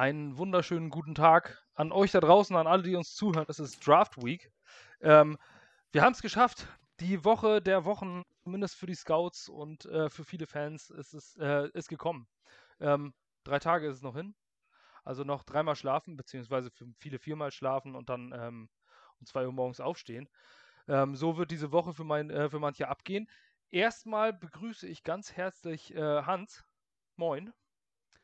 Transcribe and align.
Einen 0.00 0.38
wunderschönen 0.38 0.88
guten 0.88 1.14
Tag 1.14 1.62
an 1.74 1.92
euch 1.92 2.10
da 2.10 2.20
draußen, 2.20 2.56
an 2.56 2.66
alle, 2.66 2.82
die 2.82 2.96
uns 2.96 3.14
zuhören. 3.14 3.44
Es 3.48 3.60
ist 3.60 3.86
Draft 3.86 4.16
Week. 4.24 4.50
Ähm, 5.02 5.36
wir 5.92 6.00
haben 6.00 6.14
es 6.14 6.22
geschafft. 6.22 6.66
Die 7.00 7.22
Woche 7.22 7.60
der 7.60 7.84
Wochen, 7.84 8.22
zumindest 8.42 8.76
für 8.76 8.86
die 8.86 8.94
Scouts 8.94 9.50
und 9.50 9.84
äh, 9.84 10.08
für 10.08 10.24
viele 10.24 10.46
Fans, 10.46 10.88
ist 10.88 11.12
es 11.12 11.36
äh, 11.36 11.68
ist 11.74 11.90
gekommen. 11.90 12.26
Ähm, 12.80 13.12
drei 13.44 13.58
Tage 13.58 13.88
ist 13.88 13.96
es 13.96 14.02
noch 14.02 14.16
hin. 14.16 14.34
Also 15.04 15.22
noch 15.22 15.42
dreimal 15.42 15.76
schlafen, 15.76 16.16
beziehungsweise 16.16 16.70
für 16.70 16.86
viele 16.96 17.18
viermal 17.18 17.52
schlafen 17.52 17.94
und 17.94 18.08
dann 18.08 18.32
ähm, 18.34 18.70
um 19.18 19.26
zwei 19.26 19.44
Uhr 19.44 19.52
morgens 19.52 19.80
aufstehen. 19.80 20.30
Ähm, 20.88 21.14
so 21.14 21.36
wird 21.36 21.50
diese 21.50 21.72
Woche 21.72 21.92
für, 21.92 22.04
mein, 22.04 22.30
äh, 22.30 22.48
für 22.48 22.58
manche 22.58 22.88
abgehen. 22.88 23.28
Erstmal 23.68 24.32
begrüße 24.32 24.88
ich 24.88 25.02
ganz 25.02 25.34
herzlich 25.34 25.94
äh, 25.94 26.22
Hans. 26.22 26.64
Moin. 27.16 27.52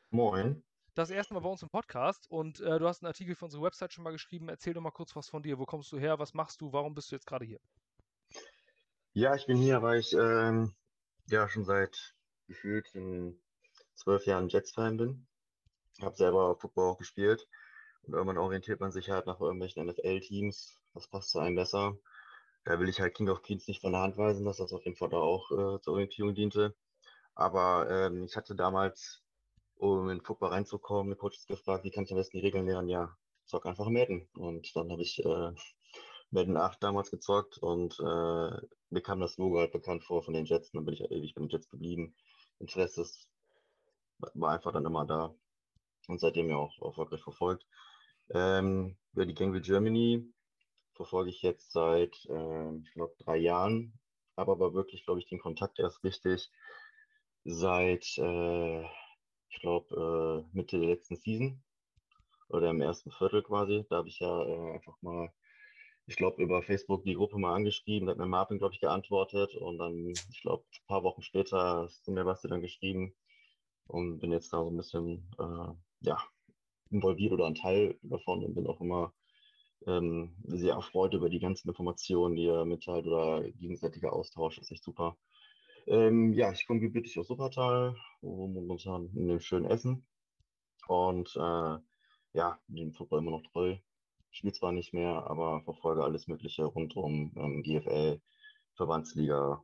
Moin 0.09 0.63
das 0.97 1.11
erste 1.11 1.35
Mal 1.35 1.41
bei 1.41 1.49
uns 1.49 1.61
im 1.61 1.69
Podcast 1.69 2.25
und 2.31 2.59
äh, 2.59 2.79
du 2.79 2.87
hast 2.87 3.03
einen 3.03 3.07
Artikel 3.07 3.35
für 3.35 3.45
unsere 3.45 3.61
Website 3.61 3.93
schon 3.93 4.03
mal 4.03 4.11
geschrieben. 4.11 4.49
Erzähl 4.49 4.73
doch 4.73 4.81
mal 4.81 4.89
kurz 4.89 5.15
was 5.15 5.29
von 5.29 5.43
dir. 5.43 5.59
Wo 5.59 5.65
kommst 5.65 5.91
du 5.91 5.99
her? 5.99 6.17
Was 6.17 6.33
machst 6.33 6.59
du? 6.59 6.73
Warum 6.73 6.95
bist 6.95 7.11
du 7.11 7.15
jetzt 7.15 7.27
gerade 7.27 7.45
hier? 7.45 7.59
Ja, 9.13 9.35
ich 9.35 9.45
bin 9.45 9.57
hier, 9.57 9.83
weil 9.83 9.99
ich 9.99 10.13
ähm, 10.13 10.73
ja 11.27 11.47
schon 11.47 11.65
seit 11.65 12.15
gefühlt 12.47 12.87
zwölf 13.93 14.25
Jahren 14.25 14.49
Jets-Fan 14.49 14.97
bin. 14.97 15.27
Habe 16.01 16.15
selber 16.15 16.55
Football 16.55 16.89
auch 16.89 16.97
gespielt 16.97 17.47
und 18.03 18.13
irgendwann 18.13 18.39
orientiert 18.39 18.79
man 18.79 18.91
sich 18.91 19.11
halt 19.11 19.27
nach 19.27 19.39
irgendwelchen 19.39 19.85
NFL-Teams. 19.85 20.81
Was 20.93 21.07
passt 21.07 21.29
zu 21.29 21.39
einem 21.39 21.55
besser? 21.55 21.95
Da 22.63 22.79
will 22.79 22.89
ich 22.89 22.99
halt 22.99 23.13
King 23.13 23.29
of 23.29 23.43
Queens 23.43 23.67
nicht 23.67 23.81
von 23.81 23.91
der 23.91 24.01
Hand 24.01 24.17
weisen, 24.17 24.45
dass 24.45 24.57
das 24.57 24.73
auf 24.73 24.83
jeden 24.83 24.97
Fall 24.97 25.09
da 25.09 25.17
auch 25.17 25.51
äh, 25.51 25.79
zur 25.79 25.93
Orientierung 25.93 26.33
diente. 26.33 26.75
Aber 27.35 27.87
ähm, 27.89 28.23
ich 28.25 28.35
hatte 28.35 28.55
damals 28.55 29.23
um 29.79 30.09
in 30.09 30.21
Football 30.21 30.49
reinzukommen, 30.49 31.09
der 31.09 31.17
Coach 31.17 31.37
ist 31.37 31.47
gefragt, 31.47 31.83
wie 31.83 31.91
kann 31.91 32.03
ich 32.03 32.11
am 32.11 32.17
besten 32.17 32.37
die 32.37 32.43
Regeln 32.45 32.65
lernen? 32.65 32.89
Ja, 32.89 33.15
zock 33.45 33.65
einfach 33.65 33.89
Madden. 33.89 34.27
Und 34.35 34.75
dann 34.75 34.91
habe 34.91 35.01
ich 35.01 35.23
äh, 35.23 35.51
Madden 36.31 36.57
8 36.57 36.81
damals 36.83 37.11
gezockt 37.11 37.57
und 37.59 37.99
äh, 37.99 38.51
mir 38.89 39.01
kam 39.01 39.19
das 39.19 39.37
Logo 39.37 39.59
halt 39.59 39.71
bekannt 39.71 40.03
vor 40.03 40.23
von 40.23 40.33
den 40.33 40.45
Jets. 40.45 40.69
Und 40.69 40.77
dann 40.77 40.85
bin 40.85 40.93
ich 40.93 40.99
ja 40.99 41.07
ewig 41.09 41.33
bei 41.33 41.41
den 41.41 41.49
Jets 41.49 41.69
geblieben. 41.69 42.15
Interesse 42.59 43.05
war 44.33 44.51
einfach 44.51 44.73
dann 44.73 44.85
immer 44.85 45.05
da 45.05 45.33
und 46.07 46.19
seitdem 46.19 46.49
ja 46.49 46.57
auch 46.57 46.81
erfolgreich 46.81 47.21
verfolgt. 47.21 47.65
Ähm, 48.29 48.97
über 49.13 49.25
die 49.25 49.33
Gangway 49.33 49.61
Germany 49.61 50.25
verfolge 50.93 51.29
ich 51.29 51.41
jetzt 51.41 51.71
seit, 51.71 52.13
äh, 52.29 52.77
ich 52.77 52.93
glaube, 52.93 53.15
drei 53.19 53.37
Jahren, 53.37 53.99
aber 54.35 54.53
aber 54.53 54.73
wirklich, 54.73 55.05
glaube 55.05 55.19
ich, 55.19 55.27
den 55.27 55.39
Kontakt 55.39 55.79
erst 55.79 56.03
richtig 56.03 56.51
seit 57.43 58.17
äh, 58.17 58.85
ich 59.49 59.59
glaube, 59.59 60.45
äh, 60.53 60.55
Mitte 60.57 60.79
der 60.79 60.89
letzten 60.89 61.15
Season 61.15 61.63
oder 62.49 62.69
im 62.69 62.81
ersten 62.81 63.11
Viertel 63.11 63.43
quasi. 63.43 63.85
Da 63.89 63.97
habe 63.97 64.09
ich 64.09 64.19
ja 64.19 64.43
äh, 64.45 64.73
einfach 64.73 65.01
mal, 65.01 65.31
ich 66.07 66.15
glaube, 66.15 66.41
über 66.41 66.63
Facebook 66.63 67.03
die 67.03 67.15
Gruppe 67.15 67.37
mal 67.37 67.55
angeschrieben. 67.55 68.07
Da 68.07 68.11
hat 68.11 68.19
mir 68.19 68.27
Marvin, 68.27 68.59
glaube 68.59 68.73
ich, 68.73 68.79
geantwortet. 68.81 69.55
Und 69.55 69.77
dann, 69.79 70.09
ich 70.31 70.41
glaube, 70.41 70.65
ein 70.73 70.87
paar 70.87 71.03
Wochen 71.03 71.21
später 71.21 71.83
hast 71.83 72.07
du 72.07 72.11
mir 72.11 72.25
was 72.25 72.41
dann 72.41 72.61
geschrieben 72.61 73.13
und 73.87 74.19
bin 74.19 74.31
jetzt 74.31 74.53
da 74.53 74.63
so 74.63 74.69
ein 74.69 74.77
bisschen, 74.77 75.29
äh, 75.39 75.73
ja, 76.01 76.19
involviert 76.91 77.33
oder 77.33 77.45
ein 77.47 77.55
Teil 77.55 77.99
davon 78.03 78.43
und 78.43 78.55
bin 78.55 78.67
auch 78.67 78.81
immer 78.81 79.13
ähm, 79.87 80.35
sehr 80.45 80.73
erfreut 80.75 81.13
über 81.13 81.29
die 81.29 81.39
ganzen 81.39 81.69
Informationen, 81.69 82.35
die 82.35 82.45
er 82.47 82.65
mitteilt 82.65 83.05
oder 83.07 83.43
gegenseitiger 83.51 84.13
Austausch. 84.13 84.57
Ist 84.59 84.71
echt 84.71 84.83
super. 84.83 85.17
Ähm, 85.87 86.33
ja, 86.33 86.51
ich 86.51 86.67
komme 86.67 86.81
gebürtig 86.81 87.17
aus 87.17 87.29
Wuppertal, 87.29 87.95
momentan 88.21 89.09
in 89.15 89.29
dem 89.29 89.39
schönen 89.39 89.65
Essen. 89.65 90.05
Und 90.87 91.33
äh, 91.35 91.77
ja, 92.33 92.59
dem 92.67 92.93
Football 92.93 93.19
immer 93.19 93.31
noch 93.31 93.43
treu. 93.51 93.77
Spiele 94.31 94.53
zwar 94.53 94.73
nicht 94.73 94.93
mehr, 94.93 95.25
aber 95.29 95.61
verfolge 95.63 96.03
alles 96.03 96.27
Mögliche 96.27 96.65
rund 96.65 96.95
um 96.97 97.31
ähm, 97.37 97.63
GFL, 97.63 98.21
Verbandsliga, 98.75 99.63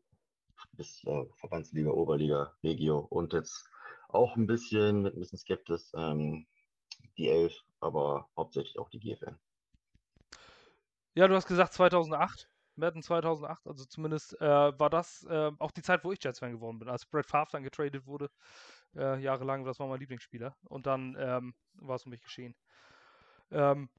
bis 0.72 1.04
äh, 1.04 1.26
Verbandsliga, 1.36 1.92
Oberliga, 1.92 2.54
Regio 2.64 3.00
und 3.00 3.34
jetzt 3.34 3.70
auch 4.08 4.38
ein 4.38 4.48
bisschen 4.48 5.02
mit 5.02 5.16
ein 5.16 5.20
bisschen 5.20 5.40
Skeptis 5.40 5.92
ähm, 5.96 6.48
die 7.18 7.28
Elf, 7.28 7.54
aber 7.82 8.30
hauptsächlich 8.38 8.80
auch 8.80 8.90
die 8.90 9.00
GFL. 9.00 9.38
Ja, 11.16 11.28
du 11.28 11.36
hast 11.36 11.48
gesagt 11.48 11.74
2008. 11.74 12.50
Madden 12.76 13.04
2008, 13.04 13.68
also 13.68 13.86
zumindest 13.86 14.40
äh, 14.42 14.80
war 14.80 14.90
das 14.90 15.24
äh, 15.30 15.52
auch 15.60 15.72
die 15.72 15.82
Zeit, 15.82 16.04
wo 16.04 16.12
ich 16.12 16.24
Jets-Fan 16.24 16.52
geworden 16.52 16.80
bin, 16.80 16.90
als 16.90 17.06
Brett 17.06 17.26
Favre 17.26 17.52
dann 17.52 17.64
getradet 17.64 18.06
wurde, 18.06 18.30
äh, 18.96 19.20
jahrelang, 19.20 19.64
das 19.66 19.80
war 19.80 19.88
mein 19.88 20.00
Lieblingsspieler 20.00 20.56
und 20.66 20.86
dann 20.86 21.16
ähm, 21.20 21.54
war 21.76 21.96
es 21.96 22.06
um 22.06 22.12
mich 22.12 22.22
geschehen. 22.22 22.56
Ähm, 23.52 23.90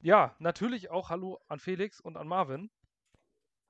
ja, 0.00 0.34
natürlich 0.38 0.90
auch 0.90 1.10
Hallo 1.10 1.40
an 1.48 1.60
Felix 1.60 2.00
und 2.00 2.16
an 2.16 2.26
Marvin. 2.26 2.70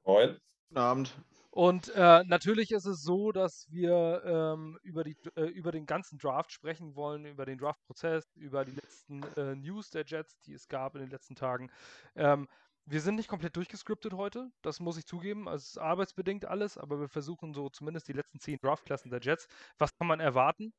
Moin. 0.04 0.38
Guten 0.68 0.78
Abend. 0.78 1.14
Und 1.50 1.88
äh, 1.96 2.22
natürlich 2.24 2.70
ist 2.70 2.86
es 2.86 3.02
so, 3.02 3.32
dass 3.32 3.66
wir 3.70 4.22
ähm, 4.24 4.78
über, 4.84 5.02
die, 5.02 5.16
äh, 5.34 5.46
über 5.46 5.72
den 5.72 5.84
ganzen 5.84 6.16
Draft 6.16 6.52
sprechen 6.52 6.94
wollen, 6.94 7.24
über 7.24 7.44
den 7.44 7.58
Draft-Prozess, 7.58 8.24
über 8.36 8.64
die 8.64 8.76
letzten 8.76 9.24
äh, 9.36 9.56
News 9.56 9.90
der 9.90 10.04
Jets, 10.06 10.38
die 10.46 10.52
es 10.52 10.68
gab 10.68 10.94
in 10.94 11.00
den 11.00 11.10
letzten 11.10 11.34
Tagen. 11.34 11.68
Ähm, 12.14 12.46
wir 12.90 13.00
sind 13.00 13.14
nicht 13.14 13.28
komplett 13.28 13.56
durchgescriptet 13.56 14.14
heute, 14.14 14.50
das 14.62 14.80
muss 14.80 14.98
ich 14.98 15.06
zugeben. 15.06 15.48
Also 15.48 15.62
es 15.62 15.70
ist 15.70 15.78
arbeitsbedingt 15.78 16.44
alles, 16.44 16.76
aber 16.76 16.98
wir 17.00 17.08
versuchen 17.08 17.54
so 17.54 17.68
zumindest 17.68 18.08
die 18.08 18.12
letzten 18.12 18.40
zehn 18.40 18.58
Draftklassen 18.60 19.12
der 19.12 19.20
Jets. 19.20 19.46
Was 19.78 19.94
kann 19.96 20.08
man 20.08 20.18
erwarten? 20.18 20.72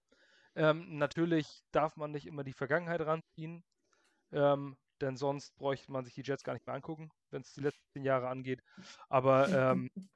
Ähm, 0.55 0.97
natürlich 0.97 1.63
darf 1.71 1.95
man 1.95 2.11
nicht 2.11 2.27
immer 2.27 2.43
die 2.43 2.51
Vergangenheit 2.51 2.99
ranziehen, 2.99 3.63
ähm, 4.33 4.75
denn 4.99 5.15
sonst 5.15 5.55
bräuchte 5.55 5.89
man 5.91 6.03
sich 6.03 6.13
die 6.13 6.23
Jets 6.23 6.43
gar 6.43 6.53
nicht 6.53 6.67
mehr 6.67 6.75
angucken, 6.75 7.11
wenn 7.29 7.43
es 7.43 7.53
die 7.53 7.61
letzten 7.61 7.85
zehn 7.93 8.03
Jahre 8.03 8.27
angeht. 8.27 8.61
Aber 9.07 9.47
ähm, 9.47 9.89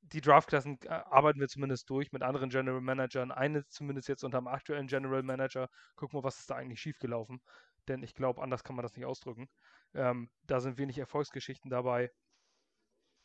die 0.00 0.22
Draftklassen 0.22 0.78
äh, 0.84 0.88
arbeiten 0.88 1.38
wir 1.38 1.48
zumindest 1.48 1.88
durch 1.90 2.12
mit 2.12 2.22
anderen 2.22 2.48
General 2.48 2.80
Managern. 2.80 3.30
Eine 3.30 3.66
zumindest 3.68 4.08
jetzt 4.08 4.24
unter 4.24 4.38
dem 4.38 4.48
aktuellen 4.48 4.86
General 4.86 5.22
Manager. 5.22 5.68
Gucken 5.96 6.18
wir, 6.18 6.24
was 6.24 6.40
ist 6.40 6.50
da 6.50 6.56
eigentlich 6.56 6.80
schiefgelaufen. 6.80 7.42
Denn 7.88 8.02
ich 8.02 8.14
glaube, 8.14 8.42
anders 8.42 8.64
kann 8.64 8.76
man 8.76 8.82
das 8.82 8.96
nicht 8.96 9.06
ausdrücken. 9.06 9.48
Ähm, 9.94 10.30
da 10.46 10.60
sind 10.60 10.78
wenig 10.78 10.98
Erfolgsgeschichten 10.98 11.70
dabei. 11.70 12.10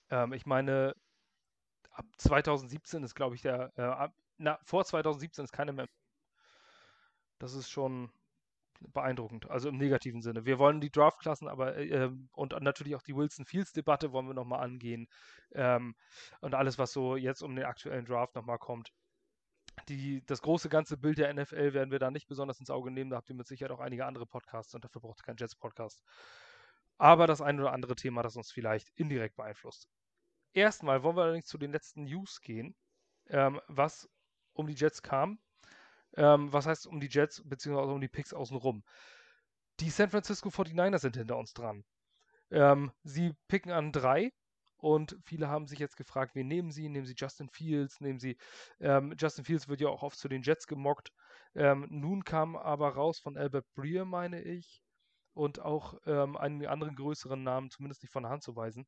Ähm, 0.09 0.33
ich 0.33 0.45
meine, 0.45 0.95
ab 1.91 2.05
2017 2.17 3.03
ist, 3.03 3.15
glaube 3.15 3.35
ich, 3.35 3.41
der, 3.41 3.71
äh, 3.77 3.81
ab, 3.81 4.13
na, 4.37 4.59
vor 4.63 4.85
2017 4.85 5.45
ist 5.45 5.51
keine 5.51 5.73
mehr. 5.73 5.87
Das 7.39 7.53
ist 7.53 7.69
schon 7.69 8.11
beeindruckend, 8.93 9.49
also 9.49 9.69
im 9.69 9.77
negativen 9.77 10.21
Sinne. 10.21 10.45
Wir 10.45 10.59
wollen 10.59 10.81
die 10.81 10.91
Draftklassen, 10.91 11.47
aber 11.47 11.75
äh, 11.77 11.87
ähm, 11.87 12.29
und 12.33 12.51
natürlich 12.61 12.95
auch 12.95 13.01
die 13.01 13.15
Wilson 13.15 13.45
Fields 13.45 13.73
Debatte 13.73 14.11
wollen 14.11 14.27
wir 14.27 14.33
nochmal 14.33 14.63
angehen 14.63 15.07
ähm, 15.53 15.95
und 16.41 16.55
alles, 16.55 16.77
was 16.77 16.91
so 16.93 17.15
jetzt 17.15 17.41
um 17.41 17.55
den 17.55 17.65
aktuellen 17.65 18.05
Draft 18.05 18.35
nochmal 18.35 18.59
kommt. 18.59 18.91
Die, 19.89 20.23
das 20.25 20.41
große 20.41 20.69
ganze 20.69 20.97
Bild 20.97 21.17
der 21.17 21.33
NFL 21.33 21.73
werden 21.73 21.91
wir 21.91 21.99
da 21.99 22.11
nicht 22.11 22.27
besonders 22.27 22.59
ins 22.59 22.69
Auge 22.69 22.91
nehmen. 22.91 23.09
Da 23.09 23.17
habt 23.17 23.29
ihr 23.29 23.35
mit 23.35 23.47
Sicherheit 23.47 23.71
auch 23.71 23.79
einige 23.79 24.05
andere 24.05 24.25
Podcasts 24.25 24.73
und 24.75 24.83
dafür 24.83 25.01
braucht 25.01 25.21
ihr 25.21 25.23
keinen 25.23 25.37
Jets-Podcast 25.37 26.03
aber 26.97 27.27
das 27.27 27.41
ein 27.41 27.59
oder 27.59 27.73
andere 27.73 27.95
Thema, 27.95 28.23
das 28.23 28.35
uns 28.35 28.51
vielleicht 28.51 28.89
indirekt 28.95 29.35
beeinflusst. 29.35 29.87
Erstmal 30.53 31.03
wollen 31.03 31.15
wir 31.15 31.23
allerdings 31.23 31.45
zu 31.45 31.57
den 31.57 31.71
letzten 31.71 32.05
News 32.05 32.41
gehen, 32.41 32.75
ähm, 33.27 33.61
was 33.67 34.09
um 34.53 34.67
die 34.67 34.73
Jets 34.73 35.01
kam. 35.03 35.39
Ähm, 36.15 36.51
was 36.51 36.65
heißt 36.65 36.87
um 36.87 36.99
die 36.99 37.09
Jets, 37.09 37.43
beziehungsweise 37.45 37.91
um 37.91 38.01
die 38.01 38.07
Picks 38.07 38.33
außenrum. 38.33 38.83
Die 39.79 39.89
San 39.91 40.09
Francisco 40.09 40.49
49ers 40.49 40.99
sind 40.99 41.17
hinter 41.17 41.37
uns 41.37 41.53
dran. 41.53 41.83
Ähm, 42.49 42.91
sie 43.03 43.33
picken 43.47 43.71
an 43.71 43.91
drei 43.91 44.31
und 44.77 45.17
viele 45.23 45.49
haben 45.49 45.67
sich 45.67 45.79
jetzt 45.79 45.97
gefragt, 45.97 46.35
wen 46.35 46.47
nehmen 46.47 46.71
sie? 46.71 46.87
Nehmen 46.89 47.05
sie 47.05 47.15
Justin 47.17 47.49
Fields? 47.49 47.99
Nehmen 47.99 48.19
sie. 48.19 48.37
Ähm, 48.79 49.15
Justin 49.17 49.45
Fields 49.45 49.67
wird 49.67 49.81
ja 49.81 49.89
auch 49.89 50.03
oft 50.03 50.17
zu 50.17 50.27
den 50.27 50.43
Jets 50.43 50.67
gemockt. 50.67 51.11
Ähm, 51.55 51.87
nun 51.89 52.23
kam 52.23 52.55
aber 52.55 52.89
raus 52.89 53.19
von 53.19 53.37
Albert 53.37 53.65
Breer, 53.73 54.05
meine 54.05 54.41
ich, 54.41 54.83
und 55.33 55.59
auch 55.59 55.95
ähm, 56.05 56.37
einen 56.37 56.65
anderen 56.67 56.95
größeren 56.95 57.41
Namen 57.41 57.71
zumindest 57.71 58.03
nicht 58.03 58.11
von 58.11 58.23
der 58.23 58.31
Hand 58.31 58.43
zu 58.43 58.55
weisen, 58.55 58.85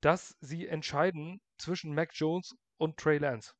dass 0.00 0.36
sie 0.40 0.66
entscheiden 0.66 1.40
zwischen 1.56 1.94
Mac 1.94 2.10
Jones 2.12 2.54
und 2.76 2.98
Trey 2.98 3.18
Lance. 3.18 3.54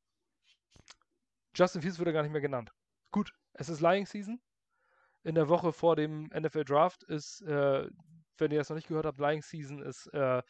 Justin 1.54 1.82
Fields 1.82 1.98
wurde 1.98 2.12
gar 2.12 2.22
nicht 2.22 2.32
mehr 2.32 2.40
genannt. 2.40 2.70
Gut, 3.10 3.32
es 3.54 3.68
ist 3.68 3.80
Lying 3.80 4.06
Season. 4.06 4.40
In 5.24 5.34
der 5.34 5.48
Woche 5.48 5.72
vor 5.72 5.96
dem 5.96 6.24
NFL 6.26 6.64
Draft 6.64 7.02
ist, 7.04 7.40
äh, 7.42 7.88
wenn 8.40 8.50
ihr 8.50 8.58
das 8.58 8.68
noch 8.68 8.76
nicht 8.76 8.88
gehört 8.88 9.06
habt, 9.06 9.18
Lying 9.18 9.42
Season 9.42 9.82
ist, 9.82 10.06
äh, 10.14 10.42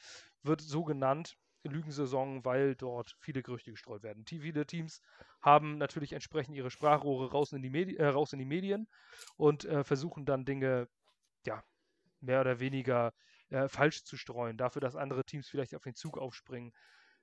wird 0.43 0.61
so 0.61 0.85
genannt, 0.85 1.37
Lügensaison, 1.65 2.45
weil 2.45 2.75
dort 2.77 3.15
viele 3.19 3.43
Gerüchte 3.43 3.71
gestreut 3.71 4.03
werden. 4.03 4.25
Viele 4.27 4.67
Teams 4.67 5.01
haben 5.41 5.79
natürlich 5.79 6.13
entsprechend 6.13 6.57
ihre 6.57 6.71
Sprachrohre 6.71 7.31
raus 7.31 7.53
in 7.53 7.63
die, 7.63 7.71
Medi 7.71 7.97
äh, 7.97 8.07
raus 8.07 8.33
in 8.33 8.39
die 8.39 8.45
Medien 8.45 8.89
und 9.37 9.65
äh, 9.65 9.85
versuchen 9.85 10.25
dann 10.25 10.45
Dinge 10.45 10.89
ja, 11.47 11.63
mehr 12.21 12.41
oder 12.41 12.61
weniger 12.61 13.13
äh, 13.51 13.69
falsch 13.69 14.05
zu 14.05 14.17
streuen, 14.17 14.57
dafür, 14.57 14.81
dass 14.81 14.97
andere 14.97 15.25
Teams 15.25 15.49
vielleicht 15.49 15.75
auf 15.75 15.83
den 15.83 15.95
Zug 15.95 16.19
aufspringen. 16.19 16.73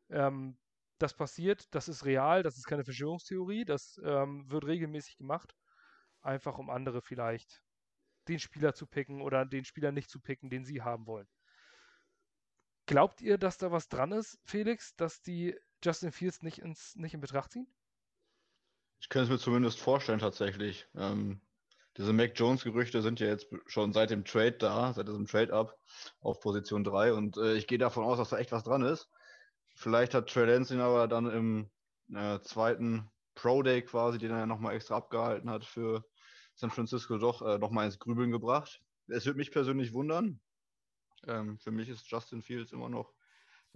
Ähm, 0.09 0.57
das 0.97 1.13
passiert, 1.13 1.73
das 1.75 1.89
ist 1.89 2.06
real, 2.06 2.41
das 2.41 2.57
ist 2.57 2.65
keine 2.65 2.85
Verschwörungstheorie, 2.85 3.65
das 3.65 4.00
ähm, 4.03 4.50
wird 4.50 4.65
regelmäßig 4.65 5.18
gemacht, 5.18 5.53
einfach 6.21 6.57
um 6.57 6.69
andere 6.69 7.01
vielleicht 7.01 7.61
den 8.27 8.39
Spieler 8.39 8.74
zu 8.74 8.86
picken 8.88 9.22
oder 9.22 9.45
den 9.45 9.66
Spieler 9.66 9.92
nicht 9.92 10.10
zu 10.10 10.19
picken, 10.19 10.50
den 10.50 10.66
sie 10.66 10.81
haben 10.81 11.06
wollen. 11.06 11.27
Glaubt 12.88 13.22
ihr, 13.22 13.38
dass 13.38 13.57
da 13.57 13.72
was 13.72 13.89
dran 13.89 14.12
ist, 14.12 14.39
Felix, 14.44 14.95
dass 14.95 15.22
die 15.22 15.57
Justin 15.83 16.12
Fields 16.12 16.44
nicht, 16.44 16.60
ins, 16.60 16.95
nicht 16.95 17.13
in 17.13 17.22
Betracht 17.22 17.51
ziehen? 17.51 17.68
Ich 19.00 19.10
kann 19.10 19.24
es 19.24 19.30
mir 19.30 19.39
zumindest 19.39 19.80
vorstellen, 19.80 20.19
tatsächlich. 20.19 20.88
Ähm, 20.95 21.42
diese 21.98 22.13
Mac 22.13 22.33
Jones-Gerüchte 22.36 23.01
sind 23.01 23.19
ja 23.19 23.27
jetzt 23.27 23.48
schon 23.68 23.94
seit 23.94 24.10
dem 24.10 24.25
Trade 24.25 24.54
da, 24.54 24.94
seit 24.94 25.07
diesem 25.07 25.25
Trade-Up 25.25 25.78
auf 26.19 26.39
Position 26.42 26.83
3 26.83 27.13
und 27.13 27.38
äh, 27.38 27.56
ich 27.56 27.68
gehe 27.68 27.78
davon 27.78 28.04
aus, 28.04 28.18
dass 28.18 28.30
da 28.30 28.38
echt 28.38 28.51
was 28.51 28.63
dran 28.63 28.83
ist. 28.83 29.10
Vielleicht 29.75 30.13
hat 30.13 30.30
Trey 30.30 30.45
Lance 30.45 30.74
ihn 30.74 30.81
aber 30.81 31.07
dann 31.07 31.30
im 31.30 31.69
äh, 32.13 32.39
zweiten 32.42 33.10
Pro 33.33 33.62
Day 33.63 33.81
quasi, 33.81 34.18
den 34.18 34.31
er 34.31 34.39
ja 34.39 34.45
nochmal 34.45 34.75
extra 34.75 34.95
abgehalten 34.95 35.50
hat 35.50 35.66
für 35.66 36.06
San 36.56 36.72
Francisco, 36.72 37.18
doch 37.18 37.42
äh, 37.42 37.57
nochmal 37.57 37.86
ins 37.86 38.00
Grübeln 38.00 38.31
gebracht. 38.31 38.81
Es 39.07 39.25
würde 39.25 39.38
mich 39.38 39.52
persönlich 39.52 39.94
wundern. 39.94 40.40
Ähm, 41.28 41.60
für 41.60 41.72
mich 41.72 41.90
ist 41.90 42.10
Justin 42.10 42.42
Fields 42.42 42.72
immer 42.72 42.90
noch 42.90 43.13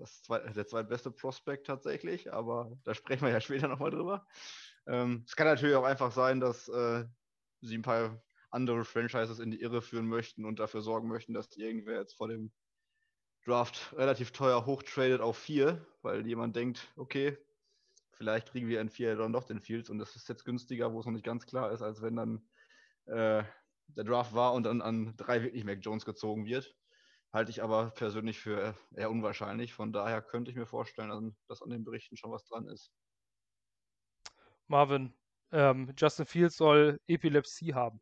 zweit, 0.06 0.56
der 0.56 0.68
zweitbeste 0.68 1.12
Prospect 1.12 1.68
tatsächlich, 1.68 2.32
aber 2.32 2.78
da 2.84 2.94
sprechen 2.94 3.26
wir 3.26 3.32
ja 3.32 3.42
später 3.42 3.68
nochmal 3.68 3.92
drüber. 3.92 4.28
Ähm, 4.88 5.24
es 5.28 5.36
kann 5.36 5.48
natürlich 5.48 5.76
auch 5.76 5.84
einfach 5.84 6.12
sein, 6.12 6.40
dass 6.40 6.68
äh, 6.70 7.06
sie 7.62 7.78
ein 7.78 7.84
paar 7.84 8.22
andere 8.50 8.86
Franchises 8.86 9.40
in 9.40 9.52
die 9.52 9.62
Irre 9.62 9.82
führen 9.82 10.08
möchten 10.08 10.46
und 10.46 10.60
dafür 10.60 10.82
sorgen 10.82 11.08
möchten, 11.08 11.34
dass 11.34 11.56
irgendwer 11.58 12.00
jetzt 12.00 12.16
vor 12.16 12.28
dem 12.28 12.52
Draft 13.46 13.94
relativ 13.96 14.32
teuer 14.32 14.66
hochtradet 14.66 15.22
auf 15.22 15.38
4, 15.38 15.86
weil 16.02 16.26
jemand 16.26 16.56
denkt, 16.56 16.92
okay, 16.96 17.38
vielleicht 18.12 18.52
kriegen 18.52 18.68
wir 18.68 18.82
in 18.82 18.90
4 18.90 19.16
dann 19.16 19.34
doch 19.34 19.44
den 19.44 19.60
Fields 19.60 19.90
und 19.90 20.00
das 20.00 20.16
ist 20.16 20.28
jetzt 20.30 20.46
günstiger, 20.46 20.94
wo 20.94 21.00
es 21.00 21.06
noch 21.06 21.14
nicht 21.14 21.26
ganz 21.26 21.46
klar 21.46 21.72
ist, 21.72 21.82
als 21.82 22.02
wenn 22.02 22.16
dann 22.16 22.48
äh, 23.10 23.44
der 23.88 24.04
Draft 24.04 24.34
war 24.34 24.54
und 24.54 24.64
dann 24.64 24.82
an 24.82 25.16
drei 25.18 25.44
wirklich 25.44 25.64
Mac 25.64 25.80
Jones 25.82 26.06
gezogen 26.06 26.46
wird. 26.46 26.76
Halte 27.32 27.52
ich 27.52 27.62
aber 27.62 27.92
persönlich 27.92 28.40
für 28.40 28.76
eher 28.96 29.12
unwahrscheinlich. 29.12 29.74
Von 29.74 29.92
daher 29.94 30.22
könnte 30.22 30.50
ich 30.50 30.58
mir 30.58 30.66
vorstellen, 30.66 31.36
dass 31.48 31.62
an 31.62 31.70
den 31.70 31.84
Berichten 31.84 32.18
schon 32.18 32.32
was 32.32 32.46
dran 32.46 32.68
ist. 32.68 32.92
Marvin, 34.68 35.14
ähm, 35.52 35.94
Justin 35.98 36.26
Fields 36.26 36.58
soll 36.58 37.00
Epilepsie 37.08 37.74
haben. 37.74 38.02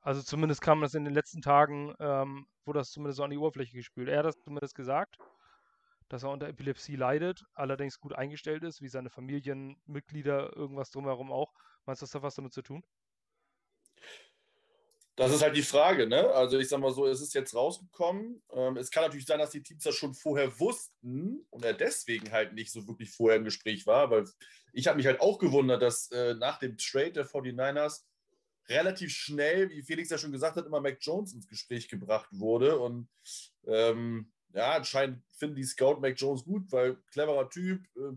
Also 0.00 0.22
zumindest 0.22 0.60
kam 0.60 0.80
das 0.80 0.94
in 0.94 1.04
den 1.04 1.14
letzten 1.14 1.42
Tagen, 1.42 1.94
ähm, 1.98 2.46
wurde 2.64 2.78
das 2.78 2.90
zumindest 2.90 3.16
so 3.16 3.24
an 3.24 3.30
die 3.30 3.38
Oberfläche 3.38 3.76
gespült. 3.76 4.08
Er 4.08 4.18
hat 4.18 4.26
das 4.26 4.38
zumindest 4.38 4.74
gesagt, 4.74 5.18
dass 6.08 6.22
er 6.22 6.30
unter 6.30 6.48
Epilepsie 6.48 6.96
leidet, 6.96 7.44
allerdings 7.54 7.98
gut 7.98 8.14
eingestellt 8.14 8.62
ist, 8.62 8.80
wie 8.80 8.88
seine 8.88 9.10
Familienmitglieder, 9.10 10.54
irgendwas 10.56 10.90
drumherum 10.90 11.32
auch. 11.32 11.52
Meinst 11.86 12.02
du, 12.02 12.06
das 12.06 12.14
hat 12.14 12.22
was 12.22 12.36
damit 12.36 12.52
zu 12.52 12.62
tun? 12.62 12.84
Das 15.16 15.32
ist 15.32 15.42
halt 15.42 15.56
die 15.56 15.62
Frage, 15.62 16.06
ne? 16.06 16.28
Also 16.30 16.58
ich 16.58 16.68
sag 16.68 16.78
mal 16.78 16.92
so, 16.92 17.06
es 17.06 17.22
ist 17.22 17.32
jetzt 17.34 17.54
rausgekommen. 17.54 18.42
Ähm, 18.52 18.76
es 18.76 18.90
kann 18.90 19.02
natürlich 19.02 19.24
sein, 19.24 19.38
dass 19.38 19.50
die 19.50 19.62
Teams 19.62 19.82
das 19.82 19.94
schon 19.94 20.12
vorher 20.12 20.60
wussten 20.60 21.46
und 21.48 21.64
er 21.64 21.72
deswegen 21.72 22.30
halt 22.32 22.52
nicht 22.52 22.70
so 22.70 22.86
wirklich 22.86 23.10
vorher 23.10 23.38
im 23.38 23.44
Gespräch 23.44 23.86
war, 23.86 24.10
weil 24.10 24.24
ich 24.74 24.86
habe 24.86 24.98
mich 24.98 25.06
halt 25.06 25.20
auch 25.20 25.38
gewundert, 25.38 25.80
dass 25.80 26.10
äh, 26.10 26.34
nach 26.34 26.58
dem 26.58 26.76
Trade 26.76 27.12
der 27.12 27.26
49ers 27.26 28.02
relativ 28.68 29.10
schnell, 29.10 29.70
wie 29.70 29.82
Felix 29.82 30.10
ja 30.10 30.18
schon 30.18 30.32
gesagt 30.32 30.56
hat, 30.56 30.66
immer 30.66 30.82
Mac 30.82 30.98
Jones 31.00 31.32
ins 31.32 31.48
Gespräch 31.48 31.88
gebracht 31.88 32.28
wurde. 32.32 32.78
Und 32.78 33.08
ähm, 33.66 34.30
ja, 34.52 34.72
anscheinend 34.72 35.22
finden 35.38 35.56
die 35.56 35.64
Scout 35.64 36.00
Mac 36.00 36.14
Jones 36.18 36.44
gut, 36.44 36.70
weil 36.72 36.96
cleverer 37.10 37.48
Typ, 37.48 37.82
äh, 37.96 38.16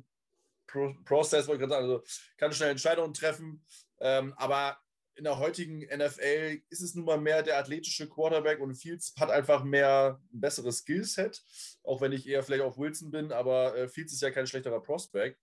Pro 0.67 0.93
Process, 1.05 1.47
wollte 1.47 1.63
ich 1.63 1.69
gerade 1.69 1.87
sagen, 1.87 1.91
also 1.91 2.03
kann 2.37 2.51
schnell 2.51 2.71
Entscheidungen 2.71 3.13
treffen. 3.13 3.63
Ähm, 3.99 4.33
aber 4.37 4.77
in 5.19 5.25
der 5.25 5.37
heutigen 5.37 5.79
NFL 5.79 6.61
ist 6.69 6.81
es 6.81 6.95
nun 6.95 7.03
mal 7.03 7.19
mehr 7.19 7.43
der 7.43 7.57
athletische 7.59 8.07
Quarterback 8.07 8.61
und 8.61 8.75
Fields 8.75 9.13
hat 9.19 9.29
einfach 9.29 9.65
mehr 9.65 10.21
ein 10.33 10.39
besseres 10.39 10.79
Skillset, 10.79 11.43
auch 11.83 11.99
wenn 11.99 12.13
ich 12.13 12.25
eher 12.25 12.41
vielleicht 12.41 12.63
auf 12.63 12.77
Wilson 12.77 13.11
bin, 13.11 13.33
aber 13.33 13.75
äh, 13.75 13.89
Fields 13.89 14.13
ist 14.13 14.21
ja 14.21 14.31
kein 14.31 14.47
schlechterer 14.47 14.81
Prospect. 14.81 15.37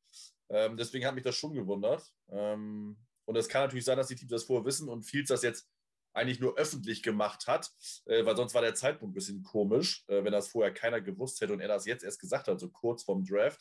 Ähm, 0.48 0.78
deswegen 0.78 1.04
hat 1.04 1.14
mich 1.14 1.24
das 1.24 1.36
schon 1.36 1.52
gewundert. 1.52 2.10
Ähm, 2.30 2.96
und 3.26 3.36
es 3.36 3.48
kann 3.48 3.62
natürlich 3.62 3.84
sein, 3.84 3.98
dass 3.98 4.08
die 4.08 4.14
Teams 4.14 4.30
das 4.30 4.44
vorher 4.44 4.64
wissen 4.64 4.88
und 4.88 5.02
Fields 5.02 5.28
das 5.28 5.42
jetzt 5.42 5.68
eigentlich 6.14 6.40
nur 6.40 6.56
öffentlich 6.56 7.02
gemacht 7.02 7.46
hat, 7.46 7.70
äh, 8.06 8.24
weil 8.24 8.34
sonst 8.34 8.54
war 8.54 8.62
der 8.62 8.74
Zeitpunkt 8.74 9.12
ein 9.12 9.14
bisschen 9.14 9.42
komisch, 9.42 10.04
äh, 10.08 10.24
wenn 10.24 10.32
das 10.32 10.48
vorher 10.48 10.72
keiner 10.72 11.02
gewusst 11.02 11.42
hätte 11.42 11.52
und 11.52 11.60
er 11.60 11.68
das 11.68 11.84
jetzt 11.84 12.02
erst 12.02 12.18
gesagt 12.18 12.48
hat, 12.48 12.58
so 12.58 12.70
kurz 12.70 13.02
vorm 13.02 13.26
Draft. 13.26 13.60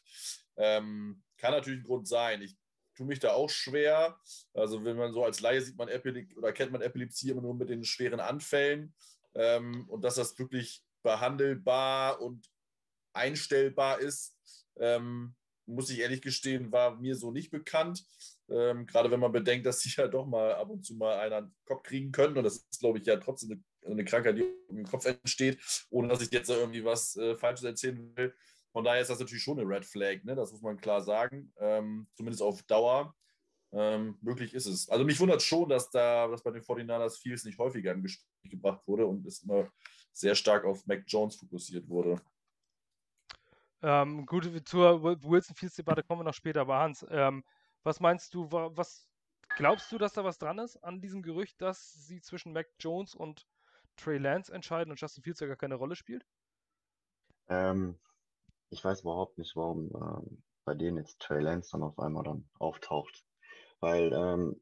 Ähm, 0.56 1.22
kann 1.38 1.52
natürlich 1.52 1.82
ein 1.82 1.86
Grund 1.86 2.08
sein. 2.08 2.42
Ich 2.42 2.56
tue 2.96 3.06
mich 3.06 3.20
da 3.20 3.34
auch 3.34 3.50
schwer. 3.50 4.20
Also 4.54 4.84
wenn 4.84 4.98
man 4.98 5.14
so 5.14 5.24
als 5.24 5.42
Laie 5.42 5.62
sieht 5.62 5.78
man 5.78 5.88
Epilepsie 5.88 6.36
oder 6.36 6.54
kennt 6.54 6.72
man 6.72 6.82
Epilepsie 6.82 7.30
immer 7.30 7.42
nur 7.42 7.56
mit 7.56 7.70
den 7.70 7.84
schweren 7.84 8.20
Anfällen 8.20 8.94
ähm, 9.36 9.88
und 9.90 10.04
dass 10.04 10.16
das 10.16 10.38
wirklich 10.40 10.84
behandelbar 11.04 12.22
und 12.22 12.50
einstellbar 13.14 14.00
ist, 14.00 14.38
ähm, 14.78 15.36
muss 15.68 15.90
ich 15.90 16.00
ehrlich 16.00 16.22
gestehen, 16.22 16.72
war 16.72 16.96
mir 16.96 17.16
so 17.16 17.32
nicht 17.32 17.52
bekannt. 17.52 18.06
Ähm, 18.50 18.86
gerade 18.86 19.10
wenn 19.10 19.20
man 19.20 19.32
bedenkt, 19.32 19.66
dass 19.66 19.82
sie 19.82 19.90
ja 19.96 20.08
doch 20.08 20.26
mal 20.26 20.54
ab 20.54 20.70
und 20.70 20.86
zu 20.86 20.96
mal 20.96 21.20
einen 21.20 21.34
an 21.34 21.46
den 21.46 21.56
Kopf 21.66 21.84
kriegen 21.84 22.12
können. 22.12 22.38
Und 22.38 22.44
das 22.44 22.58
ist, 22.58 22.80
glaube 22.80 23.00
ich, 23.00 23.06
ja 23.06 23.18
trotzdem 23.18 23.64
eine, 23.82 23.92
eine, 23.92 24.06
Krankheit, 24.06 24.38
die 24.38 24.46
im 24.70 24.86
Kopf 24.86 25.06
entsteht, 25.06 25.60
ohne 25.90 26.08
dass 26.08 26.22
ich 26.22 26.32
jetzt 26.32 26.50
irgendwie 26.50 26.86
was 26.86 27.16
äh, 27.16 27.36
Falsches 27.36 27.64
erzählen 27.64 28.16
will. 28.16 28.36
Von 28.76 28.84
daher 28.84 29.00
ist 29.00 29.10
das 29.10 29.22
natürlich 29.22 29.42
schon 29.42 29.58
eine 29.58 29.70
Red 29.70 29.86
Flag, 29.86 30.26
ne? 30.26 30.36
das 30.36 30.52
muss 30.52 30.62
man 30.62 30.76
klar 30.76 31.02
sagen. 31.02 31.50
Ähm, 31.62 32.08
zumindest 32.14 32.42
auf 32.42 32.62
Dauer. 32.64 33.16
Ähm, 33.72 34.18
möglich 34.20 34.54
ist 34.54 34.66
es. 34.66 34.90
Also 34.90 35.06
mich 35.06 35.18
wundert 35.18 35.42
schon, 35.42 35.70
dass 35.70 35.90
da 35.92 36.28
dass 36.28 36.44
bei 36.44 36.52
den 36.52 36.62
49ers 36.62 37.18
Fields 37.18 37.46
nicht 37.46 37.58
häufiger 37.58 37.94
im 37.94 38.04
Gespräch 38.04 38.52
gebracht 38.52 38.86
wurde 38.86 39.06
und 39.06 39.26
es 39.26 39.44
immer 39.44 39.70
sehr 40.12 40.36
stark 40.36 40.66
auf 40.66 40.86
Mac 40.88 41.06
Jones 41.08 41.38
fokussiert 41.38 41.88
wurde. 41.88 42.22
Ähm, 43.82 44.26
gut, 44.26 44.44
zur 44.68 45.02
Wilson 45.02 45.56
Fields 45.56 45.78
Debatte 45.78 46.04
kommen 46.04 46.20
wir 46.20 46.26
noch 46.26 46.34
später, 46.34 46.60
aber 46.60 46.78
Hans, 46.80 47.06
ähm, 47.10 47.46
was 47.84 48.02
meinst 48.02 48.34
du, 48.34 48.52
was 48.52 49.08
glaubst 49.56 49.90
du, 49.90 49.98
dass 49.98 50.12
da 50.12 50.26
was 50.26 50.38
dran 50.38 50.60
ist 50.60 50.76
an 50.84 51.00
diesem 51.00 51.22
Gerücht, 51.22 51.62
dass 51.62 51.94
sie 51.94 52.20
zwischen 52.20 52.52
Mac 52.52 52.68
Jones 52.82 53.16
und 53.16 53.48
Trey 53.96 54.18
Lance 54.18 54.54
entscheiden 54.54 54.92
und 54.92 55.00
Justin 55.00 55.24
Fields 55.24 55.40
ja 55.40 55.48
gar 55.48 55.56
keine 55.56 55.76
Rolle 55.76 55.96
spielt? 55.96 56.26
Ähm, 57.48 57.98
ich 58.76 58.84
weiß 58.84 59.02
überhaupt 59.02 59.38
nicht, 59.38 59.56
warum 59.56 59.92
ähm, 59.96 60.44
bei 60.66 60.76
denen 60.76 60.98
jetzt 60.98 61.20
Trey 61.20 61.42
Lance 61.42 61.72
dann 61.72 61.84
auf 61.84 62.00
einmal 62.00 62.24
dann 62.24 62.50
auftaucht. 62.60 63.26
Weil 63.80 64.12
ähm, 64.14 64.62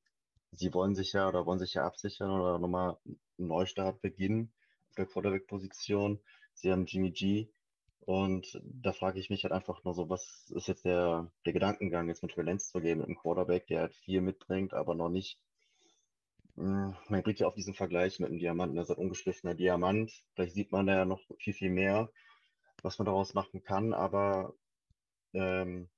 sie 0.51 0.73
wollen 0.73 0.95
sich 0.95 1.13
ja 1.13 1.27
oder 1.27 1.45
wollen 1.45 1.59
sich 1.59 1.73
ja 1.75 1.85
absichern 1.85 2.31
oder 2.31 2.59
nochmal 2.59 2.97
einen 3.05 3.47
Neustart 3.47 4.01
beginnen 4.01 4.53
auf 4.89 4.95
der 4.95 5.05
Quarterback-Position. 5.05 6.19
Sie 6.53 6.71
haben 6.71 6.85
Jimmy 6.85 7.11
G, 7.11 7.49
und 8.05 8.61
da 8.63 8.91
frage 8.91 9.19
ich 9.19 9.29
mich 9.29 9.43
halt 9.43 9.53
einfach 9.53 9.83
nur 9.85 9.93
so, 9.93 10.09
was 10.09 10.51
ist 10.53 10.67
jetzt 10.67 10.83
der, 10.83 11.31
der 11.45 11.53
Gedankengang, 11.53 12.09
jetzt 12.09 12.21
mit 12.21 12.35
Valenz 12.37 12.69
zu 12.69 12.81
gehen, 12.81 12.97
mit 12.97 13.07
einem 13.07 13.15
Quarterback, 13.15 13.65
der 13.67 13.79
halt 13.81 13.95
viel 13.95 14.19
mitbringt, 14.19 14.73
aber 14.73 14.93
noch 14.93 15.09
nicht. 15.09 15.39
Hm, 16.55 16.95
man 17.07 17.23
bringt 17.23 17.39
ja 17.39 17.47
auf 17.47 17.55
diesen 17.55 17.73
Vergleich 17.73 18.19
mit 18.19 18.29
einem 18.29 18.39
Diamanten, 18.39 18.75
das 18.75 18.89
ist 18.89 18.97
ein 18.97 19.01
ungeschliffener 19.01 19.55
Diamant. 19.55 20.11
Vielleicht 20.35 20.53
sieht 20.53 20.71
man 20.71 20.85
da 20.85 20.95
ja 20.95 21.05
noch 21.05 21.21
viel, 21.39 21.53
viel 21.53 21.69
mehr, 21.69 22.09
was 22.83 22.99
man 22.99 23.05
daraus 23.07 23.33
machen 23.33 23.63
kann, 23.63 23.93
aber 23.93 24.53
ähm, 25.33 25.89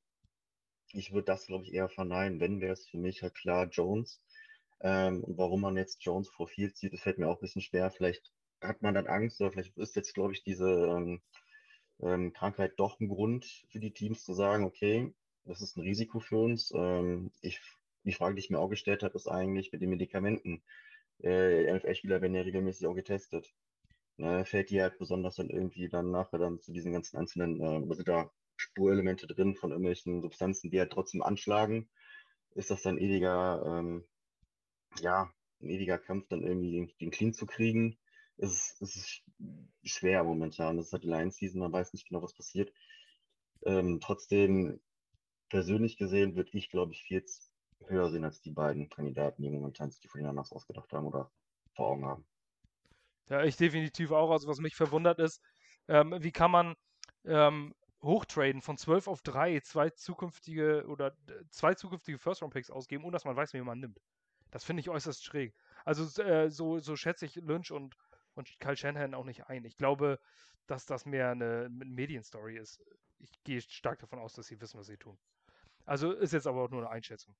ich 0.93 1.11
würde 1.11 1.25
das, 1.25 1.47
glaube 1.47 1.65
ich, 1.65 1.73
eher 1.73 1.89
verneinen. 1.89 2.39
Wenn, 2.39 2.61
wäre 2.61 2.73
es 2.73 2.87
für 2.87 2.97
mich 2.97 3.21
halt 3.21 3.35
klar 3.35 3.67
Jones. 3.67 4.21
Ähm, 4.81 5.23
und 5.23 5.37
warum 5.37 5.61
man 5.61 5.77
jetzt 5.77 6.03
Jones 6.03 6.29
vor 6.29 6.47
viel 6.47 6.73
zieht, 6.73 6.93
das 6.93 7.01
fällt 7.01 7.17
mir 7.17 7.27
auch 7.27 7.37
ein 7.37 7.41
bisschen 7.41 7.61
schwer. 7.61 7.91
Vielleicht 7.91 8.31
hat 8.61 8.81
man 8.81 8.93
dann 8.93 9.07
Angst 9.07 9.41
oder 9.41 9.51
vielleicht 9.51 9.77
ist 9.77 9.95
jetzt, 9.95 10.13
glaube 10.13 10.33
ich, 10.33 10.43
diese 10.43 10.69
ähm, 10.69 11.21
ähm, 12.01 12.33
Krankheit 12.33 12.73
doch 12.77 12.99
ein 12.99 13.09
Grund 13.09 13.45
für 13.69 13.79
die 13.79 13.91
Teams 13.91 14.23
zu 14.23 14.33
sagen, 14.33 14.63
okay, 14.63 15.13
das 15.45 15.61
ist 15.61 15.77
ein 15.77 15.81
Risiko 15.81 16.19
für 16.19 16.37
uns. 16.37 16.71
Ähm, 16.75 17.31
ich, 17.41 17.61
die 18.03 18.13
Frage, 18.13 18.35
die 18.35 18.41
ich 18.41 18.49
mir 18.49 18.59
auch 18.59 18.69
gestellt 18.69 19.03
habe, 19.03 19.15
ist 19.15 19.27
eigentlich 19.27 19.71
mit 19.71 19.81
den 19.81 19.89
Medikamenten. 19.89 20.61
Äh, 21.23 21.73
NFL-Spieler 21.73 22.21
werden 22.21 22.35
ja 22.35 22.41
regelmäßig 22.41 22.87
auch 22.87 22.95
getestet. 22.95 23.53
Ne, 24.17 24.45
fällt 24.45 24.69
die 24.69 24.81
halt 24.81 24.97
besonders 24.97 25.35
dann 25.35 25.49
irgendwie 25.49 25.89
dann 25.89 26.11
nachher 26.11 26.39
dann 26.39 26.61
zu 26.61 26.71
diesen 26.71 26.93
ganzen 26.93 27.17
einzelnen, 27.17 27.59
äh, 27.61 27.95
sind 27.95 28.07
da 28.07 28.31
Spurelemente 28.57 29.27
drin 29.27 29.55
von 29.55 29.71
irgendwelchen 29.71 30.21
Substanzen, 30.21 30.71
die 30.71 30.79
halt 30.79 30.91
trotzdem 30.91 31.21
anschlagen? 31.21 31.89
Ist 32.55 32.71
das 32.71 32.81
dann 32.81 32.97
ewiger, 32.97 33.63
ähm, 33.67 34.05
ja, 35.01 35.29
ein 35.61 35.69
ewiger 35.69 35.97
Kampf, 35.97 36.27
dann 36.29 36.43
irgendwie 36.43 36.93
den 37.01 37.11
Clean 37.11 37.33
zu 37.33 37.45
kriegen? 37.45 37.97
es 38.37 38.51
ist, 38.51 38.81
es 38.81 38.95
ist 38.95 39.23
schwer 39.83 40.23
momentan. 40.23 40.77
Das 40.77 40.87
ist 40.87 40.93
halt 40.93 41.03
die 41.03 41.07
Lion-Season, 41.07 41.59
man 41.59 41.71
weiß 41.71 41.93
nicht 41.93 42.07
genau, 42.07 42.21
was 42.21 42.33
passiert. 42.33 42.73
Ähm, 43.65 43.99
trotzdem, 44.01 44.81
persönlich 45.49 45.97
gesehen, 45.97 46.35
würde 46.35 46.49
ich, 46.53 46.69
glaube 46.69 46.91
ich, 46.93 47.03
viel 47.03 47.23
höher 47.87 48.09
sehen 48.09 48.23
als 48.23 48.41
die 48.41 48.51
beiden 48.51 48.89
Kandidaten, 48.89 49.41
die 49.41 49.49
momentan 49.49 49.91
sich 49.91 50.01
die 50.01 50.07
von 50.07 50.19
Fortinanders 50.19 50.51
ausgedacht 50.51 50.91
haben 50.93 51.07
oder 51.07 51.31
vor 51.75 51.87
Augen 51.87 52.05
haben. 52.05 52.25
Ja, 53.29 53.43
ich 53.43 53.57
definitiv 53.57 54.11
auch. 54.11 54.31
Also, 54.31 54.47
was 54.47 54.59
mich 54.59 54.75
verwundert 54.75 55.19
ist, 55.19 55.41
ähm, 55.87 56.15
wie 56.19 56.31
kann 56.31 56.51
man 56.51 56.75
ähm, 57.25 57.73
hochtraden 58.03 58.61
von 58.61 58.77
12 58.77 59.07
auf 59.07 59.21
3, 59.21 59.59
zwei 59.61 59.89
zukünftige 59.89 60.85
oder 60.87 61.15
zwei 61.49 61.73
zukünftige 61.73 62.19
First-Round-Picks 62.19 62.69
ausgeben, 62.69 63.03
ohne 63.03 63.13
dass 63.13 63.25
man 63.25 63.35
weiß, 63.35 63.53
wen 63.53 63.65
man 63.65 63.79
nimmt. 63.79 63.99
Das 64.51 64.63
finde 64.63 64.81
ich 64.81 64.89
äußerst 64.89 65.23
schräg. 65.23 65.53
Also 65.83 66.21
äh, 66.21 66.49
so, 66.49 66.79
so 66.79 66.95
schätze 66.95 67.25
ich 67.25 67.35
Lynch 67.35 67.71
und, 67.71 67.95
und 68.35 68.59
Kyle 68.59 68.77
Shanahan 68.77 69.15
auch 69.15 69.25
nicht 69.25 69.47
ein. 69.47 69.65
Ich 69.65 69.77
glaube, 69.77 70.19
dass 70.67 70.85
das 70.85 71.05
mehr 71.05 71.31
eine, 71.31 71.65
eine 71.65 71.85
Medienstory 71.85 72.57
ist. 72.57 72.79
Ich 73.19 73.43
gehe 73.43 73.61
stark 73.61 73.99
davon 73.99 74.19
aus, 74.19 74.33
dass 74.33 74.47
sie 74.47 74.61
wissen, 74.61 74.79
was 74.79 74.87
sie 74.87 74.97
tun. 74.97 75.17
Also 75.85 76.11
ist 76.13 76.33
jetzt 76.33 76.47
aber 76.47 76.63
auch 76.63 76.69
nur 76.69 76.81
eine 76.81 76.89
Einschätzung. 76.89 77.35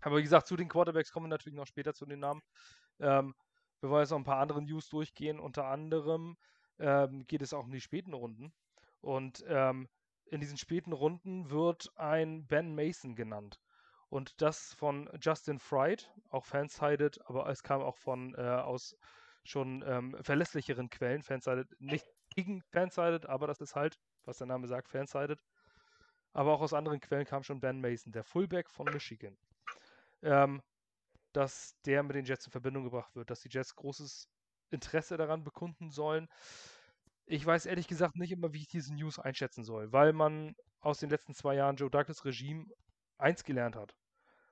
Aber 0.00 0.18
wie 0.18 0.22
gesagt, 0.22 0.46
zu 0.46 0.56
den 0.56 0.68
Quarterbacks 0.68 1.10
kommen 1.10 1.26
wir 1.26 1.30
natürlich 1.30 1.56
noch 1.56 1.66
später 1.66 1.94
zu 1.94 2.06
den 2.06 2.20
Namen. 2.20 2.42
Ähm, 3.00 3.34
wir 3.80 3.90
wollen 3.90 4.02
jetzt 4.02 4.10
noch 4.10 4.18
ein 4.18 4.24
paar 4.24 4.40
andere 4.40 4.62
News 4.62 4.88
durchgehen. 4.88 5.38
Unter 5.38 5.66
anderem 5.66 6.36
ähm, 6.78 7.26
geht 7.26 7.42
es 7.42 7.52
auch 7.52 7.64
um 7.64 7.72
die 7.72 7.80
späten 7.80 8.14
Runden. 8.14 8.52
Und 9.00 9.44
ähm, 9.48 9.88
in 10.26 10.40
diesen 10.40 10.58
späten 10.58 10.92
Runden 10.92 11.50
wird 11.50 11.92
ein 11.96 12.46
Ben 12.46 12.74
Mason 12.74 13.14
genannt. 13.14 13.60
Und 14.08 14.40
das 14.40 14.74
von 14.74 15.10
Justin 15.20 15.58
Fried, 15.58 16.10
auch 16.30 16.44
fansided, 16.44 17.20
aber 17.26 17.48
es 17.48 17.62
kam 17.62 17.80
auch 17.80 17.96
von 17.96 18.34
äh, 18.34 18.40
aus 18.40 18.96
schon 19.44 19.84
ähm, 19.86 20.16
verlässlicheren 20.22 20.90
Quellen, 20.90 21.22
fansided, 21.22 21.68
nicht 21.80 22.06
gegen 22.34 22.62
fansided, 22.62 23.26
aber 23.26 23.46
das 23.46 23.60
ist 23.60 23.74
halt, 23.74 23.98
was 24.24 24.38
der 24.38 24.46
Name 24.46 24.66
sagt, 24.66 24.88
fansided. 24.88 25.40
Aber 26.32 26.52
auch 26.52 26.60
aus 26.60 26.74
anderen 26.74 27.00
Quellen 27.00 27.24
kam 27.24 27.42
schon 27.42 27.60
Ben 27.60 27.80
Mason, 27.80 28.12
der 28.12 28.24
Fullback 28.24 28.70
von 28.70 28.86
Michigan. 28.86 29.36
Ähm, 30.22 30.62
dass 31.36 31.76
der 31.84 32.02
mit 32.02 32.16
den 32.16 32.24
Jets 32.24 32.46
in 32.46 32.52
Verbindung 32.52 32.84
gebracht 32.84 33.14
wird, 33.14 33.30
dass 33.30 33.40
die 33.40 33.50
Jets 33.50 33.76
großes 33.76 34.28
Interesse 34.70 35.16
daran 35.16 35.44
bekunden 35.44 35.90
sollen. 35.90 36.28
Ich 37.26 37.44
weiß 37.44 37.66
ehrlich 37.66 37.88
gesagt 37.88 38.16
nicht 38.16 38.32
immer, 38.32 38.52
wie 38.52 38.62
ich 38.62 38.68
diese 38.68 38.94
News 38.94 39.18
einschätzen 39.18 39.62
soll, 39.62 39.92
weil 39.92 40.12
man 40.12 40.54
aus 40.80 40.98
den 40.98 41.10
letzten 41.10 41.34
zwei 41.34 41.54
Jahren 41.56 41.76
Joe 41.76 41.90
Douglas 41.90 42.24
Regime 42.24 42.66
eins 43.18 43.44
gelernt 43.44 43.76
hat. 43.76 43.94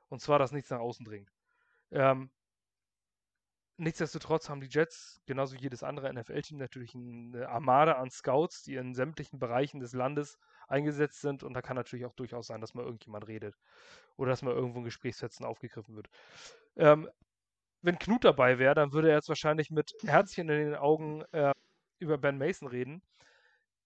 Und 0.08 0.20
zwar, 0.20 0.38
dass 0.38 0.52
nichts 0.52 0.70
nach 0.70 0.80
außen 0.80 1.04
dringt. 1.04 1.32
Ähm, 1.90 2.30
nichtsdestotrotz 3.76 4.48
haben 4.48 4.60
die 4.60 4.68
Jets, 4.68 5.22
genauso 5.26 5.56
wie 5.56 5.62
jedes 5.62 5.82
andere 5.82 6.12
NFL-Team, 6.12 6.58
natürlich 6.58 6.94
eine 6.94 7.48
Armada 7.48 7.92
an 7.92 8.10
Scouts, 8.10 8.62
die 8.62 8.74
in 8.74 8.94
sämtlichen 8.94 9.38
Bereichen 9.38 9.80
des 9.80 9.92
Landes 9.92 10.38
eingesetzt 10.68 11.20
sind. 11.20 11.42
Und 11.42 11.54
da 11.54 11.62
kann 11.62 11.76
natürlich 11.76 12.04
auch 12.06 12.14
durchaus 12.14 12.48
sein, 12.48 12.60
dass 12.60 12.74
mal 12.74 12.84
irgendjemand 12.84 13.26
redet. 13.26 13.56
Oder 14.16 14.30
dass 14.30 14.42
mal 14.42 14.54
irgendwo 14.54 14.80
ein 14.80 14.84
Gesprächsfetzen 14.84 15.46
aufgegriffen 15.46 15.96
wird. 15.96 16.08
Ähm, 16.76 17.08
wenn 17.82 17.98
Knut 17.98 18.24
dabei 18.24 18.58
wäre, 18.58 18.74
dann 18.74 18.92
würde 18.92 19.10
er 19.10 19.16
jetzt 19.16 19.28
wahrscheinlich 19.28 19.70
mit 19.70 19.94
Herzchen 20.02 20.48
in 20.48 20.70
den 20.70 20.74
Augen 20.74 21.22
äh, 21.32 21.52
über 21.98 22.18
Ben 22.18 22.38
Mason 22.38 22.68
reden. 22.68 23.02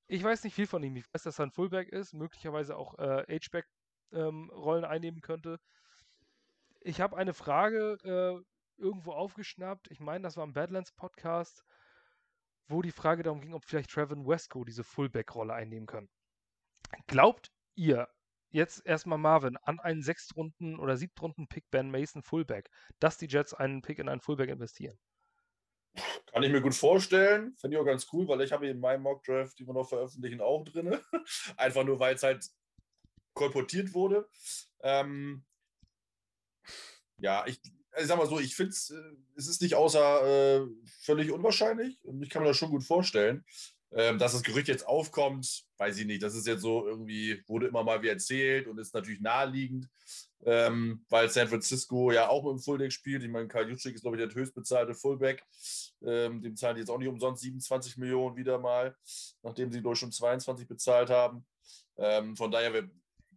Ich 0.06 0.22
weiß 0.22 0.44
nicht 0.44 0.54
viel 0.54 0.66
von 0.66 0.82
ihm. 0.82 0.96
Ich 0.96 1.04
weiß, 1.12 1.24
dass 1.24 1.38
er 1.38 1.46
ein 1.46 1.50
Fullback 1.50 1.88
ist, 1.88 2.14
möglicherweise 2.14 2.76
auch 2.76 2.98
äh, 2.98 3.24
H-Back-Rollen 3.28 4.84
ähm, 4.84 4.90
einnehmen 4.90 5.20
könnte. 5.20 5.58
Ich 6.80 7.00
habe 7.00 7.16
eine 7.16 7.34
Frage 7.34 7.98
äh, 8.04 8.80
irgendwo 8.80 9.12
aufgeschnappt. 9.12 9.90
Ich 9.90 10.00
meine, 10.00 10.22
das 10.22 10.36
war 10.36 10.44
im 10.44 10.54
Badlands-Podcast, 10.54 11.64
wo 12.68 12.82
die 12.82 12.92
Frage 12.92 13.22
darum 13.22 13.40
ging, 13.40 13.52
ob 13.52 13.64
vielleicht 13.64 13.90
Trevin 13.90 14.26
Wesco 14.26 14.64
diese 14.64 14.84
Fullback-Rolle 14.84 15.52
einnehmen 15.52 15.86
kann. 15.86 16.08
Glaubt 17.06 17.50
ihr, 17.74 18.08
jetzt 18.50 18.84
erstmal 18.86 19.18
Marvin, 19.18 19.56
an 19.58 19.80
einen 19.80 20.02
Sechstrunden- 20.02 20.78
oder 20.78 20.96
Siebtrunden-Pick 20.96 21.70
Ben 21.70 21.90
Mason 21.90 22.22
Fullback, 22.22 22.70
dass 22.98 23.18
die 23.18 23.26
Jets 23.26 23.54
einen 23.54 23.82
Pick 23.82 23.98
in 23.98 24.08
einen 24.08 24.20
Fullback 24.20 24.50
investieren? 24.50 24.98
Kann 26.26 26.42
ich 26.42 26.52
mir 26.52 26.60
gut 26.60 26.74
vorstellen. 26.74 27.54
Finde 27.56 27.76
ich 27.76 27.80
auch 27.80 27.86
ganz 27.86 28.06
cool, 28.12 28.28
weil 28.28 28.40
ich 28.42 28.52
habe 28.52 28.68
in 28.68 28.78
meinem 28.78 29.02
Mockdraft, 29.02 29.58
die 29.58 29.66
wir 29.66 29.74
noch 29.74 29.88
veröffentlichen, 29.88 30.40
auch 30.40 30.64
drin. 30.64 30.98
Einfach 31.56 31.84
nur, 31.84 31.98
weil 31.98 32.14
es 32.14 32.22
halt 32.22 32.48
kolportiert 33.34 33.94
wurde. 33.94 34.28
Ähm, 34.80 35.44
ja, 37.20 37.44
ich, 37.46 37.60
ich 37.98 38.06
sag 38.06 38.18
mal 38.18 38.26
so, 38.26 38.38
ich 38.38 38.54
finde 38.54 38.70
es, 38.70 38.90
äh, 38.90 39.16
es 39.36 39.48
ist 39.48 39.62
nicht 39.62 39.74
außer 39.74 40.62
äh, 40.62 40.66
völlig 41.00 41.30
unwahrscheinlich 41.32 42.04
und 42.04 42.22
ich 42.22 42.30
kann 42.30 42.42
mir 42.42 42.48
das 42.48 42.56
schon 42.56 42.70
gut 42.70 42.84
vorstellen. 42.84 43.44
Ähm, 43.90 44.18
dass 44.18 44.32
das 44.32 44.42
Gerücht 44.42 44.68
jetzt 44.68 44.86
aufkommt, 44.86 45.64
weiß 45.78 45.96
ich 45.98 46.06
nicht. 46.06 46.22
Das 46.22 46.34
ist 46.34 46.46
jetzt 46.46 46.60
so 46.60 46.86
irgendwie, 46.86 47.42
wurde 47.46 47.68
immer 47.68 47.82
mal 47.82 48.02
wie 48.02 48.08
erzählt 48.08 48.66
und 48.66 48.78
ist 48.78 48.92
natürlich 48.92 49.20
naheliegend, 49.20 49.88
ähm, 50.44 51.06
weil 51.08 51.30
San 51.30 51.48
Francisco 51.48 52.12
ja 52.12 52.28
auch 52.28 52.44
mit 52.44 52.52
dem 52.52 52.58
Fullback 52.58 52.92
spielt. 52.92 53.22
Ich 53.22 53.30
meine, 53.30 53.48
Karl 53.48 53.70
Jutschik 53.70 53.94
ist, 53.94 54.02
glaube 54.02 54.18
ich, 54.18 54.26
der 54.26 54.34
höchstbezahlte 54.34 54.94
Fullback. 54.94 55.42
Ähm, 56.02 56.42
dem 56.42 56.54
zahlen 56.54 56.76
die 56.76 56.80
jetzt 56.80 56.90
auch 56.90 56.98
nicht 56.98 57.08
umsonst 57.08 57.42
27 57.42 57.96
Millionen 57.96 58.36
wieder 58.36 58.58
mal, 58.58 58.94
nachdem 59.42 59.72
sie 59.72 59.80
durch 59.80 59.98
schon 59.98 60.12
22 60.12 60.68
bezahlt 60.68 61.08
haben. 61.08 61.46
Ähm, 61.96 62.36
von 62.36 62.50
daher 62.50 62.88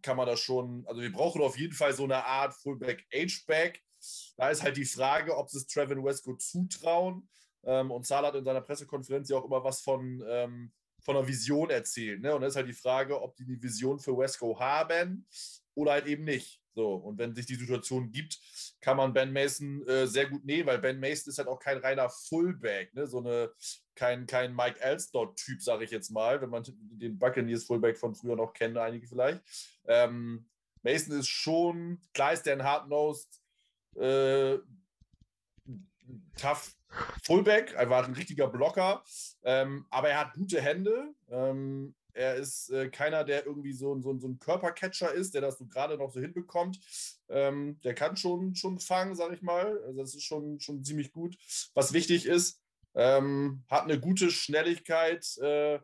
kann 0.02 0.16
man 0.18 0.26
das 0.26 0.40
schon, 0.40 0.84
also 0.86 1.00
wir 1.00 1.12
brauchen 1.12 1.40
auf 1.40 1.58
jeden 1.58 1.74
Fall 1.74 1.94
so 1.94 2.04
eine 2.04 2.26
Art 2.26 2.54
Fullback-H-Back. 2.54 3.80
Da 4.36 4.50
ist 4.50 4.62
halt 4.62 4.76
die 4.76 4.84
Frage, 4.84 5.36
ob 5.36 5.48
sie 5.48 5.58
es 5.58 5.66
Trevin 5.66 6.04
Wesco 6.04 6.36
zutrauen 6.36 7.28
ähm, 7.64 7.90
und 7.90 8.06
Salah 8.06 8.28
hat 8.28 8.36
in 8.36 8.44
seiner 8.44 8.60
Pressekonferenz 8.60 9.28
ja 9.28 9.36
auch 9.36 9.44
immer 9.44 9.62
was 9.62 9.80
von, 9.80 10.22
ähm, 10.26 10.72
von 11.00 11.16
einer 11.16 11.26
Vision 11.26 11.70
erzählt. 11.70 12.20
Ne? 12.20 12.34
Und 12.34 12.42
da 12.42 12.46
ist 12.46 12.56
halt 12.56 12.68
die 12.68 12.72
Frage, 12.72 13.20
ob 13.20 13.36
die 13.36 13.44
die 13.44 13.62
Vision 13.62 13.98
für 13.98 14.16
Wesco 14.16 14.58
haben 14.58 15.26
oder 15.74 15.92
halt 15.92 16.06
eben 16.06 16.24
nicht. 16.24 16.60
So, 16.74 16.94
und 16.94 17.18
wenn 17.18 17.34
sich 17.34 17.44
die 17.44 17.54
Situation 17.54 18.10
gibt, 18.10 18.40
kann 18.80 18.96
man 18.96 19.12
Ben 19.12 19.32
Mason 19.32 19.86
äh, 19.86 20.06
sehr 20.06 20.26
gut 20.26 20.44
nehmen, 20.44 20.66
weil 20.66 20.78
Ben 20.78 20.98
Mason 20.98 21.30
ist 21.30 21.36
halt 21.36 21.48
auch 21.48 21.58
kein 21.58 21.78
reiner 21.78 22.08
Fullback, 22.08 22.94
ne? 22.94 23.06
so 23.06 23.18
eine, 23.18 23.52
kein, 23.94 24.26
kein 24.26 24.54
Mike 24.56 24.80
Elsdott-Typ, 24.80 25.60
sage 25.60 25.84
ich 25.84 25.90
jetzt 25.90 26.10
mal, 26.10 26.40
wenn 26.40 26.48
man 26.48 26.64
den 26.66 27.18
Buccaneers 27.18 27.64
Fullback 27.64 27.98
von 27.98 28.14
früher 28.14 28.36
noch 28.36 28.54
kennt, 28.54 28.78
einige 28.78 29.06
vielleicht. 29.06 29.42
Ähm, 29.84 30.48
Mason 30.82 31.18
ist 31.18 31.28
schon, 31.28 32.00
klar 32.14 32.32
ist 32.32 32.44
der 32.44 32.54
ein 32.54 32.64
Hard-Nosed, 32.64 33.28
äh, 33.96 34.58
tough 36.38 36.74
Fullback, 37.22 37.72
er 37.72 37.90
war 37.90 38.04
ein 38.04 38.14
richtiger 38.14 38.48
Blocker, 38.48 39.02
ähm, 39.44 39.86
aber 39.90 40.10
er 40.10 40.20
hat 40.20 40.34
gute 40.34 40.60
Hände. 40.60 41.14
Ähm, 41.30 41.94
er 42.14 42.34
ist 42.36 42.70
äh, 42.70 42.88
keiner, 42.90 43.24
der 43.24 43.46
irgendwie 43.46 43.72
so, 43.72 43.98
so, 44.00 44.18
so 44.18 44.28
ein 44.28 44.38
Körpercatcher 44.38 45.12
ist, 45.12 45.34
der 45.34 45.40
das 45.40 45.58
so 45.58 45.66
gerade 45.66 45.96
noch 45.96 46.12
so 46.12 46.20
hinbekommt. 46.20 46.78
Ähm, 47.28 47.80
der 47.82 47.94
kann 47.94 48.16
schon, 48.16 48.54
schon 48.54 48.78
fangen, 48.78 49.14
sag 49.14 49.32
ich 49.32 49.42
mal. 49.42 49.80
Also 49.84 50.00
das 50.00 50.14
ist 50.14 50.24
schon, 50.24 50.60
schon 50.60 50.84
ziemlich 50.84 51.12
gut. 51.12 51.36
Was 51.74 51.92
wichtig 51.92 52.26
ist, 52.26 52.60
ähm, 52.94 53.64
hat 53.70 53.84
eine 53.84 53.98
gute 53.98 54.30
Schnelligkeit, 54.30 55.38
äh, 55.38 55.80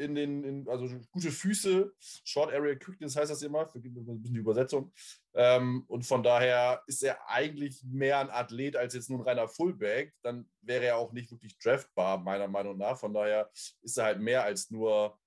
in 0.00 0.14
den, 0.14 0.44
in, 0.44 0.68
also 0.68 0.88
gute 1.10 1.30
Füße, 1.30 1.92
Short 2.24 2.52
Area 2.52 2.74
Quickness 2.74 3.16
heißt 3.16 3.30
das 3.30 3.42
immer, 3.42 3.66
für 3.66 3.78
ein 3.78 3.82
bisschen 3.82 4.22
die 4.22 4.38
Übersetzung. 4.38 4.92
Ähm, 5.34 5.84
und 5.86 6.04
von 6.04 6.22
daher 6.22 6.82
ist 6.86 7.02
er 7.02 7.28
eigentlich 7.28 7.82
mehr 7.84 8.18
ein 8.18 8.30
Athlet 8.30 8.76
als 8.76 8.94
jetzt 8.94 9.10
nur 9.10 9.20
ein 9.20 9.24
reiner 9.24 9.48
Fullback. 9.48 10.14
Dann 10.22 10.48
wäre 10.62 10.86
er 10.86 10.96
auch 10.96 11.12
nicht 11.12 11.30
wirklich 11.30 11.58
draftbar, 11.58 12.18
meiner 12.18 12.48
Meinung 12.48 12.78
nach. 12.78 12.98
Von 12.98 13.12
daher 13.12 13.50
ist 13.82 13.98
er 13.98 14.04
halt 14.04 14.20
mehr 14.20 14.42
als 14.42 14.70
nur 14.70 15.18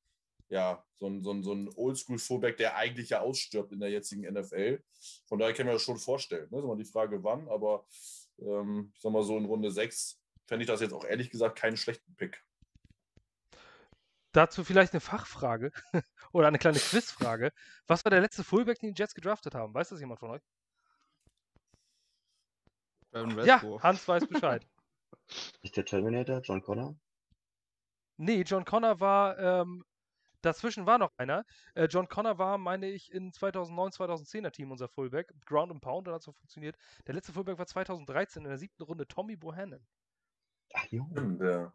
ja, 0.50 0.84
so 1.00 1.08
ein, 1.08 1.24
so 1.24 1.32
ein, 1.32 1.44
so 1.44 1.54
ein 1.54 1.70
Oldschool-Fullback, 1.76 2.58
der 2.58 2.76
eigentlich 2.76 3.10
ja 3.10 3.22
ausstirbt 3.22 3.72
in 3.72 3.80
der 3.80 3.90
jetzigen 3.90 4.32
NFL. 4.32 4.84
Von 5.26 5.40
daher 5.40 5.54
kann 5.54 5.66
man 5.66 5.76
das 5.76 5.82
schon 5.82 5.98
vorstellen. 5.98 6.48
Ne? 6.52 6.58
Ist 6.58 6.64
immer 6.64 6.76
die 6.76 6.86
Frage, 6.86 7.24
wann, 7.24 7.48
aber 7.50 7.86
ähm, 8.40 8.92
ich 8.96 9.02
sag 9.02 9.12
mal 9.12 9.24
so 9.24 9.38
in 9.38 9.46
Runde 9.46 9.72
6 9.72 10.20
fände 10.46 10.64
ich 10.64 10.68
das 10.68 10.82
jetzt 10.82 10.94
auch 10.94 11.06
ehrlich 11.06 11.30
gesagt 11.30 11.58
keinen 11.58 11.78
schlechten 11.78 12.16
Pick. 12.16 12.44
Dazu 14.34 14.64
vielleicht 14.64 14.94
eine 14.94 15.00
Fachfrage 15.00 15.72
oder 16.34 16.48
eine 16.48 16.58
kleine 16.58 16.80
Quizfrage. 16.80 17.52
Was 17.88 18.04
war 18.04 18.10
der 18.10 18.22
letzte 18.22 18.44
Fullback, 18.44 18.80
den 18.80 18.94
die 18.94 19.00
Jets 19.00 19.14
gedraftet 19.14 19.56
haben? 19.56 19.74
Weiß 19.74 19.90
das 19.90 20.00
jemand 20.00 20.20
von 20.20 20.32
euch? 20.32 20.42
Ja, 23.46 23.62
Hans 23.82 24.08
weiß 24.08 24.28
Bescheid. 24.30 24.68
Ist 25.62 25.78
der 25.78 25.86
Terminator 25.86 26.42
John 26.42 26.64
Connor? 26.64 26.96
Nee, 28.18 28.42
John 28.42 28.66
Connor 28.66 29.00
war, 29.00 29.38
ähm, 29.38 29.86
dazwischen 30.42 30.88
war 30.88 30.98
noch 30.98 31.12
einer. 31.18 31.46
Äh, 31.76 31.86
John 31.86 32.08
Connor 32.08 32.40
war, 32.40 32.58
meine 32.58 32.90
ich, 32.90 33.12
in 33.12 33.32
2009, 33.32 33.92
2010er 33.92 34.52
Team 34.52 34.72
unser 34.72 34.88
Fullback. 34.88 35.32
Ground 35.46 35.72
and 35.72 35.82
Pound, 35.82 36.08
dann 36.08 36.16
hat 36.16 36.24
so 36.24 36.32
funktioniert. 36.32 36.76
Der 37.06 37.14
letzte 37.14 37.34
Fullback 37.34 37.60
war 37.60 37.68
2013 37.68 38.44
in 38.44 38.50
der 38.50 38.58
siebten 38.58 38.82
Runde 38.82 39.08
Tommy 39.08 39.36
Bohannon. 39.36 39.86
Ach, 40.74 40.86
jo. 40.88 41.08
Ja. 41.40 41.72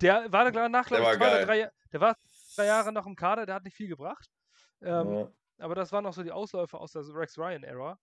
Der 0.00 0.32
war 0.32 0.50
da 0.50 0.68
nach, 0.68 0.88
der 0.88 1.02
war 1.02 1.14
zwei 1.14 1.44
drei, 1.44 1.70
der 1.92 2.00
war 2.00 2.16
drei 2.56 2.66
Jahre 2.66 2.92
noch 2.92 3.06
im 3.06 3.16
Kader, 3.16 3.46
der 3.46 3.56
hat 3.56 3.64
nicht 3.64 3.76
viel 3.76 3.88
gebracht. 3.88 4.30
Ähm, 4.82 5.12
ja. 5.12 5.32
Aber 5.58 5.74
das 5.74 5.92
waren 5.92 6.04
noch 6.04 6.12
so 6.12 6.22
die 6.22 6.32
Ausläufer 6.32 6.80
aus 6.80 6.92
der 6.92 7.02
Rex 7.14 7.38
Ryan-Ära, 7.38 7.98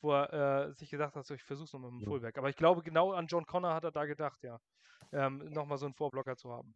wo 0.00 0.12
er 0.12 0.68
äh, 0.68 0.72
sich 0.74 0.90
gedacht 0.90 1.14
hat, 1.16 1.26
so, 1.26 1.34
ich 1.34 1.42
versuch's 1.42 1.72
noch 1.72 1.80
mit 1.80 1.90
dem 1.90 2.00
Fullback. 2.02 2.38
Aber 2.38 2.48
ich 2.48 2.56
glaube, 2.56 2.82
genau 2.82 3.12
an 3.12 3.26
John 3.26 3.46
Connor 3.46 3.74
hat 3.74 3.84
er 3.84 3.92
da 3.92 4.04
gedacht, 4.04 4.42
ja. 4.42 4.60
Ähm, 5.12 5.38
Nochmal 5.50 5.78
so 5.78 5.86
einen 5.86 5.94
Vorblocker 5.94 6.36
zu 6.36 6.52
haben. 6.52 6.74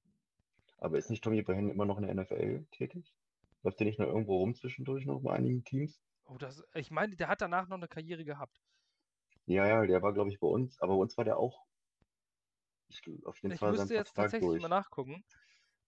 Aber 0.79 0.99
ist 0.99 1.09
nicht 1.09 1.23
Tommy 1.23 1.43
Bohannon 1.43 1.71
immer 1.71 1.85
noch 1.85 1.99
in 1.99 2.07
der 2.07 2.15
NFL 2.15 2.67
tätig? 2.73 3.15
Läuft 3.63 3.79
der 3.79 3.87
nicht 3.87 3.99
noch 3.99 4.07
irgendwo 4.07 4.39
rum 4.39 4.55
zwischendurch 4.55 5.07
noch 5.07 5.21
bei 5.21 5.33
einigen 5.33 5.65
Teams? 5.65 6.01
Oh, 6.27 6.37
das, 6.37 6.65
ich 6.75 6.91
meine, 6.91 7.17
der 7.17 7.29
hat 7.29 7.41
danach 7.41 7.69
noch 7.69 7.77
eine 7.77 7.89
Karriere 7.89 8.25
gehabt. 8.25 8.61
Ja, 9.47 9.67
ja, 9.67 9.87
der 9.87 10.03
war, 10.03 10.13
glaube 10.13 10.31
ich, 10.31 10.41
bei 10.41 10.47
uns. 10.47 10.81
Aber 10.81 10.95
bei 10.95 11.01
uns 11.01 11.17
war 11.17 11.25
der 11.25 11.39
auch 11.39 11.65
ich, 12.89 13.27
auf 13.27 13.43
jeden 13.43 13.55
ich 13.55 13.61
Fall 13.61 13.73
müsste 13.73 13.95
jetzt 13.95 14.09
Vertrag 14.09 14.25
tatsächlich 14.25 14.51
durch. 14.51 14.63
mal 14.63 14.69
nachgucken. 14.69 15.25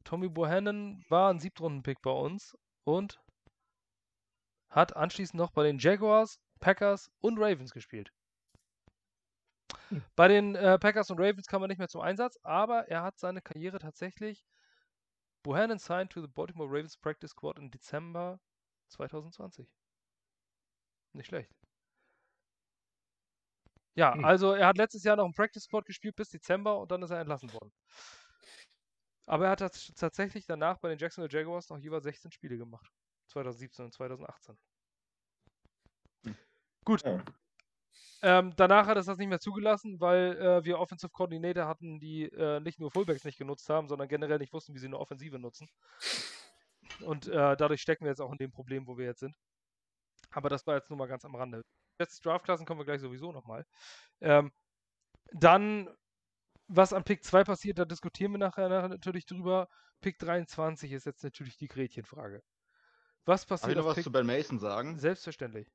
Tommy 0.05 0.29
Bohannon 0.29 1.05
war 1.09 1.31
ein 1.31 1.41
Siebtrunden-Pick 1.41 2.01
bei 2.03 2.11
uns 2.11 2.57
und 2.85 3.21
hat 4.71 4.97
anschließend 4.97 5.39
noch 5.39 5.51
bei 5.51 5.65
den 5.65 5.79
Jaguars, 5.79 6.39
Packers 6.61 7.11
und 7.21 7.39
Ravens 7.39 7.73
gespielt. 7.73 8.13
Bei 10.17 10.29
den 10.29 10.55
äh, 10.55 10.79
Packers 10.79 11.11
und 11.11 11.21
Ravens 11.21 11.47
kam 11.47 11.63
er 11.63 11.69
nicht 11.69 11.79
mehr 11.79 11.89
zum 11.89 12.01
Einsatz, 12.01 12.39
aber 12.43 12.89
er 12.89 13.03
hat 13.03 13.19
seine 13.19 13.41
Karriere 13.41 13.79
tatsächlich. 13.79 14.45
Bohannon 15.43 15.79
signed 15.79 16.11
to 16.11 16.21
the 16.21 16.27
Baltimore 16.27 16.69
Ravens 16.69 16.97
Practice 16.97 17.31
Squad 17.31 17.59
im 17.59 17.71
Dezember 17.71 18.41
2020. 18.89 19.69
Nicht 21.13 21.27
schlecht. 21.27 21.53
Ja, 23.97 24.15
Hm. 24.15 24.25
also 24.25 24.53
er 24.53 24.67
hat 24.69 24.77
letztes 24.77 25.03
Jahr 25.05 25.17
noch 25.17 25.27
im 25.27 25.33
Practice 25.33 25.65
Squad 25.65 25.85
gespielt 25.87 26.17
bis 26.17 26.29
Dezember 26.31 26.79
und 26.79 26.91
dann 26.91 27.03
ist 27.03 27.11
er 27.11 27.21
entlassen 27.21 27.53
worden. 27.53 27.73
Aber 29.27 29.47
er 29.47 29.51
hat 29.53 29.61
tats- 29.61 29.93
tatsächlich 29.95 30.47
danach 30.47 30.79
bei 30.79 30.89
den 30.89 30.99
Jacksonville 30.99 31.33
Jaguars 31.37 31.69
noch 31.71 31.79
jeweils 31.79 32.05
16 32.05 32.31
Spiele 32.31 32.57
gemacht. 32.59 32.91
2017 33.29 33.85
und 33.87 33.93
2018. 33.93 34.57
Ja. 37.05 37.25
Ähm, 38.23 38.53
danach 38.57 38.87
hat 38.87 38.97
es 38.97 39.07
das 39.07 39.19
nicht 39.19 39.29
mehr 39.29 39.41
zugelassen, 39.41 40.01
weil 40.01 40.37
äh, 40.39 40.65
wir 40.65 40.79
Offensive 40.79 41.11
Coordinator 41.11 41.67
hatten, 41.67 41.99
die 42.01 42.25
äh, 42.25 42.61
nicht 42.61 42.79
nur 42.81 42.91
Fullbacks 42.91 43.25
nicht 43.25 43.39
genutzt 43.39 43.69
haben, 43.69 43.89
sondern 43.89 44.09
generell 44.09 44.39
nicht 44.39 44.53
wussten, 44.53 44.75
wie 44.75 44.79
sie 44.79 44.87
eine 44.87 44.99
Offensive 44.99 45.39
nutzen. 45.39 45.69
Und 47.01 47.27
äh, 47.29 47.57
dadurch 47.57 47.83
stecken 47.83 48.05
wir 48.05 48.11
jetzt 48.11 48.21
auch 48.21 48.33
in 48.33 48.39
dem 48.39 48.53
Problem, 48.53 48.87
wo 48.87 48.97
wir 48.97 49.07
jetzt 49.07 49.21
sind. 49.21 49.35
Aber 50.31 50.49
das 50.49 50.67
war 50.67 50.77
jetzt 50.77 50.89
nur 50.91 50.99
mal 50.99 51.07
ganz 51.09 51.25
am 51.25 51.35
Rande. 51.35 51.63
Jetzt 51.99 52.25
Draftklassen 52.25 52.67
kommen 52.67 52.81
wir 52.81 52.85
gleich 52.85 53.01
sowieso 53.01 53.33
nochmal. 53.33 53.67
Ähm, 54.21 54.53
dann, 55.33 55.89
was 56.69 56.93
an 56.93 57.05
Pick 57.05 57.25
2 57.25 57.45
passiert, 57.45 57.79
da 57.79 57.85
diskutieren 57.85 58.33
wir 58.33 58.39
nachher, 58.39 58.89
natürlich 58.89 59.27
drüber. 59.27 59.69
Pick 60.01 60.19
23 60.19 60.93
ist 60.93 61.07
jetzt 61.07 61.25
natürlich 61.25 61.57
die 61.57 61.69
Gretchenfrage. 61.69 62.43
Was 63.25 63.47
Darf 63.47 63.59
ich 63.59 63.63
passiert 63.63 63.79
noch 63.79 63.87
was 63.87 63.95
Pick... 63.95 64.05
zu 64.05 64.13
Ben 64.13 64.27
Mason 64.27 64.59
sagen? 64.59 64.99
Selbstverständlich. 64.99 65.69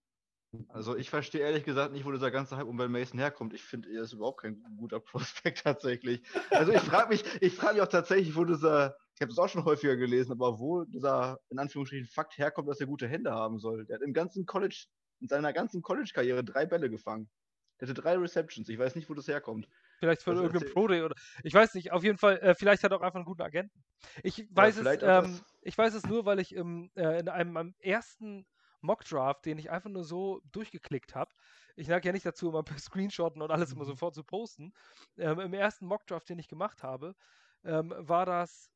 Also 0.68 0.98
ich 0.98 1.10
verstehe 1.10 1.42
ehrlich 1.42 1.64
gesagt 1.64 1.94
nicht, 1.94 2.06
wo 2.06 2.12
dieser 2.12 2.30
ganze 2.30 2.58
Hype 2.58 2.68
um 2.68 2.76
Ben 2.76 2.92
Mason 2.92 3.20
herkommt. 3.20 3.54
Ich 3.54 3.64
finde, 3.64 3.90
er 3.90 4.04
ist 4.04 4.12
überhaupt 4.14 4.42
kein 4.42 4.62
guter 4.78 5.00
Prospekt 5.46 5.64
tatsächlich. 5.64 6.22
Also 6.50 6.74
ich 6.74 6.82
frage 6.82 7.10
mich, 7.10 7.24
ich 7.42 7.56
frage 7.56 7.76
mich 7.76 7.84
auch 7.84 7.88
tatsächlich, 7.88 8.36
wo 8.36 8.44
dieser, 8.44 8.98
ich 9.16 9.22
habe 9.22 9.30
das 9.30 9.38
auch 9.38 9.48
schon 9.48 9.64
häufiger 9.64 9.96
gelesen, 9.96 10.34
aber 10.34 10.60
wo 10.60 10.84
dieser 10.84 11.40
in 11.50 11.60
Anführungsstrichen 11.60 12.08
Fakt 12.08 12.38
herkommt, 12.38 12.68
dass 12.68 12.82
er 12.82 12.88
gute 12.88 13.08
Hände 13.08 13.32
haben 13.32 13.60
soll. 13.60 13.86
Der 13.86 13.96
hat 13.96 14.04
im 14.04 14.14
ganzen 14.14 14.46
College, 14.46 14.88
in 15.22 15.28
seiner 15.28 15.54
ganzen 15.54 15.82
College-Karriere 15.82 16.44
drei 16.44 16.66
Bälle 16.66 16.90
gefangen. 16.90 17.30
Der 17.80 17.88
hatte 17.88 18.02
drei 18.02 18.18
Receptions. 18.18 18.70
Ich 18.70 18.78
weiß 18.80 18.96
nicht, 18.96 19.10
wo 19.10 19.14
das 19.14 19.28
herkommt. 19.28 19.70
Vielleicht 20.00 20.24
von 20.24 20.36
Also 20.36 20.44
irgendeinem 20.44 20.66
Pro 20.66 20.88
Day 20.88 21.04
oder. 21.04 21.16
Ich 21.44 21.54
weiß 21.54 21.76
nicht, 21.76 21.92
auf 21.92 22.04
jeden 22.04 22.18
Fall, 22.18 22.40
äh, 22.40 22.56
vielleicht 22.56 22.84
hat 22.84 22.92
er 22.92 22.98
auch 22.98 23.02
einfach 23.04 23.18
einen 23.18 23.26
guten 23.26 23.44
Agenten. 23.44 23.84
Ich 24.24 24.48
weiß, 24.50 24.78
es, 24.78 24.98
auch 25.04 25.14
das. 25.14 25.30
ähm, 25.36 25.46
ich 25.62 25.78
weiß 25.78 25.94
es 25.94 26.06
nur, 26.08 26.26
weil 26.26 26.40
ich 26.40 26.56
im, 26.56 26.90
äh, 26.96 27.20
in 27.20 27.30
einem 27.30 27.56
am 27.56 27.76
ersten 27.80 28.48
Mock-Draft, 28.82 29.46
den 29.46 29.60
ich 29.60 29.70
einfach 29.70 29.92
nur 29.92 30.04
so 30.04 30.42
durchgeklickt 30.52 31.14
habe, 31.14 31.32
ich 31.76 31.88
neige 31.88 32.10
ja 32.10 32.14
nicht 32.14 32.26
dazu, 32.26 32.50
immer 32.50 32.64
Screenshotten 32.80 33.44
und 33.44 33.52
alles 33.52 33.74
immer 33.74 33.86
Mhm. 33.86 33.86
sofort 33.86 34.16
zu 34.16 34.24
posten. 34.24 34.74
Ähm, 35.18 35.40
Im 35.40 35.54
ersten 35.54 35.86
Mock-Draft, 35.86 36.28
den 36.30 36.40
ich 36.40 36.48
gemacht 36.48 36.82
habe, 36.82 37.14
ähm, 37.64 37.94
war 37.96 38.26
das 38.26 38.72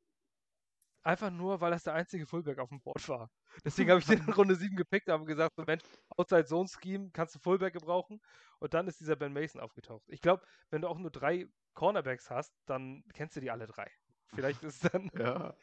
einfach 1.06 1.30
nur, 1.30 1.60
weil 1.60 1.70
das 1.70 1.84
der 1.84 1.94
einzige 1.94 2.26
Fullback 2.26 2.58
auf 2.58 2.68
dem 2.68 2.80
Board 2.80 3.08
war. 3.08 3.30
Deswegen 3.64 3.90
habe 3.90 4.00
ich 4.00 4.06
den 4.06 4.18
in 4.26 4.32
Runde 4.32 4.56
7 4.56 4.76
gepickt, 4.76 5.08
habe 5.08 5.24
gesagt, 5.24 5.56
so, 5.56 5.64
Mensch, 5.64 5.82
Outside 6.16 6.44
Zone 6.44 6.68
Scheme 6.68 7.10
kannst 7.12 7.34
du 7.34 7.38
Fullback 7.38 7.72
gebrauchen. 7.72 8.20
Und 8.58 8.74
dann 8.74 8.88
ist 8.88 9.00
dieser 9.00 9.16
Ben 9.16 9.32
Mason 9.32 9.60
aufgetaucht. 9.60 10.04
Ich 10.08 10.20
glaube, 10.20 10.44
wenn 10.70 10.82
du 10.82 10.88
auch 10.88 10.98
nur 10.98 11.10
drei 11.10 11.48
Cornerbacks 11.74 12.30
hast, 12.30 12.54
dann 12.66 13.04
kennst 13.14 13.36
du 13.36 13.40
die 13.40 13.50
alle 13.50 13.66
drei. 13.66 13.90
Vielleicht 14.34 14.62
ist 14.62 14.82
es 14.84 14.90
dann. 14.90 15.10
Ja, 15.18 15.54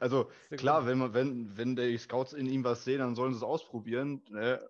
also 0.00 0.30
klar, 0.56 0.86
wenn 0.86 0.98
man, 0.98 1.14
wenn, 1.14 1.56
wenn 1.56 1.76
die 1.76 1.96
Scouts 1.98 2.32
in 2.32 2.46
ihm 2.46 2.64
was 2.64 2.84
sehen, 2.84 2.98
dann 2.98 3.14
sollen 3.14 3.32
sie 3.32 3.38
es 3.38 3.42
ausprobieren. 3.44 4.22
Ne? 4.30 4.68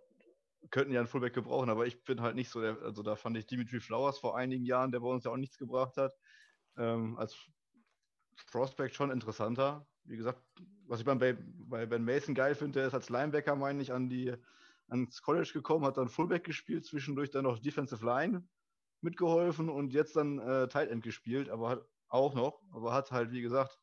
Könnten 0.70 0.92
ja 0.92 1.00
einen 1.00 1.08
Fullback 1.08 1.34
gebrauchen, 1.34 1.70
aber 1.70 1.86
ich 1.86 2.04
bin 2.04 2.20
halt 2.20 2.34
nicht 2.34 2.50
so 2.50 2.60
der, 2.60 2.82
also 2.82 3.02
da 3.02 3.16
fand 3.16 3.36
ich 3.38 3.46
Dimitri 3.46 3.80
Flowers 3.80 4.18
vor 4.18 4.36
einigen 4.36 4.64
Jahren, 4.64 4.92
der 4.92 5.00
bei 5.00 5.06
uns 5.06 5.24
ja 5.24 5.30
auch 5.30 5.36
nichts 5.36 5.56
gebracht 5.56 5.96
hat, 5.96 6.12
ähm, 6.76 7.16
als 7.16 7.36
Prospect 8.50 8.94
schon 8.94 9.10
interessanter. 9.10 9.86
Wie 10.08 10.16
gesagt, 10.16 10.42
was 10.86 11.00
ich 11.00 11.06
beim, 11.06 11.18
bei, 11.18 11.86
Ben 11.86 12.04
Mason 12.04 12.34
geil 12.34 12.54
finde, 12.54 12.80
der 12.80 12.88
ist 12.88 12.94
als 12.94 13.10
Linebacker, 13.10 13.56
meine 13.56 13.82
ich, 13.82 13.92
an 13.92 14.08
die, 14.08 14.34
ans 14.88 15.22
College 15.22 15.50
gekommen, 15.52 15.84
hat 15.84 15.98
dann 15.98 16.08
Fullback 16.08 16.44
gespielt, 16.44 16.86
zwischendurch 16.86 17.30
dann 17.30 17.44
noch 17.44 17.58
Defensive 17.58 18.04
Line 18.04 18.46
mitgeholfen 19.00 19.68
und 19.68 19.92
jetzt 19.92 20.16
dann 20.16 20.38
äh, 20.38 20.68
Tight 20.68 20.90
End 20.90 21.02
gespielt, 21.02 21.50
aber 21.50 21.68
hat 21.68 21.86
auch 22.08 22.34
noch, 22.34 22.62
aber 22.72 22.92
hat 22.92 23.12
halt, 23.12 23.30
wie 23.32 23.42
gesagt, 23.42 23.78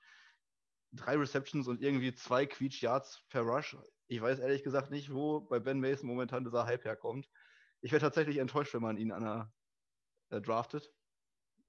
drei 0.92 1.16
Receptions 1.16 1.68
und 1.68 1.82
irgendwie 1.82 2.14
zwei 2.14 2.46
Quietsch 2.46 2.82
Yards 2.82 3.24
per 3.30 3.42
Rush. 3.42 3.78
Ich 4.08 4.22
weiß 4.22 4.40
ehrlich 4.40 4.64
gesagt 4.64 4.92
nicht, 4.92 5.14
wo 5.14 5.42
bei 5.42 5.60
Ben 5.60 5.80
Mason 5.80 6.08
momentan 6.08 6.44
dieser 6.44 6.66
Hype 6.66 6.86
herkommt. 6.86 7.30
Ich 7.82 7.92
wäre 7.92 8.02
tatsächlich 8.02 8.38
enttäuscht, 8.38 8.74
wenn 8.74 8.82
man 8.82 8.98
ihn 8.98 9.12
an 9.12 9.24
der, 9.24 9.54
äh, 10.30 10.42
draftet. 10.42 10.92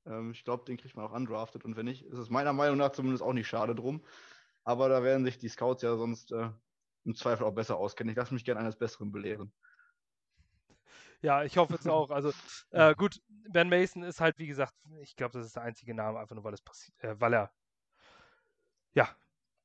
Ähm, 0.06 0.30
ich 0.30 0.44
glaube, 0.44 0.64
den 0.64 0.76
kriegt 0.76 0.96
man 0.96 1.04
auch 1.04 1.12
undraftet 1.12 1.64
und 1.64 1.76
wenn 1.76 1.86
nicht, 1.86 2.04
ist 2.04 2.18
es 2.18 2.30
meiner 2.30 2.52
Meinung 2.52 2.78
nach 2.78 2.92
zumindest 2.92 3.22
auch 3.22 3.32
nicht 3.32 3.48
schade 3.48 3.74
drum. 3.74 4.04
Aber 4.66 4.88
da 4.88 5.04
werden 5.04 5.24
sich 5.24 5.38
die 5.38 5.48
Scouts 5.48 5.82
ja 5.82 5.96
sonst 5.96 6.32
äh, 6.32 6.50
im 7.04 7.14
Zweifel 7.14 7.44
auch 7.44 7.54
besser 7.54 7.76
auskennen. 7.76 8.10
Ich 8.10 8.16
lasse 8.16 8.34
mich 8.34 8.44
gerne 8.44 8.60
eines 8.60 8.76
Besseren 8.76 9.12
belehren. 9.12 9.52
Ja, 11.22 11.44
ich 11.44 11.56
hoffe 11.56 11.76
es 11.76 11.86
auch. 11.86 12.10
Also, 12.10 12.32
äh, 12.70 12.92
gut, 12.96 13.22
Ben 13.28 13.68
Mason 13.68 14.02
ist 14.02 14.20
halt, 14.20 14.36
wie 14.38 14.48
gesagt, 14.48 14.74
ich 15.00 15.14
glaube, 15.14 15.38
das 15.38 15.46
ist 15.46 15.54
der 15.54 15.62
einzige 15.62 15.94
Name, 15.94 16.18
einfach 16.18 16.34
nur, 16.34 16.42
weil 16.42 16.52
es 16.52 16.62
passiert, 16.62 16.98
äh, 16.98 17.14
weil 17.20 17.34
er, 17.34 17.52
ja, 18.94 19.08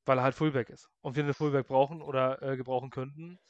weil 0.04 0.18
er 0.18 0.22
halt 0.22 0.36
Fullback 0.36 0.70
ist. 0.70 0.88
Und 1.00 1.16
wir 1.16 1.24
einen 1.24 1.34
Fullback 1.34 1.66
brauchen 1.66 2.00
oder 2.00 2.40
äh, 2.40 2.56
gebrauchen 2.56 2.90
könnten. 2.90 3.40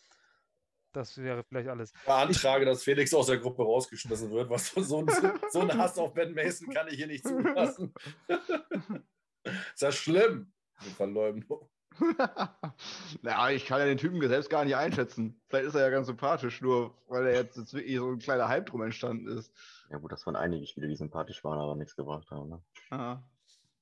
Das 0.92 1.18
wäre 1.18 1.44
vielleicht 1.44 1.68
alles. 1.68 1.92
beantrage, 2.06 2.64
dass 2.64 2.82
Felix 2.82 3.12
aus 3.12 3.26
der 3.26 3.38
Gruppe 3.38 3.62
rausgeschmissen 3.62 4.30
wird. 4.30 4.48
Was 4.48 4.68
so 4.68 5.00
ein, 5.00 5.10
so 5.50 5.60
ein 5.60 5.76
Hass 5.76 5.98
auf 5.98 6.14
Ben 6.14 6.34
Mason 6.34 6.72
kann 6.72 6.88
ich 6.88 6.94
hier 6.94 7.06
nicht 7.08 7.26
zulassen. 7.26 7.92
ist 9.44 9.82
ja 9.82 9.92
schlimm. 9.92 10.51
Die 10.84 10.90
Verleumdung. 10.90 11.68
naja, 13.22 13.50
ich 13.50 13.66
kann 13.66 13.80
ja 13.80 13.86
den 13.86 13.98
Typen 13.98 14.20
selbst 14.26 14.48
gar 14.48 14.64
nicht 14.64 14.76
einschätzen. 14.76 15.40
Vielleicht 15.48 15.66
ist 15.66 15.74
er 15.74 15.82
ja 15.82 15.90
ganz 15.90 16.06
sympathisch, 16.06 16.60
nur 16.60 16.94
weil 17.08 17.26
er 17.26 17.34
jetzt, 17.34 17.56
jetzt 17.56 17.74
wirklich 17.74 17.96
so 17.96 18.10
ein 18.10 18.18
kleiner 18.18 18.48
Hype 18.48 18.66
drum 18.66 18.82
entstanden 18.82 19.28
ist. 19.28 19.52
Ja 19.90 19.98
gut, 19.98 20.10
das 20.12 20.24
waren 20.26 20.36
einige 20.36 20.66
Spiele, 20.66 20.88
die 20.88 20.96
sympathisch 20.96 21.44
waren, 21.44 21.58
aber 21.58 21.76
nichts 21.76 21.96
gebracht 21.96 22.30
haben. 22.30 22.48
Ne? 22.48 22.62
Ah. 22.90 23.22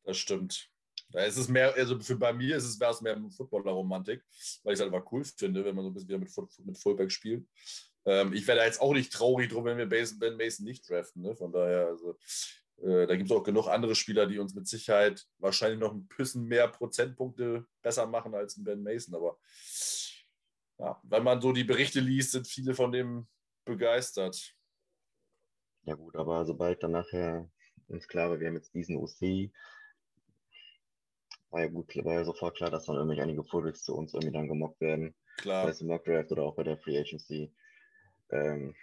Das 0.04 0.16
stimmt. 0.16 0.68
Da 1.12 1.24
ist 1.24 1.36
es 1.36 1.48
mehr, 1.48 1.74
also 1.74 1.98
für 1.98 2.16
bei 2.16 2.32
mir 2.32 2.56
ist 2.56 2.64
es 2.64 2.78
wäre 2.78 2.92
es 2.92 3.00
mehr 3.00 3.20
Footballer-Romantik, 3.36 4.24
weil 4.62 4.72
ich 4.72 4.78
es 4.78 4.80
halt 4.80 4.94
aber 4.94 5.04
cool 5.12 5.24
finde, 5.24 5.64
wenn 5.64 5.74
man 5.74 5.84
so 5.84 5.90
ein 5.90 5.94
bisschen 5.94 6.08
wieder 6.08 6.18
mit, 6.18 6.30
mit 6.66 6.78
Fullback 6.78 7.10
spielt. 7.10 7.46
Ähm, 8.04 8.32
ich 8.32 8.46
wäre 8.46 8.58
da 8.58 8.64
jetzt 8.64 8.80
auch 8.80 8.94
nicht 8.94 9.12
traurig 9.12 9.50
drum, 9.50 9.64
wenn 9.64 9.76
wir 9.76 9.88
Ben 9.88 10.36
Mason 10.36 10.64
nicht 10.64 10.88
draften. 10.88 11.22
Ne? 11.22 11.34
Von 11.34 11.52
daher, 11.52 11.88
also, 11.88 12.16
äh, 12.82 13.06
da 13.06 13.16
gibt 13.16 13.30
es 13.30 13.36
auch 13.36 13.42
genug 13.42 13.68
andere 13.68 13.94
Spieler, 13.94 14.26
die 14.26 14.38
uns 14.38 14.54
mit 14.54 14.66
Sicherheit 14.66 15.26
wahrscheinlich 15.38 15.80
noch 15.80 15.92
ein 15.92 16.06
bisschen 16.16 16.44
mehr 16.44 16.68
Prozentpunkte 16.68 17.66
besser 17.82 18.06
machen 18.06 18.34
als 18.34 18.56
ein 18.56 18.64
Ben 18.64 18.82
Mason. 18.82 19.14
Aber 19.14 19.38
ja, 20.78 21.00
wenn 21.02 21.22
man 21.22 21.40
so 21.40 21.52
die 21.52 21.64
Berichte 21.64 22.00
liest, 22.00 22.32
sind 22.32 22.46
viele 22.46 22.74
von 22.74 22.92
dem 22.92 23.28
begeistert. 23.64 24.54
Ja 25.82 25.94
gut, 25.94 26.16
aber 26.16 26.44
sobald 26.44 26.82
dann 26.82 26.92
nachher 26.92 27.50
uns 27.88 28.06
klar 28.08 28.30
war, 28.30 28.40
wir 28.40 28.48
haben 28.48 28.56
jetzt 28.56 28.74
diesen 28.74 28.96
OC, 28.96 29.50
war 31.50 31.62
ja 31.62 31.68
gut, 31.68 31.94
war 32.04 32.14
ja 32.14 32.24
sofort 32.24 32.56
klar, 32.56 32.70
dass 32.70 32.86
dann 32.86 32.96
irgendwie 32.96 33.20
einige 33.20 33.42
Fullbacks 33.44 33.82
zu 33.82 33.94
uns 33.94 34.14
irgendwie 34.14 34.32
dann 34.32 34.48
gemockt 34.48 34.80
werden. 34.80 35.14
Klar. 35.38 35.64
Sei 35.64 35.70
es 35.70 35.80
im 35.80 35.88
Mock 35.88 36.04
Draft 36.04 36.30
oder 36.32 36.44
auch 36.44 36.54
bei 36.54 36.62
der 36.62 36.78
Free 36.78 36.98
Agency. 36.98 37.52
Ähm, 38.30 38.74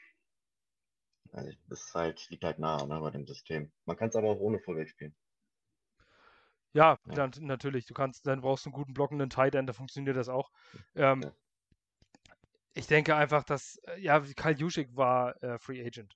also 1.38 1.52
das 1.70 1.84
ist 1.84 1.96
halt, 1.96 2.30
liegt 2.30 2.44
halt 2.44 2.60
nahe 2.60 2.88
ne, 2.88 3.00
bei 3.00 3.12
dem 3.12 3.26
System. 3.28 3.72
Man 3.86 3.98
kann 3.98 4.10
es 4.10 4.16
aber 4.16 4.30
auch 4.30 4.40
ohne 4.40 4.60
Fullback 4.60 4.90
spielen. 4.90 5.16
Ja, 6.74 7.00
Ja. 7.06 7.14
Dann, 7.14 7.32
natürlich. 7.42 7.86
Du 7.86 7.94
kannst, 7.94 8.28
dann 8.28 8.42
brauchst 8.42 8.66
du 8.66 8.70
einen 8.70 8.76
guten 8.76 8.94
blockenden 8.94 9.30
Tight 9.30 9.56
End, 9.56 9.70
da 9.70 9.74
funktioniert 9.74 10.18
das 10.18 10.30
auch. 10.30 10.52
Ähm, 10.96 11.22
Ja. 11.22 11.32
Ich 12.74 12.86
denke 12.86 13.16
einfach, 13.16 13.44
dass, 13.44 13.78
äh, 13.88 14.00
ja, 14.00 14.20
Kyle 14.20 14.56
Juszczyk 14.56 14.96
war 14.96 15.42
äh, 15.42 15.58
Free 15.58 15.84
Agent. 15.84 16.16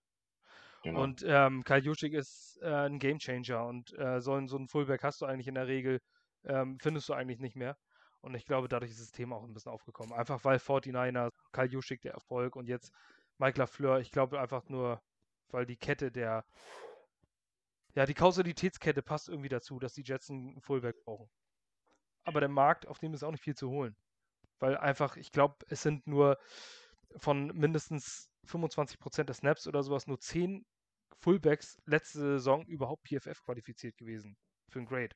Genau. 0.83 1.01
Und 1.01 1.23
ähm, 1.27 1.63
Kyle 1.63 1.79
Juszczyk 1.79 2.13
ist 2.13 2.59
äh, 2.61 2.67
ein 2.67 2.99
Gamechanger 2.99 3.65
und 3.65 3.97
äh, 3.97 4.21
so, 4.21 4.33
ein, 4.33 4.47
so 4.47 4.57
einen 4.57 4.67
Fullback 4.67 5.03
hast 5.03 5.21
du 5.21 5.25
eigentlich 5.25 5.47
in 5.47 5.55
der 5.55 5.67
Regel, 5.67 6.01
ähm, 6.43 6.77
findest 6.79 7.09
du 7.09 7.13
eigentlich 7.13 7.39
nicht 7.39 7.55
mehr. 7.55 7.77
Und 8.21 8.35
ich 8.35 8.45
glaube, 8.45 8.67
dadurch 8.67 8.91
ist 8.91 9.01
das 9.01 9.11
Thema 9.11 9.35
auch 9.37 9.43
ein 9.43 9.53
bisschen 9.53 9.71
aufgekommen. 9.71 10.13
Einfach 10.13 10.43
weil 10.45 10.57
49er, 10.57 11.31
Kyle 11.51 11.67
Juszczyk 11.67 12.01
der 12.01 12.13
Erfolg 12.13 12.55
und 12.55 12.67
jetzt 12.67 12.91
Mike 13.39 13.57
LaFleur, 13.57 13.99
ich 13.99 14.11
glaube 14.11 14.39
einfach 14.39 14.69
nur, 14.69 15.01
weil 15.53 15.65
die 15.65 15.77
Kette 15.77 16.11
der, 16.11 16.45
ja, 17.95 18.05
die 18.05 18.13
Kausalitätskette 18.13 19.01
passt 19.01 19.29
irgendwie 19.29 19.49
dazu, 19.49 19.79
dass 19.79 19.93
die 19.93 20.03
Jets 20.03 20.29
einen 20.29 20.61
Fullback 20.61 21.03
brauchen. 21.03 21.29
Aber 22.23 22.39
der 22.39 22.49
Markt, 22.49 22.87
auf 22.87 22.99
dem 22.99 23.13
ist 23.13 23.23
auch 23.23 23.31
nicht 23.31 23.43
viel 23.43 23.55
zu 23.55 23.69
holen. 23.69 23.95
Weil 24.59 24.77
einfach, 24.77 25.17
ich 25.17 25.31
glaube, 25.31 25.65
es 25.69 25.81
sind 25.81 26.05
nur 26.07 26.37
von 27.17 27.47
mindestens 27.47 28.29
25% 28.47 29.23
der 29.23 29.33
Snaps 29.33 29.67
oder 29.67 29.83
sowas 29.83 30.07
nur 30.07 30.19
10 30.19 30.65
Fullbacks 31.19 31.77
letzte 31.85 32.19
Saison 32.19 32.65
überhaupt 32.65 33.07
PFF 33.07 33.43
qualifiziert 33.43 33.97
gewesen 33.97 34.37
für 34.69 34.79
ein 34.79 34.85
Grade. 34.85 35.15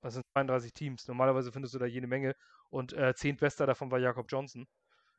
Das 0.00 0.14
sind 0.14 0.24
32 0.32 0.72
Teams. 0.72 1.08
Normalerweise 1.08 1.52
findest 1.52 1.74
du 1.74 1.78
da 1.78 1.86
jede 1.86 2.06
Menge. 2.06 2.34
Und 2.70 2.92
äh, 2.92 3.14
zehntbester 3.14 3.66
davon 3.66 3.90
war 3.90 3.98
Jakob 3.98 4.26
Johnson. 4.30 4.66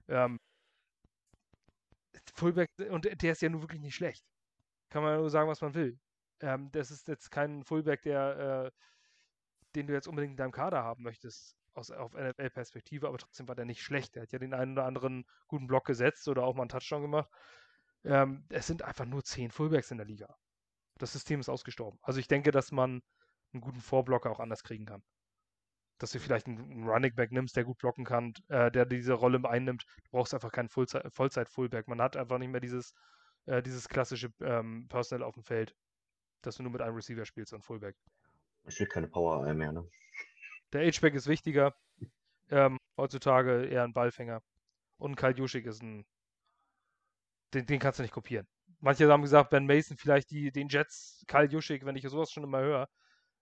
Ähm, 0.07 0.39
Fullback, 2.33 2.69
und 2.89 3.05
der 3.21 3.31
ist 3.31 3.41
ja 3.41 3.49
nun 3.49 3.61
wirklich 3.61 3.81
nicht 3.81 3.95
schlecht. 3.95 4.25
kann 4.89 5.03
man 5.03 5.17
nur 5.17 5.29
sagen, 5.29 5.49
was 5.49 5.61
man 5.61 5.73
will. 5.73 5.99
Ähm, 6.41 6.71
das 6.71 6.91
ist 6.91 7.07
jetzt 7.07 7.31
kein 7.31 7.63
Fullback, 7.63 8.01
der, 8.03 8.65
äh, 8.67 8.71
den 9.75 9.87
du 9.87 9.93
jetzt 9.93 10.07
unbedingt 10.07 10.31
in 10.31 10.37
deinem 10.37 10.51
Kader 10.51 10.83
haben 10.83 11.03
möchtest, 11.03 11.55
aus, 11.73 11.91
auf 11.91 12.13
NFL-Perspektive, 12.13 13.07
aber 13.07 13.17
trotzdem 13.17 13.47
war 13.47 13.55
der 13.55 13.65
nicht 13.65 13.81
schlecht. 13.81 14.15
Er 14.15 14.23
hat 14.23 14.31
ja 14.31 14.39
den 14.39 14.53
einen 14.53 14.73
oder 14.73 14.85
anderen 14.85 15.25
guten 15.47 15.67
Block 15.67 15.85
gesetzt 15.85 16.27
oder 16.27 16.43
auch 16.43 16.55
mal 16.55 16.63
einen 16.63 16.69
Touchdown 16.69 17.01
gemacht. 17.01 17.29
Ähm, 18.03 18.45
es 18.49 18.67
sind 18.67 18.83
einfach 18.83 19.05
nur 19.05 19.23
zehn 19.23 19.51
Fullbacks 19.51 19.91
in 19.91 19.97
der 19.97 20.07
Liga. 20.07 20.37
Das 20.97 21.13
System 21.13 21.39
ist 21.39 21.49
ausgestorben. 21.49 21.99
Also 22.01 22.19
ich 22.19 22.27
denke, 22.27 22.51
dass 22.51 22.71
man 22.71 23.01
einen 23.53 23.61
guten 23.61 23.81
Vorblocker 23.81 24.29
auch 24.31 24.39
anders 24.39 24.63
kriegen 24.63 24.85
kann. 24.85 25.03
Dass 25.99 26.11
du 26.11 26.19
vielleicht 26.19 26.47
einen 26.47 26.87
Running 26.87 27.13
Back 27.13 27.31
nimmst, 27.31 27.55
der 27.55 27.65
gut 27.65 27.77
blocken 27.77 28.05
kann, 28.05 28.33
äh, 28.47 28.71
der 28.71 28.85
diese 28.85 29.13
Rolle 29.13 29.47
einnimmt. 29.47 29.85
Du 30.05 30.11
brauchst 30.11 30.33
einfach 30.33 30.51
keinen 30.51 30.69
Vollzeit-Fullback. 30.69 31.87
Man 31.87 32.01
hat 32.01 32.17
einfach 32.17 32.39
nicht 32.39 32.49
mehr 32.49 32.61
dieses, 32.61 32.93
äh, 33.45 33.61
dieses 33.61 33.87
klassische 33.87 34.33
ähm, 34.41 34.87
Personal 34.87 35.27
auf 35.27 35.35
dem 35.35 35.43
Feld, 35.43 35.75
dass 36.41 36.55
du 36.55 36.63
nur 36.63 36.71
mit 36.71 36.81
einem 36.81 36.95
Receiver 36.95 37.25
spielst 37.25 37.53
und 37.53 37.63
Fullback. 37.63 37.95
Es 38.63 38.79
wird 38.79 38.89
keine 38.89 39.07
Power 39.07 39.53
mehr, 39.53 39.71
ne? 39.71 39.87
Der 40.73 40.85
H-Back 40.85 41.15
ist 41.15 41.27
wichtiger. 41.27 41.75
Ähm, 42.51 42.77
heutzutage 42.97 43.65
eher 43.65 43.83
ein 43.83 43.93
Ballfänger. 43.93 44.41
Und 44.97 45.15
Kyle 45.15 45.35
Juschik 45.35 45.65
ist 45.65 45.81
ein. 45.81 46.05
Den, 47.53 47.65
den, 47.65 47.79
kannst 47.79 47.99
du 47.99 48.03
nicht 48.03 48.13
kopieren. 48.13 48.47
Manche 48.79 49.09
haben 49.11 49.23
gesagt, 49.23 49.49
Ben 49.49 49.65
Mason 49.65 49.97
vielleicht 49.97 50.29
die, 50.29 50.51
den 50.51 50.69
Jets, 50.69 51.23
Kyle 51.27 51.49
Juschik, 51.49 51.83
wenn 51.85 51.95
ich 51.95 52.07
sowas 52.07 52.31
schon 52.31 52.43
immer 52.43 52.59
höre. 52.59 52.89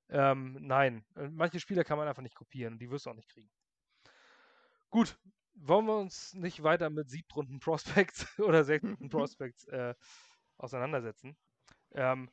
Ähm, 0.09 0.57
nein, 0.61 1.05
äh, 1.15 1.27
manche 1.29 1.59
Spieler 1.59 1.83
kann 1.83 1.97
man 1.97 2.07
einfach 2.07 2.21
nicht 2.21 2.35
kopieren. 2.35 2.79
Die 2.79 2.89
wirst 2.89 3.05
du 3.05 3.09
auch 3.09 3.15
nicht 3.15 3.29
kriegen. 3.29 3.49
Gut, 4.89 5.17
wollen 5.53 5.85
wir 5.85 5.97
uns 5.97 6.33
nicht 6.33 6.63
weiter 6.63 6.89
mit 6.89 7.09
siebtrunden 7.09 7.59
Prospects 7.59 8.25
oder 8.39 8.63
sechstrunden 8.63 9.09
Prospects 9.09 9.65
äh, 9.65 9.93
auseinandersetzen? 10.57 11.37
Ähm, 11.91 12.29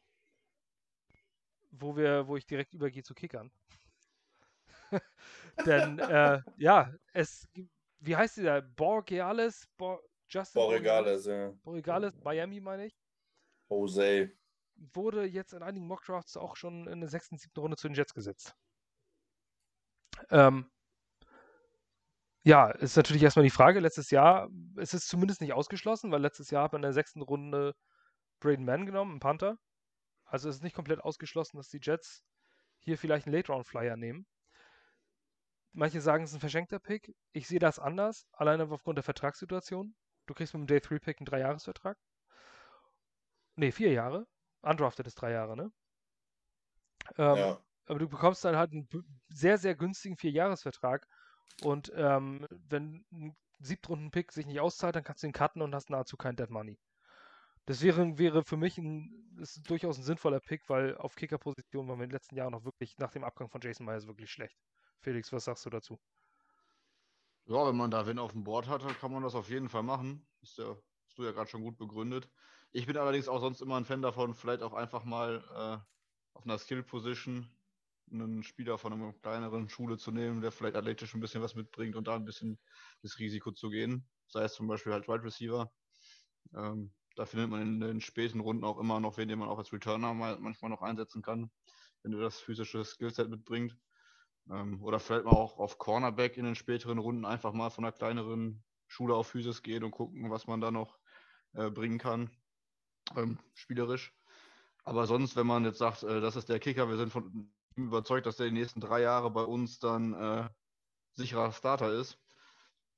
wo 1.70 1.96
wir, 1.96 2.28
wo 2.28 2.37
ich 2.37 2.46
direkt 2.46 2.74
übergehe 2.74 3.02
zu 3.02 3.14
Kickern. 3.14 3.50
Denn 5.66 5.98
äh, 5.98 6.40
ja, 6.56 6.92
es 7.12 7.48
wie 8.04 8.16
heißt 8.16 8.37
dieser? 8.37 8.60
Borgales? 8.62 9.66
Bor 9.76 10.02
Justin 10.28 10.60
Borregales, 10.60 11.26
ja. 11.26 11.52
Borregales, 11.62 12.14
Miami 12.22 12.60
meine 12.60 12.87
ich. 12.87 12.98
Jose. 13.68 14.30
Wurde 14.76 15.24
jetzt 15.24 15.52
in 15.52 15.62
einigen 15.62 15.87
Mockdrafts 15.87 16.37
auch 16.37 16.56
schon 16.56 16.87
in 16.88 17.00
der 17.00 17.08
sechsten, 17.08 17.38
siebten 17.38 17.60
Runde 17.60 17.76
zu 17.76 17.88
den 17.88 17.94
Jets 17.94 18.14
gesetzt. 18.14 18.54
Ähm, 20.30 20.70
ja, 22.42 22.70
ist 22.70 22.96
natürlich 22.96 23.22
erstmal 23.22 23.44
die 23.44 23.50
Frage. 23.50 23.80
Letztes 23.80 24.10
Jahr 24.10 24.50
ist 24.76 24.92
es 24.94 25.06
zumindest 25.06 25.40
nicht 25.40 25.54
ausgeschlossen, 25.54 26.10
weil 26.12 26.20
letztes 26.20 26.50
Jahr 26.50 26.64
hat 26.64 26.72
man 26.72 26.80
in 26.80 26.84
der 26.84 26.92
sechsten 26.92 27.22
Runde 27.22 27.74
Braden 28.40 28.64
Mann 28.66 28.84
genommen, 28.87 29.12
einen 29.12 29.20
Panther. 29.20 29.56
Also 30.26 30.48
es 30.48 30.56
ist 30.56 30.62
nicht 30.62 30.76
komplett 30.76 31.00
ausgeschlossen, 31.00 31.56
dass 31.56 31.68
die 31.68 31.80
Jets 31.80 32.22
hier 32.80 32.98
vielleicht 32.98 33.26
einen 33.26 33.34
Late-Round-Flyer 33.34 33.96
nehmen. 33.96 34.26
Manche 35.72 36.00
sagen, 36.00 36.24
es 36.24 36.30
ist 36.30 36.37
ein 36.37 36.40
verschenkter 36.40 36.78
Pick. 36.78 37.14
Ich 37.32 37.48
sehe 37.48 37.58
das 37.58 37.78
anders, 37.78 38.26
alleine 38.32 38.70
aufgrund 38.70 38.98
der 38.98 39.02
Vertragssituation. 39.02 39.94
Du 40.26 40.34
kriegst 40.34 40.54
mit 40.54 40.60
dem 40.60 40.66
Day-3-Pick 40.66 41.18
einen 41.18 41.26
Dreijahresvertrag. 41.26 41.96
Ne, 43.56 43.72
vier 43.72 43.92
Jahre. 43.92 44.26
Undrafted 44.64 45.07
ist 45.07 45.16
drei 45.16 45.33
Jahre, 45.33 45.57
ne? 45.57 45.72
Ähm, 47.16 47.37
ja. 47.37 47.64
Aber 47.87 47.98
du 47.98 48.09
bekommst 48.09 48.44
dann 48.44 48.57
halt 48.57 48.72
einen 48.72 48.88
sehr, 49.29 49.59
sehr 49.59 49.74
günstigen 49.74 50.16
Vierjahresvertrag. 50.16 51.07
Und 51.62 51.92
ähm, 51.94 52.46
wenn 52.68 53.05
ein 53.12 53.37
Siebtrunden-Pick 53.61 54.33
sich 54.33 54.46
nicht 54.46 54.61
auszahlt, 54.61 54.96
dann 54.96 55.05
kannst 55.05 55.22
du 55.22 55.27
ihn 55.27 55.33
cutten 55.33 55.62
und 55.62 55.74
hast 55.74 55.90
nahezu 55.90 56.16
kein 56.16 56.37
Dead 56.37 56.50
Money. 56.50 56.79
Das 57.66 57.83
wäre, 57.83 58.18
wäre 58.18 58.44
für 58.44 58.57
mich 58.57 58.77
ein, 58.79 59.37
ist 59.40 59.68
durchaus 59.68 59.98
ein 59.98 60.03
sinnvoller 60.03 60.40
Pick, 60.40 60.68
weil 60.68 60.96
auf 60.96 61.14
Kicker-Position 61.14 61.88
waren 61.88 61.98
wir 61.98 62.05
in 62.05 62.11
den 62.11 62.16
letzten 62.16 62.37
Jahren 62.37 62.53
noch 62.53 62.64
wirklich 62.64 62.98
nach 62.98 63.11
dem 63.11 63.24
Abgang 63.24 63.48
von 63.48 63.61
Jason 63.61 63.87
Myers 63.87 64.07
wirklich 64.07 64.31
schlecht. 64.31 64.59
Felix, 65.00 65.33
was 65.33 65.44
sagst 65.44 65.64
du 65.64 65.70
dazu? 65.70 65.98
Ja, 67.46 67.66
wenn 67.66 67.77
man 67.77 67.90
da 67.90 68.07
Win 68.07 68.18
auf 68.18 68.33
dem 68.33 68.44
Board 68.44 68.68
hat, 68.68 68.83
dann 68.83 68.96
kann 68.98 69.12
man 69.12 69.22
das 69.22 69.35
auf 69.35 69.48
jeden 69.48 69.68
Fall 69.68 69.83
machen. 69.83 70.27
Ist 70.42 70.59
ja, 70.59 70.77
hast 71.07 71.18
du 71.18 71.24
ja 71.24 71.33
gerade 71.33 71.48
schon 71.48 71.62
gut 71.62 71.77
begründet. 71.77 72.29
Ich 72.76 72.87
bin 72.87 72.96
allerdings 72.96 73.28
auch 73.28 73.38
sonst 73.38 73.60
immer 73.60 73.76
ein 73.76 73.84
Fan 73.84 74.02
davon, 74.02 74.34
vielleicht 74.34 74.60
auch 74.62 74.72
einfach 74.72 75.04
mal 75.04 75.44
äh, 75.54 76.37
auf 76.37 76.44
einer 76.44 76.58
Skill-Position 76.58 77.48
einen 78.10 78.42
Spieler 78.42 78.78
von 78.78 78.92
einer 78.92 79.12
kleineren 79.12 79.68
Schule 79.68 79.96
zu 79.96 80.10
nehmen, 80.10 80.40
der 80.40 80.50
vielleicht 80.50 80.74
athletisch 80.74 81.14
ein 81.14 81.20
bisschen 81.20 81.40
was 81.40 81.54
mitbringt 81.54 81.94
und 81.94 82.08
da 82.08 82.16
ein 82.16 82.24
bisschen 82.24 82.58
das 83.00 83.20
Risiko 83.20 83.52
zu 83.52 83.70
gehen. 83.70 84.08
Sei 84.26 84.42
es 84.42 84.54
zum 84.54 84.66
Beispiel 84.66 84.92
halt 84.92 85.06
Wide 85.06 85.22
Receiver. 85.22 85.72
Ähm, 86.52 86.92
da 87.14 87.26
findet 87.26 87.48
man 87.48 87.62
in 87.62 87.80
den 87.80 88.00
späten 88.00 88.40
Runden 88.40 88.64
auch 88.64 88.78
immer 88.80 88.98
noch 88.98 89.18
wen, 89.18 89.28
den 89.28 89.38
man 89.38 89.48
auch 89.48 89.58
als 89.58 89.72
Returner 89.72 90.12
mal, 90.12 90.40
manchmal 90.40 90.72
noch 90.72 90.82
einsetzen 90.82 91.22
kann, 91.22 91.52
wenn 92.02 92.12
er 92.12 92.18
das 92.22 92.40
physische 92.40 92.84
Skillset 92.84 93.30
mitbringt. 93.30 93.78
Ähm, 94.50 94.82
oder 94.82 94.98
vielleicht 94.98 95.26
mal 95.26 95.30
auch 95.30 95.58
auf 95.58 95.78
Cornerback 95.78 96.37
in 96.38 96.44
den 96.44 96.56
späteren 96.56 96.98
Runden 96.98 97.24
einfach 97.24 97.52
mal 97.52 97.70
von 97.70 97.84
einer 97.84 97.92
kleineren 97.92 98.64
Schule 98.88 99.14
auf 99.14 99.28
Physis 99.28 99.62
gehen 99.62 99.84
und 99.84 99.92
gucken, 99.92 100.28
was 100.32 100.48
man 100.48 100.60
da 100.60 100.72
noch 100.72 100.98
äh, 101.52 101.70
bringen 101.70 101.98
kann, 101.98 102.30
ähm, 103.17 103.38
spielerisch. 103.55 104.12
Aber 104.85 105.07
sonst, 105.07 105.37
wenn 105.37 105.47
man 105.47 105.64
jetzt 105.64 105.79
sagt, 105.79 106.03
äh, 106.03 106.21
das 106.21 106.37
ist 106.37 106.49
der 106.49 106.61
Kicker, 106.61 106.88
wir 106.88 106.97
sind 106.97 107.11
von 107.11 107.51
ihm 107.77 107.87
überzeugt, 107.87 108.27
dass 108.27 108.37
der 108.37 108.47
die 108.47 108.53
nächsten 108.53 108.81
drei 108.81 109.01
Jahre 109.01 109.31
bei 109.31 109.43
uns 109.43 109.79
dann 109.79 110.14
äh, 110.14 110.49
sicherer 111.14 111.53
Starter 111.53 111.93
ist, 111.93 112.19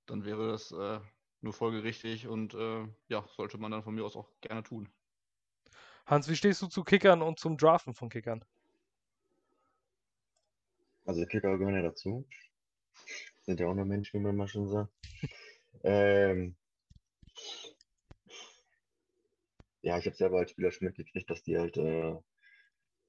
dann 0.07 0.25
wäre 0.25 0.49
das 0.49 0.73
äh, 0.73 1.01
nur 1.40 1.53
folgerichtig 1.53 2.27
und 2.27 2.55
äh, 2.55 2.87
ja, 3.09 3.25
sollte 3.37 3.59
man 3.59 3.71
dann 3.71 3.83
von 3.83 3.95
mir 3.95 4.05
aus 4.05 4.16
auch 4.16 4.29
gerne 4.40 4.62
tun. 4.62 4.88
Hans, 6.07 6.29
wie 6.29 6.37
stehst 6.37 6.62
du 6.62 6.66
zu 6.66 6.85
Kickern 6.85 7.23
und 7.23 7.38
zum 7.38 7.57
Draften 7.57 7.95
von 7.95 8.09
Kickern? 8.09 8.45
Also 11.05 11.25
Kicker 11.27 11.57
gehören 11.59 11.75
ja 11.75 11.83
dazu. 11.83 12.27
Sind 13.42 13.61
ja 13.61 13.69
auch 13.69 13.75
nur 13.75 13.85
Menschen, 13.85 14.21
wie 14.21 14.25
man 14.25 14.37
mal 14.37 14.49
schon 14.49 14.69
sagt. 14.69 14.92
ähm, 15.85 16.57
ja, 19.87 19.96
ich 19.99 20.07
habe 20.07 20.16
selber 20.16 20.38
als 20.38 20.51
Spieler 20.51 20.72
schon 20.72 20.88
mitgekriegt, 20.88 21.31
dass 21.31 21.44
die 21.44 21.57
halt 21.57 21.77
äh, 21.77 22.16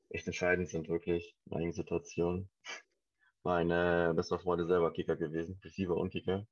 echt 0.10 0.28
entscheidend 0.28 0.70
sind, 0.70 0.88
wirklich 0.90 1.36
in 1.46 1.54
einigen 1.58 1.74
Situationen. 1.74 2.50
Mein 3.44 3.72
äh, 3.72 4.13
bester 4.16 4.38
Freund 4.38 4.62
ist 4.62 4.68
selber 4.68 4.94
Kicker 4.94 5.16
gewesen, 5.16 5.60
Receiver 5.63 5.98
und 5.98 6.12
Kicker. 6.12 6.46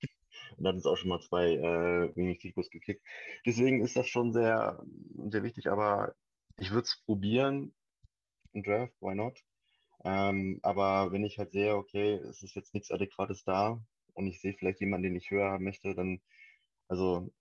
Und 0.58 0.68
hat 0.68 0.76
uns 0.76 0.88
auch 0.88 0.98
schon 0.98 1.10
mal 1.10 1.22
zwei 1.22 1.54
äh, 1.54 2.12
Mini-Fikus 2.16 2.72
gekickt. 2.72 3.06
Deswegen 3.46 3.84
ist 3.84 3.96
das 3.98 4.08
schon 4.08 4.34
sehr, 4.34 4.84
sehr 5.30 5.44
wichtig, 5.44 5.68
aber 5.68 6.16
ich 6.58 6.72
würde 6.72 6.86
es 6.86 7.04
probieren. 7.06 7.76
Ein 8.56 8.64
Draft, 8.64 8.94
why 9.02 9.14
not? 9.14 9.40
Ähm, 10.04 10.60
aber 10.64 11.12
wenn 11.12 11.24
ich 11.24 11.38
halt 11.38 11.52
sehe, 11.52 11.76
okay, 11.76 12.16
es 12.16 12.42
ist 12.42 12.56
jetzt 12.56 12.74
nichts 12.74 12.90
Adäquates 12.92 13.44
da 13.44 13.80
und 14.14 14.26
ich 14.26 14.42
sehe 14.42 14.56
vielleicht 14.58 14.80
jemanden, 14.80 15.04
den 15.04 15.16
ich 15.18 15.30
höher 15.30 15.52
haben 15.52 15.66
möchte, 15.66 15.94
dann, 15.94 16.20
also, 16.88 17.32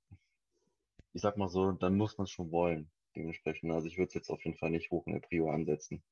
ich 1.14 1.22
sag 1.22 1.36
mal 1.36 1.48
so, 1.48 1.72
dann 1.72 1.96
muss 1.96 2.18
man 2.18 2.24
es 2.24 2.30
schon 2.30 2.50
wollen, 2.50 2.90
dementsprechend. 3.16 3.72
Also 3.72 3.86
ich 3.86 3.96
würde 3.96 4.08
es 4.08 4.14
jetzt 4.14 4.30
auf 4.30 4.44
jeden 4.44 4.58
Fall 4.58 4.70
nicht 4.70 4.90
hoch 4.90 5.06
in 5.06 5.14
der 5.14 5.20
Prio 5.20 5.50
ansetzen. 5.50 6.02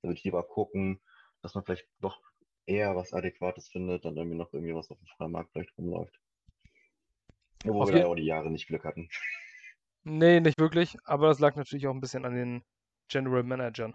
Da 0.00 0.08
würde 0.08 0.18
ich 0.18 0.24
lieber 0.24 0.42
gucken, 0.42 1.00
dass 1.42 1.54
man 1.54 1.64
vielleicht 1.64 1.86
doch 2.00 2.20
eher 2.64 2.96
was 2.96 3.12
Adäquates 3.12 3.68
findet, 3.68 4.04
dann 4.04 4.16
irgendwie 4.16 4.38
noch 4.38 4.52
irgendwie 4.52 4.74
was 4.74 4.90
auf 4.90 4.98
dem 4.98 5.06
freien 5.08 5.32
Markt 5.32 5.52
vielleicht 5.52 5.76
rumläuft. 5.76 6.18
Obwohl 7.64 7.82
auf 7.82 7.88
wir 7.88 7.94
da 7.94 8.00
ja 8.00 8.06
auch 8.06 8.14
die 8.14 8.24
Jahre 8.24 8.50
nicht 8.50 8.68
Glück 8.68 8.84
hatten. 8.84 9.08
Nee, 10.04 10.40
nicht 10.40 10.58
wirklich, 10.58 10.96
aber 11.04 11.26
das 11.26 11.38
lag 11.38 11.56
natürlich 11.56 11.86
auch 11.86 11.94
ein 11.94 12.00
bisschen 12.00 12.24
an 12.24 12.34
den 12.34 12.62
General 13.08 13.42
Managern 13.42 13.94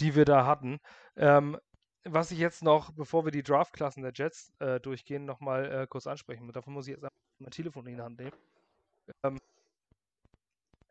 die 0.00 0.14
wir 0.14 0.24
da 0.24 0.46
hatten. 0.46 0.80
Ähm, 1.16 1.58
was 2.04 2.30
ich 2.30 2.38
jetzt 2.38 2.62
noch, 2.62 2.92
bevor 2.92 3.24
wir 3.24 3.32
die 3.32 3.42
Draftklassen 3.42 4.02
der 4.02 4.12
Jets 4.14 4.52
äh, 4.58 4.80
durchgehen, 4.80 5.26
nochmal 5.26 5.70
äh, 5.70 5.86
kurz 5.86 6.06
ansprechen, 6.06 6.50
davon 6.52 6.72
muss 6.72 6.86
ich 6.86 6.92
jetzt 6.92 7.04
einfach 7.04 7.10
mein 7.38 7.50
Telefon 7.50 7.86
in 7.86 7.96
die 7.96 8.02
Hand 8.02 8.18
nehmen, 8.18 8.32
ähm, 9.22 9.38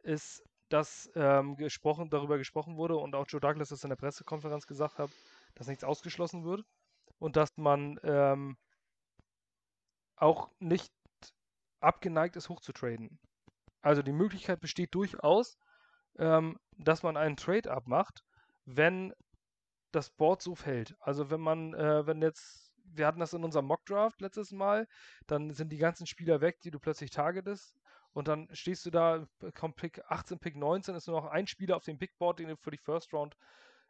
ist, 0.04 0.44
dass 0.70 1.10
ähm, 1.16 1.56
gesprochen, 1.56 2.10
darüber 2.10 2.38
gesprochen 2.38 2.78
wurde 2.78 2.96
und 2.96 3.16
auch 3.16 3.26
Joe 3.28 3.42
Douglas 3.42 3.70
das 3.70 3.84
in 3.84 3.90
der 3.90 3.98
Pressekonferenz 3.98 4.68
gesagt 4.68 5.00
hat, 5.00 5.10
dass 5.56 5.68
nichts 5.68 5.84
ausgeschlossen 5.84 6.44
wird 6.44 6.64
und 7.18 7.36
dass 7.36 7.50
man 7.58 8.00
ähm, 8.04 8.58
auch 10.16 10.50
nicht 10.60 10.92
abgeneigt 11.80 12.36
ist, 12.36 12.50
hochzutraden. 12.50 13.20
Also 13.82 14.02
die 14.02 14.12
Möglichkeit 14.12 14.60
besteht 14.60 14.94
durchaus, 14.94 15.58
ähm, 16.18 16.58
dass 16.78 17.04
man 17.04 17.18
einen 17.18 17.38
Trade-up 17.38 17.88
macht 17.88 18.24
wenn 18.76 19.14
das 19.92 20.10
Board 20.12 20.42
so 20.42 20.56
fällt. 20.56 20.96
Also 21.00 21.32
wenn 21.32 21.42
man, 21.42 21.74
äh, 21.74 22.06
wenn 22.06 22.22
jetzt, 22.22 22.72
wir 22.84 23.08
hatten 23.08 23.20
das 23.20 23.34
in 23.34 23.44
unserem 23.44 23.66
Mockdraft 23.66 24.22
letztes 24.22 24.52
Mal, 24.52 24.88
dann 25.26 25.52
sind 25.52 25.72
die 25.72 25.78
ganzen 25.78 26.06
Spieler 26.06 26.42
weg, 26.42 26.60
die 26.62 26.72
du 26.72 26.80
plötzlich 26.80 27.10
targetest. 27.10 27.76
Und 28.14 28.28
dann 28.28 28.48
stehst 28.54 28.86
du 28.86 28.90
da, 28.90 29.28
kommt 29.56 29.76
Pick 29.76 30.02
18, 30.08 30.40
Pick 30.40 30.56
19, 30.56 30.96
ist 30.96 31.08
nur 31.08 31.22
noch 31.22 31.30
ein 31.30 31.48
Spieler 31.48 31.76
auf 31.76 31.86
dem 31.86 31.98
Big 31.98 32.18
Board, 32.18 32.40
den 32.40 32.50
du 32.50 32.58
für 32.58 32.72
die 32.72 32.78
First 32.78 33.14
Round 33.14 33.36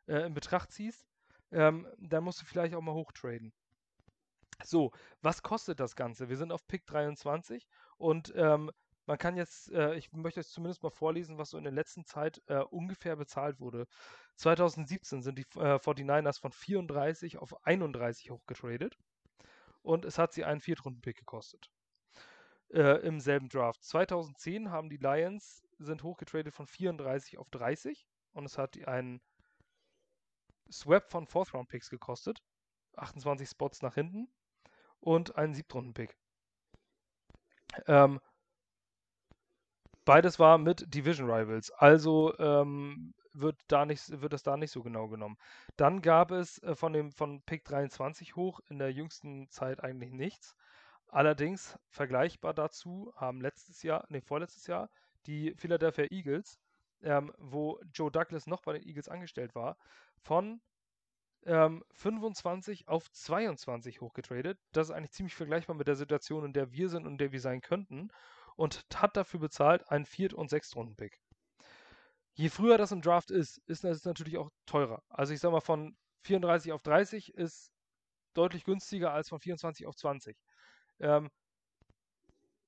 äh, 0.08 0.25
in 0.25 0.34
Betracht 0.34 0.71
ziehst. 0.71 1.08
Ähm, 1.51 1.88
dann 1.97 2.23
musst 2.23 2.41
du 2.41 2.45
vielleicht 2.45 2.75
auch 2.75 2.82
mal 2.82 2.93
hochtraden. 2.93 3.53
So, 4.63 4.91
was 5.21 5.41
kostet 5.41 5.79
das 5.79 5.95
Ganze? 5.95 6.29
Wir 6.29 6.38
sind 6.38 6.51
auf 6.51 6.67
Pick 6.67 6.86
23 6.86 7.65
und 7.97 8.34
ähm, 8.36 8.71
man 9.05 9.17
kann 9.17 9.38
jetzt, 9.38 9.71
äh, 9.71 9.95
ich 9.95 10.12
möchte 10.12 10.39
jetzt 10.39 10.51
zumindest 10.51 10.84
mal 10.84 10.91
vorlesen, 10.91 11.38
was 11.38 11.49
so 11.51 11.58
in 11.58 11.63
der 11.63 11.73
letzten 11.73 12.05
Zeit 12.05 12.41
äh, 12.47 12.60
ungefähr 12.60 13.15
bezahlt 13.15 13.60
wurde. 13.60 13.88
2017 14.36 15.23
sind 15.23 15.38
die 15.39 15.45
äh, 15.55 15.79
49ers 15.79 16.39
von 16.39 16.51
34 16.51 17.38
auf 17.39 17.65
31 17.65 18.29
hochgetradet 18.29 18.97
und 19.82 20.05
es 20.05 20.17
hat 20.19 20.34
sie 20.34 20.43
einen 20.43 20.62
Viertrunden-Pick 20.62 21.17
gekostet. 21.17 21.71
Äh, 22.71 22.99
Im 23.05 23.19
selben 23.19 23.49
Draft. 23.49 23.84
2010 23.84 24.69
haben 24.69 24.89
die 24.89 24.97
Lions, 24.97 25.63
sind 25.79 26.03
hochgetradet 26.03 26.53
von 26.53 26.67
34 26.67 27.38
auf 27.39 27.49
30 27.49 28.05
und 28.34 28.45
es 28.45 28.58
hat 28.58 28.77
einen 28.88 29.21
Swap 30.71 31.10
von 31.10 31.25
Fourth-Round-Picks 31.25 31.89
gekostet. 31.89 32.39
28 32.95 33.49
Spots 33.49 33.82
nach 33.82 33.95
hinten 33.95 34.27
und 34.99 35.36
einen 35.36 35.53
Siebtrunden-Pick. 35.53 36.15
Ähm, 37.88 38.19
beides 40.05 40.39
war 40.39 40.58
mit 40.58 40.93
Division 40.93 41.29
Rivals, 41.29 41.71
also 41.71 42.38
ähm, 42.39 43.13
wird, 43.34 43.58
da 43.67 43.86
nicht, 43.86 44.21
wird 44.21 44.34
das 44.34 44.43
da 44.43 44.58
nicht 44.58 44.71
so 44.71 44.82
genau 44.84 45.08
genommen. 45.08 45.38
Dann 45.77 46.01
gab 46.01 46.32
es 46.32 46.62
äh, 46.63 46.75
von, 46.75 46.93
dem, 46.93 47.12
von 47.12 47.41
Pick 47.43 47.63
23 47.65 48.36
hoch 48.36 48.60
in 48.69 48.79
der 48.79 48.91
jüngsten 48.91 49.49
Zeit 49.49 49.84
eigentlich 49.84 50.12
nichts. 50.12 50.55
Allerdings 51.09 51.77
vergleichbar 51.89 52.53
dazu 52.53 53.11
haben 53.15 53.41
letztes 53.41 53.81
Jahr, 53.83 54.05
nee, 54.09 54.21
vorletztes 54.21 54.67
Jahr 54.67 54.89
die 55.25 55.53
Philadelphia 55.55 56.05
Eagles, 56.11 56.59
ähm, 57.01 57.33
wo 57.37 57.79
Joe 57.93 58.11
Douglas 58.11 58.47
noch 58.47 58.61
bei 58.61 58.73
den 58.73 58.87
Eagles 58.87 59.09
angestellt 59.09 59.55
war, 59.55 59.77
von 60.21 60.61
ähm, 61.45 61.83
25 61.91 62.87
auf 62.87 63.11
22 63.11 64.01
hochgetradet. 64.01 64.59
Das 64.71 64.89
ist 64.89 64.95
eigentlich 64.95 65.11
ziemlich 65.11 65.35
vergleichbar 65.35 65.75
mit 65.75 65.87
der 65.87 65.95
Situation, 65.95 66.45
in 66.45 66.53
der 66.53 66.71
wir 66.73 66.89
sind 66.89 67.05
und 67.05 67.13
in 67.13 67.17
der 67.17 67.31
wir 67.31 67.41
sein 67.41 67.61
könnten. 67.61 68.09
Und 68.55 68.85
hat 68.93 69.15
dafür 69.15 69.39
bezahlt 69.39 69.89
einen 69.89 70.05
Viert- 70.05 70.33
und 70.33 70.49
Sechstrunden-Pick. 70.49 71.19
Je 72.33 72.49
früher 72.49 72.77
das 72.77 72.91
im 72.91 73.01
Draft 73.01 73.31
ist, 73.31 73.57
ist 73.67 73.83
das 73.83 74.03
natürlich 74.05 74.37
auch 74.37 74.51
teurer. 74.65 75.01
Also 75.09 75.33
ich 75.33 75.39
sag 75.39 75.51
mal, 75.51 75.61
von 75.61 75.97
34 76.23 76.73
auf 76.73 76.81
30 76.83 77.33
ist 77.33 77.71
deutlich 78.33 78.65
günstiger 78.65 79.11
als 79.13 79.29
von 79.29 79.39
24 79.39 79.87
auf 79.87 79.95
20. 79.95 80.37
Ähm, 80.99 81.29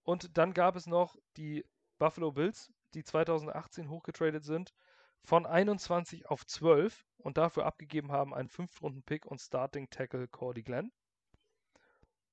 und 0.04 0.38
dann 0.38 0.54
gab 0.54 0.76
es 0.76 0.88
noch 0.88 1.16
die 1.38 1.66
Buffalo 2.00 2.32
Bills, 2.32 2.72
die 2.94 3.04
2018 3.04 3.90
hochgetradet 3.90 4.44
sind, 4.44 4.74
von 5.24 5.46
21 5.46 6.28
auf 6.30 6.46
12 6.46 7.06
und 7.18 7.38
dafür 7.38 7.66
abgegeben 7.66 8.12
haben 8.12 8.34
einen 8.34 8.50
Fünftrunden-Pick 8.50 9.26
und 9.26 9.40
Starting 9.40 9.90
Tackle 9.90 10.28
Cordy 10.28 10.64
Glenn. 10.64 10.92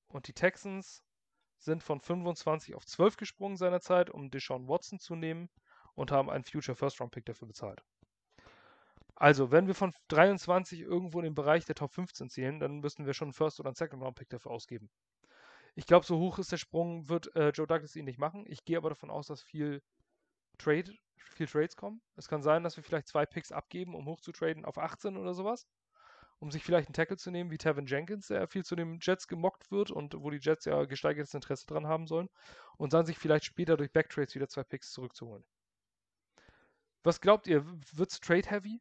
Und 0.08 0.26
die 0.26 0.32
Texans 0.32 1.02
sind 1.58 1.82
von 1.82 2.00
25 2.00 2.74
auf 2.74 2.86
12 2.86 3.16
gesprungen 3.16 3.56
seinerzeit, 3.56 4.10
um 4.10 4.30
Deshaun 4.30 4.68
Watson 4.68 4.98
zu 4.98 5.14
nehmen 5.16 5.50
und 5.94 6.10
haben 6.10 6.30
einen 6.30 6.44
Future 6.44 6.76
First 6.76 7.00
Round 7.00 7.12
Pick 7.12 7.26
dafür 7.26 7.48
bezahlt. 7.48 7.82
Also, 9.16 9.50
wenn 9.50 9.66
wir 9.66 9.74
von 9.74 9.92
23 10.08 10.80
irgendwo 10.80 11.18
in 11.18 11.24
den 11.24 11.34
Bereich 11.34 11.64
der 11.64 11.74
Top 11.74 11.92
15 11.92 12.30
zählen, 12.30 12.60
dann 12.60 12.78
müssten 12.78 13.04
wir 13.04 13.14
schon 13.14 13.26
einen 13.26 13.32
First 13.32 13.58
oder 13.58 13.68
einen 13.68 13.74
Second 13.74 14.02
Round 14.02 14.16
Pick 14.16 14.28
dafür 14.28 14.52
ausgeben. 14.52 14.88
Ich 15.78 15.86
glaube, 15.86 16.04
so 16.04 16.18
hoch 16.18 16.40
ist 16.40 16.50
der 16.50 16.56
Sprung, 16.56 17.08
wird 17.08 17.36
äh, 17.36 17.50
Joe 17.50 17.68
Douglas 17.68 17.94
ihn 17.94 18.04
nicht 18.04 18.18
machen. 18.18 18.44
Ich 18.48 18.64
gehe 18.64 18.76
aber 18.76 18.88
davon 18.88 19.10
aus, 19.10 19.28
dass 19.28 19.40
viel 19.40 19.80
Trade 20.58 20.92
viel 21.16 21.46
Trades 21.46 21.76
kommen. 21.76 22.02
Es 22.16 22.26
kann 22.26 22.42
sein, 22.42 22.64
dass 22.64 22.76
wir 22.76 22.82
vielleicht 22.82 23.06
zwei 23.06 23.26
Picks 23.26 23.52
abgeben, 23.52 23.94
um 23.94 24.06
hochzutraden 24.06 24.64
auf 24.64 24.76
18 24.76 25.16
oder 25.16 25.34
sowas. 25.34 25.68
Um 26.40 26.50
sich 26.50 26.64
vielleicht 26.64 26.88
einen 26.88 26.94
Tackle 26.94 27.16
zu 27.16 27.30
nehmen, 27.30 27.52
wie 27.52 27.58
Tevin 27.58 27.86
Jenkins, 27.86 28.26
der 28.26 28.48
viel 28.48 28.64
zu 28.64 28.74
den 28.74 28.98
Jets 29.00 29.28
gemockt 29.28 29.70
wird 29.70 29.92
und 29.92 30.20
wo 30.20 30.30
die 30.30 30.40
Jets 30.40 30.64
ja 30.64 30.84
gesteigertes 30.84 31.34
Interesse 31.34 31.68
dran 31.68 31.86
haben 31.86 32.08
sollen. 32.08 32.28
Und 32.76 32.92
dann 32.92 33.06
sich 33.06 33.16
vielleicht 33.16 33.44
später 33.44 33.76
durch 33.76 33.92
Backtrades 33.92 34.34
wieder 34.34 34.48
zwei 34.48 34.64
Picks 34.64 34.90
zurückzuholen. 34.90 35.44
Was 37.04 37.20
glaubt 37.20 37.46
ihr? 37.46 37.64
Wird 37.92 38.10
es 38.10 38.18
Trade-Heavy? 38.18 38.80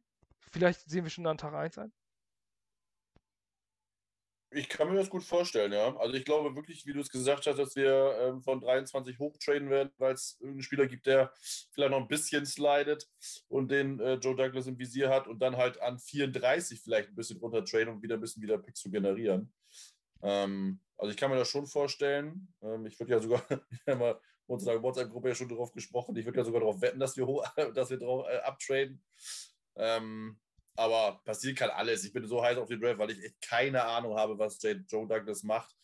Vielleicht 0.50 0.80
sehen 0.90 1.04
wir 1.04 1.10
schon 1.10 1.28
an 1.28 1.38
Tag 1.38 1.54
1 1.54 1.78
ein? 1.78 1.92
Ich 4.50 4.68
kann 4.70 4.88
mir 4.88 4.94
das 4.96 5.10
gut 5.10 5.24
vorstellen, 5.24 5.72
ja. 5.72 5.94
Also 5.98 6.14
ich 6.14 6.24
glaube 6.24 6.56
wirklich, 6.56 6.86
wie 6.86 6.94
du 6.94 7.00
es 7.00 7.10
gesagt 7.10 7.46
hast, 7.46 7.58
dass 7.58 7.76
wir 7.76 8.16
ähm, 8.18 8.42
von 8.42 8.60
23 8.60 9.18
hochtraden 9.18 9.68
werden, 9.68 9.92
weil 9.98 10.14
es 10.14 10.38
irgendeinen 10.40 10.62
Spieler 10.62 10.86
gibt, 10.86 11.06
der 11.06 11.32
vielleicht 11.70 11.90
noch 11.90 12.00
ein 12.00 12.08
bisschen 12.08 12.46
slidet 12.46 13.06
und 13.48 13.70
den 13.70 14.00
äh, 14.00 14.14
Joe 14.14 14.34
Douglas 14.34 14.66
im 14.66 14.78
Visier 14.78 15.10
hat 15.10 15.28
und 15.28 15.40
dann 15.40 15.58
halt 15.58 15.78
an 15.82 15.98
34 15.98 16.80
vielleicht 16.80 17.10
ein 17.10 17.14
bisschen 17.14 17.38
runter 17.40 17.62
traden 17.62 17.88
um 17.88 18.02
wieder 18.02 18.14
ein 18.14 18.22
bisschen 18.22 18.42
wieder 18.42 18.56
Picks 18.56 18.80
zu 18.80 18.90
generieren. 18.90 19.52
Ähm, 20.22 20.80
also 20.96 21.10
ich 21.10 21.16
kann 21.18 21.30
mir 21.30 21.36
das 21.36 21.50
schon 21.50 21.66
vorstellen. 21.66 22.48
Ähm, 22.62 22.86
ich 22.86 22.98
würde 22.98 23.12
ja 23.12 23.20
sogar, 23.20 23.42
wir 23.84 23.94
haben 23.94 24.00
ja 24.00 24.12
in 24.12 24.18
unserer 24.46 24.82
WhatsApp-Gruppe 24.82 25.28
ja 25.28 25.34
schon 25.34 25.50
darauf 25.50 25.72
gesprochen, 25.72 26.16
ich 26.16 26.24
würde 26.24 26.38
ja 26.38 26.44
sogar 26.44 26.60
darauf 26.60 26.80
wetten, 26.80 27.00
dass 27.00 27.18
wir, 27.18 27.26
dass 27.74 27.90
wir 27.90 27.98
drauf 27.98 28.26
äh, 28.26 28.38
abtraden. 28.38 29.02
Ähm, 29.76 30.40
aber 30.78 31.20
passieren 31.24 31.56
kann 31.56 31.70
alles. 31.70 32.04
Ich 32.04 32.12
bin 32.12 32.26
so 32.26 32.42
heiß 32.42 32.56
auf 32.56 32.68
den 32.68 32.80
Draft, 32.80 32.98
weil 32.98 33.10
ich 33.10 33.22
echt 33.24 33.40
keine 33.40 33.84
Ahnung 33.84 34.16
habe, 34.16 34.38
was 34.38 34.60
Joe 34.62 35.08
Douglas 35.08 35.42
macht. 35.42 35.74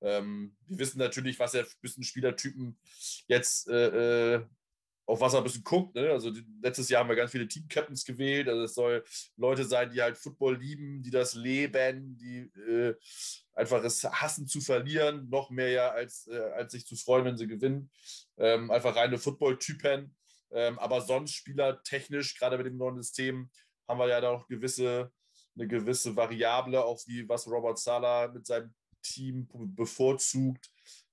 Ähm, 0.00 0.56
wir 0.66 0.78
wissen 0.78 0.98
natürlich, 0.98 1.38
was 1.38 1.54
er 1.54 1.64
ein 1.64 1.70
bisschen 1.82 2.02
Spielertypen 2.02 2.78
jetzt, 3.26 3.68
äh, 3.68 4.34
äh, 4.36 4.46
auf 5.04 5.20
was 5.20 5.34
er 5.34 5.38
ein 5.38 5.44
bisschen 5.44 5.64
guckt. 5.64 5.94
Ne? 5.94 6.10
Also 6.10 6.32
letztes 6.62 6.88
Jahr 6.88 7.00
haben 7.00 7.08
wir 7.08 7.16
ganz 7.16 7.30
viele 7.30 7.46
Team-Captains 7.46 8.04
gewählt. 8.04 8.48
Also 8.48 8.62
es 8.62 8.74
soll 8.74 9.04
Leute 9.36 9.64
sein, 9.64 9.90
die 9.90 10.00
halt 10.00 10.16
Football 10.16 10.56
lieben, 10.56 11.02
die 11.02 11.10
das 11.10 11.34
leben, 11.34 12.16
die 12.16 12.50
äh, 12.58 12.94
einfach 13.52 13.84
es 13.84 14.02
hassen 14.04 14.46
zu 14.46 14.60
verlieren, 14.60 15.28
noch 15.28 15.50
mehr 15.50 15.70
ja 15.70 15.90
als, 15.90 16.26
äh, 16.28 16.38
als 16.54 16.72
sich 16.72 16.86
zu 16.86 16.96
freuen, 16.96 17.24
wenn 17.26 17.36
sie 17.36 17.48
gewinnen. 17.48 17.90
Ähm, 18.38 18.70
einfach 18.70 18.96
reine 18.96 19.18
Football-Typen. 19.18 20.14
Ähm, 20.50 20.78
aber 20.78 21.02
sonst 21.02 21.34
spielertechnisch, 21.34 22.38
gerade 22.38 22.56
mit 22.56 22.66
dem 22.66 22.78
neuen 22.78 22.96
System, 22.96 23.50
haben 23.88 23.98
wir 23.98 24.08
ja 24.08 24.20
da 24.20 24.32
noch 24.32 24.46
gewisse, 24.46 25.10
eine 25.56 25.66
gewisse 25.66 26.14
Variable, 26.14 26.84
auch 26.84 27.00
wie 27.06 27.28
was 27.28 27.48
Robert 27.48 27.78
Sala 27.78 28.28
mit 28.28 28.46
seinem 28.46 28.74
Team 29.02 29.48
bevorzugt. 29.74 30.70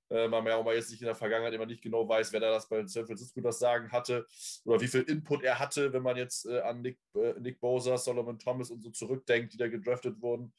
Äh, 0.07 0.29
weil 0.29 0.43
man 0.43 0.47
ja 0.47 0.57
auch 0.57 0.63
mal 0.63 0.75
jetzt 0.75 0.91
nicht 0.91 1.01
in 1.01 1.07
der 1.07 1.15
Vergangenheit 1.15 1.53
immer 1.53 1.65
nicht 1.65 1.81
genau 1.81 2.07
weiß, 2.07 2.31
wer 2.31 2.39
da 2.39 2.51
das 2.51 2.69
bei 2.69 2.85
San 2.85 3.07
Francisco 3.07 3.41
das 3.41 3.57
Sagen 3.57 3.91
hatte 3.91 4.27
oder 4.63 4.79
wie 4.79 4.87
viel 4.87 5.01
Input 5.01 5.43
er 5.43 5.57
hatte, 5.57 5.93
wenn 5.93 6.03
man 6.03 6.15
jetzt 6.15 6.45
äh, 6.45 6.59
an 6.61 6.81
Nick, 6.81 6.99
äh, 7.15 7.33
Nick 7.39 7.59
Bosa, 7.59 7.97
Solomon 7.97 8.37
Thomas 8.37 8.69
und 8.69 8.83
so 8.83 8.91
zurückdenkt, 8.91 9.53
die 9.53 9.57
da 9.57 9.67
gedraftet 9.67 10.21
wurden. 10.21 10.53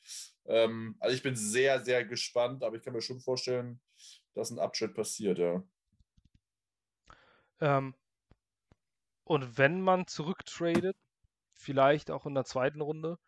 Ähm, 0.47 0.97
also 0.99 1.15
ich 1.15 1.23
bin 1.23 1.37
sehr, 1.37 1.85
sehr 1.85 2.05
gespannt, 2.05 2.65
aber 2.65 2.75
ich 2.75 2.83
kann 2.83 2.93
mir 2.93 3.03
schon 3.03 3.21
vorstellen, 3.21 3.81
dass 4.35 4.51
ein 4.51 4.59
Abschnitt 4.59 4.95
passiert, 4.95 5.39
ja. 5.39 5.63
Ähm, 7.61 7.95
und 9.23 9.59
wenn 9.59 9.81
man 9.81 10.09
zurücktradet, 10.09 10.97
vielleicht 11.57 12.11
auch 12.11 12.27
in 12.27 12.35
der 12.35 12.45
zweiten 12.45 12.81
Runde. 12.81 13.19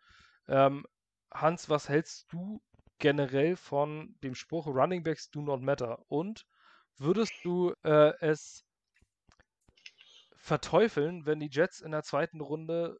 Ähm, 0.46 0.86
Hans, 1.32 1.68
was 1.68 1.88
hältst 1.88 2.32
du 2.32 2.62
generell 2.98 3.56
von 3.56 4.16
dem 4.22 4.34
Spruch 4.34 4.66
Running 4.66 5.02
Backs 5.02 5.30
do 5.30 5.42
not 5.42 5.62
matter? 5.62 6.04
Und 6.08 6.46
würdest 6.96 7.32
du 7.42 7.74
äh, 7.84 8.12
es 8.20 8.64
verteufeln, 10.36 11.26
wenn 11.26 11.40
die 11.40 11.50
Jets 11.50 11.80
in 11.80 11.90
der 11.90 12.02
zweiten 12.02 12.40
Runde 12.40 12.98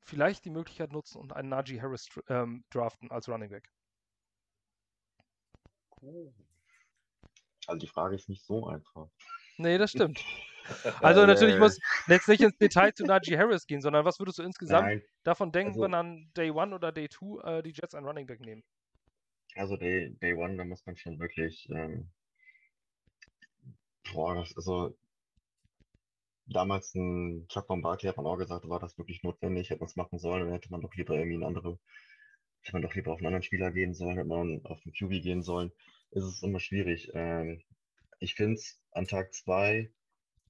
vielleicht 0.00 0.44
die 0.44 0.50
Möglichkeit 0.50 0.92
nutzen 0.92 1.18
und 1.18 1.32
einen 1.32 1.48
Najee 1.48 1.80
Harris 1.80 2.08
ähm, 2.28 2.64
draften 2.70 3.10
als 3.10 3.28
Running 3.28 3.50
Back? 3.50 3.68
Also 7.66 7.78
die 7.80 7.88
Frage 7.88 8.14
ist 8.14 8.28
nicht 8.28 8.44
so 8.44 8.66
einfach. 8.66 9.08
Nee, 9.56 9.78
das 9.78 9.90
stimmt. 9.90 10.20
Also 11.00 11.20
äh, 11.20 11.28
natürlich 11.28 11.60
muss 11.60 11.78
jetzt 12.08 12.26
nicht 12.26 12.40
ins 12.40 12.58
Detail 12.58 12.92
zu 12.92 13.04
Najee 13.04 13.38
Harris 13.38 13.68
gehen, 13.68 13.80
sondern 13.80 14.04
was 14.04 14.18
würdest 14.18 14.40
du 14.40 14.42
insgesamt 14.42 14.88
Nein. 14.88 15.02
davon 15.22 15.52
denken, 15.52 15.74
also, 15.74 15.82
wenn 15.82 15.94
an 15.94 16.32
Day 16.36 16.50
One 16.50 16.74
oder 16.74 16.90
Day 16.90 17.06
Two 17.06 17.38
äh, 17.42 17.62
die 17.62 17.70
Jets 17.70 17.94
einen 17.94 18.04
Running 18.04 18.26
Back 18.26 18.40
nehmen? 18.40 18.64
Also 19.54 19.76
Day, 19.76 20.16
Day 20.20 20.34
One, 20.34 20.56
da 20.56 20.64
muss 20.64 20.84
man 20.84 20.96
schon 20.96 21.20
wirklich 21.20 21.68
ähm, 21.70 22.10
boah, 24.12 24.34
das, 24.34 24.56
also 24.56 24.96
damals 26.46 26.94
ein 26.94 27.46
Chuck 27.48 27.66
von 27.66 27.82
Barkley 27.82 28.08
hat 28.08 28.16
man 28.16 28.26
auch 28.26 28.36
gesagt, 28.36 28.68
war 28.68 28.80
das 28.80 28.98
wirklich 28.98 29.22
notwendig, 29.22 29.70
hätte 29.70 29.80
man 29.80 29.88
es 29.88 29.96
machen 29.96 30.18
sollen, 30.18 30.44
dann 30.44 30.52
hätte 30.52 30.70
man 30.70 30.80
doch 30.80 30.94
lieber 30.94 31.14
irgendwie 31.14 31.34
einen 31.34 31.44
anderen, 31.44 31.78
hätte 32.62 32.72
man 32.74 32.82
doch 32.82 32.94
lieber 32.94 33.12
auf 33.12 33.18
einen 33.18 33.26
anderen 33.26 33.42
Spieler 33.42 33.70
gehen 33.70 33.94
sollen, 33.94 34.16
hätte 34.16 34.28
man 34.28 34.64
auf 34.64 34.80
den 34.80 34.92
QB 34.92 35.22
gehen 35.22 35.42
sollen. 35.42 35.72
Es 36.12 36.24
ist 36.24 36.42
immer 36.42 36.60
schwierig. 36.60 37.10
Ähm, 37.14 37.62
ich 38.18 38.34
finde 38.34 38.54
es 38.54 38.80
an 38.92 39.06
Tag 39.06 39.32
zwei 39.34 39.90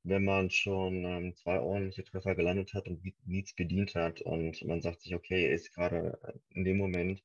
wenn 0.06 0.24
man 0.24 0.50
schon 0.50 1.04
ähm, 1.04 1.34
zwei 1.34 1.58
ordentliche 1.60 2.04
Treffer 2.04 2.36
gelandet 2.36 2.74
hat 2.74 2.86
und 2.88 3.02
nichts 3.26 3.54
bedient 3.54 3.94
hat 3.96 4.20
und 4.20 4.64
man 4.64 4.80
sagt 4.80 5.00
sich, 5.02 5.14
okay, 5.14 5.46
er 5.46 5.54
ist 5.54 5.74
gerade 5.74 6.18
in 6.50 6.64
dem 6.64 6.76
Moment 6.76 7.24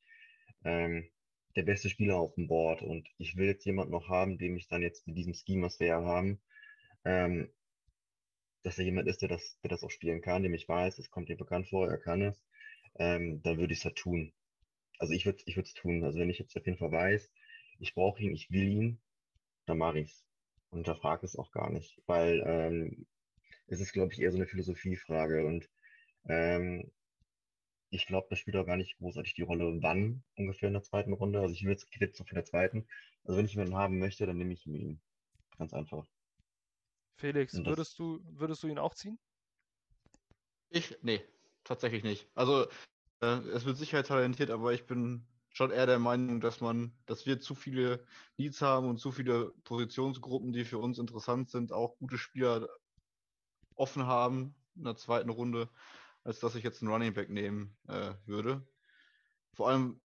ähm, 0.65 1.07
der 1.55 1.63
beste 1.63 1.89
Spieler 1.89 2.17
auf 2.17 2.33
dem 2.35 2.47
Board 2.47 2.81
und 2.81 3.07
ich 3.19 3.35
will 3.37 3.45
jetzt 3.47 3.65
jemanden 3.65 3.91
noch 3.91 4.09
haben, 4.09 4.37
dem 4.39 4.57
ich 4.57 4.67
dann 4.67 4.81
jetzt 4.81 5.05
mit 5.07 5.15
diesem 5.17 5.33
Scheme, 5.35 5.63
was 5.67 5.79
wir 5.79 5.87
ja 5.87 6.01
haben, 6.03 6.41
ähm, 7.05 7.49
dass 8.63 8.79
er 8.79 8.85
jemand 8.85 9.07
ist, 9.07 9.21
der 9.21 9.29
das, 9.29 9.59
der 9.61 9.69
das 9.69 9.83
auch 9.83 9.91
spielen 9.91 10.21
kann, 10.21 10.41
dem 10.43 10.53
ich 10.55 10.67
weiß, 10.67 10.97
es 10.97 11.11
kommt 11.11 11.29
ihm 11.29 11.37
bekannt 11.37 11.67
vor, 11.69 11.87
er 11.87 11.97
kann 11.99 12.21
es, 12.23 12.43
ähm, 12.97 13.41
dann 13.43 13.59
würde 13.59 13.73
ich 13.73 13.79
es 13.79 13.85
halt 13.85 13.95
tun. 13.95 14.33
Also 14.97 15.13
ich 15.13 15.25
würde 15.25 15.43
ich 15.45 15.57
es 15.57 15.73
tun. 15.73 16.03
Also 16.03 16.19
wenn 16.19 16.29
ich 16.29 16.39
jetzt 16.39 16.55
auf 16.57 16.65
jeden 16.65 16.77
Fall 16.77 16.91
weiß, 16.91 17.31
ich 17.79 17.93
brauche 17.93 18.21
ihn, 18.23 18.33
ich 18.33 18.51
will 18.51 18.67
ihn, 18.67 18.99
dann 19.65 19.77
mache 19.79 19.99
ich 19.99 20.11
es. 20.11 20.30
Unterfrage 20.71 21.25
es 21.25 21.35
auch 21.35 21.51
gar 21.51 21.69
nicht, 21.69 22.01
weil 22.07 22.43
ähm, 22.45 23.05
es 23.67 23.79
ist, 23.79 23.93
glaube 23.93 24.13
ich, 24.13 24.21
eher 24.21 24.31
so 24.31 24.37
eine 24.37 24.47
Philosophiefrage 24.47 25.45
und 25.45 25.69
ähm, 26.25 26.91
ich 27.89 28.07
glaube, 28.07 28.27
das 28.29 28.39
spielt 28.39 28.55
auch 28.55 28.65
gar 28.65 28.77
nicht 28.77 28.97
großartig 28.97 29.33
die 29.33 29.41
Rolle, 29.41 29.77
wann 29.81 30.23
ungefähr 30.37 30.67
in 30.67 30.73
der 30.73 30.83
zweiten 30.83 31.11
Runde. 31.11 31.41
Also 31.41 31.53
ich 31.53 31.63
will 31.63 31.71
jetzt 31.71 31.91
Quid 31.91 32.15
so 32.15 32.23
für 32.23 32.35
der 32.35 32.45
zweiten. 32.45 32.87
Also 33.25 33.37
wenn 33.37 33.45
ich 33.45 33.53
jemanden 33.53 33.75
haben 33.75 33.99
möchte, 33.99 34.25
dann 34.25 34.37
nehme 34.37 34.53
ich 34.53 34.65
ihn. 34.65 35.01
Ganz 35.57 35.73
einfach. 35.73 36.07
Felix, 37.17 37.53
würdest 37.53 37.99
du, 37.99 38.21
würdest 38.23 38.63
du 38.63 38.67
ihn 38.67 38.79
auch 38.79 38.95
ziehen? 38.95 39.19
Ich? 40.69 40.97
Nee, 41.01 41.21
tatsächlich 41.65 42.03
nicht. 42.03 42.29
Also 42.33 42.67
äh, 43.21 43.37
es 43.53 43.65
wird 43.65 43.77
sicher 43.77 44.03
talentiert, 44.03 44.49
aber 44.49 44.73
ich 44.73 44.85
bin 44.85 45.27
schon 45.53 45.71
eher 45.71 45.85
der 45.85 45.99
Meinung, 45.99 46.41
dass 46.41 46.61
man, 46.61 46.93
dass 47.05 47.25
wir 47.25 47.39
zu 47.39 47.55
viele 47.55 48.05
Needs 48.37 48.61
haben 48.61 48.87
und 48.87 48.99
zu 48.99 49.11
viele 49.11 49.53
Positionsgruppen, 49.63 50.53
die 50.53 50.65
für 50.65 50.77
uns 50.77 50.99
interessant 50.99 51.49
sind, 51.49 51.71
auch 51.71 51.97
gute 51.97 52.17
Spieler 52.17 52.69
offen 53.75 54.05
haben 54.05 54.55
in 54.75 54.83
der 54.83 54.95
zweiten 54.95 55.29
Runde 55.29 55.69
als 56.23 56.39
dass 56.39 56.55
ich 56.55 56.63
jetzt 56.63 56.81
einen 56.81 56.91
Running 56.91 57.13
Back 57.13 57.29
nehmen 57.29 57.75
äh, 57.87 58.13
würde. 58.25 58.65
Vor 59.53 59.69
allem, 59.69 59.99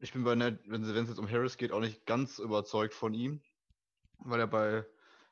ich 0.00 0.12
bin 0.12 0.24
bei 0.24 0.34
Ned, 0.34 0.60
wenn 0.66 0.82
es 0.82 1.08
jetzt 1.08 1.18
um 1.18 1.30
Harris 1.30 1.56
geht, 1.56 1.72
auch 1.72 1.80
nicht 1.80 2.06
ganz 2.06 2.38
überzeugt 2.38 2.94
von 2.94 3.14
ihm, 3.14 3.40
weil 4.18 4.40
er 4.40 4.46
bei 4.46 4.84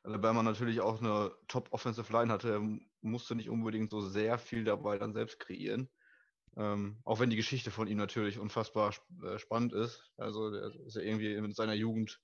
Alabama 0.04 0.42
natürlich 0.42 0.80
auch 0.80 1.00
eine 1.00 1.32
Top 1.48 1.68
Offensive 1.72 2.12
Line 2.12 2.32
hatte. 2.32 2.52
Er 2.52 2.78
musste 3.00 3.34
nicht 3.34 3.50
unbedingt 3.50 3.90
so 3.90 4.00
sehr 4.00 4.38
viel 4.38 4.64
dabei 4.64 4.98
dann 4.98 5.12
selbst 5.12 5.38
kreieren. 5.38 5.88
Ähm, 6.56 6.98
auch 7.04 7.20
wenn 7.20 7.30
die 7.30 7.36
Geschichte 7.36 7.70
von 7.70 7.88
ihm 7.88 7.98
natürlich 7.98 8.38
unfassbar 8.38 8.94
äh, 9.22 9.38
spannend 9.38 9.72
ist. 9.72 10.12
Also 10.16 10.52
er 10.54 10.74
ist 10.86 10.96
ja 10.96 11.02
irgendwie 11.02 11.34
in 11.34 11.52
seiner 11.52 11.74
Jugend 11.74 12.20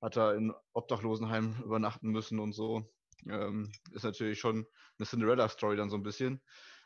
hat 0.00 0.16
er 0.16 0.34
in 0.34 0.52
Obdachlosenheim 0.74 1.56
übernachten 1.64 2.10
müssen 2.10 2.38
und 2.38 2.52
so. 2.52 2.88
Ähm, 3.26 3.72
ist 3.92 4.04
natürlich 4.04 4.38
schon 4.38 4.66
eine 4.98 5.06
Cinderella-Story 5.06 5.76
dann 5.76 5.90
so 5.90 5.96
ein 5.96 6.02
bisschen. 6.02 6.42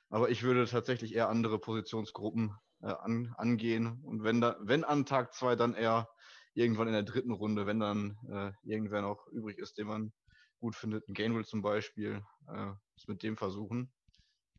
Aber 0.09 0.31
ich 0.31 0.43
würde 0.43 0.67
tatsächlich 0.67 1.15
eher 1.15 1.29
andere 1.29 1.59
Positionsgruppen 1.59 2.55
äh, 2.81 2.87
an, 2.87 3.35
angehen. 3.37 4.01
Und 4.05 4.23
wenn 4.23 4.41
da, 4.41 4.57
wenn 4.61 4.85
an 4.85 5.05
Tag 5.05 5.35
zwei, 5.35 5.57
dann 5.57 5.75
eher 5.75 6.09
irgendwann 6.55 6.89
in 6.89 6.95
der 6.95 7.03
dritten 7.03 7.33
Runde, 7.33 7.67
wenn 7.67 7.81
dann 7.81 8.17
äh, 8.31 8.53
irgendwer 8.63 9.03
noch 9.03 9.27
übrig 9.29 9.59
ist, 9.59 9.79
den 9.79 9.89
man 9.89 10.13
gut 10.61 10.75
findet, 10.75 11.09
ein 11.09 11.15
Gainwell 11.15 11.45
zum 11.45 11.61
Beispiel, 11.61 12.23
äh, 12.49 12.73
mit 13.07 13.23
dem 13.23 13.37
versuchen. 13.37 13.93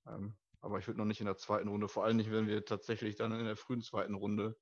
Ähm, 0.07 0.35
aber 0.61 0.79
ich 0.79 0.87
würde 0.87 0.99
noch 0.99 1.05
nicht 1.05 1.19
in 1.19 1.25
der 1.25 1.37
zweiten 1.37 1.67
Runde, 1.69 1.87
vor 1.87 2.03
allem 2.03 2.17
nicht, 2.17 2.31
wenn 2.31 2.47
wir 2.47 2.65
tatsächlich 2.65 3.15
dann 3.15 3.31
in 3.31 3.45
der 3.45 3.55
frühen 3.55 3.81
zweiten 3.81 4.15
Runde 4.15 4.57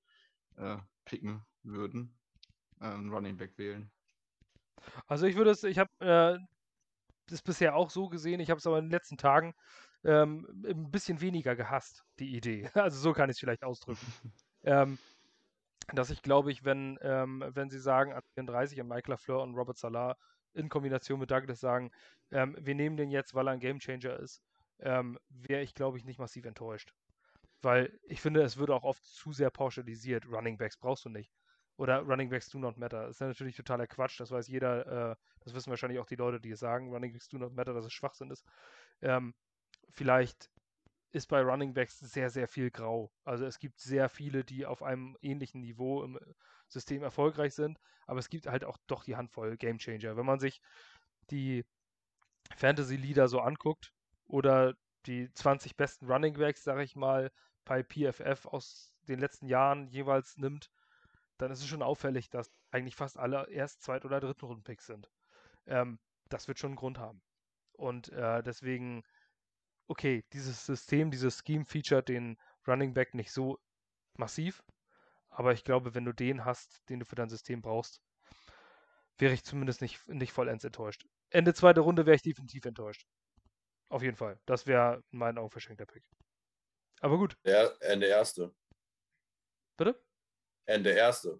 äh, 0.58 0.78
picken 1.06 1.46
würden, 1.64 2.18
äh, 2.80 2.86
einen 2.86 3.12
Running 3.12 3.38
Back 3.38 3.58
wählen. 3.58 3.92
Also 5.08 5.26
ich 5.26 5.36
würde 5.36 5.52
es, 5.52 5.64
ich 5.64 5.80
habe 5.80 5.92
äh, 6.00 6.38
das 7.28 7.42
bisher 7.42 7.76
auch 7.76 7.90
so 7.90 8.10
gesehen, 8.10 8.40
ich 8.40 8.50
habe 8.50 8.60
es 8.60 8.68
aber 8.68 8.80
in 8.80 8.86
den 8.86 8.92
letzten 8.92 9.18
Tagen 9.18 9.54
ähm, 10.04 10.48
ein 10.66 10.92
bisschen 10.92 11.22
weniger 11.22 11.56
gehasst, 11.56 12.04
die 12.20 12.36
Idee. 12.36 12.70
Also 12.76 13.00
so 13.00 13.14
kann 13.14 13.30
ich 13.30 13.36
es 13.36 13.40
vielleicht 13.40 13.64
ausdrücken. 13.64 14.06
ähm, 14.64 14.98
dass 15.94 16.10
ich 16.10 16.22
glaube 16.22 16.52
ich, 16.52 16.66
wenn, 16.66 17.00
ähm, 17.02 17.44
wenn 17.48 17.70
sie 17.70 17.80
sagen, 17.80 18.14
an 18.14 18.22
34 18.34 18.80
und 18.82 18.88
Michael 18.88 19.12
LaFleur 19.12 19.42
und 19.42 19.56
Robert 19.56 19.78
Salah 19.78 20.18
in 20.54 20.70
Kombination 20.70 21.20
mit 21.20 21.32
Douglas 21.32 21.60
sagen, 21.60 21.92
ähm, 22.32 22.58
wir 22.60 22.76
nehmen 22.76 22.98
den 22.98 23.10
jetzt, 23.10 23.34
weil 23.34 23.48
er 23.48 23.52
ein 23.52 23.60
Gamechanger 23.60 24.18
ist, 24.20 24.42
ähm, 24.80 25.20
wäre 25.30 25.62
ich, 25.62 25.74
glaube 25.74 25.98
ich, 25.98 26.06
nicht 26.06 26.20
massiv 26.20 26.46
enttäuscht. 26.46 26.94
Weil 27.62 28.00
ich 28.04 28.22
finde, 28.22 28.42
es 28.42 28.58
würde 28.58 28.76
auch 28.76 28.84
oft 28.84 29.04
zu 29.04 29.34
sehr 29.34 29.50
pauschalisiert. 29.50 30.28
Running 30.28 30.58
Backs 30.58 30.78
brauchst 30.78 31.06
du 31.06 31.10
nicht. 31.10 31.32
Oder 31.78 32.00
Running 32.00 32.30
Backs 32.30 32.50
do 32.50 32.60
not 32.60 32.78
matter. 32.78 33.08
Das 33.08 33.18
ist 33.18 33.22
natürlich 33.22 33.56
totaler 33.56 33.88
Quatsch. 33.88 34.20
Das 34.20 34.32
weiß 34.32 34.48
jeder, 34.48 35.12
äh, 35.12 35.16
das 35.42 35.54
wissen 35.54 35.70
wahrscheinlich 35.70 36.00
auch 36.00 36.06
die 36.06 36.16
Leute, 36.16 36.40
die 36.40 36.52
es 36.52 36.60
sagen. 36.60 36.92
Running 36.92 37.14
Backs 37.14 37.30
do 37.30 37.38
not 37.38 37.54
matter, 37.54 37.74
dass 37.74 37.86
es 37.86 37.94
Schwachsinn 37.94 38.32
ist. 38.32 38.46
Ähm, 39.02 39.34
vielleicht 39.90 40.50
ist 41.12 41.28
bei 41.28 41.42
Running 41.42 41.74
Backs 41.74 42.00
sehr, 42.00 42.30
sehr 42.30 42.48
viel 42.48 42.70
grau. 42.70 43.12
Also 43.24 43.46
es 43.46 43.60
gibt 43.60 43.80
sehr 43.80 44.10
viele, 44.10 44.44
die 44.44 44.66
auf 44.66 44.84
einem 44.84 45.18
ähnlichen 45.22 45.62
Niveau 45.62 46.04
im 46.04 46.20
System 46.68 47.02
erfolgreich 47.02 47.54
sind, 47.54 47.80
aber 48.06 48.20
es 48.20 48.30
gibt 48.30 48.48
halt 48.48 48.66
auch 48.66 48.78
doch 48.88 49.04
die 49.04 49.16
Handvoll 49.16 49.56
Game 49.58 49.78
Changer. 49.78 50.18
Wenn 50.18 50.26
man 50.26 50.40
sich 50.40 50.62
die 51.32 51.66
Fantasy-Leader 52.56 53.28
so 53.28 53.40
anguckt 53.40 53.94
oder 54.28 54.76
die 55.06 55.32
20 55.34 55.76
besten 55.78 56.08
Running 56.12 56.34
Backs, 56.34 56.64
sage 56.64 56.84
ich 56.84 56.96
mal, 56.96 57.32
bei 57.66 57.84
PFF 57.84 58.46
aus 58.46 58.94
den 59.08 59.20
letzten 59.20 59.48
Jahren 59.48 59.88
jeweils 59.88 60.38
nimmt, 60.38 60.70
dann 61.38 61.52
ist 61.52 61.60
es 61.60 61.68
schon 61.68 61.82
auffällig, 61.84 62.30
dass 62.30 62.52
eigentlich 62.72 62.96
fast 62.96 63.18
alle 63.18 63.50
erst 63.50 63.82
Zweit- 63.84 64.06
oder 64.06 64.20
Dritten-Runden-Picks 64.20 64.88
sind. 64.88 65.10
Ähm, 65.66 66.00
das 66.30 66.48
wird 66.48 66.60
schon 66.60 66.72
einen 66.72 66.78
Grund 66.78 66.98
haben. 66.98 67.22
Und 67.74 68.10
äh, 68.10 68.42
deswegen 68.44 69.04
okay, 69.88 70.24
dieses 70.34 70.66
System, 70.66 71.12
dieses 71.12 71.44
Scheme 71.46 71.66
featuret 71.66 72.10
den 72.10 72.38
Running 72.68 72.94
Back 72.94 73.14
nicht 73.14 73.32
so 73.32 73.60
massiv, 74.18 74.64
aber 75.30 75.54
ich 75.54 75.64
glaube, 75.64 75.96
wenn 75.96 76.06
du 76.06 76.14
den 76.14 76.46
hast, 76.46 76.82
den 76.90 77.00
du 77.00 77.06
für 77.06 77.16
dein 77.16 77.30
System 77.30 77.62
brauchst, 77.62 78.02
wäre 79.18 79.34
ich 79.34 79.44
zumindest 79.44 79.82
nicht, 79.82 80.08
nicht 80.08 80.34
vollends 80.34 80.64
enttäuscht. 80.64 81.06
Ende 81.30 81.54
zweite 81.54 81.82
Runde 81.82 82.06
wäre 82.06 82.16
ich 82.16 82.22
definitiv 82.22 82.66
enttäuscht. 82.66 83.08
Auf 83.90 84.02
jeden 84.04 84.18
Fall. 84.18 84.40
Das 84.46 84.68
wäre 84.68 85.04
in 85.12 85.20
meinen 85.20 85.38
Augen 85.38 85.50
verschenkter 85.50 85.86
Pick. 85.86 86.04
Aber 87.02 87.18
gut. 87.18 87.38
Ja, 87.46 87.68
Ende 87.80 88.08
erste. 88.08 88.54
Bitte? 89.78 90.02
Ende 90.66 90.92
erste. 90.92 91.40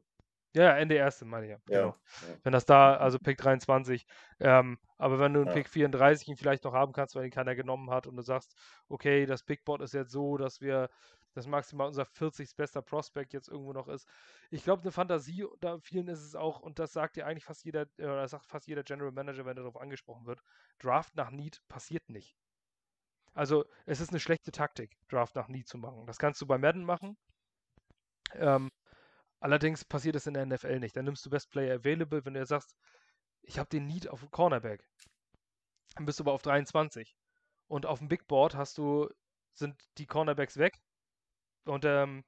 Ja, 0.56 0.76
Ende 0.78 0.96
erste, 0.96 1.26
meine 1.26 1.46
ich 1.46 1.52
ja. 1.52 1.58
Ja, 1.70 1.82
Genau. 1.82 1.98
ja. 2.22 2.38
Wenn 2.44 2.54
das 2.54 2.66
da, 2.66 2.96
also 2.98 3.20
Pick 3.20 3.38
23, 3.38 4.06
ähm, 4.40 4.80
aber 4.98 5.20
wenn 5.20 5.34
du 5.34 5.42
einen 5.42 5.50
Ja. 5.50 5.54
Pick 5.54 5.70
34 5.70 6.28
ihn 6.30 6.38
vielleicht 6.38 6.64
noch 6.64 6.74
haben 6.74 6.94
kannst, 6.94 7.16
weil 7.16 7.26
ihn 7.26 7.32
keiner 7.32 7.56
genommen 7.56 7.90
hat 7.92 8.08
und 8.08 8.16
du 8.16 8.22
sagst, 8.24 8.56
okay, 8.88 9.26
das 9.26 9.44
Big 9.44 9.66
Board 9.66 9.82
ist 9.82 9.94
jetzt 9.94 10.12
so, 10.12 10.38
dass 10.38 10.62
wir, 10.62 10.90
dass 11.34 11.48
maximal 11.48 11.88
unser 11.88 12.06
40. 12.06 12.56
bester 12.56 12.82
Prospect 12.82 13.34
jetzt 13.34 13.48
irgendwo 13.48 13.74
noch 13.74 13.88
ist. 13.88 14.08
Ich 14.50 14.64
glaube, 14.64 14.82
eine 14.82 14.92
Fantasie, 14.92 15.46
da 15.60 15.80
vielen 15.80 16.08
ist 16.08 16.22
es 16.22 16.36
auch, 16.36 16.60
und 16.60 16.80
das 16.80 16.94
sagt 16.94 17.16
dir 17.16 17.26
eigentlich 17.26 17.46
fast 17.46 17.64
jeder, 17.64 17.88
äh, 17.98 18.04
oder 18.04 18.22
das 18.22 18.32
sagt 18.32 18.46
fast 18.46 18.68
jeder 18.68 18.84
General 18.84 19.12
Manager, 19.12 19.46
wenn 19.46 19.56
darauf 19.56 19.78
angesprochen 19.78 20.26
wird, 20.26 20.42
Draft 20.80 21.16
nach 21.16 21.32
Need 21.32 21.62
passiert 21.68 22.10
nicht. 22.10 22.36
Also 23.34 23.66
es 23.86 24.02
ist 24.02 24.10
eine 24.10 24.20
schlechte 24.20 24.52
Taktik, 24.52 24.98
Draft 25.10 25.36
nach 25.36 25.48
Need 25.48 25.68
zu 25.68 25.78
machen. 25.78 26.06
Das 26.08 26.18
kannst 26.18 26.42
du 26.42 26.48
bei 26.48 26.58
Madden 26.58 26.84
machen. 26.84 27.18
Ähm, 28.34 28.72
Allerdings 29.40 29.86
passiert 29.86 30.16
es 30.16 30.26
in 30.26 30.34
der 30.34 30.46
NFL 30.46 30.80
nicht. 30.80 30.96
Dann 30.96 31.06
nimmst 31.06 31.26
du 31.26 31.30
Best 31.30 31.52
Player 31.52 31.76
Available, 31.76 32.26
wenn 32.26 32.34
du 32.34 32.46
sagst, 32.46 32.76
ich 33.42 33.60
habe 33.60 33.70
den 33.70 33.86
Need 33.86 34.08
auf 34.08 34.26
Cornerback. 34.32 34.84
Dann 35.96 36.06
bist 36.06 36.20
du 36.20 36.24
aber 36.24 36.34
auf 36.34 36.42
23. 36.42 37.16
Und 37.68 37.86
auf 37.86 38.00
dem 38.00 38.08
Big 38.08 38.28
Board 38.28 38.56
hast 38.56 38.78
du, 38.78 39.10
sind 39.54 39.80
die 39.98 40.08
Cornerbacks 40.08 40.58
weg. 40.58 40.80
Und 41.68 41.86
ähm, 41.86 42.24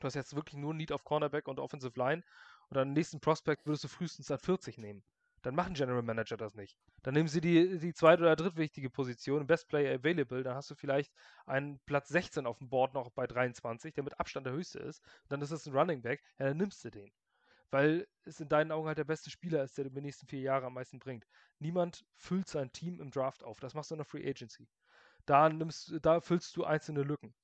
du 0.00 0.04
hast 0.04 0.14
jetzt 0.14 0.34
wirklich 0.34 0.56
nur 0.56 0.74
Need 0.74 0.92
auf 0.92 1.04
Cornerback 1.04 1.48
und 1.48 1.60
Offensive 1.60 1.98
Line. 1.98 2.22
Und 2.68 2.76
am 2.78 2.92
nächsten 2.92 3.20
Prospect 3.20 3.66
würdest 3.66 3.84
du 3.84 3.88
frühestens 3.88 4.26
dann 4.26 4.38
40 4.38 4.78
nehmen. 4.78 5.02
Dann 5.42 5.54
machen 5.54 5.74
General 5.74 6.02
Manager 6.02 6.36
das 6.36 6.54
nicht. 6.56 6.76
Dann 7.02 7.14
nehmen 7.14 7.28
sie 7.28 7.40
die, 7.40 7.78
die 7.78 7.94
zweite 7.94 8.22
oder 8.22 8.34
drittwichtige 8.34 8.90
Position, 8.90 9.46
Best 9.46 9.68
Player 9.68 9.94
Available. 9.94 10.42
Dann 10.42 10.56
hast 10.56 10.70
du 10.70 10.74
vielleicht 10.74 11.12
einen 11.46 11.78
Platz 11.86 12.08
16 12.08 12.46
auf 12.46 12.58
dem 12.58 12.68
Board 12.68 12.94
noch 12.94 13.10
bei 13.10 13.28
23, 13.28 13.94
der 13.94 14.02
mit 14.02 14.18
Abstand 14.18 14.46
der 14.46 14.54
höchste 14.54 14.80
ist. 14.80 15.04
Dann 15.28 15.40
ist 15.40 15.52
es 15.52 15.66
ein 15.66 15.76
Running 15.76 16.02
Back. 16.02 16.20
Ja, 16.40 16.46
dann 16.46 16.56
nimmst 16.56 16.84
du 16.84 16.90
den. 16.90 17.12
Weil 17.70 18.08
es 18.24 18.40
in 18.40 18.48
deinen 18.48 18.72
Augen 18.72 18.88
halt 18.88 18.98
der 18.98 19.04
beste 19.04 19.30
Spieler 19.30 19.62
ist, 19.62 19.78
der 19.78 19.84
über 19.84 20.00
die 20.00 20.06
nächsten 20.06 20.26
vier 20.26 20.40
Jahre 20.40 20.66
am 20.66 20.74
meisten 20.74 20.98
bringt. 20.98 21.28
Niemand 21.60 22.04
füllt 22.16 22.48
sein 22.48 22.72
Team 22.72 23.00
im 23.00 23.12
Draft 23.12 23.44
auf. 23.44 23.60
Das 23.60 23.74
machst 23.74 23.92
du 23.92 23.94
in 23.94 23.98
der 23.98 24.04
Free 24.04 24.28
Agency. 24.28 24.68
Da, 25.26 25.48
nimmst, 25.48 25.94
da 26.02 26.20
füllst 26.20 26.56
du 26.56 26.64
einzelne 26.64 27.02
Lücken. 27.02 27.34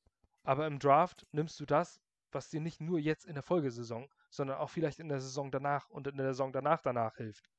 Aber 0.45 0.67
im 0.67 0.79
Draft 0.79 1.27
nimmst 1.33 1.59
du 1.61 1.67
das, 1.67 2.01
was 2.33 2.51
dir 2.51 2.61
nicht 2.61 2.81
nur 2.81 2.99
jetzt 2.99 3.25
in 3.25 3.35
der 3.35 3.43
Folgesaison, 3.43 4.09
sondern 4.31 4.59
auch 4.59 4.71
vielleicht 4.71 4.99
in 4.99 5.09
der 5.09 5.21
Saison 5.21 5.51
danach 5.51 5.89
und 5.91 6.07
in 6.07 6.17
der 6.17 6.29
Saison 6.29 6.53
danach 6.53 6.81
danach 6.83 7.17
hilft. 7.17 7.51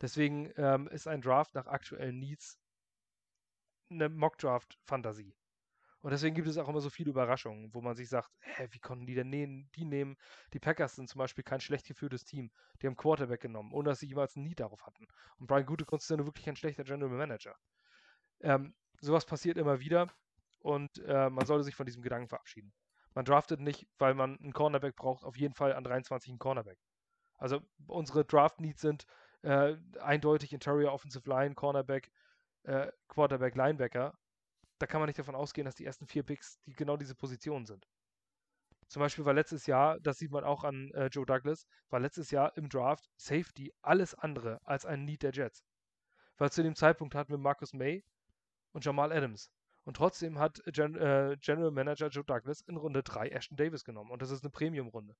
Deswegen 0.00 0.52
ähm, 0.56 0.88
ist 0.88 1.08
ein 1.08 1.22
Draft 1.22 1.54
nach 1.54 1.66
aktuellen 1.66 2.18
Needs 2.18 2.58
eine 3.90 4.08
Mock-Draft-Fantasie. 4.08 5.34
Und 6.02 6.12
deswegen 6.12 6.34
gibt 6.34 6.48
es 6.48 6.56
auch 6.56 6.68
immer 6.68 6.80
so 6.80 6.88
viele 6.88 7.10
Überraschungen, 7.10 7.74
wo 7.74 7.82
man 7.82 7.94
sich 7.94 8.08
sagt, 8.08 8.30
hä, 8.40 8.68
wie 8.70 8.78
konnten 8.78 9.06
die 9.06 9.14
denn 9.14 9.28
nehmen, 9.28 9.68
die 9.74 9.84
nehmen? 9.84 10.16
Die 10.54 10.58
Packers 10.58 10.96
sind 10.96 11.10
zum 11.10 11.18
Beispiel 11.18 11.44
kein 11.44 11.60
schlecht 11.60 11.86
geführtes 11.86 12.24
Team. 12.24 12.50
Die 12.80 12.86
haben 12.86 12.96
Quarterback 12.96 13.42
genommen, 13.42 13.72
ohne 13.72 13.90
dass 13.90 14.00
sie 14.00 14.06
jemals 14.06 14.34
ein 14.36 14.44
Need 14.44 14.60
darauf 14.60 14.86
hatten. 14.86 15.06
Und 15.38 15.46
Brian 15.46 15.66
Gutekunst 15.66 16.04
ist 16.04 16.10
ja 16.10 16.16
nur 16.16 16.26
wirklich 16.26 16.48
ein 16.48 16.56
schlechter 16.56 16.84
General 16.84 17.10
Manager. 17.10 17.54
Ähm, 18.40 18.74
sowas 19.00 19.26
passiert 19.26 19.58
immer 19.58 19.80
wieder 19.80 20.10
und 20.60 20.98
äh, 21.04 21.30
man 21.30 21.46
sollte 21.46 21.64
sich 21.64 21.74
von 21.74 21.86
diesem 21.86 22.02
Gedanken 22.02 22.28
verabschieden. 22.28 22.72
Man 23.14 23.24
draftet 23.24 23.60
nicht, 23.60 23.86
weil 23.98 24.14
man 24.14 24.38
einen 24.38 24.52
Cornerback 24.52 24.96
braucht, 24.96 25.24
auf 25.24 25.36
jeden 25.36 25.54
Fall 25.54 25.74
an 25.74 25.84
23 25.84 26.30
einen 26.30 26.38
Cornerback. 26.38 26.78
Also 27.38 27.60
unsere 27.86 28.24
Draft-Needs 28.24 28.80
sind 28.80 29.06
äh, 29.42 29.76
eindeutig 30.00 30.52
Interior 30.52 30.92
Offensive 30.92 31.28
Line, 31.28 31.54
Cornerback, 31.54 32.10
äh, 32.64 32.92
Quarterback, 33.08 33.56
Linebacker. 33.56 34.14
Da 34.78 34.86
kann 34.86 35.00
man 35.00 35.08
nicht 35.08 35.18
davon 35.18 35.34
ausgehen, 35.34 35.64
dass 35.64 35.74
die 35.74 35.84
ersten 35.84 36.06
vier 36.06 36.22
Picks 36.22 36.60
die 36.66 36.74
genau 36.74 36.96
diese 36.96 37.14
Positionen 37.14 37.66
sind. 37.66 37.86
Zum 38.88 39.00
Beispiel 39.00 39.24
war 39.24 39.34
letztes 39.34 39.66
Jahr, 39.66 40.00
das 40.00 40.18
sieht 40.18 40.32
man 40.32 40.44
auch 40.44 40.64
an 40.64 40.90
äh, 40.92 41.06
Joe 41.06 41.24
Douglas, 41.24 41.66
war 41.90 42.00
letztes 42.00 42.30
Jahr 42.30 42.56
im 42.56 42.68
Draft 42.68 43.08
Safety 43.16 43.72
alles 43.82 44.14
andere 44.14 44.60
als 44.64 44.84
ein 44.84 45.04
Need 45.04 45.22
der 45.22 45.32
Jets. 45.32 45.64
weil 46.38 46.50
zu 46.50 46.62
dem 46.62 46.74
Zeitpunkt 46.74 47.14
hatten 47.14 47.30
wir 47.30 47.38
Marcus 47.38 47.72
May 47.72 48.04
und 48.72 48.84
Jamal 48.84 49.12
Adams. 49.12 49.50
Und 49.84 49.96
trotzdem 49.96 50.38
hat 50.38 50.62
Gen 50.66 50.94
äh, 50.96 51.36
General 51.40 51.70
Manager 51.70 52.08
Joe 52.08 52.24
Douglas 52.24 52.60
in 52.62 52.76
Runde 52.76 53.02
3 53.02 53.28
Ashton 53.30 53.56
Davis 53.56 53.84
genommen. 53.84 54.10
Und 54.10 54.22
das 54.22 54.30
ist 54.30 54.42
eine 54.42 54.50
Premium-Runde. 54.50 55.16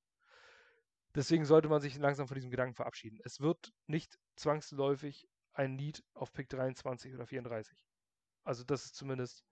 Deswegen 1.15 1.45
sollte 1.45 1.69
man 1.69 1.81
sich 1.81 1.97
langsam 1.97 2.29
von 2.29 2.37
diesem 2.37 2.51
Gedanken 2.51 2.75
verabschieden. 2.75 3.19
Es 3.25 3.41
wird 3.41 3.73
nicht 3.87 4.19
zwangsläufig 4.37 5.27
ein 5.55 5.75
Need 5.75 6.05
auf 6.15 6.33
Pick 6.33 6.49
23 6.49 7.15
oder 7.15 7.27
34. 7.27 7.85
Also 8.45 8.65
das 8.65 8.85
ist 8.85 8.95
zumindest 8.95 9.45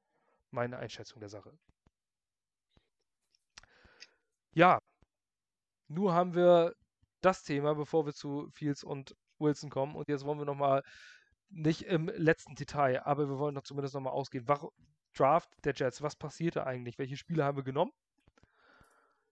meine 0.50 0.78
Einschätzung 0.78 1.20
der 1.20 1.28
Sache. 1.28 1.52
Ja, 4.52 4.80
nur 5.88 6.14
haben 6.14 6.34
wir 6.34 6.74
das 7.20 7.42
Thema, 7.42 7.74
bevor 7.74 8.06
wir 8.06 8.12
zu 8.12 8.48
Fields 8.50 8.84
und 8.84 9.16
Wilson 9.38 9.70
kommen. 9.70 9.94
Und 9.96 10.08
jetzt 10.08 10.24
wollen 10.24 10.38
wir 10.38 10.44
nochmal, 10.44 10.82
nicht 11.50 11.82
im 11.82 12.08
letzten 12.08 12.54
Detail, 12.54 13.06
aber 13.06 13.28
wir 13.28 13.38
wollen 13.38 13.54
doch 13.54 13.62
zumindest 13.62 13.94
nochmal 13.94 14.12
ausgehen. 14.12 14.46
Warum, 14.46 14.70
Draft 15.18 15.50
der 15.64 15.74
Jets, 15.74 16.02
was 16.02 16.16
passierte 16.16 16.66
eigentlich? 16.66 16.98
Welche 16.98 17.16
Spieler 17.16 17.44
haben 17.44 17.56
wir 17.56 17.64
genommen? 17.64 17.92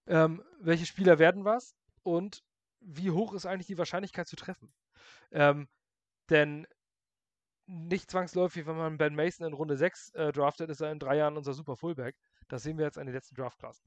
Ähm, 0.07 0.43
welche 0.61 0.87
Spieler 0.87 1.19
werden 1.19 1.45
was? 1.45 1.75
Und 2.03 2.43
wie 2.81 3.11
hoch 3.11 3.33
ist 3.33 3.47
eigentlich 3.47 3.67
die 3.67 3.79
Wahrscheinlichkeit 3.79 4.29
zu 4.29 4.37
treffen? 4.37 4.73
Ähm, 5.33 5.69
denn 6.31 6.67
nicht 7.67 8.11
zwangsläufig, 8.11 8.67
wenn 8.67 8.77
man 8.77 8.99
Ben 8.99 9.15
Mason 9.15 9.47
in 9.47 9.53
Runde 9.53 9.77
6 9.77 10.11
äh, 10.11 10.33
draftet, 10.33 10.71
ist 10.71 10.81
er 10.81 10.93
in 10.93 10.99
drei 10.99 11.17
Jahren 11.17 11.37
unser 11.37 11.53
Super 11.53 11.77
Fullback. 11.77 12.17
Das 12.49 12.63
sehen 12.63 12.79
wir 12.79 12.85
jetzt 12.85 12.99
an 12.99 13.07
den 13.07 13.15
letzten 13.15 13.35
Draftklassen. 13.35 13.85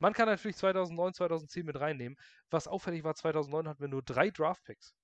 Man 0.00 0.14
kann 0.14 0.26
natürlich 0.26 0.56
2009, 0.56 1.14
2010 1.14 1.66
mit 1.66 1.78
reinnehmen. 1.78 2.18
Was 2.50 2.66
auffällig 2.66 3.04
war, 3.04 3.14
2009 3.14 3.68
hatten 3.68 3.80
wir 3.80 3.88
nur 3.88 4.02
drei 4.02 4.30
Draftpicks. 4.30 4.94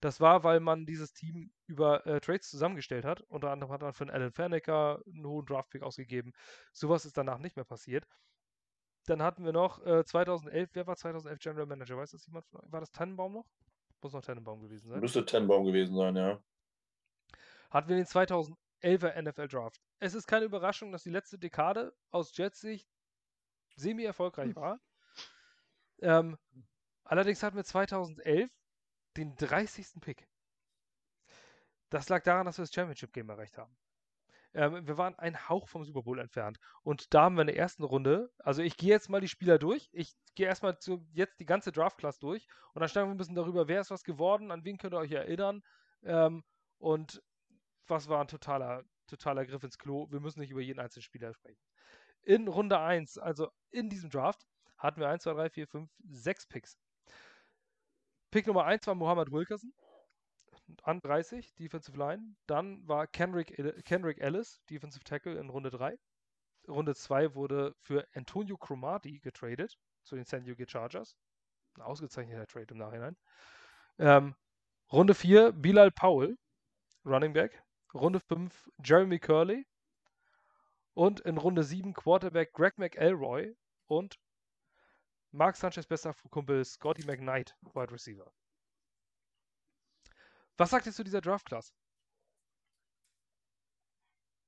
Das 0.00 0.20
war, 0.20 0.44
weil 0.44 0.60
man 0.60 0.86
dieses 0.86 1.12
Team 1.12 1.52
über 1.66 2.06
äh, 2.06 2.20
Trades 2.20 2.50
zusammengestellt 2.50 3.04
hat. 3.04 3.20
Unter 3.22 3.50
anderem 3.50 3.72
hat 3.72 3.82
man 3.82 3.92
für 3.92 4.04
einen 4.04 4.10
Alan 4.10 4.32
Fernecker 4.32 5.02
einen 5.06 5.26
hohen 5.26 5.46
Draftpick 5.46 5.82
ausgegeben. 5.82 6.32
Sowas 6.72 7.04
ist 7.04 7.16
danach 7.16 7.38
nicht 7.38 7.56
mehr 7.56 7.64
passiert. 7.64 8.06
Dann 9.06 9.22
hatten 9.22 9.44
wir 9.44 9.52
noch 9.52 9.84
äh, 9.84 10.04
2011, 10.04 10.70
wer 10.72 10.86
war 10.86 10.96
2011 10.96 11.38
General 11.38 11.66
Manager? 11.66 11.96
Weiß 11.96 12.12
das 12.12 12.26
jemand 12.26 12.46
von 12.46 12.60
euch? 12.60 12.72
War 12.72 12.80
das 12.80 12.90
Tannenbaum 12.90 13.34
noch? 13.34 13.46
Muss 14.02 14.12
noch 14.12 14.22
Tannenbaum 14.22 14.60
gewesen 14.60 14.88
sein. 14.90 15.00
Müsste 15.00 15.24
Tannenbaum 15.24 15.64
gewesen 15.64 15.96
sein, 15.96 16.16
ja. 16.16 16.42
Hatten 17.70 17.88
wir 17.88 17.96
den 17.96 18.06
2011er 18.06 19.20
NFL 19.20 19.48
Draft. 19.48 19.80
Es 19.98 20.14
ist 20.14 20.26
keine 20.26 20.44
Überraschung, 20.44 20.92
dass 20.92 21.02
die 21.02 21.10
letzte 21.10 21.38
Dekade 21.38 21.94
aus 22.10 22.36
Jets 22.36 22.60
Sicht 22.60 22.88
semi-erfolgreich 23.76 24.54
war. 24.56 24.80
Ähm, 26.00 26.36
allerdings 27.04 27.42
hatten 27.42 27.56
wir 27.56 27.64
2011 27.64 28.50
den 29.16 29.36
30. 29.36 30.00
Pick. 30.00 30.28
Das 31.90 32.08
lag 32.08 32.22
daran, 32.22 32.46
dass 32.46 32.58
wir 32.58 32.64
das 32.64 32.74
Championship 32.74 33.12
Game 33.12 33.28
erreicht 33.28 33.56
haben. 33.58 33.76
Ähm, 34.54 34.86
wir 34.86 34.96
waren 34.96 35.16
ein 35.18 35.48
Hauch 35.48 35.68
vom 35.68 35.84
Super 35.84 36.02
Bowl 36.02 36.18
entfernt. 36.18 36.58
Und 36.82 37.12
da 37.12 37.22
haben 37.22 37.36
wir 37.36 37.42
in 37.42 37.48
der 37.48 37.56
ersten 37.56 37.82
Runde, 37.82 38.30
also 38.38 38.62
ich 38.62 38.76
gehe 38.76 38.90
jetzt 38.90 39.10
mal 39.10 39.20
die 39.20 39.28
Spieler 39.28 39.58
durch. 39.58 39.88
Ich 39.92 40.14
gehe 40.34 40.46
erstmal 40.46 40.78
zu, 40.78 41.06
jetzt 41.12 41.40
die 41.40 41.46
ganze 41.46 41.72
Draft-Class 41.72 42.18
durch 42.18 42.46
und 42.72 42.80
dann 42.80 42.88
steigen 42.88 43.08
wir 43.08 43.14
ein 43.14 43.18
bisschen 43.18 43.34
darüber, 43.34 43.68
wer 43.68 43.80
ist 43.80 43.90
was 43.90 44.04
geworden, 44.04 44.50
an 44.50 44.64
wen 44.64 44.78
könnt 44.78 44.94
ihr 44.94 44.98
euch 44.98 45.12
erinnern 45.12 45.62
ähm, 46.04 46.44
und 46.78 47.22
was 47.86 48.08
war 48.08 48.20
ein 48.20 48.28
totaler, 48.28 48.84
totaler 49.06 49.44
Griff 49.44 49.64
ins 49.64 49.78
Klo. 49.78 50.10
Wir 50.10 50.20
müssen 50.20 50.40
nicht 50.40 50.50
über 50.50 50.62
jeden 50.62 50.80
einzelnen 50.80 51.02
Spieler 51.02 51.34
sprechen. 51.34 51.60
In 52.22 52.48
Runde 52.48 52.78
1, 52.78 53.18
also 53.18 53.50
in 53.70 53.90
diesem 53.90 54.08
Draft, 54.08 54.46
hatten 54.78 55.00
wir 55.00 55.08
1, 55.08 55.24
2, 55.24 55.32
3, 55.34 55.50
4, 55.50 55.66
5, 55.66 55.90
6 56.10 56.46
Picks. 56.46 56.78
Pick 58.34 58.48
Nummer 58.48 58.64
1 58.64 58.84
war 58.88 58.96
Mohamed 58.96 59.30
Wilkerson 59.30 59.72
an 60.82 61.00
30, 61.00 61.54
Defensive 61.54 61.96
Line. 61.96 62.34
Dann 62.48 62.84
war 62.88 63.06
Kendrick, 63.06 63.54
Kendrick 63.84 64.18
Ellis, 64.18 64.60
Defensive 64.68 65.04
Tackle 65.04 65.38
in 65.38 65.50
Runde 65.50 65.70
3. 65.70 65.96
Runde 66.66 66.96
2 66.96 67.36
wurde 67.36 67.76
für 67.78 68.04
Antonio 68.12 68.56
Cromartie 68.56 69.20
getradet 69.20 69.78
zu 70.02 70.16
den 70.16 70.24
San 70.24 70.42
Diego 70.42 70.64
Chargers. 70.66 71.14
Ein 71.76 71.82
ausgezeichneter 71.82 72.48
Trade 72.48 72.66
im 72.72 72.78
Nachhinein. 72.78 73.16
Ähm, 74.00 74.34
Runde 74.90 75.14
4 75.14 75.52
Bilal 75.52 75.92
Powell, 75.92 76.36
Running 77.04 77.34
Back. 77.34 77.62
Runde 77.94 78.18
5 78.18 78.68
Jeremy 78.82 79.20
Curley. 79.20 79.64
Und 80.94 81.20
in 81.20 81.38
Runde 81.38 81.62
7 81.62 81.94
Quarterback 81.94 82.52
Greg 82.52 82.78
McElroy 82.78 83.54
und 83.86 84.16
Mark 85.34 85.56
Sanchez 85.56 85.84
bester 85.84 86.14
Kumpel 86.30 86.64
Scotty 86.64 87.04
McKnight, 87.04 87.56
Wide 87.74 87.90
Receiver. 87.90 88.32
Was 90.56 90.70
sagt 90.70 90.86
ihr 90.86 90.92
zu 90.92 91.02
dieser 91.02 91.20
Draft-Class? 91.20 91.74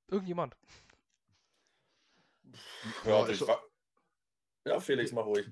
Irgendjemand? 0.07 0.55
Ja, 3.03 3.17
also, 3.17 3.59
ja 4.65 4.79
Felix, 4.79 5.11
mach 5.11 5.25
ruhig. 5.25 5.51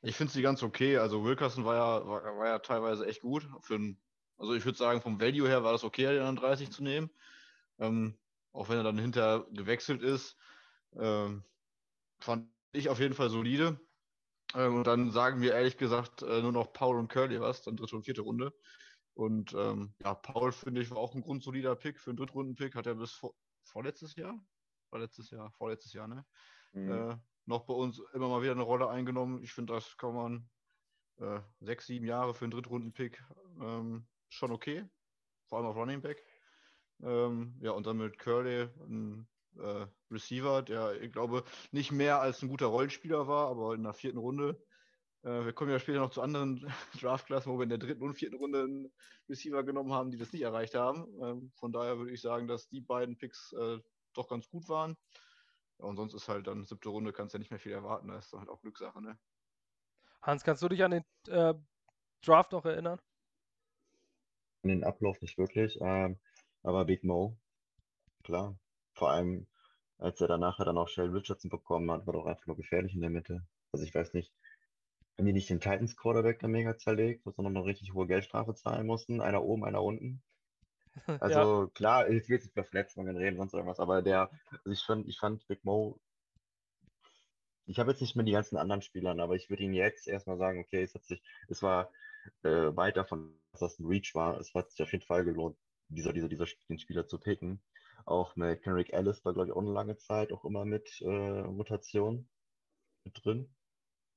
Ich 0.00 0.16
finde 0.16 0.32
sie 0.32 0.40
ganz 0.40 0.62
okay. 0.62 0.96
Also 0.96 1.22
Wilkerson 1.22 1.66
war 1.66 1.74
ja, 1.74 2.06
war, 2.06 2.38
war 2.38 2.46
ja 2.46 2.58
teilweise 2.60 3.06
echt 3.06 3.20
gut. 3.20 3.46
Ein, 3.68 4.00
also 4.38 4.54
ich 4.54 4.64
würde 4.64 4.78
sagen, 4.78 5.02
vom 5.02 5.20
Value 5.20 5.46
her 5.46 5.62
war 5.62 5.72
das 5.72 5.84
okay, 5.84 6.06
den 6.06 6.22
an 6.22 6.36
30 6.36 6.70
zu 6.70 6.82
nehmen. 6.82 7.10
Ähm, 7.78 8.18
auch 8.52 8.70
wenn 8.70 8.78
er 8.78 8.84
dann 8.84 8.98
hinterher 8.98 9.46
gewechselt 9.50 10.00
ist. 10.00 10.38
Ähm, 10.94 11.44
fand 12.18 12.48
ich 12.72 12.88
auf 12.88 12.98
jeden 12.98 13.14
Fall 13.14 13.28
solide. 13.28 13.78
Ähm, 14.54 14.76
und 14.76 14.86
dann 14.86 15.10
sagen 15.10 15.40
wir 15.40 15.54
ehrlich 15.54 15.76
gesagt 15.76 16.22
äh, 16.22 16.42
nur 16.42 16.52
noch 16.52 16.72
Paul 16.72 16.96
und 16.96 17.08
Curly 17.08 17.40
was, 17.40 17.62
dann 17.62 17.76
dritte 17.76 17.96
und 17.96 18.04
vierte 18.04 18.22
Runde. 18.22 18.52
Und 19.14 19.52
ähm, 19.54 19.94
ja, 20.02 20.14
Paul 20.14 20.52
finde 20.52 20.80
ich 20.80 20.90
war 20.90 20.98
auch 20.98 21.14
ein 21.14 21.22
grundsolider 21.22 21.76
Pick 21.76 22.00
für 22.00 22.10
einen 22.10 22.16
Drittrunden-Pick. 22.16 22.74
Hat 22.74 22.86
er 22.86 22.94
bis 22.94 23.12
vor, 23.12 23.34
vorletztes 23.64 24.16
Jahr? 24.16 24.38
Vorletztes 24.88 25.30
Jahr, 25.30 25.50
vorletztes 25.52 25.92
Jahr, 25.92 26.08
ne? 26.08 26.24
Mhm. 26.72 26.92
Äh, 26.92 27.16
noch 27.46 27.66
bei 27.66 27.74
uns 27.74 28.00
immer 28.14 28.28
mal 28.28 28.42
wieder 28.42 28.52
eine 28.52 28.62
Rolle 28.62 28.88
eingenommen. 28.88 29.42
Ich 29.42 29.52
finde, 29.52 29.74
das 29.74 29.96
kann 29.96 30.14
man 30.14 30.50
äh, 31.18 31.40
sechs, 31.60 31.86
sieben 31.86 32.06
Jahre 32.06 32.34
für 32.34 32.44
einen 32.44 32.52
Drittrunden-Pick 32.52 33.22
ähm, 33.60 34.06
schon 34.28 34.52
okay. 34.52 34.88
Vor 35.48 35.58
allem 35.58 35.66
auf 35.66 35.76
Running 35.76 36.00
Back. 36.00 36.24
Ähm, 37.02 37.56
ja, 37.60 37.72
und 37.72 37.86
dann 37.86 37.96
mit 37.96 38.18
Curly 38.18 38.68
ein 38.88 39.28
äh, 39.58 39.86
Receiver, 40.10 40.62
der, 40.62 41.00
ich 41.02 41.12
glaube, 41.12 41.44
nicht 41.72 41.92
mehr 41.92 42.20
als 42.20 42.42
ein 42.42 42.48
guter 42.48 42.66
Rollenspieler 42.66 43.26
war, 43.26 43.48
aber 43.48 43.74
in 43.74 43.82
der 43.82 43.94
vierten 43.94 44.18
Runde. 44.18 44.62
Äh, 45.22 45.44
wir 45.44 45.52
kommen 45.52 45.70
ja 45.70 45.78
später 45.78 46.00
noch 46.00 46.10
zu 46.10 46.22
anderen 46.22 46.66
Draftklassen, 47.00 47.52
wo 47.52 47.58
wir 47.58 47.64
in 47.64 47.68
der 47.68 47.78
dritten 47.78 48.02
und 48.02 48.14
vierten 48.14 48.36
Runde 48.36 48.62
einen 48.62 48.92
Receiver 49.28 49.62
genommen 49.64 49.92
haben, 49.92 50.10
die 50.10 50.18
das 50.18 50.32
nicht 50.32 50.42
erreicht 50.42 50.74
haben. 50.74 51.06
Ähm, 51.22 51.52
von 51.56 51.72
daher 51.72 51.98
würde 51.98 52.12
ich 52.12 52.20
sagen, 52.20 52.48
dass 52.48 52.68
die 52.68 52.80
beiden 52.80 53.16
Picks 53.16 53.52
äh, 53.52 53.78
doch 54.14 54.28
ganz 54.28 54.48
gut 54.48 54.68
waren. 54.68 54.96
Ja, 55.78 55.86
und 55.86 55.96
sonst 55.96 56.14
ist 56.14 56.28
halt 56.28 56.46
dann 56.46 56.64
siebte 56.64 56.88
Runde, 56.88 57.12
kannst 57.12 57.34
ja 57.34 57.38
nicht 57.38 57.50
mehr 57.50 57.60
viel 57.60 57.72
erwarten. 57.72 58.08
Da 58.08 58.18
ist 58.18 58.32
halt 58.32 58.48
auch 58.48 58.60
Glückssache, 58.60 59.00
ne? 59.00 59.18
Hans, 60.22 60.44
kannst 60.44 60.62
du 60.62 60.68
dich 60.68 60.84
an 60.84 60.90
den 60.90 61.04
äh, 61.28 61.54
Draft 62.22 62.52
noch 62.52 62.64
erinnern? 62.64 63.00
An 64.62 64.68
den 64.68 64.84
Ablauf 64.84 65.20
nicht 65.22 65.38
wirklich, 65.38 65.78
ähm, 65.80 66.18
aber 66.62 66.84
Big 66.84 67.04
Mo, 67.04 67.38
klar. 68.22 68.58
Vor 68.94 69.10
allem, 69.10 69.46
als 69.98 70.20
er 70.20 70.28
danach 70.28 70.58
dann 70.58 70.78
auch 70.78 70.88
Shell 70.88 71.10
Richardson 71.10 71.50
bekommen 71.50 71.90
hat, 71.90 72.06
war 72.06 72.14
doch 72.14 72.26
einfach 72.26 72.46
nur 72.46 72.56
gefährlich 72.56 72.94
in 72.94 73.00
der 73.00 73.10
Mitte. 73.10 73.46
Also 73.72 73.84
ich 73.84 73.94
weiß 73.94 74.14
nicht, 74.14 74.32
haben 75.18 75.26
die 75.26 75.32
nicht 75.32 75.50
den 75.50 75.60
Titans 75.60 75.96
Quarterback 75.96 76.40
da 76.40 76.48
mega 76.48 76.76
zerlegt, 76.76 77.24
sie 77.24 77.42
noch 77.42 77.50
eine 77.50 77.64
richtig 77.64 77.92
hohe 77.92 78.06
Geldstrafe 78.06 78.54
zahlen 78.54 78.86
mussten? 78.86 79.20
Einer 79.20 79.42
oben, 79.42 79.64
einer 79.64 79.82
unten. 79.82 80.22
Also 81.20 81.62
ja. 81.62 81.70
klar, 81.72 82.10
jetzt 82.10 82.28
wird 82.28 82.42
es 82.42 82.50
über 82.50 82.64
Verletzungen 82.64 83.16
reden, 83.16 83.36
sonst 83.36 83.54
irgendwas, 83.54 83.78
aber 83.78 84.02
der, 84.02 84.28
also 84.50 84.70
ich 84.72 84.82
fand, 84.82 85.08
ich 85.08 85.20
fand 85.20 85.46
Big 85.46 85.64
Mo, 85.64 86.00
ich 87.70 87.78
habe 87.78 87.92
jetzt 87.92 88.00
nicht 88.00 88.16
mehr 88.16 88.24
die 88.24 88.32
ganzen 88.32 88.56
anderen 88.56 88.82
Spielern, 88.82 89.20
aber 89.20 89.36
ich 89.36 89.48
würde 89.48 89.62
ihn 89.62 89.72
jetzt 89.72 90.08
erstmal 90.08 90.36
sagen, 90.36 90.58
okay, 90.58 90.82
es 90.82 90.94
hat 90.94 91.04
sich, 91.04 91.22
es 91.46 91.62
war 91.62 91.92
äh, 92.42 92.74
weit 92.76 92.96
davon, 92.96 93.38
dass 93.52 93.60
das 93.60 93.78
ein 93.78 93.86
Reach 93.86 94.14
war. 94.14 94.38
Es 94.40 94.52
hat 94.54 94.70
sich 94.70 94.82
auf 94.82 94.92
jeden 94.92 95.04
Fall 95.04 95.24
gelohnt, 95.24 95.56
dieser, 95.88 96.12
dieser, 96.12 96.28
dieser, 96.28 96.46
den 96.68 96.78
Spieler 96.78 97.06
zu 97.06 97.18
picken. 97.18 97.60
Auch 98.04 98.36
mit 98.36 98.62
Kendrick 98.62 98.92
Ellis 98.92 99.24
war, 99.24 99.32
glaube 99.32 99.48
ich, 99.48 99.52
auch 99.52 99.60
eine 99.60 99.72
lange 99.72 99.96
Zeit 99.96 100.32
auch 100.32 100.44
immer 100.44 100.64
mit 100.64 101.00
äh, 101.02 101.06
Rotation 101.08 102.28
mit 103.04 103.24
drin. 103.24 103.54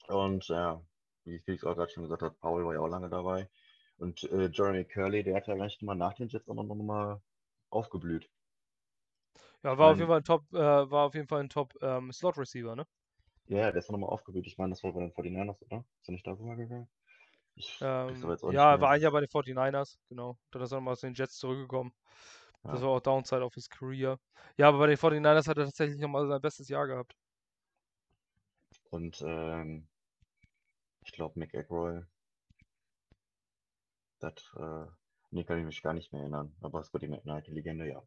Und 0.07 0.47
ja, 0.47 0.81
wie 1.25 1.39
Felix 1.39 1.63
auch 1.63 1.75
gerade 1.75 1.91
schon 1.91 2.03
gesagt 2.03 2.21
hat, 2.21 2.39
Paul 2.39 2.65
war 2.65 2.73
ja 2.73 2.79
auch 2.79 2.87
lange 2.87 3.09
dabei. 3.09 3.49
Und 3.97 4.23
äh, 4.23 4.49
Jeremy 4.51 4.85
Curley, 4.85 5.23
der 5.23 5.35
hat 5.35 5.47
ja 5.47 5.55
gleich 5.55 5.81
mal 5.81 5.95
nach 5.95 6.13
den 6.13 6.27
Jets 6.27 6.49
auch 6.49 6.55
noch, 6.55 6.63
noch 6.63 6.75
mal 6.75 7.21
aufgeblüht. 7.69 8.29
Ja, 9.63 9.77
war 9.77 9.91
auf 9.91 9.97
jeden 9.97 10.09
Fall 10.09 10.19
ein 10.19 10.25
Top, 10.25 10.43
äh, 10.53 10.57
war 10.57 11.05
auf 11.05 11.15
jeden 11.15 11.27
Fall 11.27 11.39
ein 11.41 11.49
Top 11.49 11.73
ähm, 11.81 12.11
Slot 12.11 12.37
Receiver, 12.37 12.75
ne? 12.75 12.85
Ja, 13.47 13.71
der 13.71 13.75
ist 13.75 13.89
nochmal 13.91 14.09
aufgeblüht. 14.09 14.47
Ich 14.47 14.57
meine, 14.57 14.71
das 14.71 14.83
war 14.83 14.93
bei 14.93 15.01
den 15.01 15.11
49ers, 15.11 15.61
oder? 15.61 15.85
Ist 16.01 16.09
er 16.09 16.13
nicht 16.13 16.27
da 16.27 16.31
rübergegangen? 16.31 16.87
Ähm, 17.81 18.37
ja, 18.51 18.73
er 18.73 18.81
war 18.81 18.89
ein 18.89 19.01
Jahr 19.01 19.11
bei 19.11 19.19
den 19.19 19.29
49ers, 19.29 19.97
genau. 20.09 20.37
Dann 20.51 20.61
ist 20.61 20.71
er 20.71 20.77
nochmal 20.77 20.97
zu 20.97 21.07
den 21.07 21.13
Jets 21.13 21.37
zurückgekommen. 21.37 21.93
Ja. 22.63 22.71
Das 22.71 22.81
war 22.81 22.89
auch 22.89 23.01
Downside 23.01 23.43
of 23.43 23.53
his 23.53 23.69
Career. 23.69 24.19
Ja, 24.57 24.69
aber 24.69 24.79
bei 24.79 24.87
den 24.87 24.97
49ers 24.97 25.47
hat 25.47 25.57
er 25.57 25.65
tatsächlich 25.65 25.99
nochmal 25.99 26.27
sein 26.27 26.41
bestes 26.41 26.69
Jahr 26.69 26.87
gehabt. 26.87 27.15
Und 28.89 29.21
ähm, 29.25 29.87
ich 31.01 31.11
glaube, 31.11 31.39
McElroy, 31.39 32.03
das, 34.19 34.33
äh, 34.57 34.85
Nee, 35.33 35.43
kann 35.45 35.57
ich 35.57 35.65
mich 35.65 35.81
gar 35.81 35.95
nicht 35.95 36.13
mehr 36.13 36.21
erinnern. 36.21 36.55
Aber 36.61 36.83
Scotty 36.83 37.07
McKnight, 37.07 37.47
die 37.47 37.53
Legende, 37.53 37.87
ja. 37.87 38.03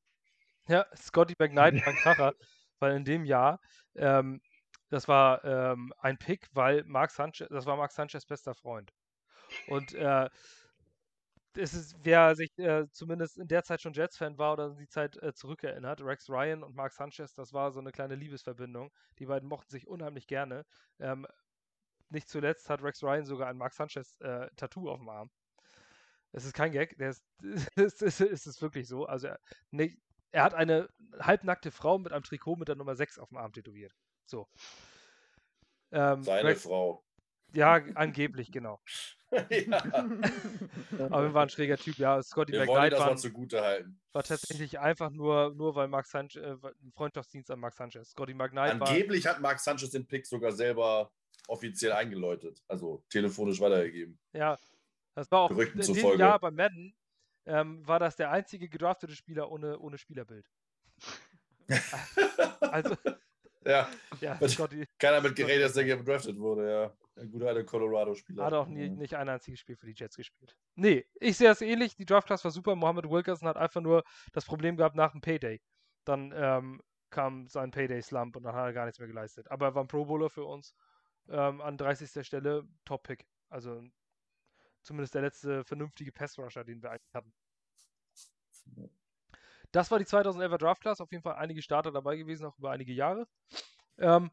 Ja, 0.68 0.86
Scotty 0.94 1.34
McKnight 1.36 1.74
war 1.84 1.88
ein 1.88 1.96
Kracher, 1.96 2.34
weil 2.78 2.94
in 2.94 3.04
dem 3.04 3.24
Jahr, 3.24 3.60
ähm, 3.96 4.40
das 4.90 5.08
war 5.08 5.44
ähm, 5.44 5.92
ein 5.98 6.18
Pick, 6.18 6.48
weil 6.52 6.84
Mark 6.84 7.10
Sanchez, 7.10 7.48
das 7.48 7.66
war 7.66 7.76
Mark 7.76 7.90
Sanchez 7.90 8.24
bester 8.26 8.54
Freund. 8.54 8.92
Und 9.66 9.92
äh, 9.94 10.30
es 11.56 11.74
ist, 11.74 11.96
wer 12.02 12.34
sich 12.34 12.56
äh, 12.58 12.88
zumindest 12.90 13.38
in 13.38 13.48
der 13.48 13.62
Zeit 13.64 13.80
schon 13.80 13.92
Jets-Fan 13.92 14.38
war 14.38 14.52
oder 14.52 14.74
die 14.74 14.88
Zeit 14.88 15.20
äh, 15.22 15.32
zurückerinnert, 15.34 16.00
Rex 16.02 16.28
Ryan 16.28 16.62
und 16.62 16.74
Mark 16.74 16.92
Sanchez, 16.92 17.34
das 17.34 17.52
war 17.52 17.72
so 17.72 17.80
eine 17.80 17.92
kleine 17.92 18.14
Liebesverbindung. 18.14 18.90
Die 19.18 19.26
beiden 19.26 19.48
mochten 19.48 19.70
sich 19.70 19.86
unheimlich 19.86 20.26
gerne. 20.26 20.64
Ähm, 20.98 21.26
nicht 22.10 22.28
zuletzt 22.28 22.70
hat 22.70 22.82
Rex 22.82 23.02
Ryan 23.02 23.24
sogar 23.24 23.48
ein 23.48 23.56
Mark 23.56 23.74
Sanchez-Tattoo 23.74 24.90
auf 24.90 24.98
dem 24.98 25.08
Arm. 25.08 25.30
Es 26.32 26.44
ist 26.44 26.52
kein 26.52 26.72
Gag, 26.72 26.96
der 26.98 27.10
ist, 27.10 27.24
es 27.76 28.02
ist, 28.02 28.20
ist, 28.20 28.46
ist 28.46 28.62
wirklich 28.62 28.88
so. 28.88 29.06
Also 29.06 29.28
er, 29.28 29.40
nee, 29.70 29.98
er 30.32 30.44
hat 30.44 30.54
eine 30.54 30.88
halbnackte 31.18 31.70
Frau 31.70 31.98
mit 31.98 32.12
einem 32.12 32.22
Trikot 32.22 32.56
mit 32.56 32.68
der 32.68 32.76
Nummer 32.76 32.94
6 32.94 33.18
auf 33.18 33.28
dem 33.30 33.38
Arm 33.38 33.52
tätowiert. 33.52 33.92
So. 34.26 34.48
Ähm, 35.92 36.22
Seine 36.22 36.48
Rex, 36.50 36.62
Frau. 36.62 37.05
Ja, 37.56 37.80
angeblich, 37.94 38.52
genau. 38.52 38.80
ja. 39.50 39.82
Aber 41.10 41.24
er 41.24 41.34
war 41.34 41.42
ein 41.42 41.48
schräger 41.48 41.76
Typ, 41.76 41.96
ja. 41.96 42.22
Scotty 42.22 42.52
Wir 42.52 42.60
McKnight 42.60 42.92
das 42.92 43.00
war, 43.00 43.16
zugute 43.16 43.62
halten. 43.62 44.00
war 44.12 44.22
tatsächlich 44.22 44.78
einfach 44.78 45.10
nur, 45.10 45.52
nur 45.54 45.74
weil 45.74 45.88
Mark 45.88 46.06
Sanchez, 46.06 46.36
äh, 46.36 46.56
ein 46.62 46.92
Freundschaftsdienst 46.94 47.50
an 47.50 47.58
Mark 47.58 47.74
Sanchez. 47.74 48.10
Scotty 48.10 48.34
McKnight 48.34 48.80
Angeblich 48.80 49.24
war, 49.24 49.34
hat 49.34 49.40
Mark 49.40 49.58
Sanchez 49.58 49.90
den 49.90 50.06
Pick 50.06 50.26
sogar 50.26 50.52
selber 50.52 51.10
offiziell 51.48 51.92
eingeläutet, 51.92 52.62
also 52.68 53.04
telefonisch 53.08 53.60
weitergegeben. 53.60 54.18
Ja, 54.32 54.58
das 55.14 55.30
war 55.30 55.40
auch 55.40 55.48
Gerüchten 55.48 55.80
in 55.80 55.94
diesem 55.94 56.18
Jahr 56.18 56.38
bei 56.38 56.50
Madden 56.50 56.94
ähm, 57.46 57.86
war 57.86 57.98
das 57.98 58.16
der 58.16 58.30
einzige 58.30 58.68
gedraftete 58.68 59.14
Spieler 59.14 59.50
ohne, 59.50 59.78
ohne 59.78 59.98
Spielerbild. 59.98 60.46
also, 62.60 62.96
ja. 63.64 63.88
ja 64.20 64.48
Scotty, 64.48 64.86
Keiner 64.98 65.20
mit 65.20 65.36
geredet, 65.36 65.66
dass 65.66 65.72
der 65.74 65.84
gedraftet 65.84 66.38
wurde, 66.38 66.70
ja. 66.70 66.92
Ein 67.16 67.30
guter 67.30 67.48
alter 67.48 67.64
Colorado-Spieler. 67.64 68.44
Hat 68.44 68.52
auch 68.52 68.66
nie, 68.66 68.90
nicht 68.90 69.14
ein 69.14 69.28
einziges 69.28 69.60
Spiel 69.60 69.76
für 69.76 69.86
die 69.86 69.94
Jets 69.94 70.16
gespielt. 70.16 70.54
Nee, 70.74 71.06
ich 71.14 71.38
sehe 71.38 71.50
es 71.50 71.62
ähnlich. 71.62 71.96
Die 71.96 72.04
Draft-Class 72.04 72.44
war 72.44 72.50
super. 72.50 72.76
Mohammed 72.76 73.08
Wilkerson 73.08 73.48
hat 73.48 73.56
einfach 73.56 73.80
nur 73.80 74.04
das 74.32 74.44
Problem 74.44 74.76
gehabt 74.76 74.96
nach 74.96 75.12
dem 75.12 75.22
Payday. 75.22 75.62
Dann 76.04 76.32
ähm, 76.36 76.82
kam 77.08 77.48
sein 77.48 77.70
Payday-Slump 77.70 78.36
und 78.36 78.42
dann 78.42 78.54
hat 78.54 78.66
er 78.66 78.72
gar 78.74 78.84
nichts 78.84 78.98
mehr 78.98 79.08
geleistet. 79.08 79.50
Aber 79.50 79.66
er 79.66 79.74
war 79.74 79.82
ein 79.82 79.88
Pro-Bowler 79.88 80.28
für 80.28 80.44
uns. 80.44 80.74
Ähm, 81.28 81.62
an 81.62 81.78
30. 81.78 82.24
Stelle 82.26 82.68
Top-Pick. 82.84 83.26
Also 83.48 83.82
zumindest 84.82 85.14
der 85.14 85.22
letzte 85.22 85.64
vernünftige 85.64 86.12
Pass-Rusher, 86.12 86.64
den 86.64 86.82
wir 86.82 86.90
eigentlich 86.90 87.14
hatten. 87.14 87.32
Das 89.72 89.90
war 89.90 89.98
die 89.98 90.04
2011er 90.04 90.58
Draft-Class. 90.58 91.00
Auf 91.00 91.10
jeden 91.12 91.22
Fall 91.22 91.36
einige 91.36 91.62
Starter 91.62 91.92
dabei 91.92 92.16
gewesen, 92.16 92.44
auch 92.44 92.58
über 92.58 92.70
einige 92.70 92.92
Jahre. 92.92 93.26
Ähm, 93.98 94.30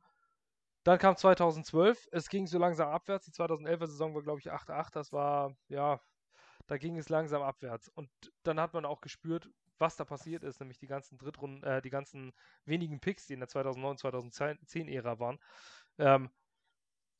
dann 0.83 0.99
kam 0.99 1.15
2012, 1.15 2.09
es 2.11 2.29
ging 2.29 2.47
so 2.47 2.57
langsam 2.59 2.89
abwärts. 2.89 3.25
Die 3.25 3.31
2011er 3.31 3.87
Saison 3.87 4.13
war, 4.13 4.21
glaube 4.21 4.39
ich, 4.39 4.51
8-8. 4.51 4.91
Das 4.93 5.13
war, 5.13 5.55
ja, 5.69 6.01
da 6.67 6.77
ging 6.77 6.97
es 6.97 7.09
langsam 7.09 7.41
abwärts. 7.41 7.89
Und 7.89 8.09
dann 8.43 8.59
hat 8.59 8.73
man 8.73 8.85
auch 8.85 9.01
gespürt, 9.01 9.49
was 9.79 9.95
da 9.95 10.05
passiert 10.05 10.43
ist, 10.43 10.59
nämlich 10.59 10.77
die 10.79 10.87
ganzen 10.87 11.17
Drittrunden, 11.17 11.63
äh, 11.63 11.81
die 11.81 11.89
ganzen 11.89 12.33
wenigen 12.65 12.99
Picks, 12.99 13.27
die 13.27 13.33
in 13.33 13.39
der 13.39 13.49
2009-2010-Ära 13.49 15.19
waren, 15.19 15.39
ähm, 15.97 16.29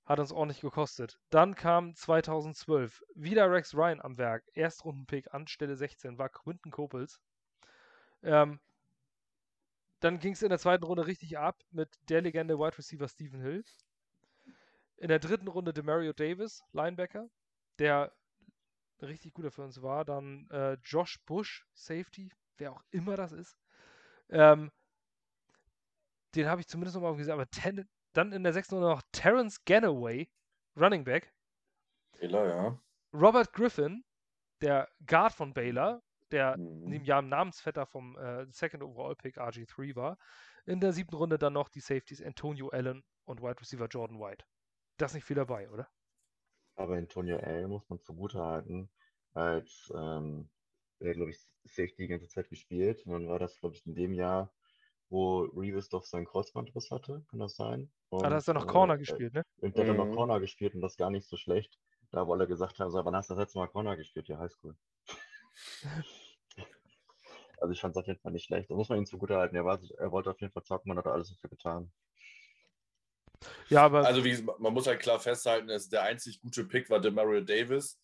hat 0.06 0.20
uns 0.20 0.34
ordentlich 0.34 0.62
gekostet. 0.62 1.20
Dann 1.30 1.56
kam 1.56 1.96
2012 1.96 3.04
wieder 3.16 3.50
Rex 3.50 3.74
Ryan 3.74 4.02
am 4.02 4.18
Werk. 4.18 4.44
Erstrundenpick 4.54 5.34
an 5.34 5.48
Stelle 5.48 5.78
16 5.78 6.18
war 6.18 6.30
Quinton 6.30 6.72
Kopels. 6.72 7.22
Ähm, 8.22 8.60
dann 10.04 10.20
ging 10.20 10.34
es 10.34 10.42
in 10.42 10.50
der 10.50 10.60
zweiten 10.60 10.84
Runde 10.84 11.08
richtig 11.08 11.38
ab 11.38 11.64
mit 11.72 11.90
der 12.10 12.22
Legende 12.22 12.60
Wide 12.60 12.78
Receiver 12.78 13.08
Stephen 13.08 13.40
Hill. 13.40 13.64
In 14.98 15.08
der 15.08 15.20
dritten 15.20 15.48
Runde 15.48 15.74
Demario 15.74 16.12
Davis, 16.12 16.62
Linebacker, 16.74 17.30
der 17.80 18.14
richtig 19.02 19.34
guter 19.34 19.50
für 19.50 19.64
uns 19.64 19.82
war. 19.82 20.04
Dann 20.04 20.50
äh, 20.50 20.74
Josh 20.84 21.20
Bush, 21.26 21.66
Safety, 21.74 22.32
wer 22.58 22.74
auch 22.74 22.84
immer 22.92 23.16
das 23.16 23.32
ist. 23.32 23.58
Ähm, 24.30 24.72
den 26.36 26.48
habe 26.48 26.60
ich 26.60 26.68
zumindest 26.68 26.96
nochmal 26.96 27.16
gesehen, 27.16 27.34
aber 27.34 27.50
ten, 27.50 27.88
dann 28.12 28.34
in 28.34 28.44
der 28.44 28.54
sechsten 28.54 28.76
Runde 28.76 28.90
noch 28.90 29.04
Terrence 29.14 29.64
Ganaway, 29.64 30.30
Running 30.76 31.06
Back. 31.06 31.34
Baylor, 32.20 32.48
ja. 32.48 32.80
Robert 33.14 33.54
Griffin, 33.54 34.04
der 34.60 34.90
Guard 35.06 35.34
von 35.34 35.54
Baylor, 35.54 36.02
der 36.34 36.58
mhm. 36.58 36.84
in 36.84 36.92
dem 36.92 37.04
Jahr 37.06 37.22
Namensvetter 37.22 37.86
vom 37.86 38.18
äh, 38.18 38.46
Second 38.52 38.84
Overall 38.84 39.16
Pick 39.16 39.38
RG3 39.38 39.96
war. 39.96 40.18
In 40.66 40.80
der 40.80 40.94
siebten 40.94 41.16
Runde 41.16 41.38
dann 41.38 41.54
noch 41.54 41.70
die 41.70 41.80
Safeties 41.80 42.22
Antonio 42.22 42.70
Allen 42.70 43.04
und 43.26 43.42
Wide 43.42 43.60
Receiver 43.60 43.88
Jordan 43.88 44.20
White. 44.20 44.46
Das 44.98 45.12
ist 45.12 45.16
nicht 45.16 45.26
viel 45.26 45.36
dabei, 45.36 45.70
oder? 45.70 45.88
Aber 46.76 46.96
Antonio 46.96 47.38
Allen 47.38 47.70
muss 47.70 47.88
man 47.90 48.02
zugute 48.02 48.42
halten, 48.42 48.90
als 49.34 49.92
ähm, 49.96 50.50
er, 51.00 51.14
glaube 51.14 51.32
ich, 51.32 51.40
Safety 51.66 51.96
die 51.98 52.08
ganze 52.08 52.28
Zeit 52.28 52.50
gespielt. 52.50 53.06
Und 53.06 53.14
dann 53.14 53.28
war 53.28 53.40
das, 53.40 53.60
glaube 53.60 53.76
ich, 53.76 53.86
in 53.86 53.96
dem 53.96 54.14
Jahr, 54.14 54.52
wo 55.10 55.42
Reeves 55.42 55.90
doch 55.90 56.04
seinen 56.04 56.26
Kreuzbandriss 56.26 56.90
hatte, 56.92 57.24
kann 57.30 57.40
das 57.40 57.56
sein? 57.56 57.92
Und, 58.10 58.26
ah, 58.26 58.30
da 58.30 58.36
hast 58.36 58.48
du 58.48 58.54
noch 58.54 58.68
Corner 58.68 58.96
äh, 58.96 59.00
gespielt, 59.00 59.34
ne? 59.34 59.44
Und 59.58 59.78
der 59.78 59.86
mhm. 59.86 59.90
hat 59.90 59.98
dann 59.98 60.10
noch 60.10 60.16
Corner 60.16 60.40
gespielt 60.40 60.74
und 60.76 60.82
das 60.82 60.98
gar 60.98 61.12
nicht 61.12 61.28
so 61.28 61.38
schlecht. 61.38 61.80
Da, 62.12 62.28
wo 62.28 62.34
alle 62.34 62.48
gesagt 62.48 62.80
haben, 62.80 62.92
so, 62.92 63.04
wann 63.04 63.16
hast 63.16 63.30
du 63.30 63.34
das 63.34 63.42
letzte 63.42 63.60
Mal 63.60 63.68
Corner 63.68 63.96
gespielt? 63.96 64.28
Ja, 64.28 64.40
Highschool. 64.40 64.76
Also 67.64 67.74
ich 67.74 67.82
fand 67.82 67.96
es 67.96 68.00
auf 68.00 68.08
jeden 68.08 68.20
Fall 68.20 68.32
nicht 68.32 68.46
schlecht. 68.46 68.70
Da 68.70 68.76
muss 68.76 68.90
man 68.90 69.00
ihm 69.00 69.06
zugutehalten. 69.06 69.56
Er, 69.56 69.66
war, 69.66 69.80
er 69.98 70.12
wollte 70.12 70.30
auf 70.30 70.40
jeden 70.42 70.52
Fall 70.52 70.64
zocken 70.64 70.92
und 70.92 70.98
hat 70.98 71.08
alles 71.08 71.30
dafür 71.30 71.50
getan. 71.50 71.92
Ja, 73.70 73.84
aber. 73.86 74.06
Also 74.06 74.24
wie, 74.24 74.42
man 74.60 74.74
muss 74.74 74.88
halt 74.88 75.00
klar 75.00 75.20
festhalten, 75.20 75.68
dass 75.68 75.90
der 75.90 76.04
einzig 76.04 76.42
gute 76.42 76.66
Pick 76.66 76.90
war 76.90 77.00
der 77.00 77.12
Mario 77.12 77.42
Davis. 77.42 78.00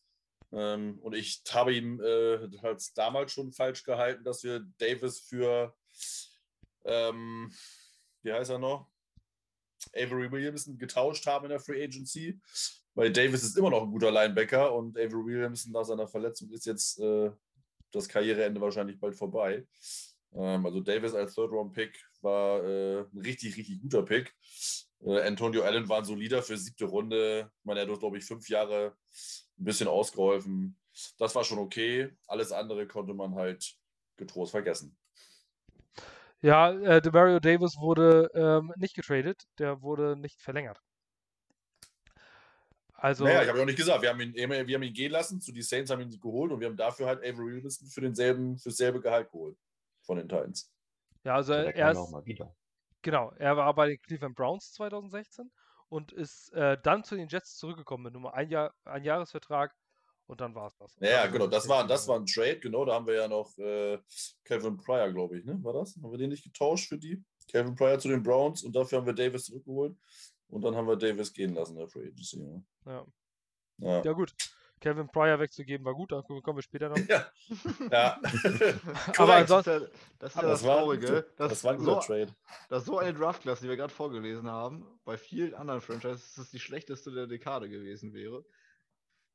Ähm, 0.51 0.97
und 1.01 1.13
ich 1.13 1.43
habe 1.51 1.73
ihm 1.75 2.01
äh, 2.01 2.49
damals 2.95 3.33
schon 3.33 3.51
falsch 3.51 3.83
gehalten, 3.83 4.23
dass 4.23 4.43
wir 4.43 4.65
Davis 4.77 5.19
für 5.19 5.75
ähm, 6.85 7.51
wie 8.23 8.33
heißt 8.33 8.51
er 8.51 8.59
noch? 8.59 8.87
Avery 9.95 10.31
Williamson 10.31 10.77
getauscht 10.77 11.25
haben 11.25 11.45
in 11.45 11.49
der 11.49 11.59
Free 11.59 11.83
Agency. 11.83 12.39
Weil 12.95 13.11
Davis 13.11 13.43
ist 13.43 13.57
immer 13.57 13.69
noch 13.69 13.83
ein 13.83 13.91
guter 13.91 14.11
Linebacker 14.11 14.73
und 14.73 14.97
Avery 14.97 15.25
Williamson 15.25 15.71
nach 15.71 15.85
seiner 15.85 16.07
Verletzung 16.07 16.51
ist 16.51 16.65
jetzt 16.65 16.99
äh, 16.99 17.31
das 17.91 18.07
Karriereende 18.07 18.61
wahrscheinlich 18.61 18.99
bald 18.99 19.15
vorbei. 19.15 19.65
Ähm, 20.33 20.65
also 20.65 20.81
Davis 20.81 21.13
als 21.13 21.35
Third-Round-Pick 21.35 21.99
war 22.21 22.63
äh, 22.63 22.99
ein 23.01 23.19
richtig, 23.19 23.57
richtig 23.57 23.81
guter 23.81 24.03
Pick. 24.03 24.35
Äh, 25.01 25.21
Antonio 25.21 25.63
Allen 25.63 25.87
war 25.89 25.99
ein 25.99 26.05
solider 26.05 26.41
für 26.41 26.57
siebte 26.57 26.85
Runde. 26.85 27.51
Ich 27.59 27.65
meine, 27.65 27.81
er 27.81 27.87
hat, 27.87 27.99
glaube 27.99 28.17
ich, 28.17 28.25
fünf 28.25 28.49
Jahre 28.49 28.95
ein 29.57 29.63
bisschen 29.63 29.87
ausgeholfen. 29.87 30.77
Das 31.17 31.35
war 31.35 31.43
schon 31.43 31.59
okay. 31.59 32.09
Alles 32.27 32.51
andere 32.51 32.87
konnte 32.87 33.13
man 33.13 33.35
halt 33.35 33.75
getrost 34.17 34.51
vergessen. 34.51 34.97
Ja, 36.41 36.71
äh, 36.71 37.01
Demario 37.01 37.39
Davis 37.39 37.77
wurde 37.77 38.29
ähm, 38.33 38.73
nicht 38.77 38.95
getradet. 38.95 39.43
Der 39.57 39.81
wurde 39.81 40.15
nicht 40.17 40.41
verlängert. 40.41 40.79
Also, 43.01 43.23
naja, 43.23 43.43
ich 43.43 43.47
habe 43.47 43.57
ja 43.57 43.63
auch 43.63 43.67
nicht 43.67 43.77
gesagt, 43.77 44.01
wir 44.01 44.09
haben, 44.09 44.19
ihn, 44.19 44.33
wir 44.35 44.75
haben 44.75 44.83
ihn 44.83 44.93
gehen 44.93 45.11
lassen, 45.11 45.39
zu 45.39 45.51
die 45.51 45.61
Saints 45.61 45.89
haben 45.89 46.01
ihn 46.01 46.19
geholt 46.19 46.51
und 46.51 46.59
wir 46.59 46.67
haben 46.67 46.75
dafür 46.75 47.07
halt 47.07 47.19
Avery 47.19 47.63
Wilson 47.63 47.87
für 47.87 48.01
denselben, 48.01 48.57
für 48.57 48.69
dasselbe 48.69 48.99
Gehalt 48.99 49.31
geholt 49.31 49.57
von 50.01 50.17
den 50.17 50.27
Titans. 50.27 50.71
Ja, 51.23 51.35
also 51.35 51.53
er, 51.53 51.75
er 51.75 51.91
ist, 51.91 52.13
genau, 53.01 53.31
er 53.37 53.55
war 53.57 53.73
bei 53.73 53.87
den 53.87 54.01
Cleveland 54.01 54.35
Browns 54.35 54.73
2016 54.73 55.51
und 55.87 56.11
ist 56.11 56.51
äh, 56.53 56.77
dann 56.83 57.03
zu 57.03 57.15
den 57.15 57.27
Jets 57.27 57.57
zurückgekommen 57.57 58.03
mit 58.03 58.13
nur 58.13 58.33
ein, 58.33 58.49
Jahr, 58.49 58.73
ein 58.85 59.03
Jahresvertrag 59.03 59.73
und 60.27 60.41
dann 60.41 60.53
war 60.53 60.67
es 60.67 60.77
das. 60.77 60.95
Ja, 60.99 61.25
genau, 61.27 61.47
das 61.47 61.67
war, 61.67 61.87
das 61.87 62.07
war 62.07 62.19
ein 62.19 62.25
Trade, 62.25 62.59
genau, 62.59 62.85
da 62.85 62.93
haben 62.93 63.07
wir 63.07 63.15
ja 63.15 63.27
noch 63.27 63.57
äh, 63.57 63.97
Kevin 64.43 64.77
Pryor, 64.77 65.11
glaube 65.11 65.39
ich, 65.39 65.45
ne? 65.45 65.57
War 65.63 65.73
das? 65.73 65.95
Haben 65.95 66.11
wir 66.11 66.17
den 66.17 66.29
nicht 66.29 66.43
getauscht 66.43 66.89
für 66.89 66.97
die? 66.97 67.23
Kevin 67.47 67.75
Pryor 67.75 67.97
zu 67.97 68.09
den 68.09 68.21
Browns 68.21 68.63
und 68.63 68.75
dafür 68.75 68.99
haben 68.99 69.07
wir 69.07 69.13
Davis 69.13 69.45
zurückgeholt. 69.45 69.97
Und 70.49 70.63
dann 70.63 70.75
haben 70.75 70.87
wir 70.87 70.95
Davis 70.95 71.33
gehen 71.33 71.53
lassen, 71.53 71.75
der 71.75 71.87
Free 71.87 72.07
Agency. 72.07 72.63
Ja. 72.85 73.05
Ja. 73.77 74.03
ja. 74.03 74.13
gut. 74.13 74.33
Kevin 74.79 75.09
Pryor 75.09 75.39
wegzugeben 75.39 75.85
war 75.85 75.93
gut, 75.93 76.11
da 76.11 76.21
kommen 76.21 76.57
wir 76.57 76.61
später 76.61 76.89
noch. 76.89 76.97
Ja. 77.07 77.25
ja. 77.91 78.19
Aber 79.17 79.35
ansonsten, 79.35 79.87
das 80.19 80.35
ist 80.35 80.41
ja 80.41 80.47
das, 80.47 80.61
das 80.61 80.61
Traurige. 80.61 81.25
Das, 81.37 81.49
das 81.49 81.63
war 81.63 81.73
ein 81.73 81.79
guter 81.79 82.01
so, 82.01 82.07
Trade. 82.07 82.35
Das 82.69 82.79
ist 82.83 82.85
so 82.85 82.97
eine 82.97 83.13
Draftklasse, 83.13 83.63
die 83.63 83.69
wir 83.69 83.77
gerade 83.77 83.93
vorgelesen 83.93 84.49
haben, 84.49 84.85
bei 85.03 85.17
vielen 85.17 85.53
anderen 85.53 85.81
Franchises 85.81 86.37
ist 86.37 86.53
die 86.53 86.59
schlechteste 86.59 87.11
der 87.11 87.27
Dekade 87.27 87.69
gewesen 87.69 88.13
wäre. 88.13 88.45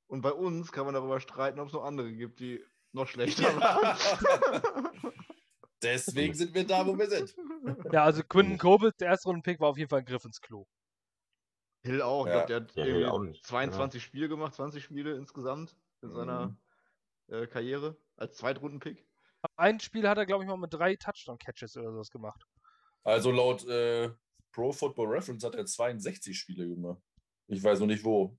Und 0.06 0.22
bei 0.22 0.32
uns 0.32 0.72
kann 0.72 0.86
man 0.86 0.94
darüber 0.94 1.20
streiten, 1.20 1.60
ob 1.60 1.68
es 1.68 1.74
noch 1.74 1.84
andere 1.84 2.12
gibt, 2.12 2.40
die 2.40 2.64
noch 2.92 3.06
schlechter 3.06 3.44
waren. 3.60 3.98
Deswegen 5.82 6.34
sind 6.34 6.54
wir 6.54 6.66
da, 6.66 6.86
wo 6.86 6.96
wir 6.98 7.08
sind. 7.08 7.34
Ja, 7.92 8.04
also 8.04 8.22
Quinton 8.22 8.56
Kobitz, 8.56 8.96
der 8.96 9.08
erste 9.08 9.28
Rundenpick, 9.28 9.60
war 9.60 9.68
auf 9.68 9.76
jeden 9.76 9.90
Fall 9.90 10.00
ein 10.00 10.06
Griff 10.06 10.24
ins 10.24 10.40
Klo. 10.40 10.66
Hill 11.84 12.02
auch. 12.02 12.26
Ja. 12.26 12.40
Ich 12.40 12.46
glaube, 12.46 12.66
der 12.76 12.84
hat 12.84 13.32
ja, 13.34 13.42
22 13.42 14.02
ja. 14.02 14.06
Spiele 14.06 14.28
gemacht, 14.28 14.54
20 14.54 14.82
Spiele 14.82 15.14
insgesamt 15.16 15.76
in 16.02 16.10
seiner, 16.10 16.48
mhm. 16.48 16.56
äh, 17.34 17.46
Karriere 17.46 17.96
als 18.16 18.36
Zweitrunden-Pick. 18.36 19.06
Ein 19.56 19.78
Spiel 19.80 20.08
hat 20.08 20.16
er, 20.16 20.26
glaube 20.26 20.44
ich, 20.44 20.48
mal 20.48 20.56
mit 20.56 20.72
drei 20.72 20.96
Touchdown-Catches 20.96 21.76
oder 21.76 21.92
sowas 21.92 22.10
gemacht. 22.10 22.42
Also 23.02 23.30
laut 23.30 23.66
äh, 23.68 24.10
Pro 24.52 24.72
Football 24.72 25.08
Reference 25.08 25.44
hat 25.44 25.54
er 25.54 25.66
62 25.66 26.38
Spiele 26.38 26.66
gemacht. 26.66 27.02
Ich 27.48 27.62
weiß 27.62 27.80
noch 27.80 27.86
nicht 27.86 28.02
wo. 28.02 28.38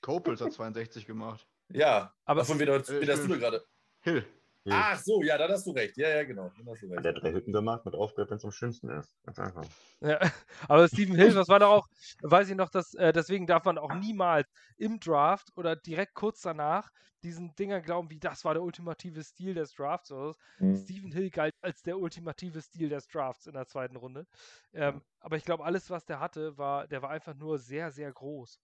Copels 0.00 0.40
hat 0.40 0.52
62 0.52 1.04
gemacht. 1.04 1.46
Ja, 1.68 2.14
Aber- 2.24 2.44
von 2.44 2.58
wem, 2.58 2.68
Äh, 2.68 2.78
hast 2.78 3.28
du 3.28 3.38
gerade? 3.38 3.62
Hill. 4.00 4.26
Ja. 4.64 4.92
Ach 4.92 4.98
so, 4.98 5.22
ja, 5.22 5.38
dann 5.38 5.50
hast 5.50 5.66
du 5.66 5.70
recht. 5.70 5.96
Ja, 5.96 6.08
ja, 6.08 6.24
genau. 6.24 6.50
Dann 6.56 6.68
hast 6.68 6.82
du 6.82 6.88
Hat 6.90 6.98
recht. 6.98 7.06
er 7.06 7.12
drei 7.14 7.32
Hütten 7.32 7.52
gemacht 7.52 7.84
mit 7.86 7.94
aufgehört, 7.94 8.30
wenn 8.30 8.36
es 8.36 8.44
am 8.44 8.52
schönsten 8.52 8.90
ist. 8.90 9.16
Ganz 9.24 9.38
einfach. 9.38 9.64
Ja, 10.00 10.20
aber 10.68 10.86
Stephen 10.88 11.14
Hill, 11.14 11.32
das 11.32 11.48
war 11.48 11.60
doch 11.60 11.70
auch, 11.70 11.86
weiß 12.22 12.50
ich 12.50 12.56
noch, 12.56 12.68
dass, 12.68 12.92
äh, 12.94 13.12
deswegen 13.12 13.46
darf 13.46 13.64
man 13.64 13.78
auch 13.78 13.94
niemals 13.94 14.46
im 14.76 15.00
Draft 15.00 15.48
oder 15.56 15.76
direkt 15.76 16.14
kurz 16.14 16.42
danach 16.42 16.90
diesen 17.22 17.54
Dingern 17.54 17.82
glauben, 17.82 18.10
wie 18.10 18.18
das 18.18 18.44
war 18.44 18.54
der 18.54 18.62
ultimative 18.62 19.22
Stil 19.22 19.54
des 19.54 19.74
Drafts. 19.74 20.10
Oder 20.12 20.32
so. 20.32 20.38
Hm. 20.58 20.76
Stephen 20.76 21.12
Hill 21.12 21.30
galt 21.30 21.54
als 21.62 21.82
der 21.82 21.98
ultimative 21.98 22.60
Stil 22.60 22.88
des 22.88 23.08
Drafts 23.08 23.46
in 23.46 23.54
der 23.54 23.66
zweiten 23.66 23.96
Runde. 23.96 24.26
Ähm, 24.72 25.02
aber 25.20 25.36
ich 25.36 25.44
glaube, 25.44 25.64
alles, 25.64 25.90
was 25.90 26.04
der 26.04 26.20
hatte, 26.20 26.56
war, 26.58 26.86
der 26.86 27.02
war 27.02 27.10
einfach 27.10 27.34
nur 27.34 27.58
sehr, 27.58 27.90
sehr 27.90 28.12
groß 28.12 28.58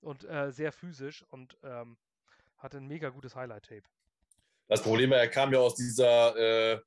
und 0.00 0.24
äh, 0.24 0.50
sehr 0.50 0.72
physisch 0.72 1.24
und 1.30 1.56
ähm, 1.62 1.96
hatte 2.58 2.78
ein 2.78 2.86
mega 2.86 3.08
gutes 3.10 3.34
Highlight-Tape. 3.36 3.88
Das 4.72 4.80
Problem 4.80 5.10
war, 5.10 5.18
er 5.18 5.28
kam 5.28 5.52
ja 5.52 5.58
aus 5.58 5.74
dieser, 5.74 6.34
äh, 6.34 6.80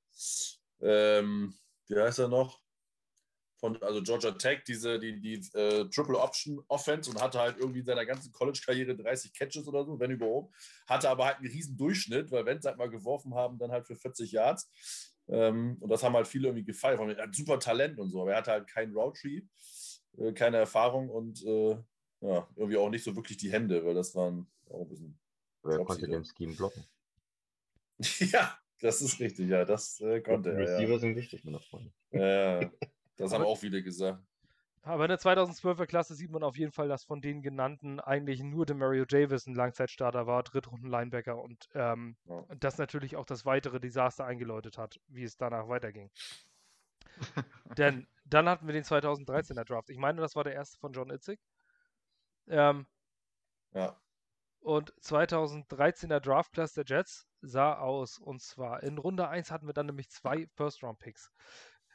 ähm, 0.82 1.54
wie 1.88 1.96
heißt 1.96 2.18
er 2.18 2.28
noch? 2.28 2.60
Von, 3.60 3.80
also 3.84 4.02
Georgia 4.02 4.32
Tech, 4.32 4.64
diese, 4.68 4.98
die, 4.98 5.22
die 5.22 5.36
äh, 5.56 5.88
Triple 5.92 6.20
Option 6.20 6.64
Offense 6.68 7.12
und 7.12 7.22
hatte 7.22 7.38
halt 7.38 7.60
irgendwie 7.60 7.82
in 7.82 7.86
seiner 7.86 8.08
ganzen 8.08 8.32
College-Karriere 8.32 8.96
30 8.96 9.34
Catches 9.36 9.68
oder 9.68 9.86
so, 9.86 10.00
wenn 10.00 10.10
überhaupt. 10.10 10.56
Hatte 10.88 11.12
aber 11.12 11.26
halt 11.26 11.38
einen 11.38 11.52
riesen 11.52 11.78
Durchschnitt, 11.78 12.32
weil 12.32 12.44
wenn 12.48 12.60
sie 12.60 12.68
halt 12.68 12.80
mal 12.80 12.90
geworfen 12.90 13.36
haben, 13.36 13.60
dann 13.60 13.72
halt 13.72 13.86
für 13.86 13.96
40 13.96 14.32
Yards. 14.32 15.22
Ähm, 15.28 15.78
und 15.80 15.88
das 15.88 16.02
haben 16.02 16.16
halt 16.16 16.28
viele 16.28 16.48
irgendwie 16.48 16.66
gefeiert. 16.66 17.00
Er 17.00 17.28
hat 17.28 17.36
super 17.36 17.60
Talent 17.60 18.00
und 18.00 18.10
so, 18.10 18.24
aber 18.24 18.32
er 18.32 18.38
hatte 18.38 18.52
halt 18.52 18.68
keinen 18.68 18.98
Route 18.98 19.44
äh, 20.18 20.34
keine 20.34 20.58
Erfahrung 20.58 21.08
und 21.08 21.46
äh, 21.46 21.78
ja, 22.22 22.48
irgendwie 22.56 22.78
auch 22.78 22.90
nicht 22.90 23.04
so 23.04 23.16
wirklich 23.16 23.38
die 23.38 23.52
Hände, 23.52 23.86
weil 23.86 23.94
das 23.94 24.16
waren 24.16 24.48
auch 24.72 24.82
ein 24.82 24.90
bisschen 24.90 25.20
Aber 25.62 25.74
er 25.74 25.86
konnte 25.86 26.08
den 26.08 26.26
Scheme 26.26 26.56
blocken. 26.56 26.84
Ja, 28.32 28.58
das 28.82 29.02
ist 29.02 29.20
richtig, 29.20 29.50
ja, 29.50 29.66
das 29.66 30.00
äh, 30.02 30.22
konnte 30.22 30.52
er. 30.52 30.60
Receiver 30.60 30.94
Ja. 30.94 31.00
sind 31.00 31.16
wichtig, 31.16 31.44
meine 31.46 31.60
Freunde. 31.60 31.92
Ja, 32.12 32.60
das 33.18 33.34
haben 33.34 33.44
auch 33.44 33.58
viele 33.58 33.82
gesagt. 33.84 34.24
Aber 34.82 35.06
in 35.06 35.10
der 35.10 35.18
2012er 35.18 35.88
Klasse 35.88 36.14
sieht 36.14 36.30
man 36.30 36.44
auf 36.44 36.58
jeden 36.58 36.72
Fall, 36.72 36.88
dass 36.88 37.06
von 37.06 37.20
den 37.20 37.42
genannten 37.42 38.00
eigentlich 38.00 38.44
nur 38.44 38.68
Demario 38.68 39.06
Davis 39.06 39.48
ein 39.48 39.56
Langzeitstarter 39.56 40.28
war, 40.28 40.44
Drittrunden-Linebacker 40.44 41.42
und 41.42 41.68
ähm, 41.74 42.18
Ja. 42.26 42.46
das 42.60 42.78
natürlich 42.78 43.16
auch 43.16 43.26
das 43.26 43.46
weitere 43.46 43.80
Desaster 43.80 44.26
eingeläutet 44.26 44.78
hat, 44.78 45.00
wie 45.08 45.24
es 45.24 45.38
danach 45.38 45.68
weiterging. 45.70 46.12
Denn 47.78 48.08
dann 48.26 48.48
hatten 48.48 48.68
wir 48.68 48.74
den 48.74 48.84
2013er 48.84 49.64
Draft. 49.64 49.90
Ich 49.90 49.98
meine, 49.98 50.22
das 50.22 50.36
war 50.36 50.44
der 50.44 50.54
erste 50.54 50.78
von 50.78 50.94
John 50.94 51.10
Itzig. 51.10 51.40
Ähm, 52.48 52.86
Ja. 53.74 54.00
und 54.60 54.94
2013er 55.02 56.20
Draft 56.20 56.54
Class 56.54 56.74
der 56.74 56.86
Jets 56.86 57.28
sah 57.48 57.78
aus. 57.78 58.18
Und 58.18 58.42
zwar 58.42 58.84
in 58.84 58.98
Runde 58.98 59.28
1 59.28 59.52
hatten 59.52 59.68
wir 59.68 59.74
dann 59.74 59.88
nämlich 59.88 60.10
zwei 60.10 60.48
First-Round-Picks. 60.56 61.32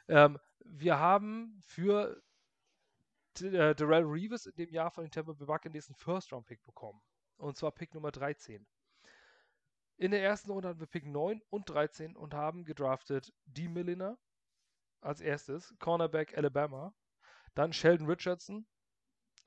Ähm, 0.07 0.39
wir 0.65 0.99
haben 0.99 1.59
für 1.65 2.21
äh, 3.39 3.75
Darrell 3.75 4.03
Reeves 4.03 4.45
in 4.45 4.55
dem 4.55 4.71
Jahr 4.71 4.91
von 4.91 5.03
den 5.03 5.11
Tampa 5.11 5.33
Bay 5.33 5.45
Buccaneers 5.45 5.89
einen 5.89 5.95
First-Round-Pick 5.95 6.63
bekommen. 6.63 7.01
Und 7.37 7.57
zwar 7.57 7.71
Pick 7.71 7.93
Nummer 7.93 8.11
13. 8.11 8.65
In 9.97 10.11
der 10.11 10.23
ersten 10.23 10.51
Runde 10.51 10.69
hatten 10.69 10.79
wir 10.79 10.87
Pick 10.87 11.05
9 11.05 11.41
und 11.49 11.69
13 11.69 12.15
und 12.15 12.33
haben 12.33 12.65
gedraftet 12.65 13.33
D. 13.45 13.67
Milliner 13.67 14.17
als 15.01 15.21
erstes, 15.21 15.75
Cornerback 15.79 16.37
Alabama, 16.37 16.93
dann 17.53 17.73
Sheldon 17.73 18.07
Richardson 18.07 18.65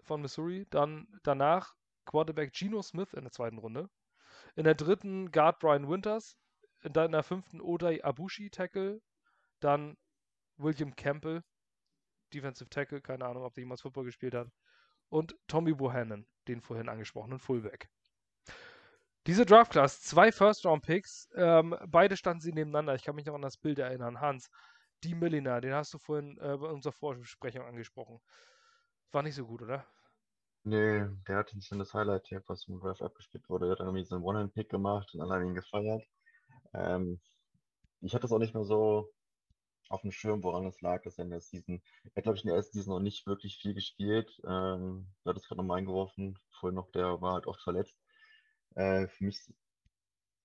von 0.03 0.23
Missouri, 0.23 0.67
dann 0.71 1.09
danach 1.23 1.75
Quarterback 2.05 2.53
Geno 2.53 2.83
Smith 2.83 3.13
in 3.15 3.23
der 3.23 3.33
zweiten 3.33 3.59
Runde, 3.59 3.89
in 4.57 4.65
der 4.65 4.75
dritten 4.75 5.31
Guard 5.31 5.59
Brian 5.59 5.89
Winters, 5.89 6.37
in 6.83 6.93
der 6.93 7.23
fünften 7.23 7.61
Odai 7.61 8.03
Abushi 8.05 8.51
Tackle, 8.51 9.01
dann 9.61 9.97
William 10.57 10.95
Campbell, 10.95 11.43
Defensive 12.33 12.69
Tackle, 12.69 13.01
keine 13.01 13.25
Ahnung, 13.25 13.45
ob 13.45 13.55
der 13.55 13.63
jemals 13.63 13.83
Football 13.83 14.05
gespielt 14.05 14.35
hat, 14.35 14.49
und 15.09 15.37
Tommy 15.47 15.73
Bohannon, 15.73 16.27
den 16.49 16.61
vorhin 16.61 16.89
angesprochenen 16.89 17.39
Fullback. 17.39 17.89
Diese 19.27 19.47
Draft 19.47 19.73
Class, 19.73 20.03
zwei 20.03 20.31
First-Round-Picks, 20.31 21.31
ähm, 21.35 21.75
beide 21.87 22.17
standen 22.17 22.43
sie 22.43 22.53
nebeneinander. 22.53 22.95
Ich 22.95 23.05
kann 23.05 23.15
mich 23.15 23.25
noch 23.25 23.35
an 23.35 23.43
das 23.43 23.57
Bild 23.57 23.79
erinnern. 23.79 24.21
Hans, 24.21 24.51
die 25.03 25.15
Milliner, 25.15 25.63
den 25.63 25.73
hast 25.73 25.95
du 25.95 25.99
vorhin 25.99 26.37
äh, 26.39 26.57
bei 26.59 26.69
unserer 26.69 26.93
Vorbesprechung 26.93 27.65
angesprochen. 27.65 28.21
War 29.13 29.23
nicht 29.23 29.37
so 29.37 29.47
gut, 29.47 29.63
oder? 29.63 29.87
Nee, 30.65 31.05
der 31.29 31.37
hat 31.39 31.53
ein 31.53 31.61
schönes 31.62 31.93
Highlight-Tape, 31.95 32.45
was 32.49 32.67
im 32.69 32.81
Draft 32.81 33.03
abgespielt 33.03 33.49
wurde. 33.49 33.67
Der 33.67 33.73
hat 33.73 33.81
dann 33.81 33.89
irgendwie 33.89 34.05
so 34.07 34.15
einen 34.15 34.25
One-Hand-Pick 34.25 34.69
gemacht 34.71 35.15
und 35.15 35.21
alle 35.21 35.35
haben 35.35 35.47
ihn 35.49 35.55
gefeiert. 35.55 36.03
Ähm, 36.75 37.21
ich 38.01 38.15
hatte 38.15 38.27
es 38.27 38.33
auch 38.33 38.39
nicht 38.41 38.55
mehr 38.55 38.65
so 38.65 39.11
auf 39.91 40.03
dem 40.03 40.12
Schirm, 40.12 40.43
woran 40.45 40.67
es 40.67 40.81
lag, 40.83 41.03
dass 41.05 41.19
er 41.19 41.25
in 41.25 41.31
der 41.31 41.41
Season, 41.41 41.83
er 42.05 42.17
hat, 42.17 42.25
glaube 42.25 42.39
ich, 42.39 42.45
in 42.45 42.49
der 42.49 42.57
ersten 42.57 42.79
Season 42.79 42.95
noch 42.95 43.01
nicht 43.03 43.27
wirklich 43.27 43.59
viel 43.59 43.75
gespielt. 43.75 44.41
Ähm, 44.47 45.09
du 45.25 45.31
hattest 45.31 45.49
gerade 45.49 45.61
nochmal 45.62 45.79
eingeworfen, 45.79 46.39
vorhin 46.51 46.77
noch, 46.77 46.91
der 46.93 47.21
war 47.23 47.35
halt 47.35 47.47
oft 47.47 47.62
verletzt. 47.62 47.99
Äh, 48.77 49.09
für 49.09 49.25
mich, 49.25 49.39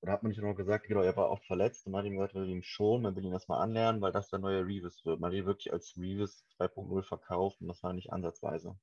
oder 0.01 0.11
hat 0.13 0.23
man 0.23 0.31
nicht 0.31 0.41
noch 0.41 0.55
gesagt, 0.55 0.87
genau, 0.87 1.01
er 1.03 1.15
war 1.15 1.29
oft 1.29 1.45
verletzt 1.45 1.85
und 1.85 1.93
man 1.93 1.99
hat 2.01 2.07
ihm 2.07 2.15
gesagt, 2.17 2.33
wir 2.33 2.41
will 2.41 2.49
ihn 2.49 2.63
schon, 2.63 3.01
man 3.01 3.15
will 3.15 3.23
ihn 3.25 3.31
erstmal 3.33 3.61
anlernen, 3.61 4.01
weil 4.01 4.11
das 4.11 4.29
der 4.29 4.39
neue 4.39 4.65
Reeves 4.65 5.05
wird. 5.05 5.19
Man 5.21 5.31
hat 5.31 5.37
ihn 5.37 5.45
wirklich 5.45 5.71
als 5.73 5.95
Reeves 5.97 6.45
2.0 6.57 7.03
verkauft 7.03 7.61
und 7.61 7.67
das 7.69 7.81
war 7.83 7.93
nicht 7.93 8.11
ansatzweise. 8.11 8.77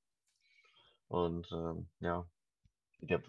Und 1.08 1.50
ähm, 1.52 1.88
ja, 2.00 2.26
der 3.00 3.22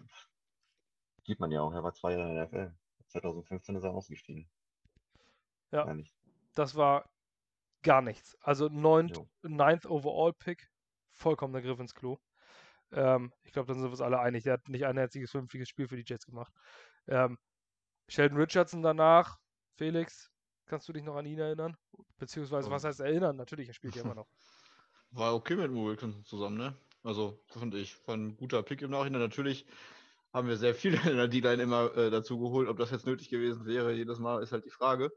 sieht 1.26 1.40
man 1.40 1.50
ja 1.50 1.60
auch, 1.60 1.72
er 1.72 1.84
war 1.84 1.92
zwei 1.94 2.12
Jahre 2.12 2.28
in 2.30 2.34
der 2.34 2.46
NFL. 2.46 2.74
2015 3.08 3.76
ist 3.76 3.84
er 3.84 3.90
ausgestiegen. 3.92 4.48
Ja. 5.70 5.94
Das 6.54 6.74
war 6.74 7.08
gar 7.82 8.02
nichts. 8.02 8.36
Also 8.40 8.68
neunt, 8.68 9.16
Jo. 9.16 9.28
ninth 9.42 9.86
Overall 9.86 10.32
Pick, 10.32 10.70
vollkommener 11.12 11.62
Griff 11.62 11.78
ins 11.78 11.94
Klo. 11.94 12.18
Ähm, 12.90 13.32
ich 13.42 13.52
glaube, 13.52 13.66
dann 13.66 13.76
sind 13.76 13.84
wir 13.86 13.90
uns 13.90 14.00
alle 14.00 14.18
einig. 14.20 14.44
Der 14.44 14.54
hat 14.54 14.68
nicht 14.68 14.86
ein 14.86 14.98
einziges 14.98 15.30
vernünftiges 15.30 15.68
Spiel 15.68 15.88
für 15.88 15.96
die 15.96 16.04
Jets 16.06 16.26
gemacht. 16.26 16.52
Ähm, 17.06 17.38
Sheldon 18.08 18.38
Richardson 18.38 18.82
danach, 18.82 19.38
Felix, 19.76 20.30
kannst 20.66 20.88
du 20.88 20.92
dich 20.92 21.04
noch 21.04 21.16
an 21.16 21.26
ihn 21.26 21.38
erinnern? 21.38 21.76
Beziehungsweise, 22.16 22.70
was 22.70 22.84
Ähm. 22.84 22.88
heißt 22.88 23.00
erinnern? 23.00 23.36
Natürlich, 23.36 23.68
er 23.68 23.74
spielt 23.74 23.94
ja 23.94 24.02
immer 24.02 24.14
noch. 24.14 24.26
War 25.10 25.34
okay 25.34 25.56
mit 25.56 25.70
Mo 25.70 25.86
Wilkinson 25.86 26.24
zusammen, 26.24 26.56
ne? 26.58 26.74
Also, 27.02 27.40
fand 27.46 27.74
ich. 27.74 27.96
War 28.06 28.16
ein 28.16 28.36
guter 28.36 28.62
Pick 28.62 28.82
im 28.82 28.90
Nachhinein. 28.90 29.20
Natürlich 29.20 29.66
haben 30.32 30.48
wir 30.48 30.56
sehr 30.56 30.74
viele 30.74 30.96
in 31.10 31.16
der 31.16 31.28
D-Line 31.28 31.62
immer 31.62 31.96
äh, 31.96 32.10
dazu 32.10 32.38
geholt. 32.38 32.68
Ob 32.68 32.78
das 32.78 32.90
jetzt 32.90 33.06
nötig 33.06 33.28
gewesen 33.28 33.66
wäre, 33.66 33.92
jedes 33.92 34.18
Mal, 34.18 34.42
ist 34.42 34.52
halt 34.52 34.64
die 34.64 34.70
Frage. 34.70 35.10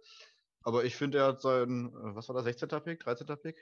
Aber 0.64 0.86
ich 0.86 0.96
finde, 0.96 1.20
er 1.20 1.28
hat 1.28 1.42
seinen, 1.42 1.88
äh, 1.90 2.16
was 2.16 2.28
war 2.30 2.36
das, 2.36 2.46
16. 2.46 2.70
Pick, 2.82 3.00
13. 3.00 3.28
Pick? 3.38 3.58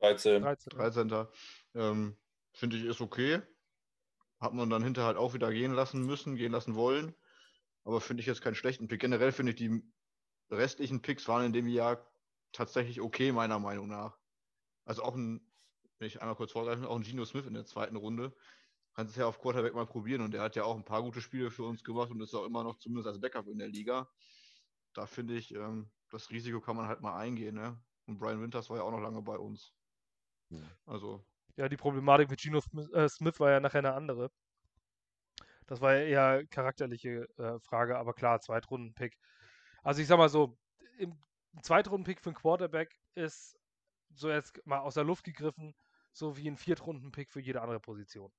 13. 0.00 0.42
13. 0.42 1.08
13. 1.08 1.26
Ähm, 1.74 2.16
finde 2.52 2.76
ich 2.76 2.84
ist 2.84 3.00
okay. 3.00 3.40
Hat 4.38 4.52
man 4.52 4.68
dann 4.68 4.84
hinterher 4.84 5.08
halt 5.08 5.16
auch 5.16 5.32
wieder 5.32 5.50
gehen 5.50 5.72
lassen 5.72 6.04
müssen, 6.04 6.36
gehen 6.36 6.52
lassen 6.52 6.74
wollen. 6.74 7.14
Aber 7.84 8.00
finde 8.00 8.20
ich 8.20 8.26
jetzt 8.26 8.42
keinen 8.42 8.54
schlechten 8.54 8.88
Pick. 8.88 9.00
Generell 9.00 9.32
finde 9.32 9.52
ich, 9.52 9.56
die 9.56 9.82
restlichen 10.50 11.00
Picks 11.00 11.28
waren 11.28 11.46
in 11.46 11.52
dem 11.52 11.68
Jahr 11.68 12.06
tatsächlich 12.52 13.00
okay, 13.00 13.32
meiner 13.32 13.58
Meinung 13.58 13.88
nach. 13.88 14.18
Also 14.84 15.02
auch 15.02 15.14
ein, 15.14 15.40
wenn 15.98 16.08
ich 16.08 16.20
einmal 16.20 16.36
kurz 16.36 16.52
vorgreifen, 16.52 16.84
auch 16.84 16.96
ein 16.96 17.02
Geno 17.02 17.24
Smith 17.24 17.46
in 17.46 17.54
der 17.54 17.64
zweiten 17.64 17.96
Runde. 17.96 18.34
Kannst 18.94 19.12
es 19.12 19.16
ja 19.18 19.26
auf 19.26 19.38
Quarterback 19.40 19.74
mal 19.74 19.86
probieren 19.86 20.22
und 20.22 20.32
der 20.32 20.42
hat 20.42 20.56
ja 20.56 20.64
auch 20.64 20.76
ein 20.76 20.84
paar 20.84 21.02
gute 21.02 21.20
Spiele 21.20 21.50
für 21.50 21.64
uns 21.64 21.84
gemacht 21.84 22.10
und 22.10 22.20
ist 22.22 22.34
auch 22.34 22.46
immer 22.46 22.64
noch 22.64 22.78
zumindest 22.78 23.08
als 23.08 23.20
Backup 23.20 23.46
in 23.48 23.58
der 23.58 23.68
Liga. 23.68 24.08
Da 24.94 25.06
finde 25.06 25.34
ich, 25.34 25.54
ähm, 25.54 25.90
das 26.10 26.30
Risiko 26.30 26.60
kann 26.60 26.76
man 26.76 26.86
halt 26.88 27.02
mal 27.02 27.16
eingehen, 27.16 27.56
ne? 27.56 27.78
Und 28.06 28.18
Brian 28.18 28.40
Winters 28.40 28.70
war 28.70 28.78
ja 28.78 28.82
auch 28.84 28.90
noch 28.90 29.00
lange 29.00 29.20
bei 29.20 29.36
uns. 29.36 29.74
Ja. 30.48 30.60
Also, 30.86 31.22
Ja, 31.56 31.68
die 31.68 31.76
Problematik 31.76 32.30
mit 32.30 32.40
Smith, 32.40 32.66
äh, 32.92 33.08
Smith 33.08 33.38
war 33.40 33.50
ja 33.50 33.60
nachher 33.60 33.80
eine 33.80 33.92
andere. 33.92 34.30
Das 35.66 35.80
war 35.80 35.94
ja 35.94 36.04
eher 36.04 36.46
charakterliche 36.46 37.28
äh, 37.38 37.58
Frage, 37.58 37.98
aber 37.98 38.14
klar, 38.14 38.40
Zweitrunden-Pick. 38.40 39.18
Also 39.82 40.00
ich 40.00 40.06
sag 40.06 40.18
mal 40.18 40.28
so, 40.28 40.56
im 40.98 41.14
Zweitrunden-Pick 41.62 42.20
für 42.20 42.30
einen 42.30 42.36
Quarterback 42.36 42.96
ist 43.14 43.58
so 44.14 44.30
jetzt 44.30 44.64
mal 44.64 44.78
aus 44.78 44.94
der 44.94 45.04
Luft 45.04 45.24
gegriffen, 45.24 45.74
so 46.18 46.36
wie 46.36 46.48
ein 46.48 46.56
Viertrunden-Pick 46.56 47.30
für 47.30 47.40
jede 47.40 47.62
andere 47.62 47.80
Position. 47.80 48.32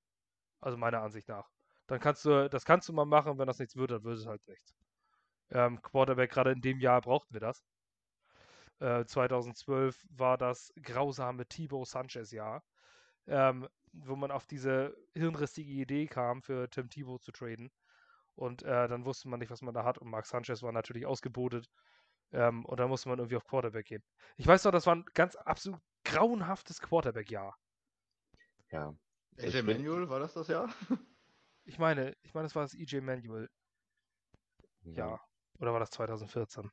Also 0.62 0.78
meiner 0.78 1.02
Ansicht 1.02 1.28
nach. 1.28 1.50
Dann 1.88 2.00
kannst 2.00 2.26
du, 2.26 2.50
das 2.50 2.66
kannst 2.66 2.90
du 2.90 2.94
mal 2.94 3.06
machen, 3.06 3.38
wenn 3.38 3.48
das 3.48 3.60
nichts 3.60 3.76
wird, 3.76 3.92
dann 3.92 4.04
wird 4.04 4.18
es 4.18 4.26
halt 4.26 4.46
nichts. 4.48 4.76
Ähm, 5.52 5.82
Quarterback, 5.82 6.32
gerade 6.32 6.52
in 6.52 6.62
dem 6.62 6.80
Jahr 6.80 7.02
brauchten 7.02 7.34
wir 7.34 7.42
das. 7.42 7.64
Äh, 8.80 9.06
2012 9.06 10.06
war 10.10 10.38
das 10.38 10.74
grausame 10.82 11.46
Thibaut 11.48 11.88
Sanchez-Jahr 11.88 12.64
ähm, 13.28 13.68
wo 13.94 14.16
man 14.16 14.32
auf 14.32 14.46
diese 14.46 14.96
hirnrissige 15.14 15.72
Idee 15.72 16.08
kam, 16.08 16.42
für 16.42 16.70
Tim 16.70 16.90
Thibault 16.90 17.24
zu 17.24 17.32
traden. 17.32 17.72
Und 18.36 18.64
äh, 18.64 18.88
dann 18.88 19.06
wusste 19.06 19.30
man 19.30 19.40
nicht, 19.40 19.50
was 19.50 19.62
man 19.62 19.74
da 19.74 19.84
hat. 19.84 19.98
Und 19.98 20.10
Mark 20.10 20.26
Sanchez 20.26 20.62
war 20.62 20.72
natürlich 20.72 21.06
ausgebotet. 21.06 21.68
Ähm, 22.32 22.66
und 22.66 22.80
dann 22.80 22.90
musste 22.90 23.10
man 23.10 23.20
irgendwie 23.20 23.38
auf 23.38 23.46
Quarterback 23.46 23.88
gehen. 23.88 24.04
Ich 24.36 24.46
weiß 24.46 24.64
noch, 24.66 24.72
das 24.72 24.86
war 24.86 24.96
ein 24.96 25.06
ganz 25.14 25.36
absolut 25.36 25.80
grauenhaftes 26.04 26.82
Quarterback-Jahr. 26.82 27.58
Ja. 28.72 28.94
AJ 29.40 29.62
Manuel, 29.64 30.10
war 30.10 30.20
das 30.20 30.34
das 30.34 30.48
Jahr? 30.48 30.70
Ich 31.70 31.78
meine, 31.80 32.16
ich 32.24 32.34
meine, 32.34 32.46
das 32.46 32.56
war 32.56 32.64
das 32.64 32.74
EJ 32.74 33.02
Manuel. 33.02 33.50
Ja. 34.86 35.20
Oder 35.60 35.74
war 35.74 35.82
das 35.82 35.90
2014? 35.90 36.72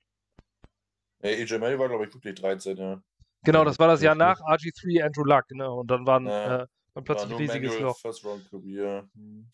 Hey, 1.20 1.42
AJ 1.42 1.58
Manuel 1.58 1.80
war, 1.80 1.88
glaube 1.88 2.06
ich, 2.06 2.14
wirklich 2.14 2.36
13, 2.36 2.76
ja. 2.76 3.02
Genau, 3.42 3.58
Ja, 3.60 3.64
das 3.64 3.78
war 3.80 3.88
das 3.88 4.02
Jahr 4.02 4.14
nach 4.14 4.38
richtig. 4.52 4.72
RG3 4.84 5.04
Andrew 5.04 5.24
Luck, 5.24 5.50
ne? 5.50 5.68
Und 5.68 5.90
dann 5.90 6.06
waren 6.06 6.26
Ja. 6.26 6.62
äh, 6.62 6.66
dann 6.94 7.02
plötzlich 7.02 7.30
War 7.32 7.38
ein 7.40 7.42
riesiges 7.42 7.78
Loch. 7.80 7.98
Ja. 8.62 9.08
Hm. 9.14 9.52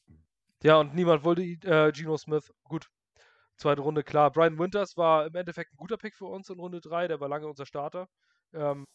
Ja, 0.63 0.77
und 0.77 0.95
niemand 0.95 1.25
wollte 1.25 1.43
äh, 1.43 1.91
Geno 1.91 2.19
Smith. 2.19 2.53
Gut, 2.65 2.89
zweite 3.57 3.81
Runde, 3.81 4.03
klar. 4.05 4.31
Brian 4.31 4.59
Winters 4.59 4.99
war 4.99 5.27
im 5.27 5.35
Endeffekt 5.35 5.73
ein 5.73 5.77
guter 5.79 5.97
Pick 5.97 6.15
für 6.17 6.27
uns 6.27 6.51
in 6.51 6.59
Runde 6.61 6.83
3. 6.83 7.09
Der 7.09 7.19
war 7.19 7.29
lange 7.31 7.49
unser 7.49 7.65
Starter. 7.65 8.09
Ähm, 8.53 8.87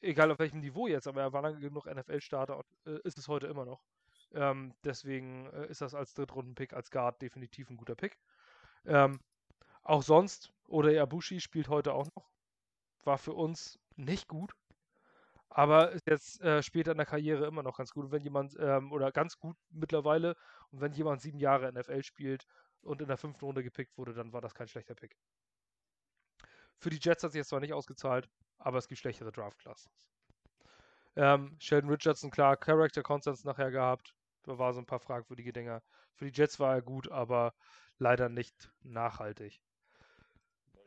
egal 0.00 0.30
auf 0.30 0.38
welchem 0.38 0.60
Niveau 0.60 0.86
jetzt, 0.86 1.06
aber 1.06 1.22
er 1.22 1.32
war 1.32 1.42
lange 1.42 1.60
genug 1.60 1.86
NFL-Starter 1.86 2.56
und 2.58 2.66
äh, 2.86 3.00
ist 3.04 3.18
es 3.18 3.28
heute 3.28 3.46
immer 3.46 3.64
noch. 3.64 3.82
Ähm, 4.34 4.74
deswegen 4.84 5.46
äh, 5.52 5.66
ist 5.68 5.80
das 5.80 5.94
als 5.94 6.14
Drittrunden-Pick, 6.14 6.72
als 6.72 6.90
Guard 6.90 7.22
definitiv 7.22 7.70
ein 7.70 7.76
guter 7.76 7.94
Pick. 7.94 8.18
Ähm, 8.84 9.20
auch 9.82 10.02
sonst, 10.02 10.52
oder 10.66 11.00
Abushi 11.00 11.40
spielt 11.40 11.68
heute 11.68 11.92
auch 11.94 12.06
noch. 12.14 12.28
War 13.04 13.18
für 13.18 13.34
uns 13.34 13.78
nicht 13.96 14.28
gut. 14.28 14.52
Aber 15.48 15.92
ist 15.92 16.06
jetzt 16.06 16.40
äh, 16.42 16.62
später 16.62 16.90
in 16.90 16.98
der 16.98 17.06
Karriere 17.06 17.46
immer 17.46 17.62
noch 17.62 17.78
ganz 17.78 17.92
gut. 17.92 18.06
Und 18.06 18.12
wenn 18.12 18.22
jemand, 18.22 18.56
ähm, 18.58 18.92
oder 18.92 19.12
ganz 19.12 19.38
gut 19.38 19.56
mittlerweile, 19.70 20.36
und 20.70 20.80
wenn 20.80 20.92
jemand 20.92 21.22
sieben 21.22 21.38
Jahre 21.38 21.72
NFL 21.72 22.02
spielt 22.02 22.46
und 22.82 23.00
in 23.00 23.08
der 23.08 23.16
fünften 23.16 23.44
Runde 23.44 23.62
gepickt 23.62 23.96
wurde, 23.96 24.12
dann 24.12 24.32
war 24.32 24.40
das 24.40 24.54
kein 24.54 24.68
schlechter 24.68 24.94
Pick. 24.94 25.16
Für 26.78 26.90
die 26.90 26.98
Jets 27.00 27.22
hat 27.22 27.32
sich 27.32 27.38
jetzt 27.38 27.48
zwar 27.48 27.60
nicht 27.60 27.72
ausgezahlt, 27.72 28.28
aber 28.58 28.78
es 28.78 28.88
gibt 28.88 29.00
schlechtere 29.00 29.32
Draft-Classes. 29.32 29.90
Ähm, 31.16 31.56
Sheldon 31.58 31.90
Richardson, 31.90 32.30
klar, 32.30 32.56
Character 32.56 33.02
Constance 33.02 33.46
nachher 33.46 33.70
gehabt. 33.70 34.14
Da 34.42 34.58
war 34.58 34.72
so 34.72 34.80
ein 34.80 34.86
paar 34.86 35.00
fragwürdige 35.00 35.52
Dinger. 35.52 35.82
Für 36.14 36.30
die 36.30 36.38
Jets 36.38 36.60
war 36.60 36.74
er 36.74 36.82
gut, 36.82 37.10
aber 37.10 37.54
leider 37.98 38.28
nicht 38.28 38.70
nachhaltig. 38.82 39.60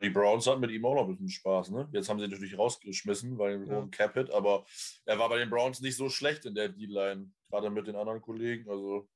Die 0.02 0.08
Browns 0.08 0.46
hatten 0.46 0.60
mit 0.60 0.70
ihm 0.70 0.84
auch 0.86 0.94
noch 0.94 1.02
ein 1.04 1.10
bisschen 1.10 1.28
Spaß, 1.28 1.70
ne? 1.70 1.86
Jetzt 1.92 2.08
haben 2.08 2.18
sie 2.18 2.24
ihn 2.24 2.30
natürlich 2.30 2.56
rausgeschmissen, 2.56 3.36
weil 3.38 3.66
Ja. 3.68 3.80
ja. 3.80 3.86
Cap-Hit, 3.90 4.30
aber 4.30 4.64
er 5.04 5.18
war 5.18 5.28
bei 5.28 5.38
den 5.38 5.50
Browns 5.50 5.80
nicht 5.80 5.96
so 5.96 6.08
schlecht 6.08 6.46
in 6.46 6.54
der 6.54 6.70
D-Line, 6.70 7.30
gerade 7.50 7.68
mit 7.68 7.86
den 7.86 7.96
anderen 7.96 8.22
Kollegen. 8.22 8.70
Also, 8.70 9.10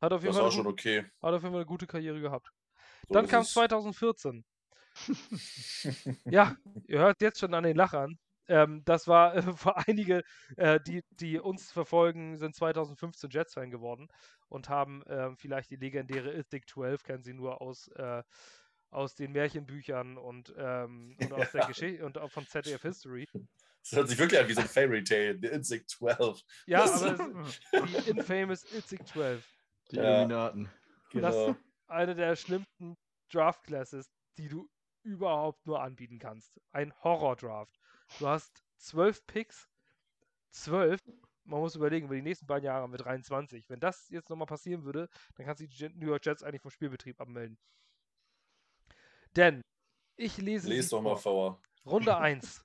Hat 0.00 0.12
auf 0.12 0.22
jeden, 0.22 0.28
das 0.30 0.36
Fall 0.36 0.44
war 0.44 0.50
eine, 0.50 0.56
schon 0.56 0.66
okay. 0.66 1.04
hat 1.22 1.34
auf 1.34 1.42
jeden 1.42 1.52
Fall 1.52 1.60
eine 1.60 1.66
gute 1.66 1.86
Karriere 1.86 2.20
gehabt. 2.20 2.50
So 3.06 3.14
Dann 3.14 3.28
kam 3.28 3.42
es. 3.42 3.52
2014. 3.52 4.44
Ja, 6.24 6.56
ihr 6.86 6.98
hört 7.00 7.20
jetzt 7.22 7.38
schon 7.40 7.54
an 7.54 7.64
den 7.64 7.76
Lachern. 7.76 8.18
Ähm, 8.48 8.82
das 8.84 9.08
war 9.08 9.34
äh, 9.34 9.42
für 9.56 9.76
einige, 9.88 10.22
äh, 10.56 10.78
die, 10.86 11.02
die 11.10 11.38
uns 11.38 11.70
verfolgen, 11.72 12.36
sind 12.36 12.54
2015 12.54 13.30
Jets-Fan 13.30 13.70
geworden 13.70 14.08
und 14.48 14.68
haben 14.68 15.02
ähm, 15.08 15.36
vielleicht 15.36 15.70
die 15.70 15.76
legendäre 15.76 16.32
Ithic 16.32 16.68
12, 16.68 17.02
kennen 17.02 17.22
sie 17.24 17.34
nur 17.34 17.60
aus, 17.60 17.88
äh, 17.96 18.22
aus 18.90 19.14
den 19.16 19.32
Märchenbüchern 19.32 20.16
und, 20.16 20.54
ähm, 20.56 21.16
und 21.20 21.32
aus 21.32 21.50
der 21.50 21.62
Ja. 21.62 21.66
Geschichte 21.66 22.04
und 22.06 22.18
auch 22.18 22.30
von 22.30 22.46
ZDF 22.46 22.82
History. 22.82 23.26
Das 23.82 23.92
hört 23.98 24.08
sich 24.08 24.18
wirklich 24.18 24.40
an 24.40 24.48
wie 24.48 24.54
so 24.54 24.60
ein 24.60 24.68
Fairy 24.68 25.02
Tale, 25.02 25.38
The 25.40 25.48
Insect 25.48 25.90
12. 25.90 26.40
Ja, 26.66 26.80
Das- 26.82 27.02
aber 27.02 27.44
die 28.06 28.10
infamous 28.10 28.64
Ithic 28.72 29.06
12. 29.08 29.44
Die 29.90 29.96
Ja. 29.96 30.18
Illuminaten. 30.18 30.64
Das- 31.12 31.34
Genau. 31.34 31.56
Eine 31.88 32.14
der 32.16 32.34
schlimmsten 32.36 32.96
Draft-Classes, 33.32 34.06
die 34.38 34.48
du 34.48 34.68
überhaupt 35.06 35.66
nur 35.66 35.80
anbieten 35.80 36.18
kannst. 36.18 36.60
Ein 36.72 36.92
Horror-Draft. 37.02 37.80
Du 38.18 38.26
hast 38.26 38.64
zwölf 38.76 39.26
Picks, 39.26 39.68
zwölf. 40.50 41.00
Man 41.44 41.60
muss 41.60 41.76
überlegen, 41.76 42.06
über 42.06 42.16
die 42.16 42.22
nächsten 42.22 42.46
beiden 42.46 42.64
Jahre 42.66 42.82
haben 42.82 42.92
wir 42.92 42.98
23. 42.98 43.70
Wenn 43.70 43.80
das 43.80 44.08
jetzt 44.08 44.28
nochmal 44.28 44.46
passieren 44.46 44.84
würde, 44.84 45.08
dann 45.36 45.46
kannst 45.46 45.62
du 45.62 45.68
die 45.68 45.88
New 45.94 46.08
York 46.08 46.26
Jets 46.26 46.42
eigentlich 46.42 46.62
vom 46.62 46.72
Spielbetrieb 46.72 47.20
abmelden. 47.20 47.56
Denn 49.36 49.62
ich 50.16 50.38
lese 50.38 50.68
sie 50.68 50.88
doch 50.88 51.02
mal 51.02 51.16
vor. 51.16 51.60
vor. 51.84 51.92
Runde 51.92 52.16
1. 52.18 52.64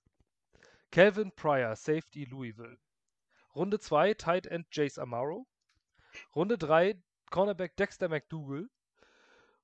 Calvin 0.89 1.32
Pryor, 1.32 1.76
Safety 1.76 2.26
Louisville. 2.26 2.78
Runde 3.54 3.80
2, 3.80 4.16
Tight 4.16 4.48
End 4.48 4.68
Jace 4.72 4.98
Amaro. 4.98 5.46
Runde 6.36 6.58
3, 6.58 7.02
Cornerback 7.30 7.76
Dexter 7.78 8.10
McDougal. 8.10 8.70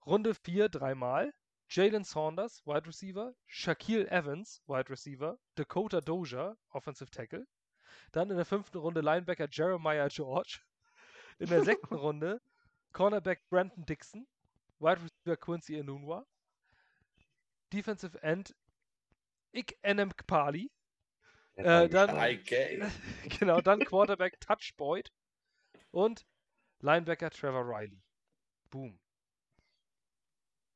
Runde 0.06 0.36
4 0.36 0.70
dreimal. 0.70 1.34
Jalen 1.70 2.04
Saunders, 2.04 2.62
Wide 2.66 2.88
Receiver. 2.88 3.34
Shaquille 3.46 4.08
Evans, 4.10 4.62
Wide 4.68 4.90
Receiver. 4.90 5.38
Dakota 5.56 6.00
Doja, 6.02 6.56
Offensive 6.72 7.12
Tackle. 7.12 7.46
Dann 8.12 8.30
in 8.30 8.38
der 8.38 8.46
fünften 8.46 8.78
Runde 8.78 9.02
Linebacker 9.02 9.48
Jeremiah 9.52 10.08
George. 10.08 10.62
In 11.40 11.48
der 11.50 11.64
sechsten 11.64 11.96
Runde 11.96 12.42
Cornerback 12.94 13.48
Brandon 13.50 13.86
Dixon. 13.86 14.28
Wide 14.80 15.02
Receiver 15.02 15.38
Quincy 15.38 15.76
Enunwa. 15.78 16.26
Defensive 17.74 18.22
End 18.24 18.56
Ik 19.52 19.78
Enem 19.82 20.16
Kpali. 20.16 20.72
Äh, 21.56 21.90
dann, 21.90 22.12
Okay. 22.12 22.82
genau, 23.40 23.62
dann 23.62 23.80
Quarterback 23.84 24.40
Touch 24.40 24.74
Boyd 24.78 25.12
und 25.92 26.26
Linebacker 26.80 27.32
Trevor 27.32 27.64
Riley. 27.68 28.02
Boom. 28.70 29.00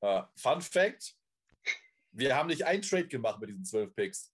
Ja, 0.01 0.31
Fun 0.35 0.61
Fact: 0.61 1.15
Wir 2.11 2.35
haben 2.35 2.47
nicht 2.47 2.65
einen 2.65 2.81
Trade 2.81 3.07
gemacht 3.07 3.39
mit 3.39 3.49
diesen 3.49 3.65
12 3.65 3.95
Picks. 3.95 4.33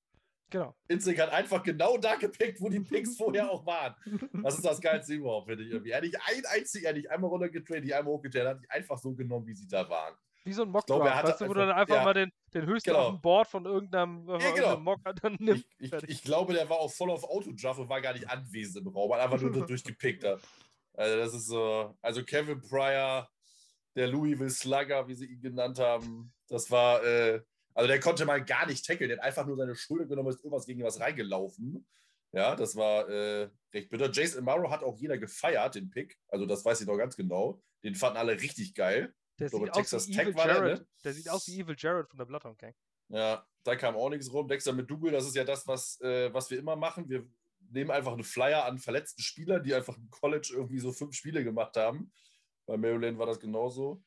Genau. 0.50 0.74
Inzig 0.88 1.20
hat 1.20 1.30
einfach 1.32 1.62
genau 1.62 1.98
da 1.98 2.16
gepickt, 2.16 2.62
wo 2.62 2.70
die 2.70 2.80
Picks 2.80 3.18
vorher 3.18 3.52
auch 3.52 3.66
waren. 3.66 3.96
Das 4.44 4.56
ist 4.56 4.64
das 4.66 4.80
Geilste 4.80 5.14
überhaupt, 5.16 5.48
finde 5.50 5.64
ich 5.64 5.72
irgendwie. 5.72 5.92
Er 5.92 5.98
hat 5.98 6.04
nicht 6.04 6.16
ein 6.26 6.46
einziger, 6.46 6.94
nicht 6.94 7.12
einmal 7.12 7.30
runtergetradet, 7.30 7.84
nicht 7.84 7.94
einmal 7.94 8.14
hochgetradet, 8.14 8.48
hat 8.56 8.64
die 8.64 8.70
einfach 8.70 8.98
so 8.98 9.14
genommen, 9.14 9.46
wie 9.46 9.54
sie 9.54 9.68
da 9.68 9.88
waren. 9.90 10.16
Wie 10.46 10.54
so 10.54 10.62
ein 10.64 10.70
Mock 10.70 10.90
er 10.90 11.14
hatte 11.16 11.28
weißt 11.32 11.42
du, 11.42 11.50
wo 11.50 11.54
du 11.54 11.60
einfach- 11.60 11.74
dann 11.74 11.78
einfach 11.82 11.96
ja. 11.98 12.04
mal 12.06 12.14
den, 12.14 12.32
den 12.54 12.66
höchsten 12.66 12.92
Genau. 12.92 13.08
auf 13.08 13.10
dem 13.16 13.20
Board 13.22 13.48
von 13.50 13.66
irgendeinem, 13.66 14.26
von 14.26 14.38
genau. 14.40 14.50
irgendeinem 14.52 14.84
Mock 14.84 15.00
dann 15.22 15.36
nimmt. 15.40 15.66
Ich, 15.80 15.92
ich, 15.92 16.04
ich 16.04 16.24
glaube, 16.24 16.54
der 16.54 16.70
war 16.70 16.78
auch 16.80 16.92
voll 16.94 17.12
auf 17.12 17.26
Autodraft 17.26 17.82
und 17.82 17.90
war 17.90 18.00
gar 18.00 18.14
nicht 18.14 18.30
anwesend 18.30 18.88
im 18.88 18.94
Raum, 18.94 19.12
hat 19.14 19.20
einfach 19.20 19.42
nur 19.42 19.52
durchgepickt. 19.68 20.24
hat. 20.24 20.40
Also, 20.94 21.18
das 21.18 21.34
ist 21.34 21.48
so. 21.48 21.94
Also, 22.02 22.24
Kevin 22.24 22.62
Pryor, 22.62 23.30
der 23.98 24.08
Louisville 24.08 24.52
Slugger, 24.52 25.08
wie 25.08 25.16
sie 25.16 25.26
ihn 25.26 25.42
genannt 25.42 25.80
haben, 25.80 26.32
das 26.48 26.70
war. 26.72 27.04
Äh, 27.04 27.42
also, 27.74 27.88
der 27.88 28.00
konnte 28.00 28.26
mal 28.26 28.44
gar 28.44 28.66
nicht 28.68 28.86
tackeln. 28.86 29.10
Der 29.10 29.18
hat 29.18 29.26
einfach 29.26 29.46
nur 29.46 29.58
seine 29.58 29.76
Schulter 29.76 30.06
genommen 30.06 30.28
und 30.28 30.36
ist 30.36 30.44
irgendwas 30.44 30.66
gegen 30.66 30.84
was 30.84 31.00
reingelaufen. 31.00 31.86
Ja, 32.32 32.56
das 32.56 32.76
war 32.76 33.10
äh, 33.10 33.50
recht 33.74 33.90
bitter. 33.90 34.12
Jason 34.12 34.40
Amaro 34.40 34.70
hat 34.70 34.84
auch 34.84 34.98
jeder 34.98 35.18
gefeiert, 35.18 35.76
den 35.76 35.90
Pick. 35.90 36.18
Also, 36.28 36.46
das 36.46 36.64
weiß 36.64 36.82
ich 36.82 36.88
noch 36.88 36.98
ganz 36.98 37.18
genau. 37.18 37.62
Den 37.84 37.96
fanden 37.96 38.18
alle 38.18 38.40
richtig 38.40 38.76
geil. 38.76 39.14
Der 39.40 39.50
sieht 39.50 39.70
aus 39.70 39.78
Texas 39.78 40.08
wie 40.08 40.14
Tech 40.14 40.28
Evil 40.28 40.36
war 40.36 40.48
der, 40.48 40.56
Jared. 40.56 40.80
ne? 40.80 40.88
Der 41.04 41.14
sieht 41.14 41.30
aus 41.30 41.48
wie 41.48 41.60
Evil 41.60 41.76
Jared 41.78 42.10
von 42.10 42.18
der 42.18 42.26
Bloodhound 42.26 42.58
Gang. 42.60 42.76
Ja, 43.10 43.46
da 43.64 43.76
kam 43.76 43.96
auch 43.96 44.10
nichts 44.10 44.32
rum. 44.32 44.48
Dexter 44.48 44.74
mit 44.74 44.90
Dougal, 44.90 45.12
das 45.12 45.26
ist 45.26 45.36
ja 45.36 45.44
das, 45.44 45.66
was, 45.68 46.00
äh, 46.02 46.32
was 46.34 46.52
wir 46.52 46.60
immer 46.60 46.76
machen. 46.76 47.10
Wir 47.10 47.28
nehmen 47.72 47.92
einfach 47.92 48.14
einen 48.14 48.24
Flyer 48.24 48.66
an 48.66 48.78
verletzten 48.78 49.22
Spieler, 49.22 49.60
die 49.60 49.74
einfach 49.74 49.98
im 49.98 50.10
College 50.10 50.52
irgendwie 50.54 50.80
so 50.80 50.92
fünf 50.92 51.16
Spiele 51.16 51.44
gemacht 51.44 51.78
haben. 51.78 52.12
Bei 52.68 52.78
Maryland 52.78 53.18
war 53.18 53.26
das 53.26 53.40
genauso. 53.40 54.04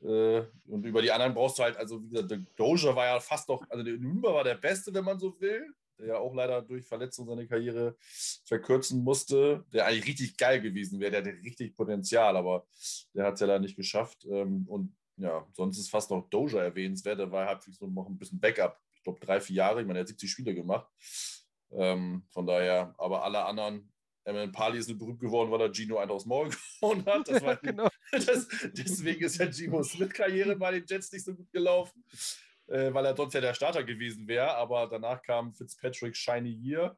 Äh, 0.00 0.42
und 0.66 0.84
über 0.84 1.02
die 1.02 1.10
anderen 1.10 1.34
brauchst 1.34 1.58
du 1.58 1.62
halt, 1.64 1.76
also 1.76 2.02
wie 2.02 2.08
gesagt, 2.08 2.30
der 2.30 2.38
Doja 2.56 2.94
war 2.94 3.06
ja 3.06 3.20
fast 3.20 3.48
noch, 3.48 3.62
also 3.68 3.82
der 3.82 3.96
Nürnberg 3.98 4.34
war 4.34 4.44
der 4.44 4.54
Beste, 4.54 4.94
wenn 4.94 5.04
man 5.04 5.18
so 5.18 5.38
will, 5.40 5.66
der 5.98 6.06
ja 6.06 6.18
auch 6.18 6.34
leider 6.34 6.62
durch 6.62 6.86
Verletzung 6.86 7.26
seine 7.26 7.46
Karriere 7.46 7.96
verkürzen 8.44 9.02
musste, 9.02 9.64
der 9.72 9.86
eigentlich 9.86 10.06
richtig 10.06 10.36
geil 10.36 10.60
gewesen 10.60 11.00
wäre, 11.00 11.10
der 11.10 11.20
hatte 11.20 11.42
richtig 11.42 11.74
Potenzial, 11.74 12.36
aber 12.36 12.66
der 13.14 13.24
hat 13.26 13.34
es 13.34 13.40
ja 13.40 13.46
leider 13.46 13.60
nicht 13.60 13.76
geschafft. 13.76 14.26
Ähm, 14.30 14.66
und 14.68 14.94
ja, 15.16 15.46
sonst 15.52 15.78
ist 15.78 15.90
fast 15.90 16.10
noch 16.10 16.28
Doja 16.28 16.62
erwähnenswert. 16.62 17.18
Der 17.18 17.32
war 17.32 17.46
halbwegs 17.46 17.78
so 17.78 17.86
noch 17.86 18.06
ein 18.06 18.18
bisschen 18.18 18.38
Backup. 18.38 18.78
Ich 18.94 19.02
glaube, 19.02 19.18
drei, 19.20 19.40
vier 19.40 19.56
Jahre. 19.56 19.80
Ich 19.80 19.86
meine, 19.86 20.00
er 20.00 20.02
hat 20.02 20.08
70 20.08 20.30
Spiele 20.30 20.54
gemacht. 20.54 20.86
Ähm, 21.70 22.26
von 22.30 22.46
daher, 22.46 22.94
aber 22.98 23.24
alle 23.24 23.44
anderen, 23.44 23.90
Emin 24.24 24.52
Pali 24.52 24.78
ist 24.78 24.98
berühmt 24.98 25.20
geworden, 25.20 25.50
weil 25.50 25.60
er 25.60 25.72
Gino 25.72 25.98
einen 25.98 26.10
aufs 26.10 26.26
Maul 26.26 26.50
gehauen 26.80 27.04
hat. 27.06 27.28
Das 27.28 27.40
Ja, 27.40 27.46
war, 27.46 27.56
genau. 27.56 27.88
das, 28.12 28.48
deswegen 28.72 29.24
ist 29.24 29.38
ja 29.38 29.50
Gino 29.50 29.82
Smith-Karriere 29.82 30.56
bei 30.56 30.72
den 30.72 30.84
Jets 30.86 31.12
nicht 31.12 31.24
so 31.24 31.34
gut 31.34 31.50
gelaufen, 31.52 32.04
äh, 32.68 32.92
weil 32.92 33.04
er 33.04 33.16
sonst 33.16 33.34
ja 33.34 33.40
der 33.40 33.54
Starter 33.54 33.84
gewesen 33.84 34.28
wäre. 34.28 34.54
Aber 34.54 34.86
danach 34.86 35.22
kam 35.22 35.52
Fitzpatrick 35.52 36.16
Shiny 36.16 36.50
Year. 36.50 36.96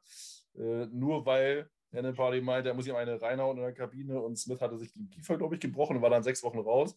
Äh, 0.56 0.86
nur 0.86 1.24
weil 1.24 1.70
Emin 1.92 2.14
Pali 2.14 2.40
meinte, 2.40 2.68
er 2.68 2.74
muss 2.74 2.86
ihm 2.86 2.96
eine 2.96 3.20
reinhauen 3.20 3.56
in 3.56 3.62
der 3.62 3.72
Kabine 3.72 4.20
und 4.20 4.36
Smith 4.36 4.60
hatte 4.60 4.78
sich 4.78 4.92
den 4.92 5.08
Kiefer, 5.08 5.38
glaube 5.38 5.54
ich, 5.54 5.60
gebrochen 5.60 5.96
und 5.96 6.02
war 6.02 6.10
dann 6.10 6.22
sechs 6.22 6.42
Wochen 6.42 6.58
raus. 6.58 6.94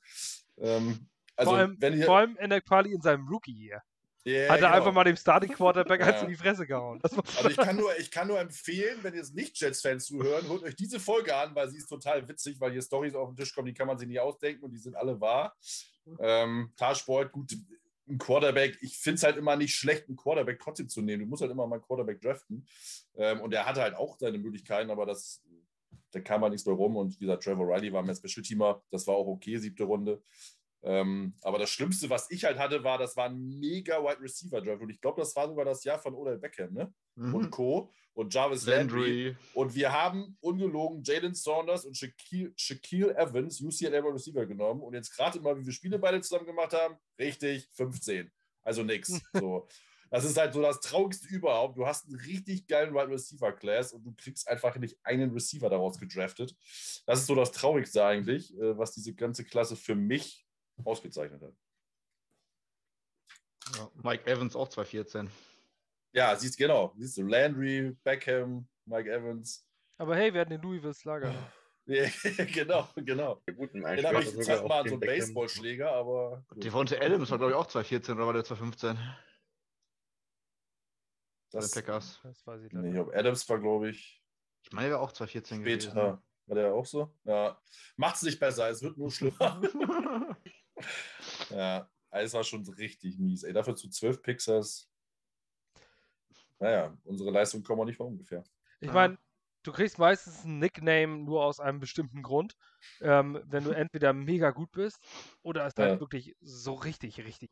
Ähm, 0.58 1.08
also, 1.36 1.52
vor 1.52 1.60
allem, 1.60 1.78
wenn 1.80 1.98
ihr, 1.98 2.06
vor 2.06 2.18
allem 2.18 2.36
Enek 2.38 2.66
Pali 2.66 2.92
in 2.92 3.02
seinem 3.02 3.28
Rookie-Year. 3.28 3.82
Yeah, 4.24 4.50
Hat 4.54 4.60
er 4.60 4.68
genau. 4.68 4.78
einfach 4.78 4.94
mal 4.94 5.04
dem 5.04 5.16
Starting 5.16 5.52
Quarterback 5.52 6.02
eins 6.06 6.18
Ja. 6.18 6.22
in 6.24 6.30
die 6.30 6.36
Fresse 6.36 6.68
gehauen. 6.68 7.00
Also 7.04 7.50
ich 7.50 7.58
kann 7.58 7.76
nur, 7.76 7.98
ich 7.98 8.12
kann 8.12 8.28
nur 8.28 8.40
empfehlen, 8.40 9.00
wenn 9.02 9.16
jetzt 9.16 9.34
nicht 9.34 9.60
Jets-Fans 9.60 10.06
zuhören, 10.06 10.48
holt 10.48 10.62
euch 10.64 10.76
diese 10.76 11.00
Folge 11.00 11.36
an, 11.36 11.56
weil 11.56 11.70
sie 11.70 11.78
ist 11.78 11.88
total 11.88 12.28
witzig, 12.28 12.60
weil 12.60 12.72
hier 12.72 12.82
Storys 12.84 13.16
auf 13.16 13.30
den 13.30 13.36
Tisch 13.36 13.54
kommen, 13.56 13.66
die 13.66 13.74
kann 13.74 13.88
man 13.88 13.98
sich 13.98 14.08
nicht 14.08 14.20
ausdenken 14.20 14.64
und 14.66 14.72
die 14.72 14.78
sind 14.78 14.96
alle 14.96 15.20
wahr. 15.20 15.56
Ähm, 16.20 16.72
Boyd, 17.08 17.32
gut, 17.32 17.52
ein 18.08 18.18
Quarterback, 18.18 18.78
ich 18.82 18.98
finde 18.98 19.16
es 19.16 19.24
halt 19.24 19.38
immer 19.38 19.56
nicht 19.56 19.74
schlecht, 19.76 20.08
einen 20.08 20.18
Quarterback 20.18 20.60
trotzdem 20.60 20.90
zu 20.90 21.02
nehmen. 21.02 21.24
Du 21.24 21.30
musst 21.30 21.42
halt 21.42 21.52
immer 21.52 21.66
mal 21.66 21.76
einen 21.76 21.84
Quarterback 21.84 22.22
draften. 22.22 22.68
Ähm, 23.16 23.42
und 23.42 23.54
er 23.54 23.66
hatte 23.66 23.82
halt 23.82 23.96
auch 23.96 24.18
seine 24.20 24.38
Möglichkeiten, 24.38 24.92
aber 24.92 25.06
das, 25.06 25.42
da 26.12 26.20
kam 26.20 26.42
halt 26.42 26.52
nichts 26.52 26.66
mehr 26.66 26.76
rum. 26.76 26.96
Und 26.98 27.20
dieser 27.20 27.40
Trevor 27.40 27.68
Riley 27.68 27.92
war 27.94 28.04
mehr 28.04 28.16
Special-Teamer, 28.16 28.84
das 28.92 29.08
war 29.08 29.16
auch 29.16 29.28
okay, 29.28 29.58
siebte 29.58 29.84
Runde. 29.84 30.22
Ähm, 30.84 31.36
aber 31.42 31.60
das 31.60 31.70
Schlimmste, 31.70 32.10
was 32.10 32.30
ich 32.32 32.44
halt 32.44 32.58
hatte, 32.58 32.84
war, 32.84 32.98
das 32.98 33.16
war 33.16 33.26
ein 33.26 33.60
mega 33.60 34.02
Wide 34.02 34.22
Receiver 34.22 34.62
Draft. 34.62 34.82
Und 34.82 34.90
ich 34.90 35.00
glaube, 35.00 35.22
das 35.22 35.36
war 35.36 35.48
sogar 35.48 35.66
das 35.66 35.84
Jahr 35.84 36.00
von 36.00 36.16
Odell 36.16 36.38
Beckham, 36.38 36.74
ne? 36.74 36.94
Mhm. 37.16 37.36
Und 37.36 37.50
Co. 37.52 37.92
Und 38.14 38.34
Jarvis 38.34 38.66
Landry. 38.66 39.00
Landry. 39.00 39.38
Und 39.54 39.76
wir 39.76 39.92
haben 39.92 40.38
ungelogen 40.42 41.04
Jalen 41.04 41.36
Saunders 41.36 41.86
und 41.86 41.96
Shaquille, 41.96 42.52
Shaquille 42.56 43.16
Evans, 43.16 43.62
UCLA 43.62 44.04
Wide 44.04 44.14
Receiver 44.14 44.46
genommen. 44.46 44.82
Und 44.82 44.94
jetzt 44.94 45.16
gerade 45.16 45.40
mal, 45.40 45.56
wie 45.56 45.62
viele 45.62 45.74
Spiele 45.74 46.00
beide 46.00 46.20
zusammen 46.22 46.48
gemacht 46.48 46.74
haben, 46.74 46.96
richtig, 47.20 47.70
15. 47.74 48.32
Also 48.64 48.84
nix. 48.84 49.22
So. 49.34 49.68
Das 50.10 50.26
ist 50.26 50.38
halt 50.38 50.54
so 50.54 50.62
das 50.62 50.82
Traurigste 50.82 51.34
überhaupt. 51.34 51.78
Du 51.78 51.88
hast 51.88 52.06
einen 52.06 52.20
richtig 52.20 52.68
geilen 52.68 52.94
Wide 52.94 53.08
Receiver 53.08 53.54
Class 53.54 53.94
und 53.94 54.04
du 54.04 54.14
kriegst 54.14 54.46
einfach 54.46 54.76
nicht 54.76 54.98
einen 55.04 55.32
Receiver 55.32 55.70
daraus 55.70 55.98
gedraftet. 55.98 56.54
Das 57.06 57.20
ist 57.20 57.28
so 57.28 57.36
das 57.36 57.54
Traurigste 57.54 58.04
eigentlich, 58.04 58.54
äh, 58.58 58.78
was 58.78 58.92
diese 58.92 59.14
ganze 59.14 59.46
Klasse 59.46 59.78
für 59.78 59.96
mich 59.96 60.46
ausgezeichnet 60.86 61.42
hat. 61.42 61.54
Ja, 63.78 63.90
Mike 64.04 64.26
Evans 64.30 64.56
auch 64.56 64.68
2014. 64.70 65.30
Ja, 66.14 66.36
siehst 66.36 66.58
genau. 66.58 66.94
Siehst 66.98 67.18
du, 67.18 67.24
Landry, 67.24 67.96
Beckham, 68.04 68.68
Mike 68.86 69.10
Evans. 69.12 69.66
Aber 69.98 70.16
hey, 70.16 70.34
wir 70.34 70.42
hatten 70.42 70.52
den 70.52 70.62
Louisville 70.62 70.94
Slugger. 70.94 71.34
Ja, 71.88 72.08
genau, 72.46 72.88
genau. 72.96 73.42
Ja, 73.48 73.54
gut, 73.56 73.72
im 73.74 73.82
Den 73.84 74.06
habe 74.06 74.22
ich 74.22 74.30
sogar 74.30 74.68
mal 74.68 74.88
so 74.88 74.94
einen. 74.94 75.00
Baseballschläger, 75.00 75.92
aber. 75.92 76.46
Devonta 76.54 76.96
Adams 76.96 77.32
war, 77.32 77.40
glaube 77.40 77.54
ich, 77.54 77.58
auch 77.58 77.66
2014 77.66 78.16
oder 78.16 78.28
war 78.28 78.34
der 78.34 78.44
2015? 78.44 78.96
Bei 78.96 79.02
den 79.02 79.16
Das, 81.50 81.72
Packers. 81.72 82.20
Das 82.24 82.46
weiß 82.46 82.62
ich 82.64 82.72
nee, 82.72 82.78
leider. 82.78 82.88
ich 82.88 82.94
glaub, 82.94 83.16
Adams 83.16 83.50
war, 83.50 83.60
glaube 83.60 83.90
ich, 83.90 84.24
Ich 84.64 84.72
meine, 84.72 84.90
er 84.90 84.94
war 84.94 85.02
auch 85.02 85.12
2014 85.12 85.60
gewesen. 85.64 85.82
später. 85.92 86.24
War 86.46 86.56
der 86.56 86.72
auch 86.74 86.86
so? 86.86 87.18
Ja. 87.24 87.60
Macht 87.98 88.16
es 88.18 88.22
nicht 88.22 88.40
besser, 88.40 88.70
es 88.70 88.82
wird 88.84 88.98
nur 88.98 89.10
schlimmer. 89.12 89.60
ja, 91.50 91.90
es 92.12 92.34
war 92.34 92.44
schon 92.44 92.68
richtig 92.68 93.18
mies. 93.20 93.44
Ey, 93.44 93.54
dafür 93.54 93.76
zu 93.76 93.90
12 93.90 94.22
Pixels. 94.22 94.90
Naja, 96.60 96.96
unsere 97.06 97.32
Leistung 97.32 97.64
kommen 97.64 97.82
wir 97.82 97.86
nicht 97.86 97.98
von 97.98 98.08
ungefähr. 98.08 98.44
Ich 98.82 98.92
meine, 98.92 99.18
du 99.64 99.72
kriegst 99.72 99.98
meistens 99.98 100.44
ein 100.44 100.60
Nickname 100.60 101.18
nur 101.18 101.44
aus 101.44 101.60
einem 101.60 101.80
bestimmten 101.80 102.22
Grund. 102.22 102.56
Ähm, 103.02 103.42
wenn 103.46 103.64
du 103.64 103.72
entweder 103.72 104.14
mega 104.14 104.52
gut 104.52 104.72
bist 104.72 105.00
oder 105.42 105.66
es 105.66 105.76
halt 105.78 105.94
Ja. 105.94 106.00
wirklich 106.00 106.36
so 106.42 106.74
richtig, 106.74 107.20
richtig 107.20 107.50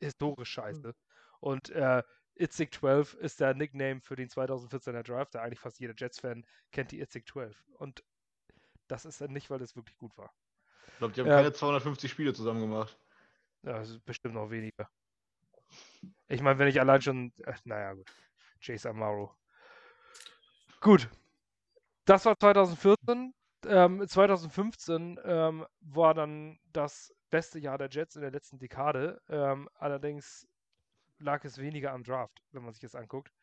historisch 0.00 0.50
scheiße. 0.50 0.94
Und 1.40 1.70
äh, 1.70 2.02
Itzik 2.34 2.74
12 2.74 3.14
ist 3.14 3.40
der 3.40 3.54
Nickname 3.54 4.00
für 4.02 4.16
den 4.16 4.28
2014er 4.28 5.02
Draft. 5.02 5.34
Der 5.34 5.42
eigentlich 5.42 5.60
fast 5.60 5.80
jeder 5.80 5.94
Jets-Fan 5.96 6.44
kennt 6.72 6.92
die 6.92 7.00
Itzik 7.00 7.26
12. 7.28 7.64
Und 7.78 8.04
das 8.88 9.04
ist 9.04 9.20
dann 9.20 9.32
nicht, 9.32 9.48
weil 9.50 9.62
es 9.62 9.76
wirklich 9.76 9.96
gut 9.96 10.16
war. 10.18 10.32
Ich 10.96 10.98
glaube, 10.98 11.12
die 11.12 11.20
haben 11.20 11.28
Ja. 11.28 11.36
keine 11.36 11.52
250 11.52 12.10
Spiele 12.10 12.32
zusammen 12.32 12.62
gemacht. 12.62 12.98
Ja, 13.64 13.74
das 13.74 13.90
ist 13.90 14.04
bestimmt 14.06 14.32
noch 14.32 14.50
weniger. 14.50 14.88
Ich 16.26 16.40
meine, 16.40 16.58
wenn 16.58 16.68
ich 16.68 16.80
allein 16.80 17.02
schon. 17.02 17.34
Äh, 17.44 17.52
naja, 17.64 17.92
gut. 17.92 18.10
Chase 18.64 18.88
Amaro. 18.88 19.36
Gut. 20.80 21.10
Das 22.06 22.24
war 22.24 22.38
2014. 22.38 23.34
Ähm, 23.66 24.08
2015 24.08 25.20
ähm, 25.22 25.66
war 25.80 26.14
dann 26.14 26.58
das 26.72 27.14
beste 27.28 27.58
Jahr 27.58 27.76
der 27.76 27.90
Jets 27.90 28.16
in 28.16 28.22
der 28.22 28.30
letzten 28.30 28.58
Dekade. 28.58 29.20
Ähm, 29.28 29.68
allerdings 29.74 30.48
lag 31.18 31.44
es 31.44 31.58
weniger 31.58 31.92
am 31.92 32.04
Draft, 32.04 32.42
wenn 32.52 32.62
man 32.62 32.72
sich 32.72 32.80
das 32.80 32.94
anguckt. 32.94 33.34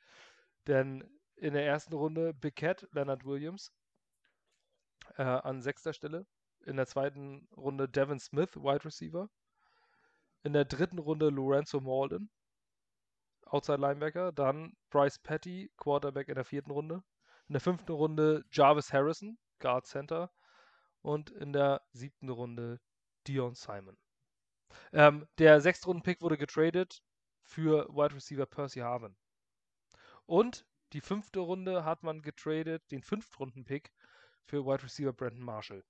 Denn 0.65 1.07
in 1.35 1.53
der 1.53 1.67
ersten 1.67 1.93
Runde 1.93 2.33
Big 2.33 2.55
Cat, 2.55 2.87
Leonard 2.93 3.25
Williams 3.25 3.71
äh, 5.17 5.21
an 5.23 5.61
sechster 5.61 5.93
Stelle. 5.93 6.25
In 6.65 6.77
der 6.77 6.87
zweiten 6.87 7.47
Runde 7.55 7.89
Devin 7.89 8.19
Smith, 8.19 8.55
Wide 8.55 8.85
Receiver. 8.85 9.29
In 10.43 10.53
der 10.53 10.65
dritten 10.65 10.99
Runde 10.99 11.29
Lorenzo 11.29 11.79
Malden, 11.79 12.29
Outside 13.45 13.79
Linebacker. 13.79 14.31
Dann 14.31 14.75
Bryce 14.89 15.19
Petty, 15.19 15.71
Quarterback 15.77 16.29
in 16.29 16.35
der 16.35 16.45
vierten 16.45 16.71
Runde. 16.71 17.03
In 17.47 17.53
der 17.53 17.61
fünften 17.61 17.91
Runde 17.91 18.45
Jarvis 18.51 18.93
Harrison, 18.93 19.37
Guard 19.59 19.85
Center. 19.85 20.31
Und 21.01 21.31
in 21.31 21.53
der 21.53 21.81
siebten 21.91 22.29
Runde 22.29 22.79
Dion 23.27 23.55
Simon. 23.55 23.97
Ähm, 24.91 25.27
der 25.37 25.61
Sechstrunden-Pick 25.61 26.21
wurde 26.21 26.37
getradet 26.37 27.03
für 27.43 27.87
Wide 27.89 28.15
Receiver 28.15 28.45
Percy 28.45 28.79
Harvin. 28.79 29.15
Und 30.25 30.65
die 30.93 31.01
fünfte 31.01 31.39
Runde 31.39 31.85
hat 31.85 32.03
man 32.03 32.21
getradet, 32.21 32.83
den 32.91 33.03
Fünftrunden-Pick 33.03 33.91
für 34.45 34.65
Wide 34.65 34.83
Receiver 34.83 35.13
Brandon 35.13 35.43
Marshall. 35.43 35.83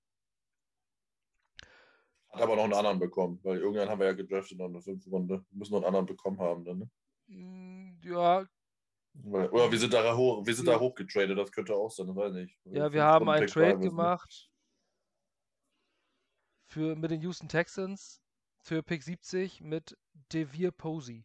Aber 2.34 2.56
noch 2.56 2.64
einen 2.64 2.74
anderen 2.74 2.98
bekommen, 2.98 3.38
weil 3.42 3.58
irgendwann 3.58 3.88
haben 3.88 4.00
wir 4.00 4.06
ja 4.06 4.12
gedraftet 4.12 4.58
in 4.58 4.72
der 4.72 4.82
fünften 4.82 5.10
Runde. 5.10 5.44
Wir 5.50 5.58
müssen 5.58 5.72
noch 5.72 5.78
einen 5.78 5.86
anderen 5.86 6.06
bekommen 6.06 6.38
haben 6.40 6.64
dann, 6.64 6.78
ne? 6.78 6.90
Mm, 7.26 8.00
Ja, 8.02 8.46
Weil, 9.14 9.48
oder 9.50 9.70
wir 9.70 9.78
sind 9.78 9.92
da 9.94 10.16
hoch, 10.16 10.44
wir 10.44 10.54
sind 10.54 10.66
da 10.66 10.72
Ja. 10.72 10.80
hochgetradet, 10.80 11.38
das 11.38 11.52
könnte 11.52 11.74
auch 11.74 11.90
sein, 11.90 12.06
das 12.08 12.16
weiß 12.16 12.34
ich 12.34 12.58
nicht. 12.64 12.76
Ja, 12.76 12.92
wir 12.92 13.04
haben 13.04 13.28
einen 13.28 13.46
Trade 13.46 13.78
gemacht 13.78 14.50
für, 16.66 16.96
mit 16.96 17.10
den 17.10 17.20
Houston 17.22 17.48
Texans 17.48 18.20
für 18.60 18.82
Pick 18.82 19.02
70 19.02 19.60
mit 19.60 19.96
Devere 20.32 20.72
Posey. 20.72 21.24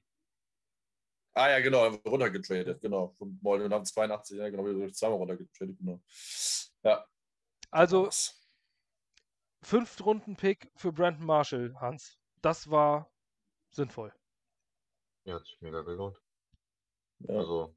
Ah 1.33 1.49
ja, 1.49 1.59
genau, 1.61 1.83
haben 1.85 1.99
runtergetradet, 2.05 2.81
genau. 2.81 3.15
Von 3.17 3.39
Molden 3.41 3.71
haben 3.73 3.85
82, 3.85 4.37
ja 4.37 4.49
genau, 4.49 4.65
wir 4.65 4.73
sind 4.77 4.95
zweimal 4.95 5.17
runtergetradet, 5.17 5.77
genau. 5.77 6.01
Ja. 6.83 7.05
Also 7.71 8.07
was. 8.07 8.38
Fünftrunden-Pick 9.61 10.71
für 10.75 10.91
Brandon 10.91 11.25
Marshall, 11.25 11.75
Hans. 11.79 12.17
Das 12.41 12.69
war 12.69 13.11
sinnvoll. 13.71 14.13
Ja, 15.25 15.35
hat 15.35 15.45
sich 15.45 15.59
mega 15.61 15.81
gelohnt. 15.81 16.17
Ja. 17.19 17.35
Also, 17.35 17.75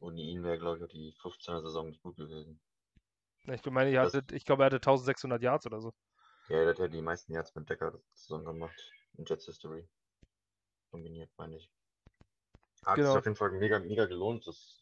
ohne 0.00 0.20
ihn 0.20 0.42
wäre, 0.42 0.58
glaube 0.58 0.78
ich, 0.78 0.84
auch 0.84 0.88
die 0.88 1.12
15er 1.20 1.60
Saison 1.62 1.88
nicht 1.88 2.02
gut 2.02 2.16
gewesen. 2.16 2.60
Ich 3.44 3.64
meine, 3.66 3.90
ich, 3.90 3.96
Das- 3.96 4.14
hatte, 4.14 4.34
ich 4.34 4.44
glaube, 4.44 4.62
er 4.62 4.66
hatte 4.66 4.80
1600 4.80 5.42
Yards 5.42 5.66
oder 5.66 5.80
so. 5.80 5.92
Ja, 6.48 6.58
der 6.60 6.68
hat 6.70 6.78
ja 6.78 6.88
die 6.88 7.02
meisten 7.02 7.32
Yards 7.32 7.54
mit 7.54 7.68
Decker 7.68 8.00
zusammen 8.14 8.44
gemacht 8.44 8.92
in 9.18 9.24
Jets 9.24 9.46
History. 9.46 9.88
Kombiniert, 10.90 11.30
meine 11.36 11.56
ich. 11.56 11.70
Hat 12.84 12.96
Genau. 12.96 13.10
sich 13.10 13.18
auf 13.18 13.24
jeden 13.26 13.36
Fall 13.36 13.52
mega, 13.52 13.78
mega 13.78 14.06
gelohnt. 14.06 14.46
Das 14.46 14.80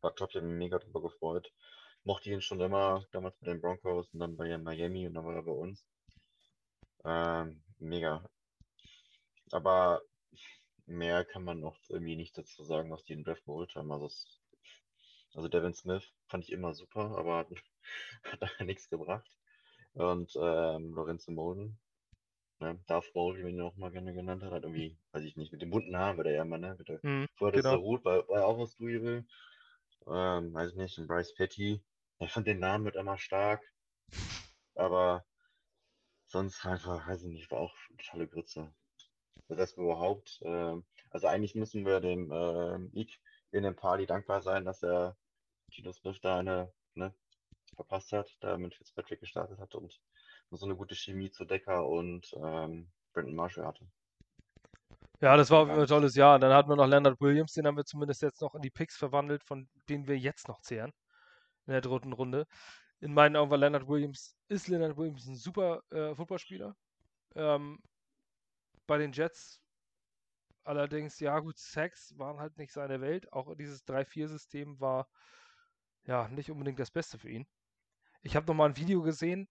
war 0.00 0.14
top, 0.14 0.30
ich 0.30 0.36
habe 0.36 0.46
mich 0.46 0.58
mega 0.58 0.78
drüber 0.78 1.00
gefreut. 1.02 1.52
Mochte 2.04 2.30
ihn 2.30 2.40
schon 2.40 2.60
immer, 2.60 3.04
damals 3.12 3.40
mit 3.40 3.50
den 3.50 3.60
Broncos 3.60 4.12
und 4.12 4.20
dann 4.20 4.36
bei 4.36 4.56
Miami 4.56 5.06
und 5.06 5.14
dann 5.14 5.24
war 5.24 5.34
er 5.34 5.42
bei 5.42 5.52
uns. 5.52 5.84
Ähm, 7.04 7.62
mega. 7.78 8.24
Aber 9.50 10.02
mehr 10.86 11.24
kann 11.24 11.44
man 11.44 11.60
noch 11.60 11.76
irgendwie 11.88 12.16
nicht 12.16 12.36
dazu 12.36 12.64
sagen, 12.64 12.90
was 12.90 13.04
die 13.04 13.12
in 13.12 13.24
Draft 13.24 13.44
geholt 13.44 13.74
haben. 13.74 13.92
Also, 13.92 14.06
es, 14.06 14.40
also 15.34 15.48
Devin 15.48 15.74
Smith 15.74 16.12
fand 16.28 16.44
ich 16.44 16.52
immer 16.52 16.74
super, 16.74 17.16
aber 17.16 17.38
hat, 17.38 17.48
hat 18.42 18.50
da 18.58 18.64
nichts 18.64 18.88
gebracht. 18.88 19.30
Und 19.94 20.32
ähm, 20.40 20.92
Lorenzo 20.94 21.32
Molden, 21.32 21.78
ne, 22.60 22.78
Darth 22.86 23.14
Maul, 23.14 23.36
wie 23.38 23.42
man 23.42 23.52
ihn 23.52 23.60
auch 23.60 23.76
mal 23.76 23.90
gerne 23.90 24.14
genannt 24.14 24.42
hat, 24.42 24.52
hat 24.52 24.62
irgendwie, 24.62 24.96
weiß 25.12 25.24
ich 25.24 25.36
nicht, 25.36 25.52
mit 25.52 25.62
dem 25.62 25.70
bunten 25.70 25.96
Haaren 25.96 26.16
war 26.16 26.24
der 26.24 26.34
ja 26.34 26.42
immer, 26.42 26.58
ne? 26.58 26.74
Mit 26.78 26.88
der, 26.88 27.00
vorher 27.34 27.60
das 27.60 27.70
genau. 27.70 27.82
Hut, 27.82 28.04
war, 28.04 28.28
war 28.28 28.46
auch 28.46 28.58
aus 28.58 28.78
Louisville. 28.78 29.24
Ähm, 30.06 30.54
weiß 30.54 30.70
ich 30.70 30.76
nicht, 30.76 30.98
und 30.98 31.06
Bryce 31.06 31.34
Petty. 31.34 31.82
Ich 32.20 32.32
fand 32.32 32.46
den 32.46 32.58
Namen 32.58 32.84
mit 32.84 32.96
immer 32.96 33.16
stark, 33.16 33.62
aber 34.74 35.24
sonst 36.26 36.64
einfach, 36.66 37.06
weiß 37.06 37.22
ich 37.22 37.28
nicht, 37.28 37.50
war 37.50 37.60
auch 37.60 37.74
totale 37.96 38.26
Grütze. 38.26 38.74
Das 39.48 39.74
überhaupt, 39.74 40.40
ähm, 40.42 40.84
also 41.10 41.28
eigentlich 41.28 41.54
müssen 41.54 41.86
wir 41.86 42.00
dem 42.00 42.30
ähm, 42.32 42.90
Ike 42.92 43.18
in 43.52 43.62
dem 43.62 43.76
Party 43.76 44.04
dankbar 44.06 44.42
sein, 44.42 44.64
dass 44.64 44.82
er 44.82 45.16
Tito 45.70 45.92
Smith 45.92 46.20
da 46.20 46.38
eine, 46.38 46.72
ne, 46.94 47.14
verpasst 47.76 48.12
hat, 48.12 48.36
da 48.40 48.58
mit 48.58 48.74
Fitzpatrick 48.74 49.20
gestartet 49.20 49.58
hat 49.58 49.74
und 49.76 50.00
so 50.50 50.66
eine 50.66 50.76
gute 50.76 50.96
Chemie 50.96 51.30
zu 51.30 51.44
Decker 51.44 51.86
und 51.86 52.34
ähm, 52.34 52.90
Brandon 53.12 53.36
Marshall 53.36 53.66
hatte. 53.66 53.86
Ja, 55.20 55.36
das 55.36 55.50
war 55.50 55.68
ein 55.68 55.86
tolles 55.86 56.14
Jahr. 56.14 56.38
Dann 56.38 56.52
hatten 56.52 56.68
wir 56.68 56.76
noch 56.76 56.86
Leonard 56.86 57.20
Williams, 57.20 57.52
den 57.52 57.66
haben 57.66 57.76
wir 57.76 57.84
zumindest 57.84 58.22
jetzt 58.22 58.40
noch 58.40 58.54
in 58.54 58.62
die 58.62 58.70
Picks 58.70 58.96
verwandelt, 58.96 59.44
von 59.44 59.68
denen 59.88 60.06
wir 60.06 60.18
jetzt 60.18 60.48
noch 60.48 60.60
zehren. 60.60 60.92
In 61.68 61.72
der 61.74 61.82
dritten 61.82 62.12
Runde. 62.12 62.48
In 63.00 63.14
meinen 63.14 63.36
Augen 63.36 63.52
war 63.52 63.58
Leonard 63.58 63.86
Williams, 63.86 64.36
ist 64.48 64.66
Leonard 64.66 64.96
Williams 64.96 65.26
ein 65.28 65.36
super 65.36 65.84
äh, 65.90 66.16
Footballspieler. 66.16 66.74
Ähm, 67.36 67.80
bei 68.88 68.98
den 68.98 69.12
Jets 69.12 69.60
Allerdings, 70.68 71.18
ja 71.18 71.38
gut, 71.38 71.56
Sacks 71.56 72.12
waren 72.18 72.40
halt 72.40 72.58
nicht 72.58 72.74
seine 72.74 73.00
Welt. 73.00 73.32
Auch 73.32 73.54
dieses 73.56 73.86
3-4-System 73.86 74.78
war 74.80 75.08
ja 76.04 76.28
nicht 76.28 76.50
unbedingt 76.50 76.78
das 76.78 76.90
Beste 76.90 77.18
für 77.18 77.30
ihn. 77.30 77.46
Ich 78.20 78.36
habe 78.36 78.46
nochmal 78.46 78.68
ein 78.68 78.76
Video 78.76 79.00
gesehen. 79.00 79.48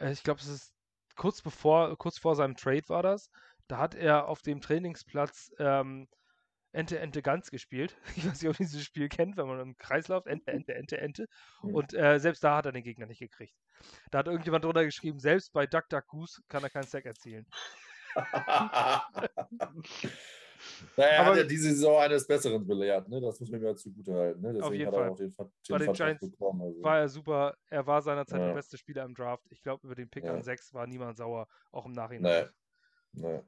äh, 0.00 0.12
Ich 0.12 0.22
glaube, 0.22 0.40
es 0.40 0.48
ist 0.48 0.74
kurz 1.16 1.40
bevor, 1.40 1.96
kurz 1.96 2.18
vor 2.18 2.36
seinem 2.36 2.56
Trade 2.56 2.88
war 2.88 3.02
das. 3.02 3.30
Da 3.68 3.78
hat 3.78 3.94
er 3.94 4.28
auf 4.28 4.42
dem 4.42 4.60
Trainingsplatz 4.60 5.50
ähm, 5.58 6.08
Ente, 6.74 6.98
Ente, 6.98 7.22
Ganz 7.22 7.50
gespielt. 7.50 7.96
Ich 8.16 8.26
weiß 8.26 8.42
nicht, 8.42 8.50
ob 8.50 8.58
ihr 8.60 8.66
dieses 8.66 8.82
Spiel 8.84 9.08
kennt, 9.08 9.36
wenn 9.36 9.46
man 9.46 9.60
im 9.60 9.76
Kreis 9.78 10.08
läuft. 10.08 10.26
Ente, 10.26 10.50
Ente, 10.52 10.74
Ente, 10.74 10.98
Ente. 10.98 11.26
Hm. 11.60 11.74
Und 11.74 11.94
äh, 11.94 12.18
selbst 12.18 12.42
da 12.44 12.56
hat 12.56 12.66
er 12.66 12.72
den 12.72 12.82
Gegner 12.82 13.06
nicht 13.06 13.20
gekriegt. 13.20 13.54
Da 14.10 14.18
hat 14.18 14.26
irgendjemand 14.26 14.64
drunter 14.64 14.84
geschrieben, 14.84 15.18
selbst 15.18 15.52
bei 15.52 15.66
Duck 15.66 15.88
Duck 15.88 16.06
Goose 16.08 16.40
kann 16.48 16.62
er 16.62 16.70
keinen 16.70 16.86
Sack 16.86 17.04
erzielen. 17.06 17.46
naja, 20.96 21.20
Aber- 21.20 21.30
hat 21.30 21.36
er 21.38 21.44
diese 21.44 21.70
Saison 21.70 22.00
eines 22.00 22.26
Besseren 22.26 22.66
belehrt, 22.66 23.08
ne? 23.08 23.20
Das 23.20 23.38
muss 23.40 23.50
man 23.50 23.60
mir 23.60 23.68
ja 23.68 23.74
zugute 23.76 24.14
halten. 24.14 24.40
Ne? 24.40 24.52
Deswegen 24.54 24.74
jeden 24.74 24.86
hat 24.86 24.94
er 24.94 25.00
Fall. 25.00 25.10
auch 25.10 25.16
den, 25.16 25.32
Ver- 25.32 25.50
Bei 25.68 25.78
den 25.78 25.86
den 25.88 25.94
Giants 25.94 26.30
bekommen. 26.30 26.62
Also. 26.62 26.82
War 26.82 26.98
er 26.98 27.08
super. 27.08 27.54
Er 27.70 27.86
war 27.86 28.02
seinerzeit 28.02 28.40
der 28.40 28.48
Ja. 28.48 28.54
beste 28.54 28.78
Spieler 28.78 29.04
im 29.04 29.14
Draft. 29.14 29.44
Ich 29.50 29.62
glaube, 29.62 29.86
über 29.86 29.94
den 29.94 30.08
Pick 30.08 30.24
Ja. 30.24 30.32
an 30.34 30.42
6 30.42 30.72
war 30.74 30.86
niemand 30.86 31.16
sauer, 31.18 31.46
auch 31.70 31.86
im 31.86 31.92
Nachhinein. 31.92 32.48
Nee. 33.12 33.22
Nee. 33.28 33.42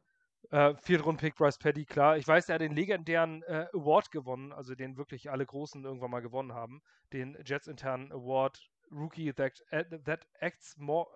Äh, 0.50 0.74
Viertrunden-Pick 0.76 1.36
Bryce 1.36 1.58
Petty, 1.58 1.84
klar. 1.84 2.16
Ich 2.16 2.26
weiß, 2.26 2.48
er 2.48 2.56
hat 2.56 2.60
den 2.60 2.74
legendären 2.74 3.42
äh, 3.44 3.66
Award 3.72 4.10
gewonnen, 4.10 4.52
also 4.52 4.74
den 4.74 4.96
wirklich 4.96 5.30
alle 5.30 5.44
Großen 5.44 5.84
irgendwann 5.84 6.10
mal 6.10 6.20
gewonnen 6.20 6.52
haben. 6.52 6.82
Den 7.12 7.36
Jets-internen 7.44 8.12
Award 8.12 8.70
Rookie 8.90 9.32
that, 9.32 9.60
uh, 9.72 9.98
that 10.04 10.26
acts 10.40 10.76
more 10.76 11.06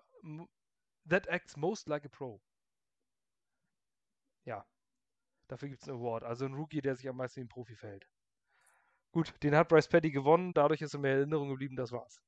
that 1.09 1.27
acts 1.27 1.57
most 1.57 1.87
like 1.87 2.05
a 2.05 2.09
pro. 2.09 2.41
Ja. 4.45 4.65
Dafür 5.47 5.69
gibt 5.69 5.81
es 5.81 5.89
einen 5.89 5.97
Award. 5.97 6.23
Also 6.23 6.45
ein 6.45 6.53
Rookie, 6.53 6.81
der 6.81 6.95
sich 6.95 7.07
am 7.07 7.17
meisten 7.17 7.41
wie 7.41 7.45
ein 7.45 7.49
Profi 7.49 7.75
verhält. 7.75 8.07
Gut, 9.11 9.33
den 9.43 9.55
hat 9.55 9.67
Bryce 9.67 9.89
Petty 9.89 10.11
gewonnen, 10.11 10.53
dadurch 10.53 10.81
ist 10.81 10.93
er 10.93 10.99
mir 10.99 11.11
in 11.11 11.17
Erinnerung 11.17 11.49
geblieben, 11.49 11.75
das 11.75 11.91
war's. 11.91 12.21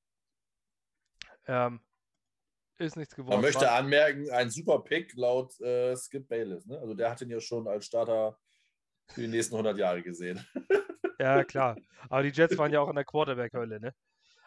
Ähm, 1.45 1.81
ist 2.77 2.97
nichts 2.97 3.15
geworden. 3.15 3.35
Man 3.35 3.41
möchte 3.41 3.65
War- 3.65 3.73
anmerken, 3.75 4.29
ein 4.31 4.49
super 4.49 4.79
Pick 4.83 5.13
laut 5.15 5.59
äh, 5.61 5.95
Skip 5.95 6.27
Bayless. 6.27 6.65
Ne? 6.65 6.77
Also 6.79 6.93
der 6.93 7.11
hat 7.11 7.21
ihn 7.21 7.29
ja 7.29 7.39
schon 7.39 7.67
als 7.67 7.85
Starter 7.85 8.37
für 9.07 9.21
die 9.21 9.27
nächsten 9.27 9.55
100 9.55 9.77
Jahre 9.77 10.01
gesehen. 10.01 10.45
Ja, 11.19 11.43
klar. 11.43 11.77
Aber 12.09 12.23
die 12.23 12.29
Jets 12.31 12.57
waren 12.57 12.73
ja 12.73 12.81
auch 12.81 12.89
in 12.89 12.95
der 12.95 13.05
Quarterback-Hölle, 13.05 13.79
ne? 13.79 13.93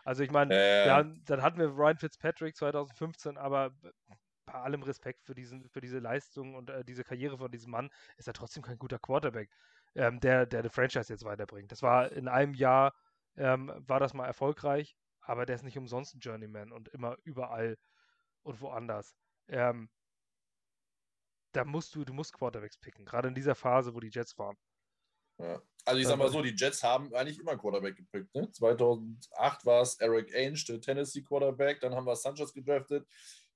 Also 0.04 0.22
ich 0.24 0.30
meine, 0.30 0.52
Äh, 0.54 1.04
dann 1.24 1.40
hatten 1.40 1.58
wir 1.58 1.68
Ryan 1.68 1.96
Fitzpatrick 1.96 2.54
2015, 2.56 3.38
aber 3.38 3.70
bei 4.46 4.52
allem 4.52 4.82
Respekt 4.82 5.22
für, 5.24 5.34
diesen, 5.34 5.68
für 5.70 5.80
diese 5.80 6.00
Leistung 6.00 6.54
und 6.54 6.68
äh, 6.68 6.84
diese 6.84 7.02
Karriere 7.04 7.38
von 7.38 7.50
diesem 7.50 7.70
Mann 7.70 7.88
ist 8.18 8.26
er 8.26 8.34
trotzdem 8.34 8.62
kein 8.62 8.78
guter 8.78 8.98
Quarterback, 8.98 9.48
ähm, 9.94 10.20
der, 10.20 10.44
der 10.44 10.58
eine 10.60 10.68
Franchise 10.70 11.10
jetzt 11.10 11.24
weiterbringt. 11.24 11.72
Das 11.72 11.82
war 11.82 12.12
in 12.12 12.28
einem 12.28 12.52
Jahr, 12.52 12.92
ähm, 13.36 13.72
war 13.86 14.00
das 14.00 14.12
mal 14.12 14.26
erfolgreich, 14.26 14.96
aber 15.22 15.46
der 15.46 15.56
ist 15.56 15.62
nicht 15.64 15.78
umsonst 15.78 16.14
ein 16.14 16.20
Journeyman 16.20 16.72
und 16.72 16.88
immer 16.88 17.16
überall 17.22 17.78
und 18.46 18.60
woanders. 18.60 19.14
Ähm, 19.48 19.90
da 21.52 21.64
musst 21.64 21.94
du, 21.94 22.04
du 22.04 22.12
musst 22.12 22.32
Quarterbacks 22.32 22.76
picken, 22.78 23.04
gerade 23.04 23.28
in 23.28 23.34
dieser 23.34 23.54
Phase, 23.54 23.94
wo 23.94 24.00
die 24.00 24.10
Jets 24.10 24.38
waren. 24.38 24.56
Ja. 25.38 25.60
Also 25.84 26.00
ich 26.00 26.06
sag 26.06 26.18
mal 26.18 26.30
so, 26.30 26.42
die 26.42 26.54
Jets 26.56 26.82
haben 26.82 27.14
eigentlich 27.14 27.38
immer 27.38 27.56
Quarterback 27.56 27.96
gepickt. 27.96 28.34
Ne? 28.34 28.50
2008 28.50 29.64
war 29.66 29.82
es 29.82 29.98
Eric 30.00 30.34
Ainge, 30.34 30.62
der 30.68 30.80
Tennessee 30.80 31.22
Quarterback. 31.22 31.80
Dann 31.80 31.94
haben 31.94 32.06
wir 32.06 32.16
Sanchez 32.16 32.52
gedraftet. 32.52 33.06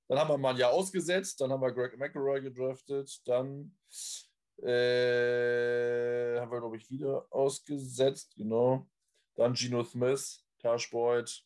Dann 0.06 0.18
haben 0.18 0.28
wir 0.28 0.38
mal 0.38 0.50
ein 0.50 0.56
Jahr 0.56 0.72
ausgesetzt. 0.72 1.40
Dann 1.40 1.50
haben 1.50 1.62
wir 1.62 1.72
Greg 1.72 1.98
McElroy 1.98 2.40
gedraftet. 2.42 3.20
Dann 3.26 3.76
äh, 4.62 6.38
haben 6.38 6.50
wir, 6.50 6.60
glaube 6.60 6.76
ich, 6.76 6.88
wieder 6.90 7.26
ausgesetzt. 7.30 8.34
Genau. 8.36 8.86
Dann 9.34 9.54
Geno 9.54 9.82
Smith, 9.82 10.44
Tash 10.58 10.90
Boyd 10.90 11.44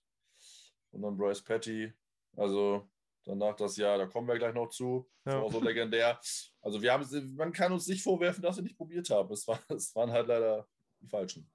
und 0.91 1.03
dann 1.03 1.17
Bryce 1.17 1.43
Petty. 1.43 1.93
Also 2.37 2.91
danach 3.25 3.57
das 3.57 3.77
Jahr, 3.77 3.99
da 3.99 4.07
kommen 4.07 4.29
wir 4.29 4.39
gleich 4.39 4.55
noch 4.55 4.69
zu. 4.69 5.09
Das 5.25 5.35
Ja. 5.35 5.43
war 5.43 5.51
so 5.51 5.61
legendär. 5.61 6.19
Also 6.61 6.81
wir 6.83 6.93
haben 6.93 7.35
man 7.37 7.53
kann 7.53 7.73
uns 7.73 7.87
nicht 7.87 8.03
vorwerfen, 8.03 8.43
dass 8.43 8.57
wir 8.57 8.63
nicht 8.63 8.77
probiert 8.77 9.11
haben. 9.11 9.33
Es, 9.33 9.47
war, 9.49 9.59
es 9.69 9.95
waren 9.95 10.11
halt 10.11 10.29
leider 10.29 10.67
die 11.01 11.09
falschen. 11.09 11.51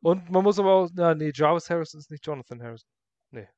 Und 0.00 0.30
man 0.30 0.42
muss 0.42 0.58
aber 0.58 0.72
auch, 0.72 0.90
na, 0.94 1.14
nee, 1.14 1.30
Jarvis 1.32 1.70
Harrison 1.70 2.00
ist 2.00 2.10
nicht 2.10 2.26
Jonathan 2.26 2.62
Harrison. 2.62 2.88
Naja. 3.30 3.48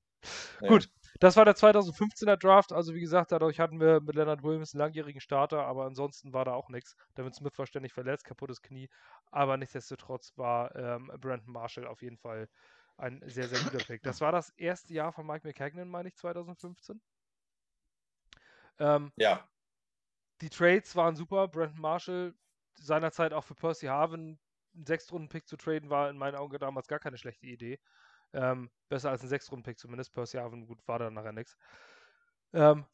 Gut, 0.69 0.89
das 1.21 1.37
war 1.37 1.45
der 1.45 1.55
2015er 1.55 2.37
Draft. 2.37 2.73
Also 2.73 2.95
wie 2.95 3.01
gesagt, 3.01 3.33
dadurch 3.33 3.61
hatten 3.61 3.81
wir 3.81 4.01
mit 4.01 4.15
Leonard 4.15 4.43
Williams 4.43 4.75
einen 4.75 4.81
langjährigen 4.81 5.21
Starter, 5.21 5.65
aber 5.67 5.85
ansonsten 5.85 6.33
war 6.33 6.45
da 6.45 6.55
auch 6.55 6.69
nichts. 6.69 6.97
David 7.15 7.35
Smith 7.35 7.59
war 7.59 7.67
ständig 7.67 7.93
verletzt, 7.93 8.25
kaputtes 8.25 8.63
Knie. 8.63 8.89
Aber 9.31 9.57
nichtsdestotrotz 9.57 10.33
war 10.37 10.75
ähm, 10.77 11.11
Brandon 11.21 11.53
Marshall 11.53 11.87
auf 11.87 12.03
jeden 12.03 12.19
Fall 12.19 12.49
ein 12.97 13.23
sehr, 13.27 13.49
sehr 13.49 13.59
guter 13.61 13.85
Pick. 13.85 14.03
Das 14.03 14.21
war 14.21 14.33
das 14.33 14.51
erste 14.51 14.95
Jahr 14.95 15.13
von 15.13 15.27
Mike 15.27 15.47
McCagnon, 15.47 15.89
meine 15.89 16.09
ich, 16.09 16.17
2015. 16.17 17.01
Ähm, 18.79 19.13
Ja, 19.17 19.49
die 20.41 20.51
Trades 20.51 20.95
waren 20.97 21.17
super. 21.17 21.49
Brandon 21.49 21.81
Marshall 21.81 22.35
seinerzeit 22.75 23.33
auch 23.33 23.45
für 23.45 23.55
Percy 23.55 23.87
Harvin 23.87 24.39
einen 24.75 24.87
Sechstrunden-Pick 24.87 25.47
zu 25.47 25.57
traden, 25.57 25.91
war 25.91 26.11
in 26.11 26.19
meinen 26.19 26.35
Augen 26.35 26.59
damals 26.59 26.89
gar 26.89 26.99
keine 26.99 27.17
schlechte 27.17 27.47
Idee. 27.47 27.79
Ähm, 28.33 28.71
besser 28.89 29.11
als 29.11 29.23
ein 29.23 29.29
Sechstrunden-Pick 29.29 29.79
zumindest. 29.79 30.13
Percy 30.13 30.39
Harvin, 30.39 30.67
gut, 30.67 30.87
war 30.87 30.99
dann 30.99 31.15
nachher 31.15 31.33
nichts. 31.33 31.57
Ähm, 32.53 32.85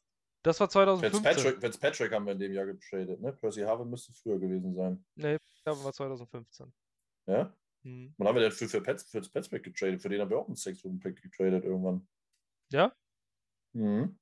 das 0.43 0.59
war 0.59 0.69
2015. 0.69 1.23
Fitzpatrick, 1.23 1.61
Fitzpatrick 1.61 2.11
haben 2.13 2.25
wir 2.25 2.33
in 2.33 2.39
dem 2.39 2.53
Jahr 2.53 2.65
getradet. 2.67 3.19
Ne? 3.19 3.33
Percy 3.33 3.61
Harvin 3.61 3.89
müsste 3.89 4.13
früher 4.13 4.39
gewesen 4.39 4.75
sein. 4.75 5.03
Nee, 5.15 5.37
das 5.63 5.83
war 5.83 5.91
2015. 5.91 6.71
Ja? 7.25 7.55
Hm. 7.83 8.13
Wann 8.17 8.27
haben 8.27 8.35
wir 8.35 8.43
denn 8.43 8.51
für, 8.51 8.69
für 8.69 8.81
Pets, 8.81 9.09
Fitzpatrick 9.09 9.63
getradet? 9.63 10.01
Für 10.01 10.09
den 10.09 10.21
haben 10.21 10.29
wir 10.29 10.37
auch 10.37 10.47
einen 10.47 10.55
Six-Room-Pick 10.55 11.21
getradet 11.21 11.65
irgendwann. 11.65 12.07
Ja? 12.71 12.93
Mhm. 13.73 14.19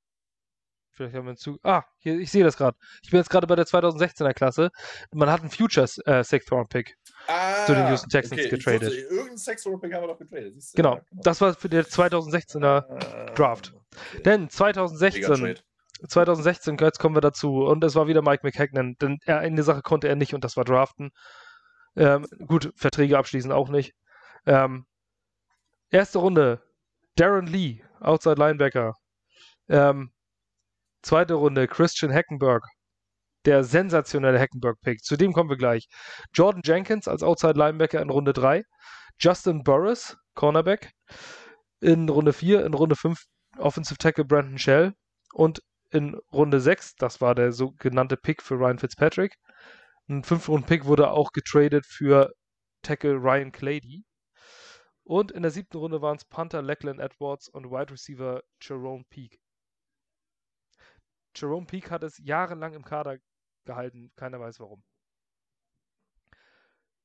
Vielleicht 0.92 1.14
haben 1.14 1.24
wir 1.24 1.30
einen 1.30 1.36
Zug. 1.36 1.58
Ah, 1.62 1.82
hier, 1.98 2.18
ich 2.18 2.30
sehe 2.30 2.44
das 2.44 2.56
gerade. 2.56 2.76
Ich 3.02 3.10
bin 3.10 3.18
jetzt 3.18 3.30
gerade 3.30 3.46
bei 3.46 3.56
der 3.56 3.64
2016er 3.66 4.32
Klasse. 4.34 4.70
Man 5.12 5.30
hat 5.30 5.40
einen 5.40 5.50
Futures 5.50 5.98
äh, 6.06 6.22
Sixth 6.24 6.50
Round 6.52 6.68
Pick. 6.68 6.96
Ah, 7.28 7.64
Zu 7.66 7.74
den 7.74 7.88
Houston 7.88 8.08
Texans 8.10 8.40
ich 8.40 8.50
getradet. 8.50 8.82
wusste, 8.88 8.96
irgendeinen 9.00 9.36
Six-Room-Pick 9.38 9.94
haben 9.94 10.02
wir 10.02 10.08
doch 10.08 10.18
getradet. 10.18 10.54
siehst 10.54 10.72
du? 10.74 10.76
Genau. 10.82 10.96
Ja, 10.96 11.02
Das 11.12 11.40
war 11.40 11.54
für 11.54 11.68
der 11.68 11.84
2016er. 11.84 12.66
Ah, 12.88 13.32
Draft. 13.34 13.72
okay. 13.74 14.22
Denn 14.22 14.40
Mega 14.42 14.50
2016 14.50 15.22
Trade. 15.34 15.54
2016, 16.08 16.76
jetzt 16.78 16.98
kommen 16.98 17.14
wir 17.14 17.20
dazu. 17.20 17.64
Und 17.64 17.84
es 17.84 17.94
war 17.94 18.06
wieder 18.08 18.22
Mike 18.22 18.40
McHagnon, 18.42 18.96
denn 19.00 19.18
er, 19.24 19.38
eine 19.40 19.62
Sache 19.62 19.82
konnte 19.82 20.08
er 20.08 20.16
nicht 20.16 20.34
und 20.34 20.44
das 20.44 20.56
war 20.56 20.64
draften. 20.64 21.10
Ähm, 21.96 22.26
gut, 22.46 22.72
Verträge 22.76 23.18
abschließen 23.18 23.52
auch 23.52 23.68
nicht. 23.68 23.94
Ähm, 24.46 24.86
erste 25.90 26.18
Runde, 26.18 26.62
Darren 27.16 27.46
Lee, 27.46 27.82
Outside 28.00 28.36
Linebacker. 28.36 28.94
Ähm, 29.68 30.10
zweite 31.02 31.34
Runde, 31.34 31.68
Christian 31.68 32.12
Hackenberg, 32.12 32.64
der 33.46 33.64
sensationelle 33.64 34.38
Hackenberg-Pick. 34.38 35.02
Zu 35.02 35.16
dem 35.16 35.32
kommen 35.32 35.50
wir 35.50 35.56
gleich. 35.56 35.86
Jordan 36.34 36.62
Jenkins 36.64 37.08
als 37.08 37.22
Outside 37.22 37.58
Linebacker 37.58 38.00
in 38.00 38.10
Runde 38.10 38.32
3. 38.32 38.62
Justin 39.18 39.62
Burris, 39.62 40.16
Cornerback, 40.34 40.92
in 41.80 42.08
Runde 42.08 42.32
4. 42.32 42.64
In 42.64 42.74
Runde 42.74 42.96
5 42.96 43.18
Offensive 43.58 43.98
Tackle 43.98 44.24
Brandon 44.24 44.58
Shell. 44.58 44.92
Und 45.32 45.62
in 45.90 46.18
Runde 46.32 46.60
6, 46.60 46.94
das 46.96 47.20
war 47.20 47.34
der 47.34 47.52
sogenannte 47.52 48.16
Pick 48.16 48.42
für 48.42 48.54
Ryan 48.54 48.78
Fitzpatrick. 48.78 49.34
Ein 50.08 50.22
5-Runden-Pick 50.22 50.84
wurde 50.84 51.10
auch 51.10 51.32
getradet 51.32 51.86
für 51.86 52.32
Tackle 52.82 53.14
Ryan 53.14 53.52
Clady. 53.52 54.04
Und 55.04 55.32
in 55.32 55.42
der 55.42 55.50
siebten 55.50 55.78
Runde 55.78 56.02
waren 56.02 56.16
es 56.16 56.24
Panther 56.24 56.62
Lachlan 56.62 57.00
Edwards 57.00 57.48
und 57.48 57.70
Wide 57.70 57.92
Receiver 57.92 58.42
Jerome 58.60 59.04
Peak. 59.10 59.40
Jerome 61.34 61.66
Peak 61.66 61.90
hat 61.90 62.02
es 62.02 62.18
jahrelang 62.18 62.74
im 62.74 62.84
Kader 62.84 63.18
gehalten, 63.64 64.12
keiner 64.16 64.40
weiß 64.40 64.60
warum. 64.60 64.82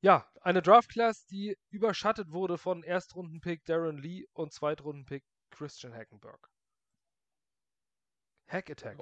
Ja, 0.02 0.30
eine 0.42 0.62
Draft-Class, 0.62 1.26
die 1.26 1.58
überschattet 1.70 2.32
wurde 2.32 2.58
von 2.58 2.84
Erstrunden-Pick 2.84 3.66
Darren 3.66 3.98
Lee 3.98 4.26
und 4.34 4.54
Zweitrunden-Pick 4.54 5.24
Christian 5.52 5.94
Hackenberg. 5.94 6.50
Hack 8.48 8.70
Attack. 8.70 8.98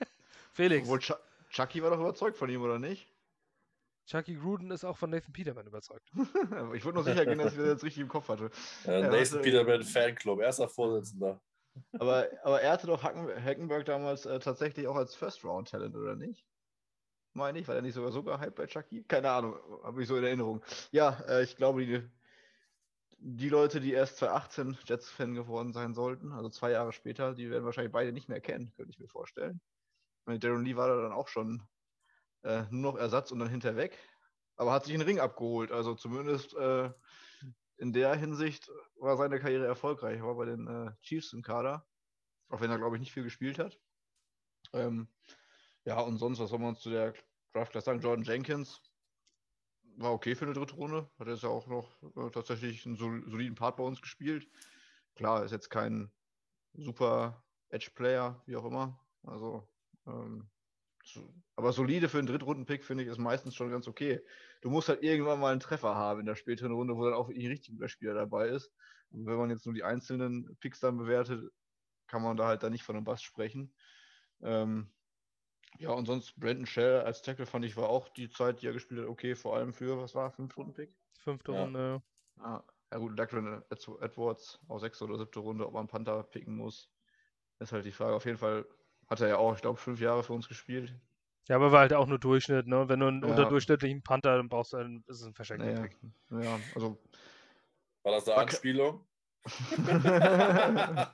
Felix, 0.52 0.84
Obwohl 0.88 0.98
Ch 1.00 1.12
Chucky 1.50 1.82
war 1.82 1.90
doch 1.90 2.00
überzeugt 2.00 2.36
von 2.36 2.50
ihm, 2.50 2.62
oder 2.62 2.78
nicht? 2.78 3.08
Chucky 4.06 4.34
Gruden 4.36 4.70
ist 4.70 4.84
auch 4.84 4.96
von 4.96 5.10
Nathan 5.10 5.32
Peterman 5.32 5.66
überzeugt. 5.66 6.08
ich 6.14 6.84
wollte 6.84 6.92
nur 6.94 7.04
sicher 7.04 7.24
gehen, 7.24 7.38
dass 7.38 7.52
ich 7.52 7.58
das 7.58 7.68
jetzt 7.68 7.84
richtig 7.84 8.02
im 8.02 8.08
Kopf 8.08 8.28
hatte. 8.28 8.50
Äh, 8.84 9.00
Ja, 9.00 9.00
Nathan 9.02 9.14
also- 9.18 9.40
Peterman 9.40 9.82
Fanclub, 9.84 10.40
erster 10.40 10.68
Vorsitzender. 10.68 11.40
Aber, 11.92 12.28
aber 12.42 12.60
er 12.60 12.72
hatte 12.72 12.86
doch 12.86 13.02
Hacken 13.02 13.28
Hackenberg 13.44 13.84
damals 13.84 14.26
äh, 14.26 14.38
tatsächlich 14.38 14.86
auch 14.86 14.96
als 14.96 15.14
First-Round-Talent, 15.14 15.96
oder 15.96 16.16
nicht? 16.16 16.46
Meine 17.32 17.58
ich, 17.58 17.68
war 17.68 17.74
er 17.74 17.82
nicht 17.82 17.94
sogar 17.94 18.12
so 18.12 18.22
gehypt 18.22 18.54
bei 18.54 18.66
Chucky? 18.66 19.04
Keine 19.04 19.30
Ahnung, 19.30 19.56
habe 19.82 20.02
ich 20.02 20.08
so 20.08 20.16
in 20.16 20.24
Erinnerung. 20.24 20.62
Ja, 20.90 21.20
äh, 21.28 21.42
ich 21.42 21.56
glaube, 21.56 21.84
die, 21.84 22.08
die 23.18 23.48
Leute, 23.48 23.80
die 23.80 23.92
erst 23.92 24.18
2018 24.18 24.78
Jets-Fan 24.86 25.34
geworden 25.34 25.72
sein 25.72 25.94
sollten, 25.94 26.32
also 26.32 26.48
zwei 26.48 26.70
Jahre 26.70 26.92
später, 26.92 27.34
die 27.34 27.50
werden 27.50 27.64
wahrscheinlich 27.64 27.92
beide 27.92 28.12
nicht 28.12 28.28
mehr 28.28 28.40
kennen, 28.40 28.72
könnte 28.74 28.90
ich 28.90 28.98
mir 28.98 29.08
vorstellen. 29.08 29.60
Meine, 30.24 30.38
Darren 30.38 30.64
Lee 30.64 30.76
war 30.76 30.88
da 30.88 31.02
dann 31.02 31.12
auch 31.12 31.28
schon 31.28 31.62
äh, 32.42 32.64
nur 32.70 32.92
noch 32.92 32.98
Ersatz 32.98 33.30
und 33.32 33.38
dann 33.38 33.48
hinterweg. 33.48 33.98
Aber 34.56 34.72
hat 34.72 34.84
sich 34.84 34.94
einen 34.94 35.02
Ring 35.02 35.20
abgeholt. 35.20 35.70
Also 35.72 35.94
zumindest 35.94 36.54
äh, 36.54 36.90
in 37.78 37.92
der 37.92 38.14
Hinsicht 38.14 38.70
war 38.98 39.16
seine 39.16 39.38
Karriere 39.38 39.66
erfolgreich. 39.66 40.18
Er 40.18 40.26
war 40.26 40.36
bei 40.36 40.46
den 40.46 40.66
äh, 40.66 40.92
Chiefs 41.02 41.32
im 41.32 41.42
Kader. 41.42 41.86
Auch 42.48 42.60
wenn 42.60 42.70
er, 42.70 42.78
glaube 42.78 42.96
ich, 42.96 43.00
nicht 43.00 43.12
viel 43.12 43.24
gespielt 43.24 43.58
hat. 43.58 43.78
Ähm, 44.72 45.08
ja, 45.84 46.00
und 46.00 46.18
sonst, 46.18 46.38
was 46.38 46.50
soll 46.50 46.58
man 46.58 46.76
zu 46.76 46.90
der 46.90 47.14
Draft 47.52 47.72
Class 47.72 47.84
sagen? 47.84 48.00
Jordan 48.00 48.24
Jenkins 48.24 48.80
war 49.96 50.12
okay 50.12 50.34
für 50.34 50.44
eine 50.44 50.54
dritte 50.54 50.74
Runde. 50.74 51.10
Hat 51.18 51.28
jetzt 51.28 51.42
ja 51.42 51.48
auch 51.48 51.66
noch 51.66 52.02
äh, 52.16 52.30
tatsächlich 52.30 52.86
einen 52.86 52.96
soliden 52.96 53.54
Part 53.54 53.76
bei 53.76 53.84
uns 53.84 54.00
gespielt. 54.00 54.48
Klar, 55.14 55.44
ist 55.44 55.52
jetzt 55.52 55.70
kein 55.70 56.12
super 56.74 57.44
Edge-Player, 57.68 58.42
wie 58.46 58.56
auch 58.56 58.64
immer. 58.64 59.00
Also, 59.22 59.68
ähm, 60.06 60.48
aber 61.54 61.72
solide 61.72 62.08
für 62.08 62.18
einen 62.18 62.26
Drittrunden-Pick 62.26 62.84
finde 62.84 63.04
ich 63.04 63.10
ist 63.10 63.18
meistens 63.18 63.54
schon 63.54 63.70
ganz 63.70 63.88
okay. 63.88 64.20
Du 64.60 64.70
musst 64.70 64.88
halt 64.88 65.02
irgendwann 65.02 65.40
mal 65.40 65.52
einen 65.52 65.60
Treffer 65.60 65.94
haben 65.94 66.20
in 66.20 66.26
der 66.26 66.34
späteren 66.34 66.72
Runde, 66.72 66.96
wo 66.96 67.04
dann 67.04 67.14
auch 67.14 67.28
ein 67.28 67.34
richtig 67.46 67.74
guter 67.74 67.88
Spieler 67.88 68.14
dabei 68.14 68.48
ist. 68.48 68.72
Und 69.10 69.26
wenn 69.26 69.36
man 69.36 69.50
jetzt 69.50 69.64
nur 69.66 69.74
die 69.74 69.84
einzelnen 69.84 70.56
Picks 70.60 70.80
dann 70.80 70.98
bewertet, 70.98 71.50
kann 72.06 72.22
man 72.22 72.36
da 72.36 72.46
halt 72.46 72.62
dann 72.62 72.72
nicht 72.72 72.84
von 72.84 72.96
einem 72.96 73.04
Bass 73.04 73.22
sprechen. 73.22 73.72
Ähm, 74.42 74.92
ja, 75.78 75.90
und 75.90 76.06
sonst 76.06 76.38
Brandon 76.38 76.66
Shell 76.66 77.00
als 77.00 77.22
Tackle 77.22 77.46
fand 77.46 77.64
ich 77.64 77.76
war 77.76 77.88
auch 77.88 78.08
die 78.08 78.28
Zeit, 78.28 78.62
die 78.62 78.66
er 78.66 78.72
gespielt 78.72 79.00
hat, 79.00 79.08
okay, 79.08 79.34
vor 79.34 79.56
allem 79.56 79.72
für, 79.72 80.00
was 80.00 80.14
war, 80.14 80.30
fünf 80.30 80.56
Runden 80.56 80.74
Pick? 80.74 80.94
Fünfte 81.18 81.52
ja. 81.52 81.62
Runde. 81.62 82.02
Ah, 82.38 82.62
ja 82.92 82.98
gut, 82.98 83.16
Lachlan 83.16 83.62
Edwards 83.70 84.58
auch 84.68 84.78
sechste 84.78 85.04
oder 85.04 85.18
siebte 85.18 85.40
Runde, 85.40 85.66
ob 85.66 85.74
man 85.74 85.88
Panther 85.88 86.22
picken 86.22 86.56
muss, 86.56 86.90
ist 87.58 87.72
halt 87.72 87.84
die 87.84 87.92
Frage. 87.92 88.14
Auf 88.14 88.24
jeden 88.24 88.38
Fall 88.38 88.66
hat 89.08 89.20
er 89.20 89.28
ja 89.28 89.36
auch, 89.36 89.54
ich 89.54 89.62
glaube, 89.62 89.78
fünf 89.78 90.00
Jahre 90.00 90.22
für 90.22 90.32
uns 90.32 90.48
gespielt. 90.48 90.94
Ja, 91.48 91.56
aber 91.56 91.70
war 91.70 91.80
halt 91.80 91.92
auch 91.92 92.06
nur 92.06 92.18
Durchschnitt, 92.18 92.66
ne? 92.66 92.88
Wenn 92.88 93.00
du 93.00 93.06
einen 93.06 93.22
ja. 93.22 93.28
unterdurchschnittlichen 93.28 94.02
Panther, 94.02 94.36
dann 94.36 94.48
brauchst 94.48 94.72
du 94.72 94.78
einen, 94.78 95.04
ist 95.06 95.20
es 95.20 95.26
ein 95.26 95.34
verschenkter 95.34 95.66
naja. 95.66 95.82
Pick. 95.82 95.96
Ja, 96.30 96.58
also. 96.74 96.98
War 98.02 98.12
das 98.12 98.28
eine 98.28 98.38
Anspielung? 98.38 99.04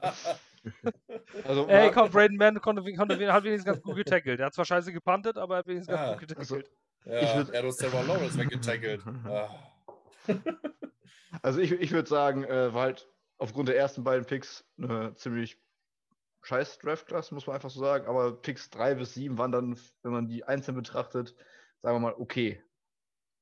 also, 1.45 1.67
Ey, 1.69 1.91
komm, 1.91 2.11
Braden 2.11 2.37
Mann 2.39 2.61
konnte, 2.63 2.83
konnte, 2.95 3.33
hat 3.33 3.45
wenigstens 3.45 3.67
ganz 3.67 3.83
gut 3.83 3.97
getackelt. 3.97 4.41
Er 4.41 4.47
hat 4.47 4.55
zwar 4.55 4.65
scheiße 4.65 4.91
gepantet, 4.93 5.37
aber 5.37 5.57
er 5.57 5.59
hat 5.59 5.67
wenigstens 5.67 5.95
ja, 5.95 6.07
ganz 6.07 6.21
gut 6.21 6.29
getackelt. 6.29 6.51
Also, 6.51 6.57
ja, 7.05 7.37
würd... 7.37 7.51
er 7.51 7.63
hat 7.63 7.75
Sarah 7.75 8.01
Lawrence 8.03 8.39
weggetackelt. 8.39 9.03
Also 11.41 11.61
ich, 11.61 11.73
ich 11.73 11.93
würde 11.93 12.09
sagen, 12.09 12.45
äh, 12.45 12.75
war 12.75 12.83
halt 12.83 13.09
aufgrund 13.39 13.69
der 13.69 13.77
ersten 13.77 14.05
beiden 14.05 14.27
Picks 14.27 14.65
eine 14.77 15.15
ziemlich 15.15 15.59
scheiß 16.43 16.79
Draft-Class, 16.79 17.31
muss 17.31 17.47
man 17.47 17.55
einfach 17.55 17.71
so 17.71 17.81
sagen. 17.81 18.07
Aber 18.07 18.41
Picks 18.41 18.71
3 18.71 18.95
bis 18.97 19.15
7 19.15 19.39
waren 19.39 19.53
dann, 19.53 19.79
wenn 20.03 20.13
man 20.13 20.29
die 20.29 20.45
einzeln 20.45 20.77
betrachtet, 20.77 21.35
sagen 21.81 21.97
wir 21.97 22.01
mal, 22.01 22.15
okay. 22.19 22.63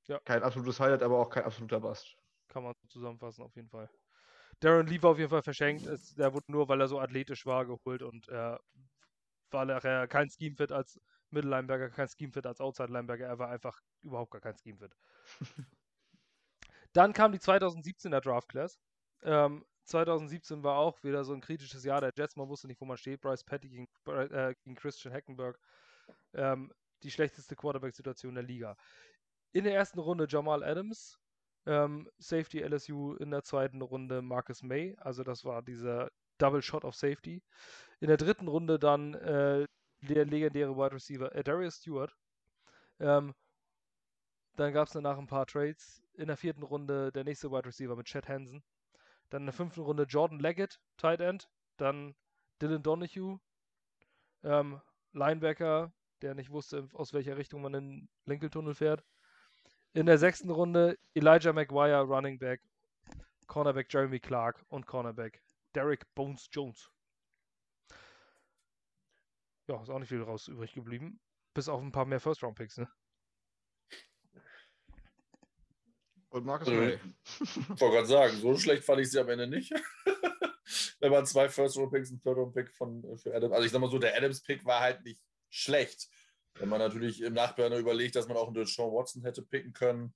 Ja. 0.06 0.18
Kein 0.20 0.42
absolutes 0.42 0.80
Highlight, 0.80 1.02
aber 1.02 1.18
auch 1.18 1.30
kein 1.30 1.44
absoluter 1.44 1.80
Bust. 1.80 2.16
Kann 2.48 2.64
man 2.64 2.74
zusammenfassen, 2.88 3.44
auf 3.44 3.54
jeden 3.54 3.68
Fall. 3.68 3.88
Darren 4.60 4.86
Lee 4.86 5.02
war 5.02 5.10
auf 5.10 5.18
jeden 5.18 5.30
Fall 5.30 5.42
verschenkt. 5.42 5.86
Es, 5.86 6.14
der 6.14 6.34
wurde 6.34 6.50
nur, 6.52 6.68
weil 6.68 6.80
er 6.80 6.88
so 6.88 7.00
athletisch 7.00 7.46
war, 7.46 7.64
geholt 7.64 8.02
und 8.02 8.28
er 8.28 8.60
war 9.50 9.64
nachher 9.64 10.06
kein 10.06 10.28
Scheme-Fit 10.28 10.72
als 10.72 11.00
Mittellineberger, 11.30 11.90
kein 11.90 12.08
Scheme-Fit 12.08 12.46
als 12.46 12.60
Outside-Lineberger. 12.60 13.26
Er 13.26 13.38
war 13.38 13.48
einfach 13.48 13.80
überhaupt 14.02 14.32
gar 14.32 14.40
kein 14.40 14.56
Scheme-Fit. 14.56 14.96
Dann 16.92 17.12
kam 17.12 17.32
die 17.32 17.38
2017er 17.38 18.20
Draft 18.20 18.48
Class. 18.48 18.80
Ähm, 19.22 19.64
2017 19.84 20.62
war 20.62 20.78
auch 20.78 21.02
wieder 21.02 21.24
so 21.24 21.32
ein 21.32 21.40
kritisches 21.40 21.84
Jahr 21.84 22.00
der 22.00 22.12
Jets. 22.16 22.36
Man 22.36 22.48
wusste 22.48 22.66
nicht, 22.66 22.80
wo 22.80 22.84
man 22.84 22.96
steht. 22.96 23.20
Bryce 23.20 23.44
Petty 23.44 23.68
gegen, 23.68 23.88
äh, 24.06 24.54
gegen 24.62 24.76
Christian 24.76 25.12
Hackenberg. 25.12 25.58
Ähm, 26.34 26.72
die 27.02 27.10
schlechteste 27.10 27.56
Quarterback-Situation 27.56 28.34
der 28.34 28.44
Liga. 28.44 28.76
In 29.52 29.64
der 29.64 29.74
ersten 29.74 29.98
Runde 29.98 30.26
Jamal 30.28 30.62
Adams, 30.62 31.18
ähm, 31.66 32.08
Safety 32.18 32.60
LSU 32.60 33.14
in 33.14 33.30
der 33.30 33.42
zweiten 33.42 33.82
Runde 33.82 34.22
Marcus 34.22 34.62
May, 34.62 34.96
also 35.00 35.24
das 35.24 35.44
war 35.44 35.62
dieser 35.62 36.10
Double 36.38 36.62
Shot 36.62 36.84
of 36.84 36.94
Safety. 36.94 37.42
In 38.00 38.08
der 38.08 38.16
dritten 38.16 38.48
Runde 38.48 38.78
dann 38.78 39.14
äh, 39.14 39.66
der 40.02 40.24
legendäre 40.24 40.76
Wide 40.76 40.94
Receiver 40.94 41.34
äh, 41.34 41.42
Darius 41.42 41.76
Stewart. 41.76 42.14
Ähm, 42.98 43.34
dann 44.56 44.72
gab 44.72 44.88
es 44.88 44.92
danach 44.92 45.18
ein 45.18 45.26
paar 45.26 45.46
Trades. 45.46 46.02
In 46.14 46.28
der 46.28 46.36
vierten 46.36 46.62
Runde 46.62 47.12
der 47.12 47.24
nächste 47.24 47.50
Wide 47.50 47.66
Receiver 47.66 47.96
mit 47.96 48.06
Chad 48.06 48.28
Hansen. 48.28 48.62
Dann 49.30 49.42
in 49.42 49.46
der 49.46 49.54
fünften 49.54 49.80
Runde 49.80 50.04
Jordan 50.04 50.38
Leggett, 50.40 50.80
Tight 50.96 51.20
End. 51.20 51.48
Dann 51.76 52.14
Dylan 52.60 52.82
Donahue, 52.82 53.40
ähm, 54.42 54.80
Linebacker, 55.12 55.92
der 56.22 56.34
nicht 56.34 56.50
wusste, 56.50 56.88
aus 56.92 57.12
welcher 57.12 57.36
Richtung 57.36 57.62
man 57.62 57.74
in 57.74 57.88
den 57.88 58.08
Lincoln-Tunnel 58.26 58.74
fährt. 58.74 59.02
In 59.92 60.06
der 60.06 60.18
sechsten 60.18 60.50
Runde 60.50 60.98
Elijah 61.14 61.52
McGuire, 61.52 62.02
Running 62.02 62.38
Back, 62.38 62.60
Cornerback 63.46 63.92
Jeremy 63.92 64.20
Clark 64.20 64.62
und 64.68 64.86
Cornerback 64.86 65.42
Derek 65.74 66.04
Bones 66.14 66.48
Jones. 66.52 66.90
Ja, 69.68 69.80
ist 69.80 69.88
auch 69.88 69.98
nicht 69.98 70.08
viel 70.08 70.22
raus 70.22 70.48
übrig 70.48 70.74
geblieben. 70.74 71.20
Bis 71.54 71.68
auf 71.68 71.80
ein 71.80 71.92
paar 71.92 72.04
mehr 72.04 72.20
First-Round-Picks, 72.20 72.78
ne? 72.78 72.88
Und 76.30 76.46
Marcus 76.46 76.68
Ray. 76.68 76.98
Ich 77.40 77.68
wollte 77.80 77.96
gerade 77.96 78.06
sagen, 78.06 78.36
so 78.38 78.56
schlecht 78.56 78.84
fand 78.84 79.00
ich 79.00 79.10
sie 79.10 79.18
am 79.18 79.28
Ende 79.28 79.46
nicht. 79.46 79.72
Wenn 81.00 81.10
man 81.10 81.26
zwei 81.26 81.48
First-Round-Picks 81.48 82.12
und 82.12 82.22
Third-Round-Pick 82.22 82.72
von 82.72 83.02
für 83.18 83.34
Adams. 83.34 83.52
Also 83.52 83.66
ich 83.66 83.72
sag 83.72 83.80
mal 83.80 83.90
so, 83.90 83.98
der 83.98 84.16
Adams-Pick 84.16 84.64
war 84.64 84.80
halt 84.80 85.04
nicht 85.04 85.20
schlecht. 85.48 86.08
Wenn 86.54 86.68
man 86.68 86.78
natürlich 86.78 87.20
im 87.22 87.32
Nachhinein 87.32 87.80
überlegt, 87.80 88.16
dass 88.16 88.28
man 88.28 88.36
auch 88.36 88.48
einen 88.48 88.66
Sean 88.66 88.92
Watson 88.92 89.22
hätte 89.22 89.42
picken 89.42 89.72
können, 89.72 90.14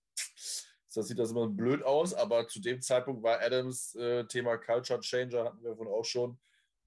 das 0.95 1.09
sieht 1.09 1.19
das 1.19 1.33
immer 1.33 1.49
blöd 1.49 1.83
aus, 1.83 2.15
aber 2.15 2.47
zu 2.47 2.61
dem 2.61 2.81
Zeitpunkt 2.81 3.23
war 3.23 3.41
Adams 3.41 3.97
äh, 3.97 4.25
Thema 4.27 4.57
Culture 4.59 5.01
Changer, 5.01 5.45
hatten 5.45 5.63
wir 5.63 5.71
davon 5.71 5.89
auch 5.89 6.05
schon, 6.05 6.39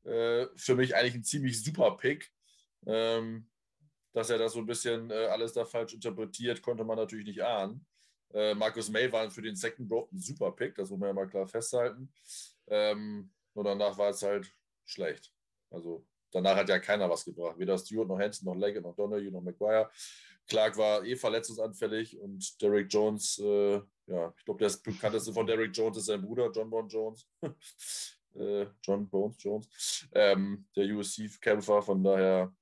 äh, 0.05 0.47
für 0.55 0.75
mich 0.75 0.95
eigentlich 0.95 1.15
ein 1.15 1.23
ziemlich 1.23 1.61
super 1.61 1.97
Pick. 1.97 2.31
Ähm, 2.85 3.49
dass 4.13 4.29
er 4.31 4.37
das 4.39 4.53
so 4.53 4.59
ein 4.59 4.65
bisschen 4.65 5.11
äh, 5.11 5.25
alles 5.25 5.53
da 5.53 5.65
falsch 5.65 5.93
interpretiert, 5.93 6.61
konnte 6.61 6.83
man 6.83 6.97
natürlich 6.97 7.27
nicht 7.27 7.43
ahnen. 7.43 7.85
Äh, 8.33 8.53
Marcus 8.55 8.89
May 8.89 9.11
war 9.11 9.29
für 9.29 9.41
den 9.41 9.55
Second 9.55 9.91
Round 9.91 10.11
ein 10.11 10.19
super 10.19 10.51
Pick, 10.51 10.75
das 10.75 10.89
muss 10.89 10.99
man 10.99 11.09
ja 11.09 11.13
mal 11.13 11.27
klar 11.27 11.47
festhalten. 11.47 12.11
Ähm, 12.67 13.31
nur 13.53 13.63
danach 13.63 13.97
war 13.97 14.09
es 14.09 14.21
halt 14.21 14.53
schlecht. 14.85 15.33
Also 15.69 16.05
danach 16.31 16.55
hat 16.55 16.69
ja 16.69 16.79
keiner 16.79 17.09
was 17.09 17.25
gebracht. 17.25 17.57
Weder 17.57 17.77
Stewart 17.77 18.07
noch 18.07 18.19
Hansen 18.19 18.45
noch 18.45 18.55
Leggett 18.55 18.83
noch 18.83 18.95
Donahue 18.95 19.31
noch 19.31 19.41
McGuire. 19.41 19.89
Clark 20.47 20.77
war 20.77 21.03
eh 21.03 21.15
verletzungsanfällig 21.15 22.17
und 22.19 22.61
Derek 22.61 22.87
Jones, 22.91 23.37
äh, 23.39 23.81
ja, 24.05 24.33
ich 24.37 24.45
glaube, 24.45 24.65
der 24.65 24.71
bekannteste 24.81 25.33
von 25.33 25.45
Derek 25.45 25.75
Jones 25.75 25.97
ist 25.97 26.05
sein 26.05 26.21
Bruder, 26.21 26.49
John 26.51 26.69
Bon 26.69 26.87
Jones. 26.87 27.27
äh, 28.37 28.67
John 28.81 29.09
Bones 29.09 29.35
Jones, 29.39 30.07
ähm, 30.13 30.67
der 30.75 30.85
USC-Kämpfer, 30.85 31.81
von 31.81 32.03
daher, 32.03 32.53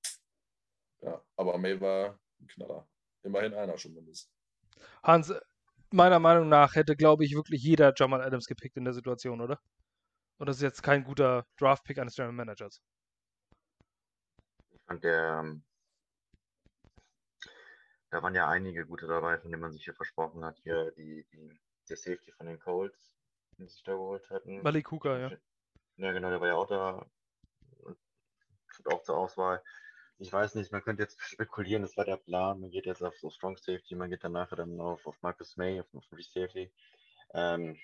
ja, 1.02 1.22
aber 1.36 1.58
May 1.58 1.80
war 1.80 2.20
ein 2.40 2.48
Knaller. 2.48 2.88
Immerhin 3.24 3.54
einer 3.54 3.78
schon 3.78 3.94
mindestens. 3.94 4.32
Hans, 5.04 5.34
meiner 5.96 6.20
Meinung 6.20 6.50
nach 6.50 6.76
hätte, 6.76 6.96
glaube 6.96 7.26
ich, 7.26 7.36
wirklich 7.36 7.64
jeder 7.64 7.94
Jamal 7.96 8.22
Adams 8.22 8.46
gepickt 8.46 8.78
in 8.78 8.86
der 8.86 8.94
Situation, 8.94 9.42
oder? 9.42 9.60
Und 10.38 10.48
das 10.48 10.58
ist 10.58 10.64
jetzt 10.64 10.84
kein 10.84 11.04
guter 11.04 11.46
Draft-Pick 11.58 11.98
eines 11.98 12.16
General 12.16 12.34
Managers. 12.34 12.82
Ich 14.72 14.82
fand 14.86 15.04
der, 15.04 15.40
ähm, 15.44 15.64
da 18.12 18.22
waren 18.22 18.36
ja 18.36 18.48
einige 18.48 18.86
gute 18.86 19.08
dabei, 19.08 19.40
von 19.40 19.50
denen 19.50 19.62
man 19.62 19.72
sich 19.72 19.84
hier 19.84 19.96
versprochen 19.96 20.44
hat. 20.44 20.60
Hier 20.64 20.92
die, 20.92 21.26
die, 21.32 21.60
der 21.90 21.98
Safety 21.98 22.32
von 22.34 22.48
den 22.48 22.60
Colts, 22.60 23.16
den 23.58 23.68
sich 23.68 23.84
da 23.84 23.94
geholt 23.94 24.30
hatten. 24.30 24.62
Malik 24.62 24.92
Hooker, 24.92 25.18
ja. 25.18 25.32
Ja, 25.98 26.12
genau, 26.12 26.30
der 26.30 26.42
war 26.42 26.48
ja 26.48 26.56
auch 26.56 26.68
da. 26.68 27.06
Und 27.80 27.98
auch 28.86 29.02
zur 29.04 29.18
Auswahl 29.18 29.64
ich 30.18 30.32
weiß 30.32 30.56
nicht, 30.56 30.72
man 30.72 30.84
könnte 30.84 31.04
jetzt 31.04 31.22
spekulieren, 31.22 31.82
das 31.82 31.98
war 31.98 32.06
der 32.06 32.18
Plan. 32.18 32.60
Man 32.60 32.72
geht 32.72 32.86
jetzt 32.86 33.04
auf 33.04 33.18
so 33.18 33.30
Strong 33.30 33.58
Safety, 33.58 33.96
man 33.96 34.10
geht 34.10 34.24
dann 34.24 34.32
nachher 34.32 34.56
dann 34.56 34.80
auf, 34.80 35.06
auf 35.06 35.22
Marcus 35.22 35.58
May, 35.58 35.80
auf, 35.80 35.94
auf 35.94 36.06
Free 36.06 36.24
Safety. 36.24 36.72
Ähm, 37.34 37.78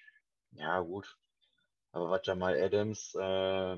ja, 0.51 0.79
gut. 0.81 1.17
Aber 1.91 2.09
was 2.09 2.25
Jamal 2.25 2.55
Adams, 2.61 3.15
äh, 3.19 3.77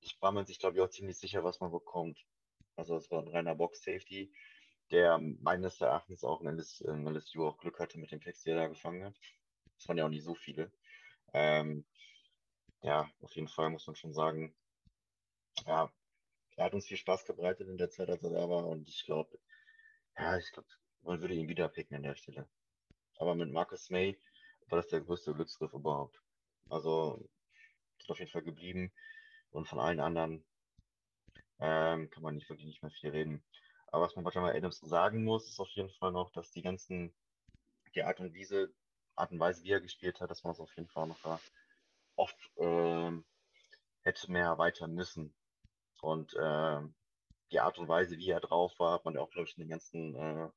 ich 0.00 0.20
war 0.20 0.32
man 0.32 0.46
sich, 0.46 0.58
glaube 0.58 0.76
ich, 0.76 0.82
auch 0.82 0.90
ziemlich 0.90 1.18
sicher, 1.18 1.44
was 1.44 1.60
man 1.60 1.70
bekommt. 1.70 2.18
Also 2.76 2.96
es 2.96 3.10
war 3.10 3.22
ein 3.22 3.28
reiner 3.28 3.54
Box 3.54 3.82
Safety, 3.82 4.32
der 4.90 5.18
meines 5.18 5.80
Erachtens 5.80 6.24
auch 6.24 6.40
in, 6.40 6.48
LS, 6.48 6.80
in 6.80 7.06
LSU 7.06 7.46
auch 7.46 7.58
Glück 7.58 7.78
hatte 7.78 7.98
mit 7.98 8.10
dem 8.10 8.20
Text, 8.20 8.46
der 8.46 8.56
er 8.56 8.62
da 8.62 8.68
gefangen 8.68 9.04
hat. 9.04 9.14
Das 9.76 9.88
waren 9.88 9.98
ja 9.98 10.04
auch 10.04 10.10
nicht 10.10 10.24
so 10.24 10.34
viele. 10.34 10.72
Ähm, 11.32 11.84
ja, 12.82 13.08
auf 13.22 13.34
jeden 13.36 13.48
Fall 13.48 13.70
muss 13.70 13.86
man 13.86 13.96
schon 13.96 14.12
sagen, 14.12 14.54
ja, 15.66 15.90
er 16.56 16.66
hat 16.66 16.74
uns 16.74 16.86
viel 16.86 16.96
Spaß 16.96 17.24
gebreitet 17.24 17.68
in 17.68 17.78
der 17.78 17.90
Zeit, 17.90 18.08
als 18.08 18.22
er 18.22 18.30
da 18.30 18.48
war. 18.48 18.66
Und 18.66 18.88
ich 18.88 19.04
glaube, 19.04 19.38
ja, 20.16 20.36
ich 20.38 20.50
glaube, 20.52 20.68
man 21.02 21.20
würde 21.20 21.34
ihn 21.34 21.48
wieder 21.48 21.68
picken 21.68 21.96
an 21.96 22.02
der 22.02 22.14
Stelle. 22.14 22.48
Aber 23.16 23.34
mit 23.34 23.50
Marcus 23.50 23.90
May 23.90 24.18
war 24.68 24.76
das 24.76 24.88
der 24.88 25.00
größte 25.00 25.34
Glücksgriff 25.34 25.72
überhaupt. 25.72 26.20
Also, 26.68 27.28
ist 27.98 28.10
auf 28.10 28.18
jeden 28.18 28.30
Fall 28.30 28.42
geblieben. 28.42 28.92
Und 29.50 29.68
von 29.68 29.78
allen 29.78 30.00
anderen 30.00 30.44
ähm, 31.60 32.10
kann 32.10 32.22
man 32.22 32.34
nicht 32.34 32.48
wirklich 32.48 32.66
nicht 32.66 32.82
mehr 32.82 32.90
viel 32.90 33.10
reden. 33.10 33.44
Aber 33.88 34.06
was 34.06 34.16
man 34.16 34.24
bei 34.24 34.32
Jamal 34.32 34.56
Adams 34.56 34.80
sagen 34.80 35.24
muss, 35.24 35.48
ist 35.48 35.60
auf 35.60 35.70
jeden 35.70 35.90
Fall 35.90 36.12
noch, 36.12 36.30
dass 36.32 36.50
die 36.50 36.62
ganzen, 36.62 37.14
die 37.94 38.02
Art 38.02 38.18
und 38.20 38.32
diese 38.32 38.72
Art 39.14 39.30
und 39.30 39.38
Weise, 39.38 39.62
wie 39.62 39.70
er 39.70 39.80
gespielt 39.80 40.20
hat, 40.20 40.30
dass 40.30 40.42
man 40.42 40.52
es 40.52 40.60
auf 40.60 40.74
jeden 40.76 40.88
Fall 40.88 41.06
noch 41.06 41.20
da 41.22 41.40
oft 42.16 42.36
ähm, 42.56 43.24
hätte 44.02 44.30
mehr 44.30 44.46
erweitern 44.46 44.94
müssen. 44.94 45.34
Und 46.04 46.34
ähm, 46.40 46.94
die 47.50 47.60
Art 47.60 47.78
und 47.78 47.88
Weise, 47.88 48.18
wie 48.18 48.30
er 48.30 48.40
drauf 48.40 48.78
war, 48.78 48.92
hat 48.92 49.04
man 49.04 49.14
ja 49.14 49.20
auch, 49.20 49.30
glaube 49.30 49.48
ich, 49.48 49.56
in 49.56 49.62
den 49.64 49.70
ganzen, 49.70 50.14
äh, 50.14 50.50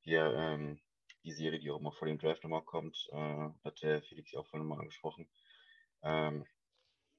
hier, 0.00 0.34
ähm, 0.34 0.80
die 1.24 1.32
Serie, 1.32 1.60
die 1.60 1.70
auch 1.70 1.78
immer 1.78 1.92
vor 1.92 2.08
dem 2.08 2.18
Draft 2.18 2.42
nochmal 2.42 2.64
kommt, 2.64 3.08
äh, 3.12 3.48
hat 3.64 3.80
der 3.82 4.02
Felix 4.02 4.32
ja 4.32 4.40
auch 4.40 4.46
vorhin 4.48 4.66
mal 4.66 4.80
angesprochen, 4.80 5.28
ähm, 6.02 6.44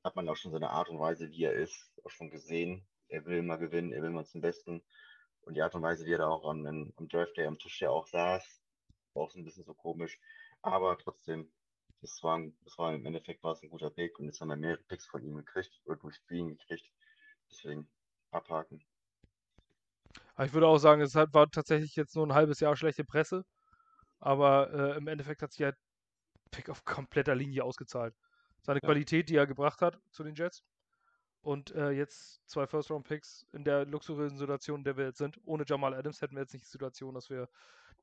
hat 0.03 0.15
man 0.18 0.27
auch 0.27 0.35
schon 0.35 0.52
seine 0.52 0.72
Art 0.72 0.90
und 0.90 0.99
Weise, 0.99 1.30
wie 1.31 1.45
er 1.45 1.53
ist, 1.53 1.90
auch 2.03 2.10
schon 2.10 2.30
gesehen. 2.30 2.85
Er 3.07 3.26
will 3.26 3.41
mal 3.44 3.57
gewinnen, 3.57 3.94
er 3.94 4.02
will 4.02 4.10
mal 4.10 4.26
zum 4.26 4.41
Besten. 4.41 4.84
Und 5.41 5.56
die 5.56 5.61
Art 5.61 5.76
und 5.76 5.84
Weise, 5.84 6.06
wie 6.06 6.14
er 6.14 6.18
da 6.19 6.27
auch 6.27 6.49
am, 6.49 6.65
am 6.65 7.07
Draft 7.07 7.38
Day 7.38 7.45
am 7.45 7.60
Tisch 7.60 7.81
ja 7.81 7.90
auch 7.90 8.07
saß, 8.07 8.61
war 9.14 9.23
auch 9.23 9.31
so 9.31 9.40
ein 9.40 9.45
bisschen 9.45 9.64
so 9.64 9.73
komisch. 9.73 10.19
Aber 10.61 10.98
trotzdem, 10.98 11.49
es 12.02 12.22
war, 12.23 12.41
es 12.65 12.77
war 12.77 12.94
im 12.94 13.06
Endeffekt 13.06 13.44
war 13.44 13.53
es 13.53 13.64
ein 13.64 13.69
guter 13.69 13.90
Pick 13.90 14.19
und 14.19 14.26
jetzt 14.26 14.41
haben 14.41 14.49
wir 14.49 14.57
mehrere 14.57 14.84
Picks 14.84 15.06
von 15.06 15.23
ihm 15.23 15.38
gekriegt 15.38 15.80
oder 15.85 15.98
durch 15.98 16.19
ihn 16.30 16.57
gekriegt. 16.57 16.90
Deswegen 17.53 17.88
abhaken. 18.31 18.84
Aber 20.35 20.45
ich 20.45 20.53
würde 20.53 20.67
auch 20.67 20.77
sagen, 20.77 21.01
es 21.01 21.13
war 21.13 21.49
tatsächlich 21.51 21.95
jetzt 21.95 22.15
nur 22.15 22.25
ein 22.25 22.34
halbes 22.34 22.59
Jahr 22.59 22.75
schlechte 22.75 23.03
Presse. 23.03 23.45
Aber 24.19 24.71
äh, 24.73 24.97
im 24.97 25.07
Endeffekt 25.07 25.41
hat 25.41 25.51
sich 25.51 25.63
halt 25.63 25.77
Pick 26.49 26.69
auf 26.69 26.84
kompletter 26.85 27.35
Linie 27.35 27.63
ausgezahlt. 27.63 28.15
Seine 28.61 28.80
ja. 28.81 28.88
Qualität, 28.88 29.30
die 29.30 29.35
er 29.35 29.45
gebracht 29.45 29.81
hat 29.81 29.99
zu 30.11 30.23
den 30.23 30.35
Jets. 30.35 30.63
Und 31.41 31.71
äh, 31.71 31.91
jetzt 31.91 32.41
zwei 32.47 32.65
First-Round-Picks 32.65 33.45
in 33.51 33.65
der 33.65 33.85
luxuriösen 33.85 34.38
Situation, 34.38 34.80
in 34.80 34.84
der 34.85 34.97
wir 34.97 35.05
jetzt 35.05 35.17
sind. 35.17 35.38
Ohne 35.43 35.65
Jamal 35.67 35.93
Adams 35.93 36.21
hätten 36.21 36.35
wir 36.35 36.41
jetzt 36.41 36.53
nicht 36.53 36.65
die 36.65 36.71
Situation, 36.71 37.13
dass 37.13 37.30
wir 37.30 37.49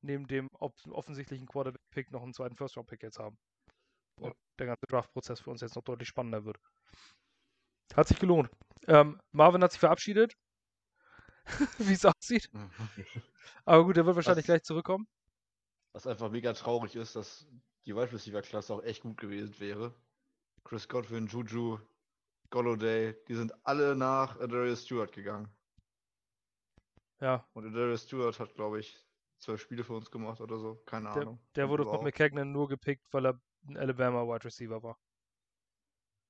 neben 0.03 0.27
dem 0.27 0.49
offensichtlichen 0.51 1.47
Quarterback-Pick 1.47 2.13
noch 2.13 2.23
einen 2.23 2.35
zweiten 2.35 2.57
First-Round-Pick 2.57 3.03
jetzt 3.03 3.19
haben. 3.19 3.39
Und 4.17 4.29
ja. 4.29 4.35
der 4.59 4.67
ganze 4.67 4.87
Draft-Prozess 4.87 5.41
für 5.41 5.51
uns 5.51 5.63
jetzt 5.63 5.75
noch 5.75 5.85
deutlich 5.85 6.09
spannender 6.09 6.45
wird. 6.45 6.59
Hat 7.95 8.09
sich 8.09 8.19
gelohnt. 8.19 8.51
Ähm, 8.87 9.21
Marvin 9.33 9.63
hat 9.63 9.73
sich 9.73 9.81
verabschiedet. 9.81 10.37
Wie 11.79 11.93
es 11.93 12.05
aussieht. 12.05 12.51
Aber 13.65 13.85
gut, 13.85 13.97
er 13.97 14.07
wird 14.07 14.17
wahrscheinlich 14.17 14.45
was, 14.45 14.47
gleich 14.47 14.63
zurückkommen. 14.63 15.07
Was 15.93 16.07
einfach 16.07 16.31
mega 16.31 16.53
traurig 16.53 16.97
ist, 16.97 17.17
dass 17.17 17.47
die 17.87 17.95
Wide 17.95 18.13
Receiver-Klasse 18.13 18.75
auch 18.75 18.83
echt 18.83 19.03
gut 19.03 19.17
gewesen 19.17 19.59
wäre. 19.59 19.95
Chris 20.65 20.89
Godwin, 20.89 21.27
Juju, 21.27 21.79
Golladay, 22.51 23.17
die 23.29 23.35
sind 23.35 23.53
alle 23.65 23.97
nach 23.97 24.37
Darius 24.39 24.85
Stewart 24.85 25.13
gegangen. 25.13 25.49
Ja. 27.21 27.47
Und 27.53 27.73
Darius 27.73 28.05
Stewart 28.05 28.39
hat, 28.39 28.55
glaube 28.55 28.81
ich, 28.81 28.99
zwölf 29.39 29.61
Spiele 29.61 29.85
für 29.85 29.95
uns 29.95 30.11
gemacht 30.11 30.41
oder 30.41 30.59
so. 30.59 30.83
Keine 30.87 31.13
der, 31.13 31.23
Ahnung. 31.23 31.41
Der 31.55 31.69
wurde 31.69 31.85
von 31.85 32.03
McKagan 32.03 32.53
nur 32.53 32.69
gepickt, 32.69 33.07
weil 33.13 33.27
er 33.27 33.41
ein 33.67 33.77
Alabama 33.77 34.23
Wide 34.25 34.45
Receiver 34.45 34.83
war. 34.83 34.99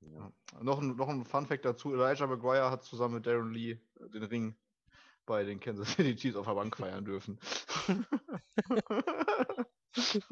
Ja. 0.01 0.32
Noch, 0.62 0.81
ein, 0.81 0.97
noch 0.97 1.09
ein 1.09 1.24
Fun 1.24 1.47
Fact 1.47 1.64
dazu: 1.64 1.93
Elijah 1.93 2.27
McGuire 2.27 2.70
hat 2.70 2.85
zusammen 2.85 3.14
mit 3.14 3.27
Darren 3.27 3.52
Lee 3.52 3.78
den 3.97 4.24
Ring 4.24 4.56
bei 5.27 5.44
den 5.44 5.60
Kansas 5.60 5.93
City 5.93 6.16
Chiefs 6.16 6.36
auf 6.36 6.47
der 6.47 6.55
Bank 6.55 6.77
feiern 6.77 7.05
dürfen. 7.05 7.39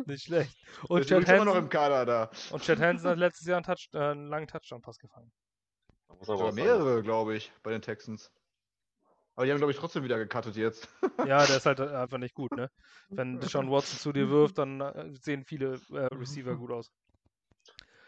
Nicht 0.06 0.24
schlecht. 0.24 0.56
Und 0.88 1.06
Chad 1.06 1.26
Hansen, 1.26 1.46
noch 1.46 1.56
im 1.56 1.68
Kader 1.68 2.06
da. 2.06 2.30
Und 2.50 2.62
Chad 2.62 2.78
Hansen 2.80 3.10
hat 3.10 3.18
letztes 3.18 3.46
Jahr 3.46 3.56
einen, 3.58 3.64
Touch, 3.64 3.88
äh, 3.92 3.98
einen 3.98 4.28
langen 4.28 4.46
Touchdown-Pass 4.46 4.98
gefangen. 4.98 5.30
Sogar 6.20 6.52
mehrere, 6.52 7.02
glaube 7.02 7.36
ich, 7.36 7.52
bei 7.62 7.70
den 7.70 7.82
Texans. 7.82 8.32
Aber 9.34 9.46
die 9.46 9.52
haben, 9.52 9.58
glaube 9.58 9.72
ich, 9.72 9.78
trotzdem 9.78 10.02
wieder 10.02 10.18
gecuttet 10.18 10.56
jetzt. 10.56 10.88
Ja, 11.18 11.46
der 11.46 11.58
ist 11.58 11.66
halt 11.66 11.80
einfach 11.80 12.18
nicht 12.18 12.34
gut, 12.34 12.50
ne? 12.52 12.70
Wenn 13.08 13.40
Sean 13.42 13.70
Watson 13.70 13.98
zu 13.98 14.12
dir 14.12 14.28
wirft, 14.30 14.58
dann 14.58 14.80
äh, 14.80 15.12
sehen 15.12 15.44
viele 15.44 15.80
äh, 15.92 16.06
Receiver 16.14 16.56
gut 16.56 16.72
aus. 16.72 16.90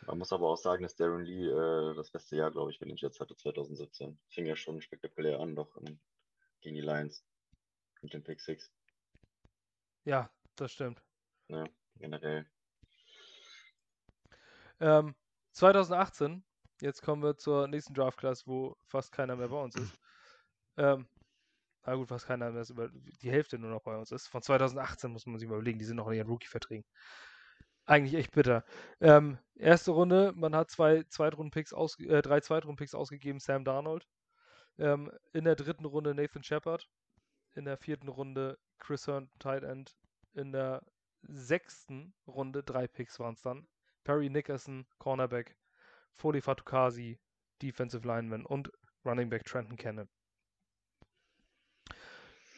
Man 0.07 0.19
muss 0.19 0.33
aber 0.33 0.49
auch 0.49 0.57
sagen, 0.57 0.83
dass 0.83 0.97
Darren 0.97 1.25
Lee 1.25 1.47
äh, 1.47 1.95
das 1.95 2.11
beste 2.11 2.37
Jahr, 2.37 2.51
glaube 2.51 2.71
ich, 2.71 2.79
bei 2.79 2.87
den 2.87 2.97
Jets 2.97 3.21
hatte 3.21 3.37
2017. 3.37 4.19
Fing 4.29 4.47
ja 4.47 4.57
schon 4.57 4.81
spektakulär 4.81 5.41
an, 5.41 5.55
doch 5.55 5.77
in, 5.77 6.01
gegen 6.61 6.77
die 6.77 6.83
Lions 6.83 7.25
mit 8.03 8.15
dem 8.15 8.23
Pick 8.23 8.41
6. 8.41 8.73
Ja, 10.05 10.31
das 10.57 10.73
stimmt. 10.73 11.03
Ja, 11.49 11.65
generell. 11.97 12.47
Ähm, 14.81 15.15
2018, 15.53 16.43
jetzt 16.81 17.03
kommen 17.03 17.23
wir 17.23 17.37
zur 17.37 17.69
nächsten 17.69 17.93
Draft 17.93 18.19
Class, 18.19 18.47
wo 18.47 18.77
fast 18.87 19.13
keiner 19.13 19.37
mehr 19.37 19.49
bei 19.49 19.63
uns 19.63 19.77
ist. 19.77 19.99
Ähm, 20.77 21.07
na 21.85 21.95
gut, 21.95 22.09
fast 22.09 22.27
keiner 22.27 22.51
mehr 22.51 22.63
ist, 22.63 22.71
über 22.71 22.89
die 22.89 23.31
Hälfte 23.31 23.59
nur 23.59 23.71
noch 23.71 23.83
bei 23.83 23.97
uns 23.97 24.13
ist. 24.13 24.29
Von 24.29 24.43
2018 24.43 25.11
muss 25.11 25.27
man 25.27 25.39
sich 25.39 25.49
mal 25.49 25.57
überlegen, 25.57 25.79
die 25.79 25.85
sind 25.85 25.97
noch 25.97 26.09
in 26.09 26.15
ihren 26.15 26.29
Rookie-Verträgen. 26.29 26.85
Eigentlich 27.86 28.15
echt 28.15 28.32
bitter. 28.32 28.65
Ähm, 29.01 29.39
erste 29.55 29.90
Runde, 29.90 30.32
man 30.36 30.55
hat 30.55 30.70
zwei 30.70 31.02
Zweitrunden-Picks 31.05 31.73
ausge 31.73 32.07
äh, 32.07 32.23
drei 32.23 32.40
Zweitrunden-Picks 32.40 32.94
ausgegeben, 32.94 33.40
Sam 33.40 33.65
Darnold. 33.65 34.07
Ähm, 34.78 35.11
in 35.32 35.44
der 35.44 35.57
dritten 35.57 35.85
Runde 35.85 36.15
Nathan 36.15 36.43
Shepard. 36.43 36.89
In 37.55 37.65
der 37.65 37.77
vierten 37.77 38.09
Runde 38.09 38.59
Chris 38.78 39.07
Hearn, 39.07 39.31
Tight 39.39 39.65
End. 39.65 39.97
In 40.35 40.52
der 40.52 40.82
sechsten 41.23 42.15
Runde, 42.27 42.62
drei 42.62 42.86
Picks 42.86 43.19
waren 43.19 43.35
es 43.35 43.43
dann. 43.43 43.66
Perry 44.05 44.31
Nickerson, 44.31 44.86
Cornerback. 44.98 45.57
Foley 46.15 46.40
Fatukasi, 46.40 47.19
Defensive 47.62 48.07
Lineman 48.07 48.44
und 48.44 48.70
Running 49.05 49.31
Back 49.31 49.44
Trenton 49.44 49.77
Cannon. 49.77 50.09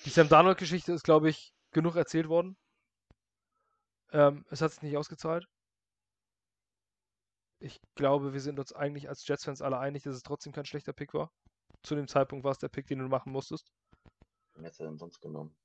Die 0.04 0.10
Sam 0.10 0.28
Darnold-Geschichte 0.28 0.92
ist, 0.92 1.04
glaube 1.04 1.30
ich, 1.30 1.54
genug 1.70 1.94
erzählt 1.94 2.28
worden. 2.28 2.56
Ähm, 4.12 4.44
es 4.50 4.60
hat 4.60 4.72
sich 4.72 4.82
nicht 4.82 4.96
ausgezahlt. 4.96 5.48
Ich 7.60 7.80
glaube, 7.94 8.32
wir 8.32 8.40
sind 8.40 8.58
uns 8.58 8.72
eigentlich 8.72 9.08
als 9.08 9.26
Jets-Fans 9.26 9.62
alle 9.62 9.78
einig, 9.78 10.02
dass 10.02 10.14
es 10.14 10.22
trotzdem 10.22 10.52
kein 10.52 10.66
schlechter 10.66 10.92
Pick 10.92 11.14
war. 11.14 11.32
Zu 11.82 11.94
dem 11.94 12.08
Zeitpunkt 12.08 12.44
war 12.44 12.52
es 12.52 12.58
der 12.58 12.68
Pick, 12.68 12.86
den 12.86 12.98
du 12.98 13.08
machen 13.08 13.32
musstest. 13.32 13.72
Wer 14.54 14.64
hätte 14.64 14.82
er 14.82 14.88
denn 14.88 14.98
sonst 14.98 15.20
genommen? 15.20 15.56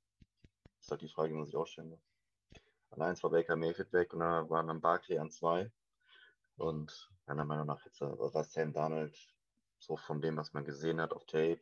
Das 0.64 0.86
ist 0.86 0.92
halt 0.92 1.02
die 1.02 1.10
Frage, 1.10 1.30
die 1.30 1.36
man 1.36 1.46
sich 1.46 1.56
auch 1.56 1.68
stellen 1.68 1.90
muss. 1.90 2.08
An 2.92 3.02
1 3.02 3.22
war 3.24 3.32
Baker 3.32 3.56
Mayfield 3.56 3.92
weg 3.92 4.14
und 4.14 4.20
dann 4.20 4.50
waren 4.50 4.68
dann 4.68 4.80
Barkley 4.80 5.18
an 5.18 5.30
2. 5.30 5.72
Und 6.56 7.12
meiner 7.26 7.46
Meinung 7.46 7.68
nach 7.68 7.84
jetzt 7.86 8.00
war 8.00 8.44
Sam 8.44 8.74
Darnold 8.74 9.18
so 9.80 9.98
von 9.98 10.22
dem, 10.22 10.38
was 10.38 10.54
man 10.54 10.64
gesehen 10.64 11.02
hat 11.02 11.14
auf 11.14 11.26
Tape, 11.26 11.60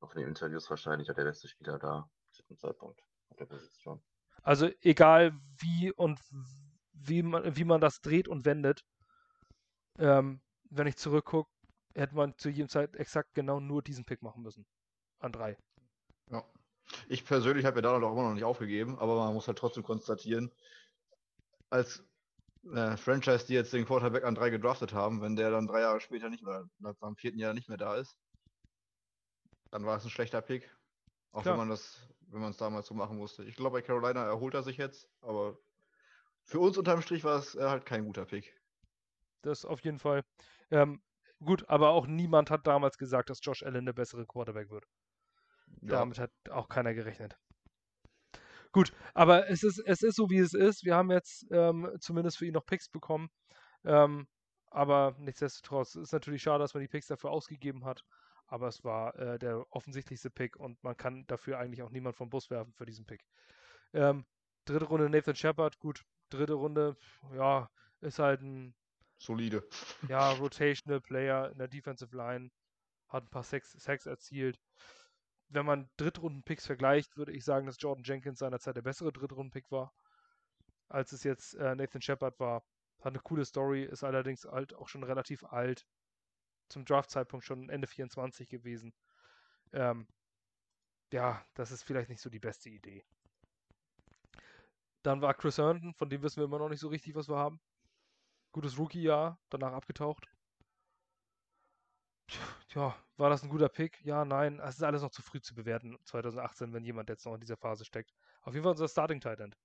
auch 0.00 0.12
in 0.14 0.20
den 0.20 0.28
Interviews 0.28 0.68
wahrscheinlich, 0.68 1.06
der 1.06 1.14
beste 1.14 1.48
Spieler 1.48 1.78
da 1.78 2.10
zu 2.30 2.42
dem 2.44 2.58
Zeitpunkt 2.58 3.02
auf 3.30 3.36
der 3.36 3.46
Position. 3.46 4.02
Also 4.42 4.70
egal 4.80 5.32
wie 5.58 5.92
und 5.92 6.20
wie 6.92 7.22
man, 7.22 7.56
wie 7.56 7.64
man 7.64 7.80
das 7.80 8.00
dreht 8.00 8.28
und 8.28 8.44
wendet, 8.44 8.84
ähm, 9.98 10.40
wenn 10.70 10.86
ich 10.86 10.96
zurückgucke, 10.96 11.50
hätte 11.94 12.14
man 12.14 12.36
zu 12.38 12.48
jedem 12.48 12.68
Zeit 12.68 12.96
exakt 12.96 13.34
genau 13.34 13.60
nur 13.60 13.82
diesen 13.82 14.04
Pick 14.04 14.22
machen 14.22 14.42
müssen. 14.42 14.66
An 15.18 15.32
drei. 15.32 15.56
Ja. 16.30 16.44
Ich 17.08 17.24
persönlich 17.24 17.66
habe 17.66 17.76
ja 17.76 17.82
da 17.82 17.92
auch 17.92 18.12
immer 18.12 18.22
noch 18.22 18.34
nicht 18.34 18.44
aufgegeben, 18.44 18.98
aber 18.98 19.16
man 19.16 19.34
muss 19.34 19.46
halt 19.46 19.58
trotzdem 19.58 19.82
konstatieren, 19.82 20.50
als 21.70 22.02
äh, 22.72 22.96
Franchise, 22.96 23.46
die 23.46 23.54
jetzt 23.54 23.72
den 23.72 23.84
Quarterback 23.84 24.24
an 24.24 24.34
drei 24.34 24.50
gedraftet 24.50 24.92
haben, 24.92 25.20
wenn 25.20 25.36
der 25.36 25.50
dann 25.50 25.66
drei 25.66 25.80
Jahre 25.80 26.00
später 26.00 26.30
nicht 26.30 26.42
mehr, 26.42 26.68
am 27.00 27.16
vierten 27.16 27.38
Jahr 27.38 27.54
nicht 27.54 27.68
mehr 27.68 27.76
da 27.76 27.96
ist, 27.96 28.16
dann 29.70 29.84
war 29.84 29.96
es 29.96 30.04
ein 30.04 30.10
schlechter 30.10 30.40
Pick. 30.40 30.74
Auch 31.32 31.42
Klar. 31.42 31.54
wenn 31.54 31.58
man 31.58 31.68
das, 31.68 32.08
wenn 32.30 32.40
man 32.40 32.50
es 32.50 32.56
damals 32.56 32.86
so 32.86 32.94
machen 32.94 33.16
musste. 33.16 33.44
Ich 33.44 33.56
glaube, 33.56 33.78
bei 33.78 33.82
Carolina 33.82 34.24
erholt 34.24 34.54
er 34.54 34.62
sich 34.62 34.76
jetzt, 34.76 35.08
aber 35.20 35.58
für 36.44 36.60
uns 36.60 36.78
unterm 36.78 37.02
Strich 37.02 37.24
war 37.24 37.38
es 37.38 37.54
äh, 37.54 37.68
halt 37.68 37.86
kein 37.86 38.04
guter 38.04 38.24
Pick. 38.24 38.54
Das 39.42 39.64
auf 39.64 39.80
jeden 39.80 39.98
Fall. 39.98 40.24
Ähm, 40.70 41.02
gut, 41.44 41.68
aber 41.68 41.90
auch 41.90 42.06
niemand 42.06 42.50
hat 42.50 42.66
damals 42.66 42.98
gesagt, 42.98 43.30
dass 43.30 43.40
Josh 43.42 43.62
Allen 43.62 43.86
der 43.86 43.92
bessere 43.92 44.26
Quarterback 44.26 44.70
wird. 44.70 44.84
Ja. 45.82 45.98
Damit 45.98 46.18
hat 46.18 46.32
auch 46.50 46.68
keiner 46.68 46.94
gerechnet. 46.94 47.38
Gut, 48.72 48.92
aber 49.14 49.48
es 49.48 49.62
ist, 49.62 49.78
es 49.86 50.02
ist 50.02 50.16
so, 50.16 50.28
wie 50.30 50.38
es 50.38 50.52
ist. 50.52 50.84
Wir 50.84 50.94
haben 50.94 51.10
jetzt 51.10 51.46
ähm, 51.50 51.90
zumindest 52.00 52.38
für 52.38 52.46
ihn 52.46 52.54
noch 52.54 52.66
Picks 52.66 52.88
bekommen. 52.88 53.30
Ähm, 53.84 54.26
aber 54.66 55.14
nichtsdestotrotz 55.18 55.94
ist 55.94 56.12
natürlich 56.12 56.42
schade, 56.42 56.62
dass 56.62 56.74
man 56.74 56.82
die 56.82 56.88
Picks 56.88 57.06
dafür 57.06 57.30
ausgegeben 57.30 57.84
hat 57.84 58.04
aber 58.48 58.68
es 58.68 58.82
war 58.82 59.14
äh, 59.16 59.38
der 59.38 59.64
offensichtlichste 59.70 60.30
Pick 60.30 60.56
und 60.56 60.82
man 60.82 60.96
kann 60.96 61.26
dafür 61.26 61.58
eigentlich 61.58 61.82
auch 61.82 61.90
niemand 61.90 62.16
vom 62.16 62.30
Bus 62.30 62.50
werfen 62.50 62.72
für 62.72 62.86
diesen 62.86 63.04
Pick. 63.04 63.24
Ähm, 63.92 64.24
dritte 64.64 64.86
Runde 64.86 65.08
Nathan 65.08 65.36
Shepard, 65.36 65.78
gut. 65.78 66.04
Dritte 66.30 66.54
Runde, 66.54 66.96
ja, 67.34 67.70
ist 68.00 68.18
halt 68.18 68.42
ein 68.42 68.74
solide. 69.18 69.62
Ja, 70.08 70.32
rotational 70.32 71.00
Player 71.00 71.50
in 71.50 71.58
der 71.58 71.68
Defensive 71.68 72.16
Line, 72.16 72.50
hat 73.08 73.24
ein 73.24 73.30
paar 73.30 73.42
Sacks, 73.42 73.72
Sacks 73.72 74.06
erzielt. 74.06 74.58
Wenn 75.48 75.66
man 75.66 75.88
Drittrunden-Picks 75.96 76.66
vergleicht, 76.66 77.16
würde 77.16 77.32
ich 77.32 77.44
sagen, 77.44 77.66
dass 77.66 77.80
Jordan 77.80 78.04
Jenkins 78.04 78.38
seinerzeit 78.38 78.76
der 78.76 78.82
bessere 78.82 79.12
Drittrunden-Pick 79.12 79.70
war, 79.70 79.94
als 80.88 81.12
es 81.12 81.22
jetzt 81.22 81.54
äh, 81.54 81.74
Nathan 81.74 82.02
Shepard 82.02 82.38
war. 82.40 82.62
Hat 83.00 83.12
eine 83.12 83.20
coole 83.20 83.44
Story, 83.44 83.84
ist 83.84 84.04
allerdings 84.04 84.44
halt 84.44 84.74
auch 84.74 84.88
schon 84.88 85.04
relativ 85.04 85.44
alt 85.44 85.86
zum 86.68 86.84
Draft-Zeitpunkt 86.84 87.44
schon 87.44 87.68
Ende 87.68 87.86
24 87.86 88.48
gewesen. 88.48 88.92
Ähm, 89.72 90.06
ja, 91.12 91.44
das 91.54 91.70
ist 91.70 91.82
vielleicht 91.82 92.08
nicht 92.10 92.20
so 92.20 92.30
die 92.30 92.38
beste 92.38 92.70
Idee. 92.70 93.04
Dann 95.02 95.22
war 95.22 95.34
Chris 95.34 95.58
Herndon, 95.58 95.94
von 95.94 96.10
dem 96.10 96.22
wissen 96.22 96.38
wir 96.38 96.44
immer 96.44 96.58
noch 96.58 96.68
nicht 96.68 96.80
so 96.80 96.88
richtig, 96.88 97.14
was 97.14 97.28
wir 97.28 97.36
haben. 97.36 97.60
Gutes 98.52 98.78
Rookie-Jahr, 98.78 99.38
danach 99.48 99.72
abgetaucht. 99.72 100.28
Tja, 102.68 102.94
war 103.16 103.30
das 103.30 103.42
ein 103.42 103.48
guter 103.48 103.68
Pick? 103.68 104.04
Ja, 104.04 104.24
nein. 104.24 104.60
Es 104.60 104.76
ist 104.76 104.82
alles 104.82 105.00
noch 105.02 105.10
zu 105.10 105.22
früh 105.22 105.40
zu 105.40 105.54
bewerten, 105.54 105.96
2018, 106.04 106.72
wenn 106.74 106.84
jemand 106.84 107.08
jetzt 107.08 107.24
noch 107.24 107.34
in 107.34 107.40
dieser 107.40 107.56
Phase 107.56 107.84
steckt. 107.84 108.12
Auf 108.42 108.52
jeden 108.52 108.64
Fall 108.64 108.72
unser 108.72 108.88
Starting 108.88 109.20
Tight 109.20 109.40
End. 109.40 109.56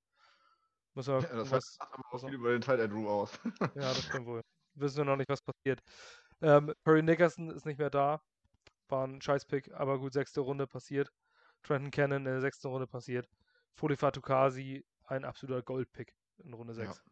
Muss 0.94 1.08
ja, 1.08 1.20
das 1.20 1.52
was, 1.52 1.76
sagt 1.76 1.94
aber 1.94 2.04
auch 2.12 2.20
viel 2.20 2.36
über 2.36 2.52
den 2.52 2.62
Tight 2.62 2.80
End 2.80 2.94
Room 2.94 3.08
aus. 3.08 3.38
ja, 3.60 3.94
das 3.94 4.04
stimmt 4.04 4.28
wohl. 4.28 4.42
Wissen 4.76 4.98
wir 4.98 5.06
noch 5.06 5.18
nicht, 5.18 5.30
was 5.30 5.42
passiert. 5.42 5.82
Ähm, 6.44 6.76
Perry 6.84 7.02
Nickerson 7.02 7.50
ist 7.50 7.66
nicht 7.66 7.80
mehr 7.80 7.90
da. 7.90 8.22
War 8.90 9.08
ein 9.08 9.22
Scheiß-Pick, 9.22 9.74
aber 9.74 9.98
gut, 9.98 10.12
sechste 10.12 10.42
Runde 10.42 10.68
passiert. 10.68 11.12
Trenton 11.64 11.90
Cannon 11.90 12.18
in 12.18 12.26
der 12.26 12.42
sechsten 12.42 12.68
Runde 12.68 12.86
passiert. 12.86 13.30
Folifa 13.76 14.12
Tukasi, 14.12 14.86
ein 15.06 15.24
absoluter 15.24 15.62
Gold-Pick 15.64 16.14
in 16.40 16.54
Runde 16.54 16.74
6. 16.74 16.98
Ja. 16.98 17.04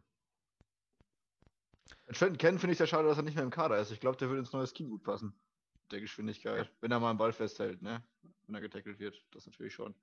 Trenton 2.13 2.37
Cannon 2.37 2.59
finde 2.59 2.73
ich 2.73 2.77
sehr 2.77 2.87
schade, 2.87 3.07
dass 3.07 3.17
er 3.17 3.23
nicht 3.23 3.35
mehr 3.35 3.45
im 3.45 3.51
Kader 3.51 3.79
ist. 3.79 3.91
Ich 3.91 4.01
glaube, 4.01 4.17
der 4.17 4.27
würde 4.27 4.41
ins 4.41 4.51
neue 4.51 4.67
Scheme 4.67 4.89
gut 4.89 5.03
passen. 5.03 5.33
Der 5.91 6.01
Geschwindigkeit. 6.01 6.69
Wenn 6.81 6.91
er 6.91 6.99
mal 6.99 7.09
einen 7.09 7.17
Ball 7.17 7.31
festhält, 7.31 7.81
ne? 7.81 8.03
Wenn 8.47 8.55
er 8.55 8.61
getackelt 8.61 8.99
wird. 8.99 9.23
Das 9.31 9.45
natürlich 9.45 9.73
schon. 9.73 9.95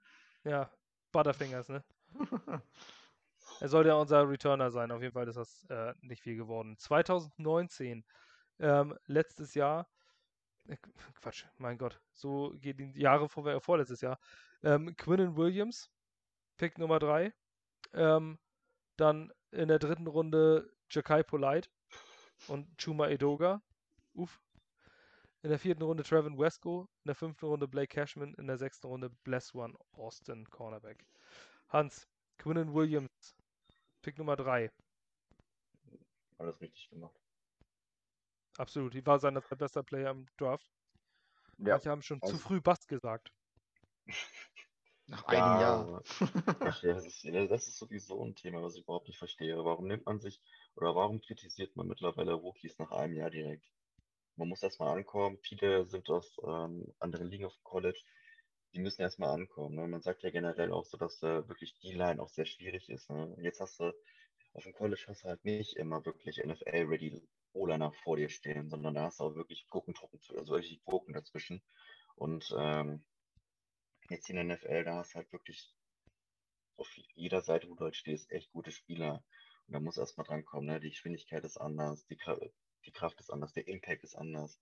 Ja, 0.45 0.71
Butterfingers, 1.13 1.69
ne? 1.69 1.85
er 3.61 3.69
sollte 3.69 3.91
ja 3.91 3.95
unser 3.97 4.27
Returner 4.27 4.71
sein. 4.71 4.91
Auf 4.91 5.03
jeden 5.03 5.13
Fall 5.13 5.29
ist 5.29 5.37
das 5.37 5.65
äh, 5.69 5.93
nicht 6.01 6.23
viel 6.23 6.37
geworden. 6.37 6.79
2019, 6.79 8.05
ähm, 8.59 8.97
letztes 9.07 9.55
Jahr, 9.55 9.89
äh, 10.67 10.77
Quatsch, 11.21 11.45
mein 11.59 11.79
Gott, 11.79 12.01
so 12.13 12.55
gehen 12.61 12.77
die 12.77 13.01
Jahre 13.01 13.29
vor, 13.29 13.47
äh, 13.47 13.61
vorletztes 13.61 14.01
Jahr. 14.01 14.19
Ähm, 14.63 14.97
Quinnen 14.97 15.37
Williams, 15.37 15.91
Pick 16.57 16.79
Nummer 16.79 16.99
3. 16.99 17.33
Ähm, 17.95 18.39
dann 18.97 19.33
in 19.53 19.69
der 19.69 19.79
dritten 19.79 20.07
Runde 20.07 20.71
Jakai 20.91 21.23
Polite 21.23 21.71
und 22.49 22.67
Chuma 22.79 23.09
Edoga. 23.09 23.63
Uff. 24.15 24.43
In 25.43 25.51
der 25.51 25.59
vierten 25.59 25.83
Runde 25.83 26.03
Trevin 26.03 26.37
Wesco, 26.37 26.89
in 27.05 27.09
der 27.09 27.15
fünften 27.15 27.47
Runde 27.47 27.69
Blake 27.69 27.95
Cashman, 27.95 28.35
in 28.35 28.49
der 28.49 28.59
sechsten 28.59 28.89
Runde 28.89 29.11
Bless 29.23 29.55
One 29.55 29.75
Austin 29.93 30.51
Cornerback. 30.51 31.07
Hans, 31.69 32.09
Quinnen 32.39 32.75
Williams, 32.75 33.37
Pick 34.03 34.19
Nummer 34.19 34.35
3. 34.37 34.71
Alles 36.39 36.61
richtig 36.61 36.91
gemacht. 36.91 37.28
Absolut, 38.59 38.93
die 38.93 39.07
war 39.07 39.21
seiner 39.21 39.41
bester 39.41 39.85
Player 39.85 40.11
im 40.11 40.27
Draft. 40.37 40.69
Ja. 41.59 41.75
Manche 41.75 41.91
haben 41.91 42.03
schon 42.03 42.21
also, 42.21 42.35
zu 42.35 42.43
früh 42.43 42.61
Bast 42.61 42.89
gesagt. 42.89 43.33
Nach 45.07 45.25
einem 45.25 45.39
ja, 45.39 45.61
Jahr. 45.61 46.03
das, 46.61 46.83
ist, 46.83 47.25
das 47.25 47.69
ist 47.69 47.79
sowieso 47.79 48.23
ein 48.23 48.35
Thema, 48.35 48.63
was 48.63 48.75
ich 48.75 48.83
überhaupt 48.83 49.09
nicht 49.09 49.19
verstehe. 49.19 49.57
Warum 49.65 49.87
nimmt 49.87 50.05
man 50.05 50.21
sich 50.21 50.43
oder 50.75 50.95
warum 50.95 51.21
kritisiert 51.21 51.77
man 51.77 51.87
mittlerweile 51.87 52.35
Rookies 52.35 52.79
nach 52.79 52.91
einem 52.91 53.15
Jahr 53.15 53.31
direkt? 53.31 53.65
Man 54.37 54.49
muss 54.49 54.63
erstmal 54.63 54.95
ankommen. 54.95 55.39
Viele 55.39 55.87
sind 55.87 56.11
aus 56.11 56.37
ähm, 56.45 56.93
anderen 56.99 57.31
Ligen 57.31 57.47
auf 57.47 57.55
dem 57.55 57.65
College. 57.65 57.99
Die 58.75 58.81
müssen 58.81 59.01
erstmal 59.01 59.31
ankommen. 59.31 59.77
Ne? 59.77 59.89
Man 59.89 60.03
sagt 60.03 60.25
ja 60.25 60.31
generell 60.31 60.73
auch 60.73 60.85
so, 60.85 60.99
dass 60.99 61.23
äh, 61.23 61.49
wirklich 61.49 61.79
die 61.79 61.93
Line 61.93 62.21
auch 62.21 62.29
sehr 62.29 62.45
schwierig 62.45 62.89
ist. 62.91 63.09
Ne? 63.09 63.35
Jetzt 63.41 63.61
hast 63.61 63.81
du 63.81 63.93
auf 64.53 64.65
dem 64.65 64.75
College 64.75 65.05
hast 65.07 65.25
du 65.25 65.29
halt 65.29 65.45
nicht 65.45 65.77
immer 65.77 66.05
wirklich 66.05 66.37
NFL-ready 66.45 67.23
O-Liner 67.53 67.93
vor 67.93 68.17
dir 68.17 68.29
stehen, 68.29 68.71
sondern 68.71 68.95
da 68.95 69.05
hast 69.05 69.21
du 69.21 69.25
auch 69.25 69.35
wirklich 69.35 69.69
Gurkentruppen, 69.69 70.21
also 70.37 70.53
wirklich 70.53 70.83
Gurken 70.85 71.15
dazwischen. 71.15 71.63
Und 72.15 72.55
ähm, 72.59 73.05
jetzt 74.11 74.29
in 74.31 74.37
der 74.37 74.45
NFL, 74.45 74.85
da 74.85 74.97
hast 74.97 75.15
du 75.15 75.17
halt 75.17 75.33
wirklich 75.33 75.75
auf 76.77 76.89
jeder 77.15 77.43
Seite, 77.43 77.69
wo 77.69 77.75
du 77.75 77.85
halt 77.85 77.97
stehst, 77.97 78.31
echt 78.31 78.51
gute 78.53 78.71
Spieler. 78.71 79.25
Und 79.67 79.75
da 79.75 79.81
muss 79.81 79.99
erstmal 79.99 80.27
dran 80.27 80.45
kommen, 80.45 80.67
ne? 80.67 80.81
Die 80.81 80.91
Geschwindigkeit 80.91 81.45
ist 81.45 81.59
anders, 81.59 82.07
die, 82.07 82.19
die 82.87 82.93
Kraft 82.93 83.21
ist 83.21 83.31
anders, 83.31 83.53
der 83.53 83.69
Impact 83.69 84.05
ist 84.05 84.15
anders. 84.15 84.61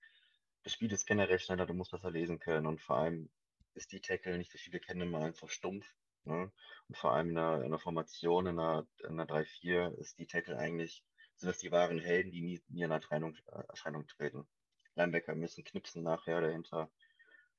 Das 0.62 0.72
Spiel 0.72 0.92
ist 0.92 1.06
generell 1.06 1.38
schneller, 1.38 1.66
du 1.66 1.74
musst 1.74 1.92
besser 1.92 2.10
lesen 2.10 2.38
können 2.38 2.66
und 2.66 2.80
vor 2.80 2.96
allem 2.96 3.30
ist 3.74 3.92
die 3.92 4.00
Tackle, 4.00 4.38
nicht 4.38 4.50
so 4.50 4.58
viele 4.58 4.80
kennen 4.80 5.02
immer 5.02 5.24
einfach 5.24 5.48
stumpf. 5.48 5.86
Ne? 6.24 6.50
Und 6.88 6.96
vor 6.96 7.12
allem 7.12 7.30
in 7.30 7.38
einer, 7.38 7.58
in 7.58 7.64
einer 7.66 7.78
Formation, 7.78 8.46
in 8.46 8.58
einer, 8.58 8.86
in 9.00 9.20
einer 9.20 9.26
3-4 9.26 9.96
ist 9.98 10.18
die 10.18 10.26
Tackle 10.26 10.58
eigentlich, 10.58 11.04
sind 11.36 11.48
das 11.48 11.58
die 11.58 11.72
wahren 11.72 11.98
Helden, 11.98 12.32
die 12.32 12.42
nie, 12.42 12.60
nie 12.68 12.82
in 12.82 12.90
Erscheinung, 12.90 13.36
Erscheinung 13.68 14.06
treten. 14.06 14.46
Linebacker 14.94 15.34
müssen 15.34 15.64
knipsen 15.64 16.02
nachher 16.02 16.40
dahinter. 16.40 16.90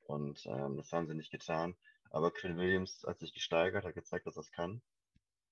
Und 0.02 0.46
ähm, 0.46 0.78
das 0.78 0.92
haben 0.92 1.08
sie 1.08 1.16
nicht 1.16 1.32
getan. 1.32 1.76
Aber 2.10 2.32
Quinn 2.32 2.58
Williams 2.58 3.04
hat 3.06 3.20
sich 3.20 3.34
gesteigert, 3.34 3.86
hat 3.86 3.94
gezeigt, 3.94 4.26
dass 4.26 4.38
er 4.38 4.42
es 4.42 4.52
kann 4.52 4.82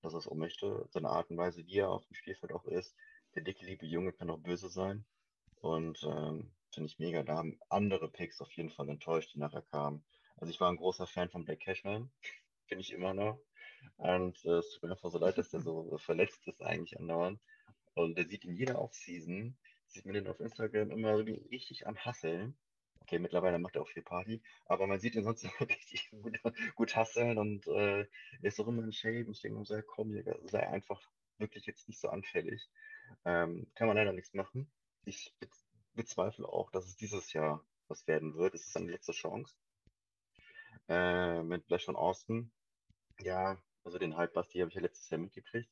dass 0.06 0.14
er 0.14 0.19
es 0.19 0.27
auch 0.27 0.35
möchte. 0.35 0.88
Seine 0.91 1.10
Art 1.10 1.30
und 1.30 1.38
Weise, 1.38 1.65
wie 1.65 1.80
er 1.80 1.89
auf 1.89 2.06
dem 2.06 2.14
Spielfeld 2.14 2.53
auch 2.53 2.65
ist. 2.65 2.95
Der 3.34 3.43
dicke, 3.43 3.65
liebe 3.65 3.85
Junge 3.85 4.14
kann 4.14 4.30
auch 4.30 4.39
böse 4.39 4.69
sein. 4.69 5.06
Und 5.56 6.02
ähm, 6.03 6.53
finde 6.72 6.88
ich 6.88 6.99
mega. 6.99 7.23
Da 7.23 7.38
haben 7.38 7.60
andere 7.69 8.10
Picks 8.10 8.39
auf 8.39 8.52
jeden 8.53 8.69
Fall 8.69 8.88
enttäuscht, 8.89 9.34
die 9.34 9.39
nachher 9.39 9.64
kamen. 9.64 10.06
Also 10.38 10.52
ich 10.52 10.60
war 10.60 10.69
ein 10.69 10.77
großer 10.77 11.07
Fan 11.07 11.30
von 11.30 11.43
Black 11.43 11.60
Cashman. 11.60 12.11
Bin 12.69 12.80
ich 12.80 12.93
immer 12.93 13.14
noch. 13.14 13.39
Und 13.97 14.43
äh, 14.45 14.60
es 14.60 14.72
tut 14.72 14.84
mir 14.84 14.91
einfach 14.91 15.11
so 15.11 15.18
leid, 15.18 15.38
dass 15.38 15.49
der 15.49 15.61
so 15.61 15.97
verletzt 15.97 16.47
ist 16.47 16.61
eigentlich 16.61 16.97
andauernd. 16.97 17.39
Und 17.95 18.17
der 18.17 18.27
sieht 18.27 18.45
in 18.45 18.55
jeder 18.55 18.81
Offseason, 18.81 19.57
sieht 19.88 20.05
man 20.05 20.13
den 20.13 20.27
auf 20.27 20.39
Instagram 20.39 20.91
immer 20.91 21.17
richtig 21.17 21.88
am 21.88 21.97
Hasseln. 21.97 22.57
Okay, 23.01 23.19
mittlerweile 23.19 23.59
macht 23.59 23.76
er 23.76 23.84
auch 23.84 23.88
viel 23.88 24.03
Party, 24.03 24.41
aber 24.65 24.88
man 24.88 24.99
sieht 24.99 25.15
ihn 25.15 25.23
sonst 25.23 25.45
richtig 25.61 26.09
gut, 26.09 26.39
gut 26.76 26.95
hasseln 26.95 27.38
und 27.38 27.67
äh, 27.67 28.07
ist 28.41 28.59
auch 28.59 28.67
immer 28.67 28.84
in 28.84 28.91
Shape. 28.91 29.30
Ich 29.30 29.41
denke, 29.41 29.63
sei 29.65 29.81
komm, 29.81 30.13
sei 30.45 30.67
einfach 30.67 31.01
wirklich 31.38 31.65
jetzt 31.65 31.88
nicht 31.88 31.99
so 31.99 32.09
anfällig. 32.09 32.67
Ähm, 33.23 33.67
kann 33.76 33.88
man 33.88 33.97
leider 33.97 34.11
nichts 34.11 34.34
machen. 34.34 34.72
Ich 35.05 35.34
be 35.39 35.47
bezweifle 35.93 36.45
auch, 36.45 36.72
dass 36.72 36.88
es 36.88 36.97
dieses 36.97 37.31
Jahr 37.31 37.63
was 37.88 38.05
werden 38.07 38.35
wird. 38.35 38.53
Es 38.53 38.67
ist 38.67 38.76
eine 38.76 38.91
letzte 38.91 39.13
Chance. 39.13 39.55
Äh, 40.89 41.41
mit 41.43 41.67
Blash 41.67 41.85
von 41.85 41.95
Austin. 41.95 42.51
Ja, 43.22 43.57
also 43.85 43.97
den 43.97 44.17
Halbbasti 44.17 44.59
habe 44.59 44.69
ich 44.69 44.76
ja 44.76 44.81
letztes 44.81 45.09
Jahr 45.09 45.22
mitgekriegt. 45.22 45.69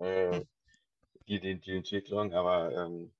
Äh. 0.00 0.44
Die, 1.28 1.40
die, 1.40 1.60
die 1.60 1.76
Entwicklung, 1.76 2.32
aber 2.32 2.72
ähm, 2.74 3.12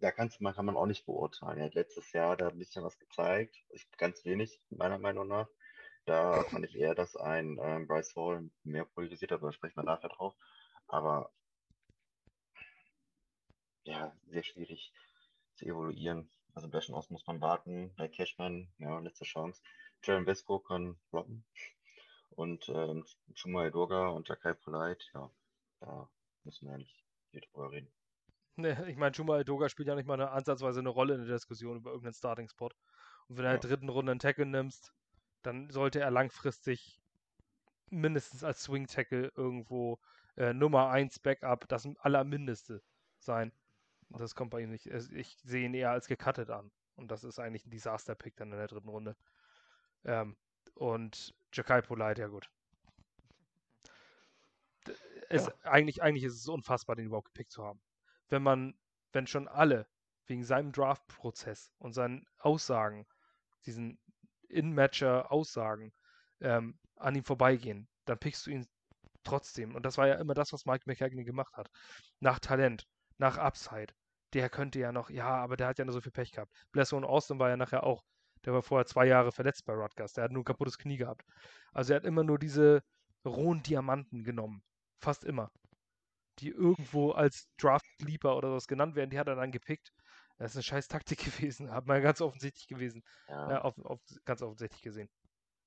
da 0.00 0.10
kannst, 0.10 0.40
man, 0.40 0.54
kann 0.54 0.64
man 0.64 0.76
auch 0.76 0.86
nicht 0.86 1.06
beurteilen. 1.06 1.58
Er 1.58 1.66
hat 1.66 1.74
letztes 1.74 2.12
Jahr 2.12 2.36
da 2.36 2.48
ein 2.48 2.58
bisschen 2.58 2.84
was 2.84 2.98
gezeigt, 2.98 3.56
ganz 3.98 4.24
wenig, 4.24 4.60
meiner 4.70 4.98
Meinung 4.98 5.28
nach. 5.28 5.48
Da 6.06 6.42
fand 6.44 6.64
ich 6.64 6.74
eher, 6.76 6.94
dass 6.94 7.16
ein 7.16 7.58
ähm, 7.60 7.86
Bryce 7.86 8.16
Hall 8.16 8.50
mehr 8.64 8.84
polarisiert 8.84 9.32
hat, 9.32 9.42
da 9.42 9.52
sprechen 9.52 9.76
wir 9.76 9.84
nachher 9.84 10.08
drauf. 10.08 10.34
Aber 10.88 11.30
ja, 13.84 14.16
sehr 14.26 14.42
schwierig 14.42 14.92
zu 15.54 15.66
evaluieren. 15.66 16.30
Also 16.54 16.68
Blashen 16.68 16.94
aus 16.94 17.10
muss 17.10 17.26
man 17.26 17.40
warten. 17.40 17.92
Bei 17.96 18.08
Cashman, 18.08 18.68
ja, 18.78 18.98
letzte 18.98 19.24
Chance. 19.24 19.62
Jalen 20.02 20.24
Vesco 20.24 20.58
kann 20.58 20.98
blocken. 21.10 21.44
Und 22.30 22.68
ähm, 22.70 23.04
Chumai 23.34 23.70
Durga 23.70 24.08
und 24.08 24.28
Jakai 24.28 24.54
Polite, 24.54 25.04
ja, 25.14 25.30
da 25.80 26.08
müssen 26.44 26.66
wir 26.66 26.72
ja 26.72 26.78
nicht 26.78 27.04
viel 27.30 27.40
drüber 27.40 27.70
reden. 27.70 27.90
Ne, 28.56 28.84
ich 28.88 28.96
meine, 28.96 29.14
Juma 29.14 29.42
Doga 29.42 29.70
spielt 29.70 29.88
ja 29.88 29.94
nicht 29.94 30.06
mal 30.06 30.14
eine, 30.14 30.32
ansatzweise 30.32 30.80
eine 30.80 30.90
Rolle 30.90 31.14
in 31.14 31.24
der 31.24 31.34
Diskussion 31.36 31.78
über 31.78 31.90
irgendeinen 31.90 32.14
Starting-Spot. 32.14 32.68
Und 33.28 33.36
wenn 33.36 33.44
du 33.44 33.48
ja. 33.48 33.54
in 33.54 33.60
der 33.60 33.70
dritten 33.70 33.88
Runde 33.88 34.10
einen 34.10 34.18
Tackle 34.18 34.44
nimmst, 34.44 34.92
dann 35.42 35.70
sollte 35.70 36.00
er 36.00 36.10
langfristig 36.10 37.00
mindestens 37.88 38.44
als 38.44 38.64
Swing-Tackle 38.64 39.32
irgendwo 39.34 39.98
äh, 40.36 40.52
Nummer 40.52 40.90
1 40.90 41.20
Backup, 41.20 41.68
das 41.68 41.88
allermindeste 42.00 42.82
sein. 43.18 43.52
Und 44.10 44.20
das 44.20 44.34
kommt 44.34 44.50
bei 44.50 44.60
ihm 44.60 44.70
nicht. 44.70 44.86
Ich 44.86 45.38
sehe 45.42 45.64
ihn 45.64 45.74
eher 45.74 45.92
als 45.92 46.08
gecuttet 46.08 46.50
an. 46.50 46.70
Und 46.96 47.10
das 47.10 47.24
ist 47.24 47.38
eigentlich 47.38 47.64
ein 47.64 47.70
Disaster-Pick 47.70 48.36
dann 48.36 48.52
in 48.52 48.58
der 48.58 48.68
dritten 48.68 48.88
Runde. 48.88 49.16
Ähm, 50.04 50.36
und 50.74 51.34
Jakai 51.52 51.82
Polite, 51.82 52.20
ja 52.20 52.28
gut. 52.28 52.50
Es, 55.30 55.46
ja. 55.46 55.52
eigentlich, 55.62 56.02
eigentlich 56.02 56.24
ist 56.24 56.34
es 56.34 56.48
unfassbar, 56.48 56.96
den 56.96 57.06
überhaupt 57.06 57.28
gepickt 57.28 57.52
zu 57.52 57.64
haben 57.64 57.80
wenn 58.30 58.42
man, 58.42 58.74
wenn 59.12 59.26
schon 59.26 59.48
alle 59.48 59.86
wegen 60.26 60.44
seinem 60.44 60.72
Draft-Prozess 60.72 61.72
und 61.78 61.92
seinen 61.92 62.26
Aussagen, 62.38 63.06
diesen 63.66 63.98
In-Matcher-Aussagen 64.48 65.92
ähm, 66.40 66.78
an 66.96 67.14
ihm 67.14 67.24
vorbeigehen, 67.24 67.88
dann 68.04 68.18
pickst 68.18 68.46
du 68.46 68.50
ihn 68.50 68.66
trotzdem. 69.24 69.74
Und 69.74 69.84
das 69.84 69.98
war 69.98 70.06
ja 70.06 70.14
immer 70.14 70.34
das, 70.34 70.52
was 70.52 70.64
Mike 70.64 70.84
McKagney 70.86 71.24
gemacht 71.24 71.56
hat. 71.56 71.68
Nach 72.20 72.38
Talent, 72.38 72.86
nach 73.18 73.36
Upside. 73.36 73.92
Der 74.32 74.48
könnte 74.48 74.78
ja 74.78 74.92
noch, 74.92 75.10
ja, 75.10 75.28
aber 75.28 75.56
der 75.56 75.66
hat 75.66 75.78
ja 75.78 75.84
nur 75.84 75.92
so 75.92 76.00
viel 76.00 76.12
Pech 76.12 76.30
gehabt. 76.30 76.52
Blesso 76.70 76.96
und 76.96 77.04
Austin 77.04 77.40
war 77.40 77.48
ja 77.48 77.56
nachher 77.56 77.82
auch, 77.82 78.04
der 78.44 78.52
war 78.52 78.62
vorher 78.62 78.86
zwei 78.86 79.06
Jahre 79.06 79.32
verletzt 79.32 79.66
bei 79.66 79.74
Rutgers. 79.74 80.12
Der 80.12 80.24
hat 80.24 80.30
nur 80.30 80.42
ein 80.42 80.44
kaputtes 80.44 80.78
Knie 80.78 80.96
gehabt. 80.96 81.26
Also 81.72 81.92
er 81.92 81.96
hat 81.96 82.04
immer 82.04 82.22
nur 82.22 82.38
diese 82.38 82.82
rohen 83.24 83.62
Diamanten 83.62 84.22
genommen. 84.22 84.62
Fast 85.00 85.24
immer 85.24 85.50
die 86.38 86.48
irgendwo 86.48 87.10
als 87.12 87.48
Draft 87.58 87.84
Sleeper 88.00 88.36
oder 88.36 88.48
sowas 88.48 88.66
genannt 88.66 88.94
werden, 88.94 89.10
die 89.10 89.18
hat 89.18 89.28
er 89.28 89.36
dann 89.36 89.52
gepickt. 89.52 89.92
Das 90.38 90.52
ist 90.52 90.56
eine 90.56 90.62
scheiß 90.62 90.88
Taktik 90.88 91.18
gewesen. 91.52 91.70
Hat 91.70 91.86
man 91.86 92.02
ganz 92.02 92.20
offensichtlich 92.20 92.66
gewesen. 92.66 93.02
Ja. 93.28 93.56
Äh, 93.56 93.60
auf, 93.60 93.78
auf, 93.84 94.00
ganz 94.24 94.42
offensichtlich 94.42 94.80
gesehen. 94.82 95.08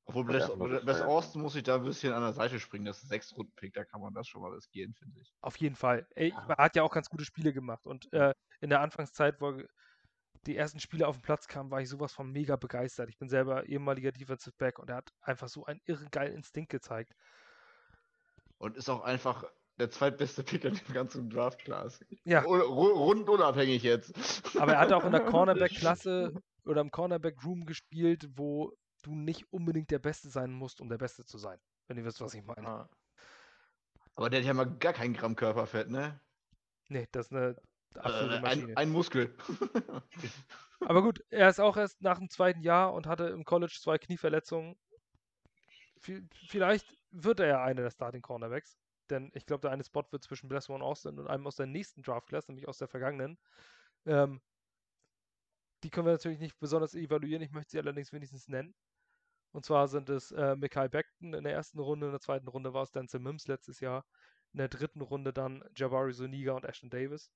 Obwohl 0.05 0.25
Bless 0.25 0.49
befeuert, 0.49 1.01
Austin 1.01 1.41
muss 1.41 1.55
ich 1.55 1.63
da 1.63 1.75
ein 1.75 1.83
bisschen 1.83 2.11
an 2.11 2.23
der 2.23 2.33
Seite 2.33 2.59
springen. 2.59 2.85
Das 2.85 2.97
ist 2.97 3.03
ein 3.05 3.09
sechs 3.09 3.31
runden 3.37 3.53
pick 3.55 3.73
da 3.73 3.85
kann 3.85 4.01
man 4.01 4.13
das 4.13 4.27
schon 4.27 4.41
mal 4.41 4.51
riskieren, 4.51 4.93
finde 4.95 5.21
ich. 5.21 5.31
Auf 5.41 5.55
jeden 5.57 5.75
Fall. 5.75 6.05
Ey, 6.15 6.29
Ja. 6.29 6.45
Er 6.57 6.63
hat 6.65 6.75
ja 6.75 6.83
auch 6.83 6.91
ganz 6.91 7.07
gute 7.09 7.23
Spiele 7.23 7.53
gemacht. 7.53 7.85
Und 7.85 8.11
äh, 8.11 8.33
in 8.59 8.69
der 8.69 8.81
Anfangszeit, 8.81 9.39
wo 9.39 9.51
er- 9.51 9.67
die 10.45 10.57
ersten 10.57 10.81
Spiele 10.81 11.07
auf 11.07 11.15
den 11.15 11.21
Platz 11.21 11.47
kamen, 11.47 11.71
war 11.71 11.79
ich 11.79 11.87
sowas 11.87 12.11
von 12.11 12.29
mega 12.29 12.57
begeistert. 12.57 13.07
Ich 13.09 13.17
bin 13.17 13.29
selber 13.29 13.65
ehemaliger 13.65 14.11
Defensive 14.11 14.55
Back 14.57 14.77
und 14.77 14.89
er 14.89 14.97
hat 14.97 15.09
einfach 15.21 15.47
so 15.47 15.63
einen 15.65 15.79
irre 15.85 16.09
geilen 16.09 16.33
Instinkt 16.35 16.69
gezeigt. 16.69 17.13
Und 18.63 18.77
ist 18.77 18.89
auch 18.89 19.01
einfach 19.01 19.43
der 19.77 19.89
zweitbeste 19.91 20.41
Pick 20.61 20.63
in 20.63 20.73
dem 20.75 20.93
ganzen 20.93 21.29
Draft-Class. 21.29 21.99
Ja. 22.23 22.43
Ru- 22.43 22.61
ru- 22.63 22.93
Rundunabhängig 22.93 23.83
jetzt. 23.83 24.13
Aber 24.57 24.73
er 24.73 24.79
hat 24.79 24.93
auch 24.93 25.03
in 25.03 25.11
der 25.11 25.19
Cornerback-Klasse 25.25 26.33
oder 26.63 26.79
im 26.79 26.89
Cornerback-Room 26.89 27.65
gespielt, 27.65 28.29
wo 28.37 28.71
du 29.01 29.15
nicht 29.15 29.51
unbedingt 29.51 29.91
der 29.91 29.99
Beste 29.99 30.29
sein 30.29 30.51
musst, 30.53 30.79
um 30.79 30.87
der 30.87 30.97
Beste 30.97 31.25
zu 31.25 31.37
sein. 31.37 31.59
Wenn 31.87 31.97
ihr 31.97 32.05
wisst, 32.05 32.21
was 32.21 32.33
ich 32.35 32.43
meine. 32.45 32.65
Ah. 32.65 32.89
Aber 34.15 34.29
der 34.29 34.39
hat 34.39 34.47
ja 34.47 34.53
mal 34.53 34.77
gar 34.77 34.93
kein 34.93 35.13
Gramm 35.13 35.35
Körperfett, 35.35 35.89
ne? 35.89 36.21
Nee, 36.87 37.07
das 37.11 37.25
ist 37.25 37.33
eine 37.33 37.57
absolute 37.97 38.35
Äh, 38.35 38.39
Maschine. 38.41 38.67
ein, 38.67 38.77
ein 38.77 38.89
Muskel. 38.91 39.35
Aber 40.79 41.01
gut, 41.01 41.21
er 41.31 41.49
ist 41.49 41.59
auch 41.59 41.75
erst 41.75 42.01
nach 42.01 42.19
dem 42.19 42.29
zweiten 42.29 42.61
Jahr 42.61 42.93
und 42.93 43.07
hatte 43.07 43.25
im 43.25 43.43
College 43.43 43.77
zwei 43.81 43.97
Knieverletzungen. 43.97 44.77
Vi- 46.01 46.25
Vielleicht 46.47 46.85
wird 47.13 47.39
er 47.39 47.47
ja 47.47 47.63
einer 47.63 47.83
der 47.83 47.91
Starting 47.91 48.21
Cornerbacks, 48.21 48.77
denn 49.09 49.31
ich 49.33 49.45
glaube, 49.45 49.61
der 49.61 49.71
eine 49.71 49.83
Spot 49.83 50.03
wird 50.11 50.23
zwischen 50.23 50.49
Blessor 50.49 50.75
und 50.75 50.81
Austin 50.81 51.19
und 51.19 51.27
einem 51.27 51.47
aus 51.47 51.55
der 51.55 51.67
nächsten 51.67 52.01
Draft 52.01 52.27
Class, 52.27 52.47
nämlich 52.47 52.67
aus 52.67 52.79
der 52.79 52.87
vergangenen. 52.87 53.37
Ähm, 54.05 54.41
die 55.83 55.89
können 55.89 56.07
wir 56.07 56.13
natürlich 56.13 56.39
nicht 56.39 56.59
besonders 56.59 56.95
evaluieren, 56.95 57.43
ich 57.43 57.51
möchte 57.51 57.71
sie 57.71 57.79
allerdings 57.79 58.11
wenigstens 58.13 58.47
nennen. 58.47 58.73
Und 59.51 59.65
zwar 59.65 59.87
sind 59.87 60.09
es 60.09 60.31
äh, 60.31 60.55
Mikai 60.55 60.87
Beckton 60.87 61.33
in 61.33 61.43
der 61.43 61.53
ersten 61.53 61.79
Runde, 61.79 62.07
in 62.07 62.11
der 62.11 62.21
zweiten 62.21 62.47
Runde 62.47 62.73
war 62.73 62.83
es 62.83 62.91
Denzel 62.91 63.19
Mims 63.19 63.47
letztes 63.47 63.79
Jahr, 63.81 64.05
in 64.51 64.57
der 64.57 64.67
dritten 64.67 65.01
Runde 65.01 65.31
dann 65.31 65.63
Jabari 65.75 66.13
Zuniga 66.13 66.53
und 66.53 66.65
Ashton 66.65 66.89
Davis. 66.89 67.31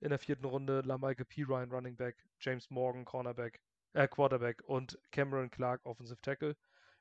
In 0.00 0.10
der 0.10 0.18
vierten 0.18 0.44
Runde 0.44 0.82
Lamalke 0.82 1.24
P. 1.24 1.42
Ryan, 1.42 1.72
Running 1.72 1.96
Back, 1.96 2.16
James 2.38 2.70
Morgan, 2.70 3.04
Cornerback, 3.04 3.60
äh, 3.94 4.06
Quarterback 4.06 4.62
und 4.66 4.98
Cameron 5.10 5.50
Clark, 5.50 5.84
Offensive 5.84 6.20
Tackle. 6.20 6.56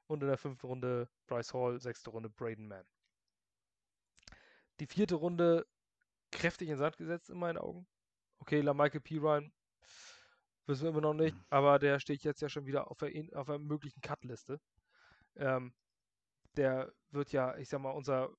Und 0.08 0.22
in 0.22 0.28
der 0.28 0.38
fünften 0.38 0.68
Runde 0.68 1.10
Bryce 1.28 1.54
Hall, 1.54 1.80
sechste 1.80 2.10
Runde 2.10 2.30
Braden 2.30 2.68
Mann. 2.68 2.86
Die 4.80 4.88
vierte 4.88 5.16
Runde 5.16 5.66
kräftig 6.32 6.70
in 6.70 6.78
Sand 6.78 6.98
gesetzt 6.98 7.30
in 7.30 7.38
meinen 7.38 7.58
Augen. 7.58 7.88
Okay, 8.40 8.62
Lamalke 8.62 9.00
P. 9.00 9.18
Ryan 9.18 9.52
wissen 10.66 10.84
wir 10.84 10.90
immer 10.90 11.02
noch 11.02 11.14
nicht, 11.14 11.36
aber 11.50 11.80
der 11.80 12.00
steht 12.00 12.24
jetzt 12.24 12.42
ja 12.42 12.50
schon 12.50 12.66
wieder 12.66 12.90
auf 12.90 12.98
der, 12.98 13.12
auf 13.38 13.50
einer 13.50 13.60
möglichen 13.60 14.02
Cut-Liste. 14.02 14.60
Ähm, 15.36 15.74
der 16.56 16.92
wird 17.12 17.32
ja, 17.32 17.56
ich 17.58 17.70
sag 17.70 17.82
mal, 17.82 17.92
unser, 17.92 18.30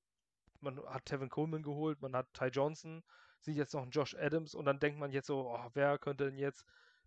man 0.60 0.78
hat 0.86 1.04
Tevin 1.06 1.28
Coleman 1.28 1.62
geholt, 1.62 2.00
man 2.00 2.14
hat 2.16 2.32
Ty 2.32 2.46
Johnson, 2.46 3.02
sieht 3.40 3.56
jetzt 3.56 3.74
noch 3.74 3.82
einen 3.82 3.90
Josh 3.90 4.14
Adams 4.14 4.54
und 4.54 4.64
dann 4.64 4.78
denkt 4.78 4.98
man 4.98 5.12
jetzt 5.12 5.26
so, 5.26 5.50
oh, 5.50 5.70
wer 5.74 5.98
könnte 5.98 6.26
denn 6.26 6.38
jetzt 6.38 6.64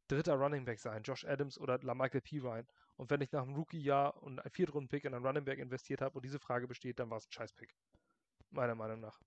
dritter 0.07 0.35
Running 0.35 0.65
Back 0.65 0.79
sein? 0.79 1.03
Josh 1.03 1.25
Adams 1.25 1.57
oder 1.57 1.79
LaMichael 1.79 2.21
P. 2.21 2.39
Ryan? 2.39 2.67
Und 2.98 3.10
wenn 3.11 3.22
ich 3.22 3.32
nach 3.32 3.44
einem 3.44 3.56
Rookie-Jahr 3.56 4.22
und 4.24 4.40
einen 4.40 4.52
Viertrunden-Pick 4.52 5.06
in 5.06 5.14
einen 5.14 5.26
Running 5.26 5.45
Back 5.45 5.60
investiert 5.60 6.02
habe 6.02 6.15
und 6.15 6.26
diese 6.26 6.40
Frage 6.40 6.68
besteht, 6.68 6.99
dann 6.99 7.10
war 7.10 7.18
es 7.18 7.28
ein 7.28 7.32
Scheiß-Pick. 7.32 7.74
Meiner 8.49 8.76
Meinung 8.76 8.99
nach. 8.99 9.19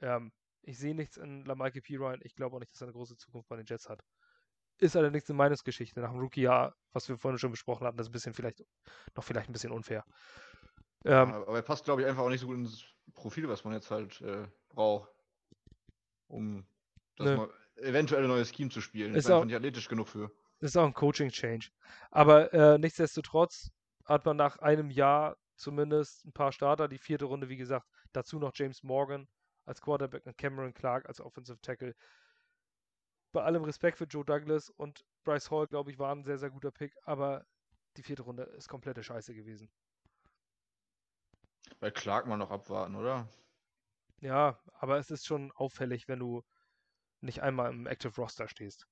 Ähm, 0.00 0.32
ich 0.62 0.78
sehe 0.78 0.94
nichts 0.94 1.16
in 1.16 1.44
LaMichael 1.44 1.82
P. 1.82 1.96
Ryan. 1.96 2.20
Ich 2.22 2.34
glaube 2.34 2.56
auch 2.56 2.60
nicht, 2.60 2.72
dass 2.72 2.80
er 2.80 2.86
eine 2.86 2.92
große 2.92 3.16
Zukunft 3.16 3.48
bei 3.48 3.56
den 3.56 3.66
Jets 3.66 3.88
hat. 3.88 4.00
Ist 4.78 4.96
allerdings 4.96 5.28
eine 5.28 5.36
Meinungsgeschichte. 5.36 6.00
Nach 6.00 6.10
dem 6.10 6.18
Rookie-Jahr, 6.20 6.74
was 6.92 7.08
wir 7.08 7.16
vorhin 7.16 7.38
schon 7.38 7.50
besprochen 7.52 7.86
hatten, 7.86 7.96
das 7.96 8.06
ist 8.06 8.10
ein 8.10 8.12
bisschen 8.12 8.34
vielleicht, 8.34 8.64
noch 9.14 9.22
vielleicht 9.24 9.48
ein 9.48 9.52
bisschen 9.52 9.72
unfair. 9.72 10.04
Ähm, 11.04 11.32
aber 11.32 11.56
er 11.56 11.62
passt, 11.62 11.84
glaube 11.84 12.02
ich, 12.02 12.08
einfach 12.08 12.22
auch 12.22 12.28
nicht 12.28 12.40
so 12.40 12.46
gut 12.48 12.56
ins 12.56 12.84
Profil, 13.14 13.48
was 13.48 13.64
man 13.64 13.74
jetzt 13.74 13.90
halt 13.90 14.20
äh, 14.22 14.48
braucht, 14.68 15.10
um 16.28 16.66
das 17.16 17.26
Nö. 17.26 17.36
mal 17.36 17.50
eventuell 17.76 18.22
ein 18.22 18.28
neues 18.28 18.52
Scheme 18.54 18.70
zu 18.70 18.80
spielen. 18.80 19.12
Ist 19.12 19.18
Ist 19.20 19.26
einfach 19.26 19.42
auch- 19.42 19.44
nicht 19.44 19.56
athletisch 19.56 19.88
genug 19.88 20.08
für. 20.08 20.30
Das 20.62 20.70
ist 20.70 20.76
auch 20.76 20.86
ein 20.86 20.94
Coaching-Change. 20.94 21.70
Aber 22.12 22.54
äh, 22.54 22.78
nichtsdestotrotz 22.78 23.72
hat 24.04 24.24
man 24.24 24.36
nach 24.36 24.58
einem 24.60 24.90
Jahr 24.90 25.36
zumindest 25.56 26.24
ein 26.24 26.32
paar 26.32 26.52
Starter. 26.52 26.86
Die 26.86 26.98
vierte 26.98 27.24
Runde, 27.24 27.48
wie 27.48 27.56
gesagt, 27.56 27.84
dazu 28.12 28.38
noch 28.38 28.52
James 28.54 28.84
Morgan 28.84 29.26
als 29.64 29.80
Quarterback 29.80 30.24
und 30.24 30.38
Cameron 30.38 30.72
Clark 30.72 31.08
als 31.08 31.20
Offensive 31.20 31.60
Tackle. 31.62 31.96
Bei 33.32 33.42
allem 33.42 33.64
Respekt 33.64 33.98
für 33.98 34.04
Joe 34.04 34.24
Douglas 34.24 34.70
und 34.70 35.04
Bryce 35.24 35.50
Hall, 35.50 35.66
glaube 35.66 35.90
ich, 35.90 35.98
war 35.98 36.14
ein 36.14 36.22
sehr, 36.22 36.38
sehr 36.38 36.50
guter 36.50 36.70
Pick. 36.70 36.94
Aber 37.02 37.44
die 37.96 38.04
vierte 38.04 38.22
Runde 38.22 38.44
ist 38.44 38.68
komplette 38.68 39.02
Scheiße 39.02 39.34
gewesen. 39.34 39.68
Bei 41.80 41.90
Clark 41.90 42.28
mal 42.28 42.36
noch 42.36 42.52
abwarten, 42.52 42.94
oder? 42.94 43.28
Ja, 44.20 44.60
aber 44.74 44.98
es 44.98 45.10
ist 45.10 45.26
schon 45.26 45.50
auffällig, 45.50 46.06
wenn 46.06 46.20
du 46.20 46.44
nicht 47.20 47.42
einmal 47.42 47.72
im 47.72 47.88
Active 47.88 48.14
Roster 48.14 48.46
stehst. 48.46 48.86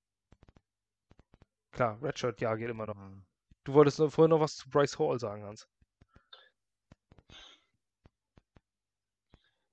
Klar, 1.72 2.02
Redshirt-Jahr 2.02 2.56
geht 2.56 2.70
immer 2.70 2.86
noch. 2.86 2.94
Mhm. 2.94 3.24
Du 3.64 3.74
wolltest 3.74 3.98
vorhin 3.98 4.30
noch 4.30 4.40
was 4.40 4.56
zu 4.56 4.68
Bryce 4.68 4.98
Hall 4.98 5.18
sagen, 5.18 5.44
Hans. 5.44 5.68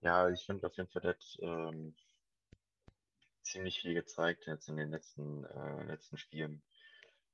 Ja, 0.02 0.30
ich 0.30 0.46
finde 0.46 0.68
auf 0.68 0.78
jeden 0.78 0.90
Fall, 0.90 1.02
der 1.02 1.12
hat 1.12 1.38
ähm, 1.42 1.96
ziemlich 3.42 3.80
viel 3.82 3.94
gezeigt 3.94 4.46
jetzt 4.46 4.70
in 4.70 4.78
den 4.78 4.92
letzten, 4.92 5.44
äh, 5.46 5.84
letzten 5.84 6.18
Spielen, 6.18 6.52
in 6.54 6.62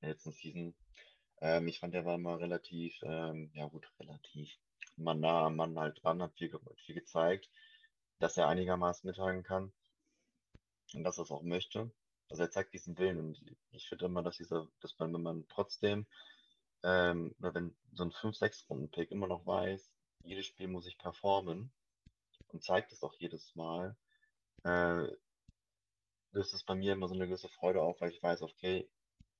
der 0.01 0.09
letzten 0.11 0.31
Season. 0.31 0.75
Ähm, 1.41 1.67
ich 1.67 1.79
fand, 1.79 1.93
der 1.93 2.05
war 2.05 2.17
mal 2.17 2.37
relativ, 2.37 2.95
ähm, 3.03 3.51
ja 3.53 3.65
gut, 3.65 3.91
relativ 3.99 4.49
mal 4.95 5.15
nah 5.15 5.47
am 5.47 5.55
Mann 5.55 5.77
halt 5.77 6.03
dran, 6.03 6.21
hat 6.21 6.33
viel, 6.35 6.51
viel 6.85 6.95
gezeigt, 6.95 7.49
dass 8.19 8.37
er 8.37 8.47
einigermaßen 8.47 9.07
mithalten 9.07 9.43
kann 9.43 9.73
und 10.93 11.03
dass 11.03 11.17
er 11.17 11.23
es 11.23 11.31
auch 11.31 11.43
möchte. 11.43 11.91
Also 12.29 12.43
er 12.43 12.51
zeigt 12.51 12.73
diesen 12.73 12.97
Willen 12.97 13.19
und 13.19 13.41
ich 13.71 13.87
finde 13.87 14.05
immer, 14.05 14.23
dass 14.23 14.37
dieser, 14.37 14.67
dass 14.81 14.97
man, 14.97 15.13
wenn 15.13 15.21
man 15.21 15.47
trotzdem, 15.49 16.05
ähm, 16.83 17.35
wenn 17.39 17.75
so 17.93 18.03
ein 18.03 18.11
5-6-Runden-Pick 18.11 19.11
immer 19.11 19.27
noch 19.27 19.45
weiß, 19.45 19.91
jedes 20.23 20.45
Spiel 20.45 20.67
muss 20.67 20.87
ich 20.87 20.97
performen 20.97 21.71
und 22.49 22.63
zeigt 22.63 22.91
es 22.91 23.03
auch 23.03 23.13
jedes 23.15 23.55
Mal, 23.55 23.95
äh, 24.63 25.07
löst 26.31 26.53
es 26.53 26.63
bei 26.63 26.75
mir 26.75 26.93
immer 26.93 27.07
so 27.07 27.13
eine 27.13 27.27
gewisse 27.27 27.49
Freude 27.49 27.81
auf, 27.81 28.01
weil 28.01 28.11
ich 28.11 28.23
weiß, 28.23 28.41
okay, 28.41 28.89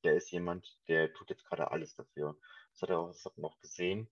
der 0.03 0.15
ist 0.15 0.31
jemand, 0.31 0.77
der 0.87 1.13
tut 1.13 1.29
jetzt 1.29 1.45
gerade 1.45 1.71
alles 1.71 1.95
dafür. 1.95 2.35
Das 2.71 2.81
hat 2.81 2.89
er 2.89 2.99
auch, 2.99 3.07
das 3.07 3.25
hat 3.25 3.37
man 3.37 3.51
auch 3.51 3.59
gesehen. 3.59 4.09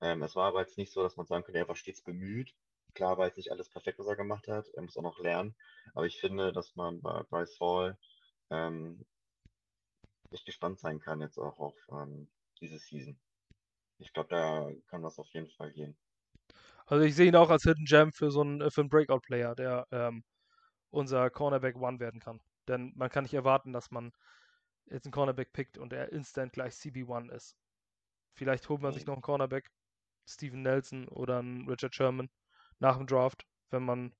Ähm, 0.00 0.22
es 0.22 0.36
war 0.36 0.48
aber 0.48 0.60
jetzt 0.60 0.78
nicht 0.78 0.92
so, 0.92 1.02
dass 1.02 1.16
man 1.16 1.26
sagen 1.26 1.44
könnte, 1.44 1.58
er 1.58 1.68
war 1.68 1.76
stets 1.76 2.02
bemüht. 2.02 2.54
Klar 2.94 3.18
war 3.18 3.26
jetzt 3.26 3.36
nicht 3.36 3.50
alles 3.50 3.68
perfekt, 3.68 3.98
was 3.98 4.06
er 4.06 4.16
gemacht 4.16 4.48
hat. 4.48 4.66
Er 4.74 4.82
muss 4.82 4.96
auch 4.96 5.02
noch 5.02 5.18
lernen. 5.18 5.54
Aber 5.94 6.06
ich 6.06 6.20
finde, 6.20 6.52
dass 6.52 6.74
man 6.76 7.00
bei 7.00 7.22
Bryce 7.24 7.58
Hall 7.60 7.98
ähm, 8.50 9.04
echt 10.30 10.46
gespannt 10.46 10.78
sein 10.78 11.00
kann 11.00 11.20
jetzt 11.20 11.38
auch 11.38 11.58
auf 11.58 11.74
ähm, 11.90 12.28
diese 12.60 12.78
Season. 12.78 13.18
Ich 13.98 14.12
glaube, 14.12 14.28
da 14.30 14.70
kann 14.88 15.02
was 15.02 15.18
auf 15.18 15.28
jeden 15.28 15.50
Fall 15.50 15.72
gehen. 15.72 15.96
Also 16.86 17.04
ich 17.04 17.14
sehe 17.14 17.28
ihn 17.28 17.36
auch 17.36 17.50
als 17.50 17.62
Hidden 17.62 17.84
Gem 17.84 18.12
für 18.12 18.30
so 18.30 18.40
einen, 18.40 18.60
äh, 18.60 18.70
für 18.70 18.80
einen 18.80 18.90
Breakout-Player, 18.90 19.54
der 19.54 19.86
ähm, 19.92 20.24
unser 20.90 21.30
Cornerback 21.30 21.76
One 21.76 22.00
werden 22.00 22.20
kann. 22.20 22.40
Denn 22.68 22.92
man 22.96 23.10
kann 23.10 23.24
nicht 23.24 23.34
erwarten, 23.34 23.72
dass 23.72 23.90
man 23.90 24.12
jetzt 24.86 25.06
einen 25.06 25.12
Cornerback 25.12 25.52
pickt 25.52 25.78
und 25.78 25.92
er 25.92 26.12
instant 26.12 26.52
gleich 26.52 26.74
CB1 26.74 27.30
ist. 27.30 27.56
Vielleicht 28.34 28.68
holt 28.68 28.80
man 28.80 28.92
sich 28.92 29.06
noch 29.06 29.14
einen 29.14 29.22
Cornerback, 29.22 29.70
Steven 30.28 30.62
Nelson 30.62 31.08
oder 31.08 31.38
einen 31.38 31.68
Richard 31.68 31.94
Sherman 31.94 32.28
nach 32.80 32.96
dem 32.96 33.06
Draft, 33.06 33.46
wenn 33.70 33.84
man 33.84 34.12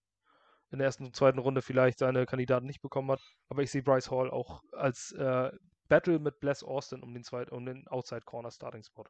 in 0.71 0.79
der 0.79 0.87
ersten 0.87 1.07
und 1.07 1.17
zweiten 1.17 1.39
Runde 1.39 1.63
vielleicht 1.63 1.99
seine 1.99 2.27
Kandidaten 2.27 2.67
nicht 2.67 2.81
bekommen 2.81 3.11
hat. 3.11 3.21
Aber 3.49 3.63
ich 3.63 3.71
sehe 3.71 3.83
Bryce 3.83 4.11
Hall 4.11 4.31
auch 4.31 4.63
als 4.73 5.13
äh, 5.13 5.51
Battle 5.89 6.21
mit 6.21 6.39
Bless 6.39 6.63
Austin 6.63 7.03
um 7.03 7.13
den, 7.13 7.25
zweit, 7.25 7.51
um 7.51 7.67
den 7.67 7.89
Outside 7.89 8.23
Corner 8.23 8.51
Starting 8.51 8.85
Spot. 8.85 9.05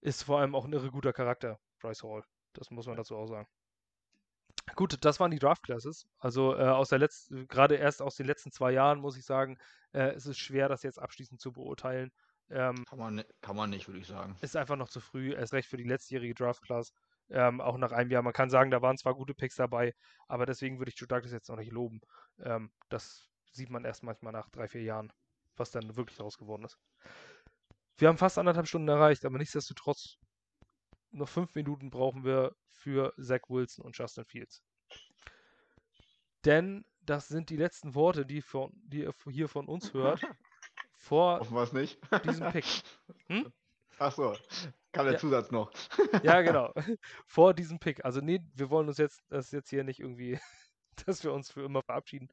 Ist 0.00 0.22
vor 0.22 0.38
allem 0.38 0.54
auch 0.54 0.64
ein 0.64 0.72
irre 0.72 0.92
guter 0.92 1.12
Charakter, 1.12 1.58
Bryce 1.80 2.04
Hall. 2.04 2.22
Das 2.52 2.70
muss 2.70 2.86
man 2.86 2.96
dazu 2.96 3.16
auch 3.16 3.26
sagen. 3.26 3.48
Gut, 4.76 4.96
das 5.04 5.18
waren 5.18 5.30
die 5.30 5.38
Draft 5.38 5.64
Classes. 5.64 6.06
Also 6.18 6.54
äh, 6.54 6.62
aus 6.62 6.90
der 6.90 6.98
letzten, 6.98 7.48
gerade 7.48 7.76
erst 7.76 8.00
aus 8.02 8.16
den 8.16 8.26
letzten 8.26 8.52
zwei 8.52 8.70
Jahren 8.70 9.00
muss 9.00 9.16
ich 9.16 9.24
sagen, 9.24 9.58
äh, 9.92 10.10
es 10.10 10.26
ist 10.26 10.38
schwer, 10.38 10.68
das 10.68 10.82
jetzt 10.82 11.00
abschließend 11.00 11.40
zu 11.40 11.52
beurteilen. 11.52 12.12
Ähm, 12.50 12.84
Kann 12.88 12.98
man, 12.98 13.24
kann 13.40 13.56
man 13.56 13.70
nicht, 13.70 13.88
würde 13.88 14.00
ich 14.00 14.06
sagen. 14.06 14.36
ist 14.40 14.56
einfach 14.56 14.76
noch 14.76 14.88
zu 14.88 15.00
früh, 15.00 15.34
erst 15.34 15.52
recht 15.52 15.68
für 15.68 15.76
die 15.76 15.84
letztjährige 15.84 16.34
Draft 16.34 16.62
Class. 16.62 16.92
Ähm, 17.30 17.60
auch 17.60 17.76
nach 17.76 17.92
einem 17.92 18.10
Jahr. 18.10 18.22
Man 18.22 18.32
kann 18.32 18.50
sagen, 18.50 18.70
da 18.70 18.80
waren 18.80 18.96
zwar 18.96 19.14
gute 19.14 19.34
Picks 19.34 19.56
dabei, 19.56 19.94
aber 20.28 20.46
deswegen 20.46 20.78
würde 20.78 20.90
ich 20.90 20.98
Joe 20.98 21.08
Douglas 21.08 21.32
jetzt 21.32 21.48
noch 21.48 21.56
nicht 21.56 21.72
loben. 21.72 22.00
Ähm, 22.40 22.70
das 22.88 23.28
sieht 23.52 23.70
man 23.70 23.84
erst 23.84 24.02
manchmal 24.02 24.32
nach 24.32 24.48
drei, 24.50 24.68
vier 24.68 24.82
Jahren, 24.82 25.12
was 25.56 25.70
dann 25.70 25.96
wirklich 25.96 26.16
daraus 26.16 26.38
geworden 26.38 26.64
ist. 26.64 26.78
Wir 27.98 28.08
haben 28.08 28.18
fast 28.18 28.38
anderthalb 28.38 28.68
Stunden 28.68 28.88
erreicht, 28.88 29.24
aber 29.24 29.38
nichtsdestotrotz 29.38 30.18
noch 31.10 31.28
fünf 31.28 31.54
Minuten 31.54 31.90
brauchen 31.90 32.24
wir 32.24 32.54
für 32.70 33.12
Zach 33.20 33.40
Wilson 33.48 33.84
und 33.84 33.96
Justin 33.96 34.24
Fields. 34.24 34.62
Denn 36.44 36.84
das 37.00 37.28
sind 37.28 37.50
die 37.50 37.56
letzten 37.56 37.94
Worte, 37.94 38.24
die, 38.24 38.42
von, 38.42 38.70
die 38.74 39.02
ihr 39.02 39.14
hier 39.30 39.48
von 39.48 39.66
uns 39.66 39.92
hört, 39.92 40.20
vor 40.96 41.40
diesem 42.24 42.50
Pick. 42.50 42.64
Hm? 43.26 43.52
Ach 43.98 44.12
so, 44.12 44.36
kam 44.92 45.06
der 45.06 45.14
Ja. 45.14 45.18
Zusatz 45.18 45.50
noch. 45.50 45.72
Ja, 46.22 46.42
genau. 46.42 46.72
Vor 47.26 47.54
diesem 47.54 47.78
Pick. 47.80 48.04
Also 48.04 48.20
nee, 48.20 48.40
wir 48.54 48.70
wollen 48.70 48.88
uns 48.88 48.98
jetzt, 48.98 49.22
das 49.28 49.46
ist 49.46 49.52
jetzt 49.52 49.70
hier 49.70 49.84
nicht 49.84 50.00
irgendwie, 50.00 50.38
dass 51.06 51.24
wir 51.24 51.32
uns 51.32 51.50
für 51.52 51.64
immer 51.64 51.82
verabschieden. 51.82 52.28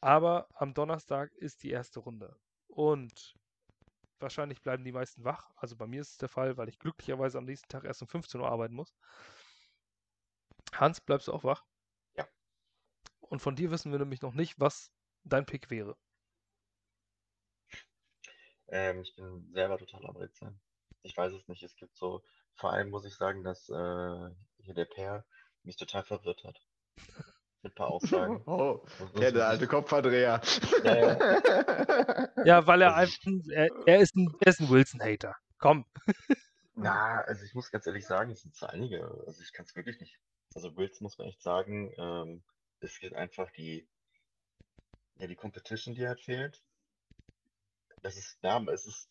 Aber 0.00 0.48
am 0.54 0.74
Donnerstag 0.74 1.32
ist 1.34 1.62
die 1.62 1.70
erste 1.70 2.00
Runde. 2.00 2.36
Und 2.68 3.34
wahrscheinlich 4.20 4.62
bleiben 4.62 4.84
die 4.84 4.92
meisten 4.92 5.24
wach. 5.24 5.50
Also 5.56 5.76
bei 5.76 5.86
mir 5.86 6.00
ist 6.02 6.12
es 6.12 6.18
der 6.18 6.28
Fall, 6.28 6.56
weil 6.56 6.68
ich 6.68 6.78
glücklicherweise 6.78 7.38
am 7.38 7.44
nächsten 7.44 7.68
Tag 7.68 7.84
erst 7.84 8.02
um 8.02 8.08
15 8.08 8.40
Uhr 8.40 8.48
arbeiten 8.50 8.74
muss. 8.74 8.94
Hans, 10.74 11.00
bleibst 11.00 11.28
du 11.28 11.32
auch 11.32 11.44
wach? 11.44 11.64
Ja. 12.14 12.26
Und 13.20 13.40
von 13.40 13.56
dir 13.56 13.70
wissen 13.70 13.92
wir 13.92 13.98
nämlich 13.98 14.22
noch 14.22 14.34
nicht, 14.34 14.58
was 14.60 14.90
dein 15.24 15.46
Pick 15.46 15.70
wäre. 15.70 15.96
Ähm, 18.68 19.02
ich 19.02 19.14
bin 19.16 19.50
selber 19.52 19.78
total 19.78 20.06
am 20.06 20.16
Rätseln. 20.16 20.60
Ich 21.06 21.16
weiß 21.16 21.32
es 21.32 21.46
nicht. 21.48 21.62
Es 21.62 21.76
gibt 21.76 21.96
so, 21.96 22.22
vor 22.56 22.72
allem 22.72 22.90
muss 22.90 23.04
ich 23.04 23.14
sagen, 23.14 23.44
dass 23.44 23.68
äh, 23.68 24.30
hier 24.58 24.74
der 24.74 24.86
Pair 24.86 25.24
mich 25.62 25.76
total 25.76 26.02
verwirrt 26.02 26.42
hat. 26.44 26.60
Mit 27.62 27.72
ein 27.72 27.74
paar 27.74 27.88
Aussagen. 27.88 28.42
Oh, 28.46 28.84
ja, 29.20 29.30
der 29.30 29.48
alte 29.48 29.66
Kopfverdreher. 29.66 30.40
Ja, 30.84 32.28
Ja, 32.44 32.66
weil 32.66 32.82
er 32.82 32.96
einfach, 32.96 33.18
er, 33.50 33.68
er 33.86 34.00
ist 34.00 34.16
ein, 34.16 34.34
er 34.40 34.48
ist 34.48 34.60
ein 34.60 34.68
Wilson-Hater. 34.68 35.36
Komm. 35.58 35.86
Na, 36.74 37.20
also 37.22 37.44
ich 37.44 37.54
muss 37.54 37.70
ganz 37.70 37.86
ehrlich 37.86 38.06
sagen, 38.06 38.32
es 38.32 38.42
sind 38.42 38.54
so 38.54 38.66
einige. 38.66 39.04
Also 39.26 39.40
ich 39.42 39.52
kann 39.52 39.64
es 39.64 39.74
wirklich 39.74 39.98
nicht. 40.00 40.18
Also 40.54 40.76
Wills 40.76 41.00
muss 41.00 41.18
man 41.18 41.28
echt 41.28 41.42
sagen, 41.42 41.92
ähm, 41.98 42.42
es 42.80 42.98
geht 42.98 43.14
einfach 43.14 43.50
die, 43.52 43.88
ja, 45.18 45.26
die 45.26 45.36
Competition, 45.36 45.94
die 45.94 46.06
halt 46.06 46.20
fehlt. 46.20 46.62
Das 48.02 48.16
ist, 48.16 48.38
ja, 48.42 48.62
es 48.72 48.86
ist, 48.86 49.08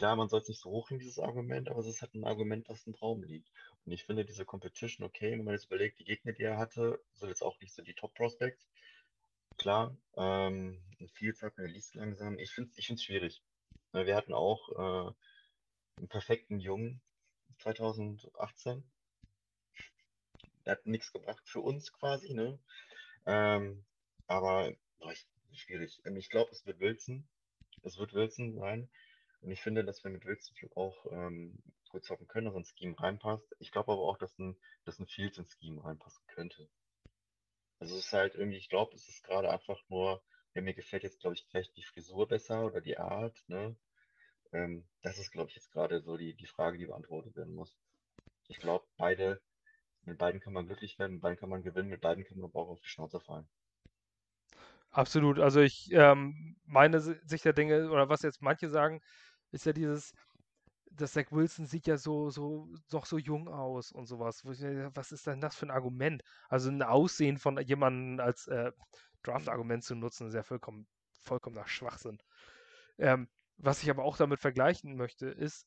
klar, 0.00 0.16
man 0.16 0.30
soll 0.30 0.40
es 0.40 0.48
nicht 0.48 0.62
so 0.62 0.70
hoch 0.70 0.90
in 0.90 0.98
dieses 0.98 1.18
Argument, 1.18 1.68
aber 1.68 1.80
es 1.80 1.86
ist 1.86 2.00
halt 2.00 2.14
ein 2.14 2.24
Argument, 2.24 2.66
das 2.70 2.86
im 2.86 2.94
Raum 2.94 3.22
liegt. 3.22 3.52
Und 3.84 3.92
ich 3.92 4.04
finde 4.04 4.24
diese 4.24 4.46
Competition 4.46 5.06
okay, 5.06 5.32
wenn 5.32 5.44
man 5.44 5.52
jetzt 5.52 5.66
überlegt, 5.66 5.98
die 5.98 6.06
Gegner, 6.06 6.32
die 6.32 6.42
er 6.42 6.56
hatte, 6.56 7.04
sind 7.12 7.28
jetzt 7.28 7.42
auch 7.42 7.60
nicht 7.60 7.74
so 7.74 7.82
die 7.82 7.92
Top 7.92 8.14
Prospects. 8.14 8.66
Klar, 9.58 9.94
ähm, 10.16 10.82
ein 10.98 11.08
Vielzahl, 11.10 11.52
er 11.54 11.68
liest 11.68 11.96
langsam. 11.96 12.38
Ich 12.38 12.50
finde 12.50 12.70
es 12.70 12.78
ich 12.78 13.02
schwierig. 13.02 13.42
Ne, 13.92 14.06
Wir 14.06 14.16
hatten 14.16 14.32
auch 14.32 14.70
äh, 14.70 15.12
einen 15.98 16.08
perfekten 16.08 16.60
Jungen 16.60 17.02
2018. 17.58 18.82
Der 20.64 20.72
hat 20.72 20.86
nichts 20.86 21.12
gebracht 21.12 21.46
für 21.46 21.60
uns 21.60 21.92
quasi, 21.92 22.32
ne? 22.32 22.58
Ähm, 23.26 23.84
aber 24.28 24.72
boah, 24.98 25.12
schwierig. 25.52 26.00
Ähm, 26.06 26.16
Ich 26.16 26.30
glaube, 26.30 26.52
es 26.52 26.64
wird 26.64 26.80
Wilson. 26.80 27.28
Es 27.82 27.98
wird 27.98 28.14
Wilson 28.14 28.54
sein. 28.54 28.88
Und 29.42 29.50
ich 29.50 29.60
finde, 29.60 29.84
dass 29.84 30.02
wir 30.02 30.10
mit 30.10 30.24
Wilson 30.24 30.56
auch 30.76 31.04
ähm, 31.12 31.62
gut 31.90 32.04
zocken 32.04 32.26
können, 32.26 32.46
dass 32.46 32.54
ein 32.54 32.64
Scheme 32.64 32.98
reinpasst. 32.98 33.54
Ich 33.58 33.70
glaube 33.70 33.92
aber 33.92 34.02
auch, 34.02 34.16
dass 34.16 34.38
ein, 34.38 34.56
dass 34.86 34.98
ein 34.98 35.06
Fields 35.06 35.36
ins 35.36 35.58
Scheme 35.60 35.84
reinpassen 35.84 36.24
könnte. 36.28 36.70
Also 37.80 37.96
es 37.96 38.06
ist 38.06 38.12
halt 38.12 38.36
irgendwie, 38.36 38.58
ich 38.58 38.68
glaube, 38.68 38.94
es 38.94 39.08
ist 39.08 39.24
gerade 39.24 39.50
einfach 39.50 39.82
nur, 39.88 40.22
ja, 40.54 40.62
mir 40.62 40.72
gefällt 40.72 41.02
jetzt, 41.02 41.18
glaube 41.20 41.34
ich, 41.34 41.44
vielleicht 41.50 41.76
die 41.76 41.82
Frisur 41.82 42.28
besser 42.28 42.64
oder 42.64 42.80
die 42.80 42.96
Art, 42.96 43.42
ne? 43.48 43.74
Ähm, 44.52 44.88
das 45.02 45.18
ist, 45.18 45.32
glaube 45.32 45.50
ich, 45.50 45.56
jetzt 45.56 45.72
gerade 45.72 46.02
so 46.02 46.16
die, 46.16 46.34
die 46.34 46.46
Frage, 46.46 46.78
die 46.78 46.86
beantwortet 46.86 47.36
werden 47.36 47.54
muss. 47.54 47.76
Ich 48.48 48.58
glaube, 48.60 48.86
beide, 48.96 49.42
mit 50.04 50.18
beiden 50.18 50.40
kann 50.40 50.54
man 50.54 50.66
glücklich 50.66 50.98
werden, 50.98 51.14
mit 51.14 51.22
beiden 51.22 51.38
kann 51.38 51.50
man 51.50 51.62
gewinnen, 51.62 51.90
mit 51.90 52.02
beiden 52.02 52.24
kann 52.24 52.38
man 52.38 52.50
aber 52.50 52.60
auch 52.60 52.70
auf 52.70 52.80
die 52.80 52.88
Schnauze 52.88 53.20
fallen. 53.20 53.48
Absolut. 54.90 55.38
Also 55.38 55.60
ich, 55.60 55.90
ähm, 55.92 56.56
meine 56.66 57.00
Si- 57.00 57.16
Sicht 57.24 57.44
der 57.44 57.52
Dinge, 57.52 57.90
oder 57.90 58.08
was 58.08 58.22
jetzt 58.22 58.42
manche 58.42 58.68
sagen, 58.68 59.00
ist 59.50 59.66
ja 59.66 59.72
dieses, 59.72 60.12
dass 60.92 61.12
Zach 61.12 61.30
Wilson 61.30 61.66
sieht 61.66 61.86
ja 61.86 61.96
so, 61.96 62.30
so, 62.30 62.68
noch 62.90 63.06
so 63.06 63.18
jung 63.18 63.48
aus 63.48 63.92
und 63.92 64.06
sowas. 64.06 64.44
Was 64.44 65.12
ist 65.12 65.26
denn 65.26 65.40
das 65.40 65.56
für 65.56 65.66
ein 65.66 65.70
Argument? 65.70 66.22
Also 66.48 66.70
ein 66.70 66.82
Aussehen 66.82 67.38
von 67.38 67.58
jemandem 67.60 68.20
als 68.24 68.46
äh, 68.48 68.72
Draft-Argument 69.22 69.84
zu 69.84 69.94
nutzen, 69.94 70.28
ist 70.28 70.34
ja 70.34 70.42
vollkommen, 70.42 70.86
vollkommener 71.12 71.66
Schwachsinn. 71.66 72.18
Ähm, 72.98 73.28
was 73.56 73.82
ich 73.82 73.90
aber 73.90 74.04
auch 74.04 74.16
damit 74.16 74.40
vergleichen 74.40 74.96
möchte, 74.96 75.28
ist, 75.28 75.66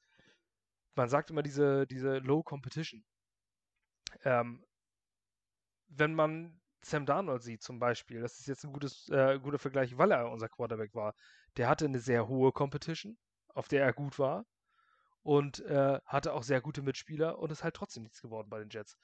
man 0.96 1.10
sagt 1.10 1.30
immer 1.30 1.44
diese, 1.44 1.88
diese 1.88 2.18
Low 2.20 2.44
Competition. 2.44 3.04
Ähm, 4.24 4.64
wenn 5.88 6.14
man 6.14 6.60
Sam 6.82 7.06
Darnold 7.06 7.44
sieht 7.44 7.64
zum 7.64 7.80
Beispiel, 7.80 8.22
das 8.22 8.40
ist 8.40 8.48
jetzt 8.48 8.66
ein 8.66 8.74
gutes, 8.74 9.08
äh, 9.10 9.40
guter 9.40 9.60
Vergleich, 9.60 9.98
weil 9.98 10.12
er 10.12 10.30
unser 10.30 10.50
Quarterback 10.50 10.94
war. 10.94 11.16
Der 11.56 11.70
hatte 11.70 11.86
eine 11.86 12.00
sehr 12.00 12.28
hohe 12.28 12.52
Competition, 12.52 13.18
auf 13.54 13.68
der 13.68 13.84
er 13.84 13.94
gut 13.94 14.20
war 14.20 14.46
und 15.24 15.60
äh, 15.62 16.00
hatte 16.06 16.34
auch 16.34 16.44
sehr 16.44 16.62
gute 16.62 16.82
Mitspieler 16.82 17.40
und 17.40 17.52
ist 17.52 17.64
halt 17.64 17.76
trotzdem 17.76 18.04
nichts 18.04 18.22
geworden 18.22 18.50
bei 18.50 18.60
den 18.60 18.70
Jets. 18.70 18.98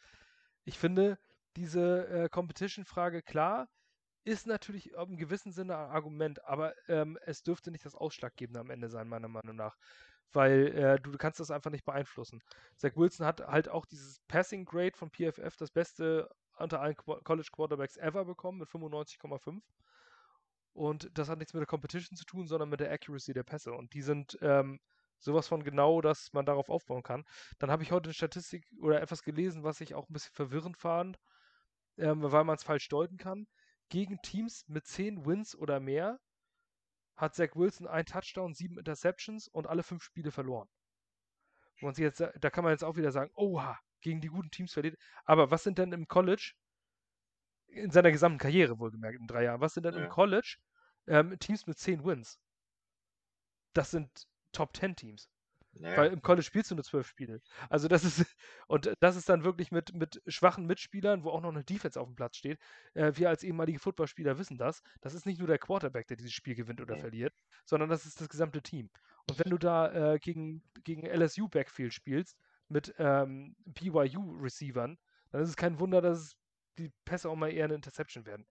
Ich 0.65 0.77
finde, 0.77 1.17
diese 1.55 2.07
äh, 2.07 2.29
Competition-Frage, 2.29 3.21
klar, 3.21 3.69
ist 4.25 4.47
natürlich 4.47 4.91
im 4.91 5.17
gewissen 5.17 5.51
Sinne 5.51 5.77
ein 5.77 5.89
Argument, 5.89 6.43
aber 6.45 6.73
ähm, 6.87 7.17
es 7.25 7.41
dürfte 7.41 7.71
nicht 7.71 7.85
das 7.85 7.95
Ausschlaggebende 7.95 8.59
am 8.59 8.69
Ende 8.69 8.89
sein, 8.89 9.07
meiner 9.07 9.29
Meinung 9.29 9.55
nach. 9.55 9.77
Weil 10.31 10.67
äh, 10.75 10.99
du 10.99 11.17
kannst 11.17 11.39
das 11.39 11.49
einfach 11.49 11.71
nicht 11.71 11.85
beeinflussen. 11.85 12.43
Zach 12.75 12.95
Wilson 12.95 13.25
hat 13.25 13.41
halt 13.41 13.69
auch 13.69 13.85
dieses 13.85 14.19
Passing 14.27 14.65
Grade 14.65 14.95
von 14.95 15.09
PFF, 15.09 15.57
das 15.57 15.71
beste 15.71 16.29
unter 16.57 16.81
allen 16.81 16.95
Qu 16.95 17.15
College 17.23 17.49
Quarterbacks 17.51 17.97
ever 17.97 18.25
bekommen 18.25 18.59
mit 18.59 18.69
95,5. 18.69 19.61
Und 20.73 21.09
das 21.17 21.29
hat 21.29 21.39
nichts 21.39 21.53
mit 21.53 21.61
der 21.61 21.67
Competition 21.67 22.17
zu 22.17 22.25
tun, 22.25 22.47
sondern 22.47 22.69
mit 22.69 22.79
der 22.79 22.91
Accuracy 22.91 23.33
der 23.33 23.43
Pässe. 23.43 23.73
Und 23.73 23.93
die 23.93 24.01
sind 24.01 24.37
ähm, 24.41 24.79
sowas 25.17 25.47
von 25.47 25.63
genau, 25.63 26.01
dass 26.01 26.31
man 26.33 26.45
darauf 26.45 26.69
aufbauen 26.69 27.03
kann. 27.03 27.25
Dann 27.59 27.71
habe 27.71 27.83
ich 27.83 27.91
heute 27.91 28.07
eine 28.07 28.13
Statistik 28.13 28.65
oder 28.81 29.01
etwas 29.01 29.23
gelesen, 29.23 29.63
was 29.63 29.81
ich 29.81 29.95
auch 29.95 30.09
ein 30.09 30.13
bisschen 30.13 30.33
verwirrend 30.33 30.77
fand, 30.77 31.19
ähm, 31.97 32.21
weil 32.21 32.43
man 32.43 32.55
es 32.55 32.63
falsch 32.63 32.87
deuten 32.87 33.17
kann. 33.17 33.47
Gegen 33.89 34.21
Teams 34.21 34.65
mit 34.67 34.85
10 34.85 35.25
Wins 35.25 35.55
oder 35.55 35.79
mehr 35.79 36.19
hat 37.15 37.35
Zach 37.35 37.55
Wilson 37.55 37.87
ein 37.87 38.05
Touchdown, 38.05 38.53
sieben 38.53 38.77
Interceptions 38.77 39.47
und 39.47 39.67
alle 39.67 39.83
fünf 39.83 40.03
Spiele 40.03 40.31
verloren. 40.31 40.69
Sich 41.81 41.97
jetzt, 41.97 42.19
da 42.19 42.49
kann 42.49 42.63
man 42.63 42.71
jetzt 42.71 42.83
auch 42.83 42.97
wieder 42.97 43.11
sagen, 43.11 43.31
oha, 43.35 43.77
gegen 44.01 44.21
die 44.21 44.27
guten 44.27 44.51
Teams 44.51 44.73
verliert. 44.73 44.97
Aber 45.25 45.51
was 45.51 45.63
sind 45.63 45.77
denn 45.77 45.91
im 45.91 46.07
College, 46.07 46.53
in 47.71 47.91
seiner 47.91 48.11
gesamten 48.11 48.39
Karriere 48.39 48.79
wohlgemerkt, 48.79 49.19
in 49.19 49.27
drei 49.27 49.43
Jahren, 49.43 49.61
was 49.61 49.73
sind 49.73 49.85
denn 49.85 49.95
Ja. 49.95 50.03
im 50.03 50.09
College 50.09 50.57
ähm, 51.07 51.37
Teams 51.39 51.67
mit 51.67 51.77
10 51.77 52.03
Wins? 52.03 52.39
Das 53.73 53.91
sind 53.91 54.27
Top 54.51 54.75
10 54.75 54.95
Teams. 54.95 55.29
Naja, 55.73 55.97
Weil 55.97 56.11
im 56.13 56.21
College 56.23 56.43
spielst 56.43 56.71
du 56.71 56.75
nur 56.75 56.83
zwölf 56.83 57.07
Spiele. 57.07 57.41
Also 57.69 57.87
das 57.87 58.03
ist, 58.03 58.25
und 58.67 58.91
das 58.99 59.15
ist 59.15 59.29
dann 59.29 59.43
wirklich 59.43 59.71
mit, 59.71 59.93
mit 59.93 60.21
schwachen 60.27 60.65
Mitspielern, 60.65 61.23
wo 61.23 61.29
auch 61.29 61.41
noch 61.41 61.51
eine 61.51 61.63
Defense 61.63 61.99
auf 62.01 62.07
dem 62.07 62.15
Platz 62.15 62.37
steht. 62.37 62.59
Äh, 62.95 63.11
wir 63.15 63.29
als 63.29 63.43
ehemalige 63.43 63.79
Footballspieler 63.79 64.39
wissen 64.39 64.57
das. 64.57 64.81
Das 65.01 65.13
ist 65.13 65.25
nicht 65.27 65.37
nur 65.37 65.47
der 65.47 65.59
Quarterback, 65.59 66.07
der 66.07 66.17
dieses 66.17 66.33
Spiel 66.33 66.55
gewinnt 66.55 66.81
oder 66.81 66.95
Nee. 66.95 67.01
verliert, 67.01 67.33
sondern 67.65 67.89
das 67.89 68.05
ist 68.05 68.19
das 68.19 68.29
gesamte 68.29 68.61
Team. 68.63 68.89
Und 69.27 69.37
wenn 69.39 69.51
du 69.51 69.57
da 69.59 70.13
äh, 70.13 70.19
gegen, 70.19 70.63
gegen 70.83 71.05
LSU 71.05 71.47
Backfield 71.47 71.93
spielst 71.93 72.37
mit 72.67 72.93
ähm, 72.97 73.55
BYU-Receivern, 73.65 74.97
dann 75.31 75.41
ist 75.43 75.49
es 75.49 75.55
kein 75.55 75.79
Wunder, 75.79 76.01
dass 76.01 76.17
es 76.19 76.35
die 76.79 76.91
Pässe 77.05 77.29
auch 77.29 77.35
mal 77.35 77.51
eher 77.51 77.65
eine 77.65 77.75
Interception 77.75 78.25
werden. 78.25 78.47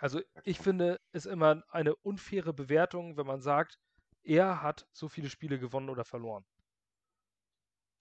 Also 0.00 0.20
ich 0.44 0.58
finde 0.58 1.00
es 1.12 1.26
immer 1.26 1.62
eine 1.70 1.94
unfaire 1.96 2.52
Bewertung, 2.52 3.16
wenn 3.16 3.26
man 3.26 3.40
sagt, 3.40 3.78
er 4.22 4.62
hat 4.62 4.86
so 4.92 5.08
viele 5.08 5.30
Spiele 5.30 5.58
gewonnen 5.58 5.88
oder 5.88 6.04
verloren. 6.04 6.44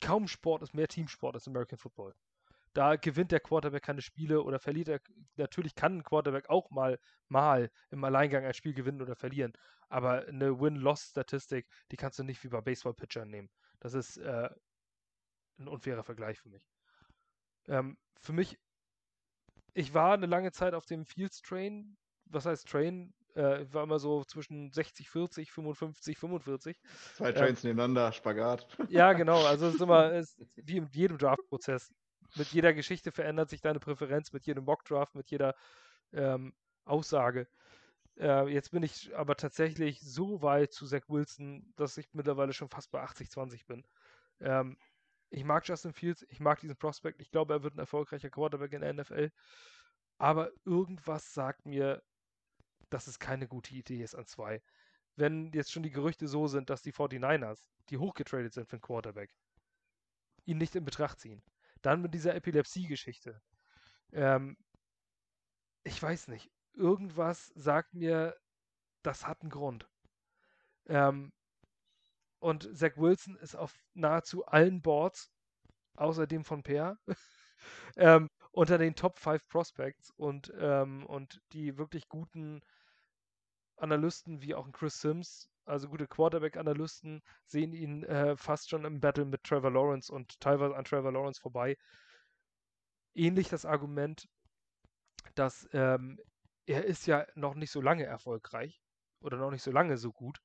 Kaum 0.02 0.28
Sport 0.28 0.64
ist 0.64 0.74
mehr 0.74 0.88
Teamsport 0.88 1.36
als 1.36 1.48
American 1.48 1.78
Football. 1.78 2.16
Da 2.74 2.98
gewinnt 2.98 3.32
der 3.32 3.40
Quarterback 3.40 3.84
keine 3.84 4.02
Spiele 4.02 4.42
oder 4.42 4.60
verliert 4.60 4.90
er. 4.90 5.00
Natürlich 5.38 5.76
kann 5.76 6.00
ein 6.00 6.04
Quarterback 6.04 6.50
auch 6.50 6.70
mal, 6.72 7.00
mal 7.30 7.72
im 7.90 8.04
Alleingang 8.04 8.44
ein 8.44 8.54
Spiel 8.54 8.74
gewinnen 8.74 9.02
oder 9.02 9.16
verlieren. 9.16 9.54
Aber 9.88 10.26
eine 10.26 10.60
Win-Loss-Statistik, 10.60 11.68
die 11.92 11.96
kannst 11.96 12.20
du 12.20 12.24
nicht 12.24 12.44
wie 12.44 12.50
bei 12.50 12.60
Baseball-Pitchern 12.60 13.30
nehmen. 13.30 13.50
Das 13.80 13.94
ist 13.94 14.18
äh, 14.18 14.50
ein 15.58 15.68
unfairer 15.68 16.04
Vergleich 16.04 16.40
für 16.40 16.50
mich. 16.50 16.68
Ähm, 17.68 17.98
für 18.20 18.34
mich, 18.34 18.60
ich 19.76 19.94
war 19.94 20.14
eine 20.14 20.26
lange 20.26 20.52
Zeit 20.52 20.74
auf 20.74 20.86
dem 20.86 21.06
Fields 21.06 21.42
Train. 21.42 21.98
Was 22.26 22.46
heißt 22.46 22.68
Train? 22.68 23.14
Äh, 23.36 23.66
war 23.74 23.84
immer 23.84 24.00
so 24.00 24.24
zwischen 24.24 24.72
60, 24.72 25.10
40, 25.10 25.52
55, 25.52 26.18
45. 26.18 26.82
Zwei 27.16 27.30
Ja. 27.30 27.34
Trains 27.34 27.64
nebeneinander, 27.64 28.12
Spagat. 28.14 28.66
Ja, 28.90 29.12
genau. 29.14 29.44
Also 29.46 29.68
es 29.68 29.76
ist 29.76 29.82
immer 29.82 30.14
es 30.14 30.38
wie 30.56 30.78
in 30.78 30.88
jedem 30.94 31.18
Draft-Prozess. 31.18 31.94
Mit 32.36 32.48
jeder 32.48 32.74
Geschichte 32.74 33.12
verändert 33.12 33.50
sich 33.50 33.62
deine 33.62 33.80
Präferenz, 33.80 34.32
mit 34.32 34.46
jedem 34.46 34.64
Mock-Draft, 34.64 35.14
mit 35.16 35.30
jeder 35.30 35.54
ähm, 36.14 36.54
Aussage. 36.86 37.48
Äh, 38.18 38.48
jetzt 38.48 38.72
bin 38.72 38.84
ich 38.84 39.16
aber 39.16 39.36
tatsächlich 39.36 40.00
so 40.00 40.42
weit 40.42 40.72
zu 40.72 40.86
Zach 40.88 41.04
Wilson, 41.10 41.74
dass 41.76 41.98
ich 41.98 42.08
mittlerweile 42.14 42.54
schon 42.54 42.70
fast 42.70 42.92
bei 42.92 43.04
80-20 43.04 43.66
bin. 43.68 43.86
Ähm, 44.40 44.78
ich 45.36 45.44
mag 45.44 45.68
Justin 45.68 45.92
Fields, 45.92 46.26
ich 46.30 46.40
mag 46.40 46.62
diesen 46.62 46.78
Prospect. 46.78 47.20
Ich 47.20 47.30
glaube, 47.30 47.54
er 47.54 47.62
wird 47.62 47.76
ein 47.76 47.80
erfolgreicher 47.80 48.30
Quarterback 48.30 48.72
in 48.72 48.82
der 48.82 48.94
NFL. 48.94 49.32
Aber 50.18 50.50
irgendwas 50.64 51.34
sagt 51.34 51.66
mir, 51.66 52.02
dass 52.90 53.08
es 53.08 53.20
keine 53.20 53.46
gute 53.46 53.76
Idee 53.76 54.02
ist 54.02 54.16
an 54.16 54.26
zwei. 54.28 54.64
Wenn 55.18 55.52
jetzt 55.52 55.74
schon 55.74 55.84
die 55.84 55.92
Gerüchte 55.92 56.30
so 56.30 56.48
sind, 56.48 56.70
dass 56.70 56.82
die 56.82 56.94
49ers, 56.94 57.68
die 57.90 57.98
hochgetradet 57.98 58.54
sind 58.54 58.70
für 58.70 58.78
den 58.78 58.82
Quarterback, 58.82 59.30
ihn 60.46 60.58
nicht 60.58 60.74
in 60.74 60.86
Betracht 60.86 61.20
ziehen. 61.20 61.44
Dann 61.82 62.02
mit 62.02 62.14
dieser 62.14 62.34
Epilepsie-Geschichte. 62.34 63.42
Ähm, 64.14 64.56
ich 65.84 66.02
weiß 66.02 66.30
nicht. 66.30 66.50
Irgendwas 66.76 67.48
sagt 67.56 67.94
mir, 67.94 68.38
das 69.04 69.28
hat 69.28 69.42
einen 69.42 69.52
Grund. 69.52 69.86
Ähm, 70.88 71.34
und 72.46 72.78
Zach 72.78 72.96
Wilson 72.96 73.38
ist 73.38 73.56
auf 73.56 73.74
nahezu 73.96 74.46
allen 74.46 74.80
Boards, 74.80 75.32
außer 75.96 76.28
dem 76.28 76.46
von 76.46 76.62
Per, 76.62 77.00
ähm, 77.98 78.30
unter 78.52 78.78
den 78.78 78.94
Top 78.94 79.18
5 79.18 79.48
Prospects 79.50 80.12
und, 80.12 80.54
ähm, 80.60 81.08
und 81.08 81.42
die 81.54 81.80
wirklich 81.80 82.08
guten 82.08 82.62
Analysten 83.78 84.44
wie 84.44 84.54
auch 84.54 84.68
ein 84.68 84.74
Chris 84.74 85.02
Sims, 85.02 85.50
also 85.66 85.90
gute 85.90 86.06
Quarterback-Analysten, 86.06 87.24
sehen 87.48 87.74
ihn 87.74 88.04
äh, 88.04 88.38
fast 88.38 88.70
schon 88.70 88.86
im 88.86 89.00
Battle 89.00 89.26
mit 89.26 89.44
Trevor 89.44 89.72
Lawrence 89.72 90.14
und 90.14 90.40
teilweise 90.40 90.76
an 90.76 90.86
Trevor 90.86 91.14
Lawrence 91.14 91.42
vorbei. 91.42 91.76
Ähnlich 93.16 93.50
das 93.50 93.66
Argument, 93.66 94.28
dass 95.34 95.68
ähm, 95.74 96.20
er 96.68 96.86
ist 96.86 97.08
ja 97.08 97.26
noch 97.34 97.56
nicht 97.56 97.72
so 97.72 97.82
lange 97.82 98.04
erfolgreich 98.06 98.84
oder 99.20 99.38
noch 99.38 99.50
nicht 99.50 99.64
so 99.64 99.72
lange 99.72 99.98
so 99.98 100.12
gut. 100.12 100.40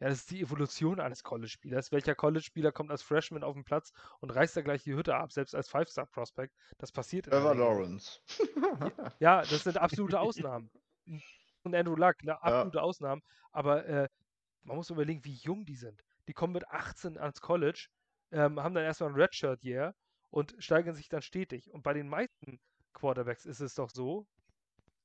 Ja, 0.00 0.08
das 0.08 0.18
ist 0.18 0.30
die 0.30 0.40
Evolution 0.40 1.00
eines 1.00 1.24
College-Spielers. 1.24 1.90
Welcher 1.90 2.14
College-Spieler 2.14 2.70
kommt 2.70 2.90
als 2.90 3.02
Freshman 3.02 3.42
auf 3.42 3.54
den 3.54 3.64
Platz 3.64 3.92
und 4.20 4.30
reißt 4.30 4.56
da 4.56 4.62
gleich 4.62 4.84
die 4.84 4.94
Hütte 4.94 5.16
ab, 5.16 5.32
selbst 5.32 5.54
als 5.54 5.68
Five-Star-Prospect? 5.68 6.54
Das 6.78 6.92
passiert 6.92 7.26
Trevor 7.26 7.54
Lawrence. 7.54 8.20
ja, 9.18 9.42
das 9.42 9.64
sind 9.64 9.76
absolute 9.76 10.20
Ausnahmen. 10.20 10.70
Und 11.64 11.74
Andrew 11.74 11.96
Luck, 11.96 12.22
ne, 12.22 12.40
absolute 12.40 12.78
ja. 12.78 12.84
Ausnahmen. 12.84 13.22
Aber 13.50 13.84
äh, 13.86 14.08
man 14.62 14.76
muss 14.76 14.90
überlegen, 14.90 15.24
wie 15.24 15.34
jung 15.34 15.64
die 15.64 15.74
sind. 15.74 16.04
Die 16.28 16.32
kommen 16.32 16.52
mit 16.52 16.68
18 16.68 17.18
ans 17.18 17.40
College, 17.40 17.88
ähm, 18.30 18.60
haben 18.62 18.74
dann 18.74 18.84
erstmal 18.84 19.10
ein 19.10 19.16
Redshirt-Year 19.16 19.94
und 20.30 20.54
steigern 20.58 20.94
sich 20.94 21.08
dann 21.08 21.22
stetig. 21.22 21.72
Und 21.72 21.82
bei 21.82 21.92
den 21.92 22.08
meisten 22.08 22.60
Quarterbacks 22.92 23.46
ist 23.46 23.60
es 23.60 23.74
doch 23.74 23.90
so, 23.90 24.26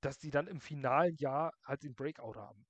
dass 0.02 0.20
die 0.20 0.32
dann 0.32 0.48
im 0.48 0.60
finalen 0.60 1.15
Jahr 1.15 1.53
halt 1.64 1.84
den 1.84 1.95
Breakout 1.95 2.36
haben 2.36 2.65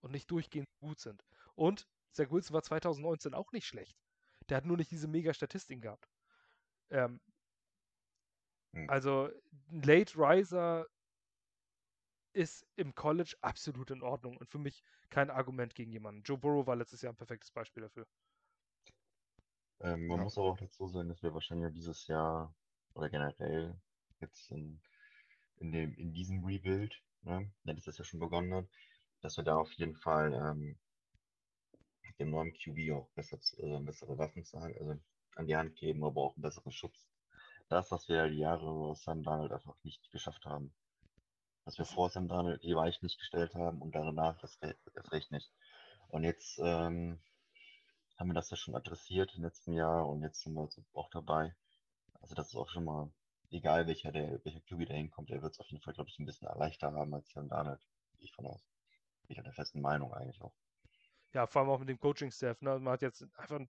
und 0.00 0.10
nicht 0.10 0.30
durchgehend 0.30 0.68
gut 0.80 1.00
sind. 1.00 1.24
Und 1.54 1.88
Zach 2.12 2.30
Wilson 2.30 2.54
war 2.54 2.62
2019 2.62 3.34
auch 3.34 3.52
nicht 3.52 3.66
schlecht. 3.66 3.96
Der 4.48 4.56
hat 4.58 4.66
nur 4.66 4.76
nicht 4.76 4.90
diese 4.90 5.08
mega 5.08 5.32
Statistiken 5.32 5.80
gehabt. 5.80 6.08
Ähm, 6.90 7.20
hm. 8.72 8.90
Also 8.90 9.30
ein 9.70 9.82
Late 9.82 10.16
Riser 10.16 10.86
ist 12.32 12.66
im 12.76 12.94
College 12.94 13.36
absolut 13.40 13.90
in 13.90 14.02
Ordnung 14.02 14.36
und 14.36 14.50
für 14.50 14.58
mich 14.58 14.82
kein 15.08 15.30
Argument 15.30 15.74
gegen 15.74 15.92
jemanden. 15.92 16.22
Joe 16.22 16.36
Burrow 16.36 16.66
war 16.66 16.76
letztes 16.76 17.02
Jahr 17.02 17.12
ein 17.12 17.16
perfektes 17.16 17.52
Beispiel 17.52 17.84
dafür. 17.84 18.06
Ähm, 19.80 20.06
man 20.06 20.18
ja. 20.18 20.24
muss 20.24 20.36
aber 20.36 20.48
auch 20.48 20.58
dazu 20.58 20.88
sagen, 20.88 21.08
dass 21.08 21.22
wir 21.22 21.32
wahrscheinlich 21.32 21.72
dieses 21.72 22.06
Jahr 22.06 22.54
oder 22.94 23.08
generell 23.08 23.80
jetzt 24.20 24.50
in, 24.50 24.80
in, 25.56 25.72
dem, 25.72 25.94
in 25.94 26.12
diesem 26.12 26.44
Rebuild, 26.44 27.00
ne, 27.22 27.50
wenn 27.62 27.76
das 27.76 27.98
ja 27.98 28.04
schon 28.04 28.20
begonnen 28.20 28.54
hat, 28.54 28.66
dass 29.20 29.36
wir 29.36 29.44
da 29.44 29.56
auf 29.56 29.72
jeden 29.72 29.96
Fall 29.96 30.32
ähm, 30.32 30.78
dem 32.18 32.30
neuen 32.30 32.52
QB 32.52 32.92
auch 32.92 33.08
besser, 33.14 33.38
also 33.62 33.80
bessere 33.80 34.18
Waffen 34.18 34.44
zu, 34.44 34.58
also 34.58 34.96
an 35.36 35.46
die 35.46 35.56
Hand 35.56 35.76
geben, 35.76 36.04
aber 36.04 36.20
auch 36.22 36.36
einen 36.36 36.42
besseren 36.42 36.72
Schutz. 36.72 37.08
Das, 37.68 37.90
was 37.90 38.08
wir 38.08 38.28
die 38.28 38.38
Jahre 38.38 38.66
aus 38.66 39.02
Sam 39.02 39.22
Donald 39.22 39.52
einfach 39.52 39.76
nicht 39.82 40.10
geschafft 40.10 40.44
haben. 40.44 40.72
Was 41.64 41.78
wir 41.78 41.86
vor 41.86 42.10
Sam 42.10 42.28
Donald 42.28 42.62
die 42.62 42.76
Weich 42.76 43.02
nicht 43.02 43.18
gestellt 43.18 43.54
haben 43.54 43.80
und 43.80 43.94
danach 43.94 44.38
das, 44.40 44.58
das 44.60 45.12
recht 45.12 45.30
nicht. 45.32 45.50
Und 46.08 46.24
jetzt 46.24 46.58
ähm, 46.58 47.18
haben 48.16 48.28
wir 48.28 48.34
das 48.34 48.50
ja 48.50 48.56
schon 48.56 48.76
adressiert 48.76 49.34
im 49.34 49.42
letzten 49.42 49.72
Jahr 49.72 50.06
und 50.06 50.22
jetzt 50.22 50.42
sind 50.42 50.54
wir 50.54 50.68
auch 50.92 51.10
dabei. 51.10 51.54
Also 52.20 52.34
das 52.34 52.48
ist 52.48 52.56
auch 52.56 52.68
schon 52.68 52.84
mal, 52.84 53.10
egal 53.50 53.86
welcher 53.86 54.12
der, 54.12 54.44
welcher 54.44 54.60
QB 54.60 54.86
da 54.86 54.94
hinkommt, 54.94 55.30
der 55.30 55.42
wird 55.42 55.52
es 55.52 55.60
auf 55.60 55.68
jeden 55.68 55.82
Fall, 55.82 55.94
glaube 55.94 56.10
ich, 56.10 56.18
ein 56.18 56.26
bisschen 56.26 56.48
leichter 56.56 56.92
haben 56.92 57.14
als 57.14 57.30
Sam 57.30 57.48
Donald. 57.48 57.80
Ich 58.18 58.32
von 58.32 58.46
aus. 58.46 58.62
Ich 59.28 59.38
habe 59.38 59.44
der 59.44 59.54
festen 59.54 59.80
Meinung 59.80 60.12
eigentlich 60.12 60.40
auch 60.42 60.54
ja, 61.34 61.46
vor 61.46 61.62
allem 61.62 61.70
auch 61.70 61.80
mit 61.80 61.88
dem 61.88 61.98
Coaching-Staff. 61.98 62.62
Ne? 62.62 62.78
Man 62.78 62.92
hat 62.92 63.02
jetzt 63.02 63.22
einfach 63.36 63.56
eine 63.56 63.68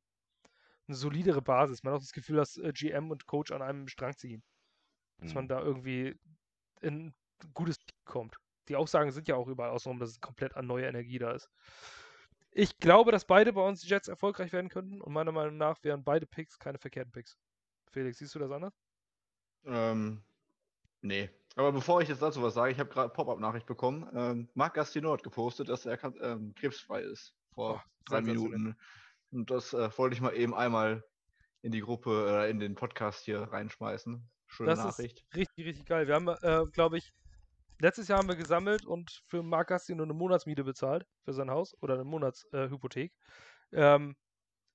solidere 0.87 1.41
Basis. 1.41 1.83
Man 1.83 1.93
hat 1.93 1.97
auch 1.97 2.03
das 2.03 2.13
Gefühl, 2.13 2.37
dass 2.37 2.57
äh, 2.57 2.71
GM 2.73 3.11
und 3.11 3.25
Coach 3.25 3.51
an 3.51 3.61
einem 3.61 3.87
Strang 3.87 4.15
ziehen. 4.15 4.43
Dass 5.17 5.29
mhm. 5.29 5.35
man 5.35 5.47
da 5.47 5.61
irgendwie 5.61 6.15
in 6.81 7.07
ein 7.07 7.15
gutes 7.53 7.79
Team 7.79 7.97
kommt. 8.05 8.37
Die 8.67 8.75
Aussagen 8.75 9.11
sind 9.11 9.27
ja 9.27 9.35
auch 9.35 9.47
überall 9.47 9.71
außenrum, 9.71 9.99
dass 9.99 10.11
es 10.11 10.21
komplett 10.21 10.55
an 10.55 10.67
neue 10.67 10.85
Energie 10.85 11.19
da 11.19 11.31
ist. 11.31 11.49
Ich 12.51 12.77
glaube, 12.77 13.11
dass 13.11 13.25
beide 13.25 13.51
bei 13.51 13.67
uns 13.67 13.87
Jets 13.87 14.07
erfolgreich 14.07 14.53
werden 14.53 14.69
könnten 14.69 15.01
und 15.01 15.11
meiner 15.11 15.31
Meinung 15.31 15.57
nach 15.57 15.83
wären 15.83 16.03
beide 16.03 16.25
Picks 16.25 16.57
keine 16.57 16.77
verkehrten 16.77 17.11
Picks. 17.11 17.37
Felix, 17.91 18.17
siehst 18.17 18.33
du 18.33 18.39
das 18.39 18.51
anders? 18.51 18.73
Ähm, 19.65 20.23
nee, 21.01 21.29
aber 21.55 21.71
bevor 21.71 22.01
ich 22.01 22.09
jetzt 22.09 22.21
dazu 22.21 22.41
was 22.41 22.53
sage, 22.53 22.71
ich 22.71 22.79
habe 22.79 22.89
gerade 22.89 23.09
Pop-Up-Nachricht 23.09 23.65
bekommen. 23.65 24.09
Ähm, 24.13 24.49
Marc 24.53 24.73
Gastino 24.75 25.11
hat 25.11 25.23
gepostet, 25.23 25.69
dass 25.69 25.85
er 25.85 26.01
ähm, 26.21 26.53
krebsfrei 26.55 27.01
ist. 27.01 27.35
Vor 27.55 27.83
oh, 27.83 27.89
drei 28.05 28.21
Minuten. 28.21 28.77
Und 29.31 29.49
das 29.49 29.73
äh, 29.73 29.89
wollte 29.97 30.15
ich 30.15 30.21
mal 30.21 30.35
eben 30.35 30.53
einmal 30.53 31.03
in 31.61 31.71
die 31.71 31.81
Gruppe, 31.81 32.27
äh, 32.29 32.49
in 32.49 32.59
den 32.59 32.75
Podcast 32.75 33.25
hier 33.25 33.41
reinschmeißen. 33.41 34.29
Schöne 34.47 34.69
das 34.69 34.79
Nachricht. 34.79 35.25
Ist 35.31 35.35
richtig, 35.35 35.65
richtig 35.65 35.85
geil. 35.85 36.07
Wir 36.07 36.15
haben, 36.15 36.27
äh, 36.27 36.65
glaube 36.71 36.97
ich, 36.97 37.11
letztes 37.79 38.07
Jahr 38.07 38.19
haben 38.19 38.27
wir 38.27 38.35
gesammelt 38.35 38.85
und 38.85 39.23
für 39.25 39.41
Marc 39.41 39.69
Gastino 39.69 40.03
eine 40.03 40.13
Monatsmiete 40.13 40.63
bezahlt 40.63 41.07
für 41.23 41.33
sein 41.33 41.49
Haus 41.49 41.75
oder 41.81 41.95
eine 41.95 42.03
Monatshypothek. 42.03 43.11
Ähm, 43.71 44.15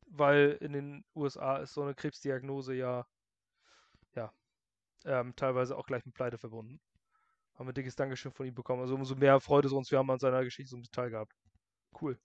weil 0.06 0.58
in 0.60 0.72
den 0.72 1.04
USA 1.14 1.58
ist 1.58 1.74
so 1.74 1.82
eine 1.82 1.94
Krebsdiagnose 1.94 2.74
ja 2.74 3.06
ähm, 5.04 5.34
teilweise 5.36 5.76
auch 5.76 5.86
gleich 5.86 6.04
mit 6.04 6.14
Pleite 6.14 6.38
verbunden. 6.38 6.80
Haben 7.54 7.66
wir 7.66 7.72
ein 7.72 7.74
dickes 7.74 7.96
Dankeschön 7.96 8.32
von 8.32 8.46
ihm 8.46 8.54
bekommen. 8.54 8.82
Also 8.82 8.94
umso 8.94 9.14
mehr 9.14 9.40
Freude 9.40 9.68
es 9.68 9.72
uns, 9.72 9.90
wir 9.90 9.98
haben 9.98 10.10
an 10.10 10.18
seiner 10.18 10.44
Geschichte 10.44 10.70
so 10.70 10.76
ein 10.76 10.84
Teil 10.92 11.10
gehabt. 11.10 11.34
Cool. 11.98 12.18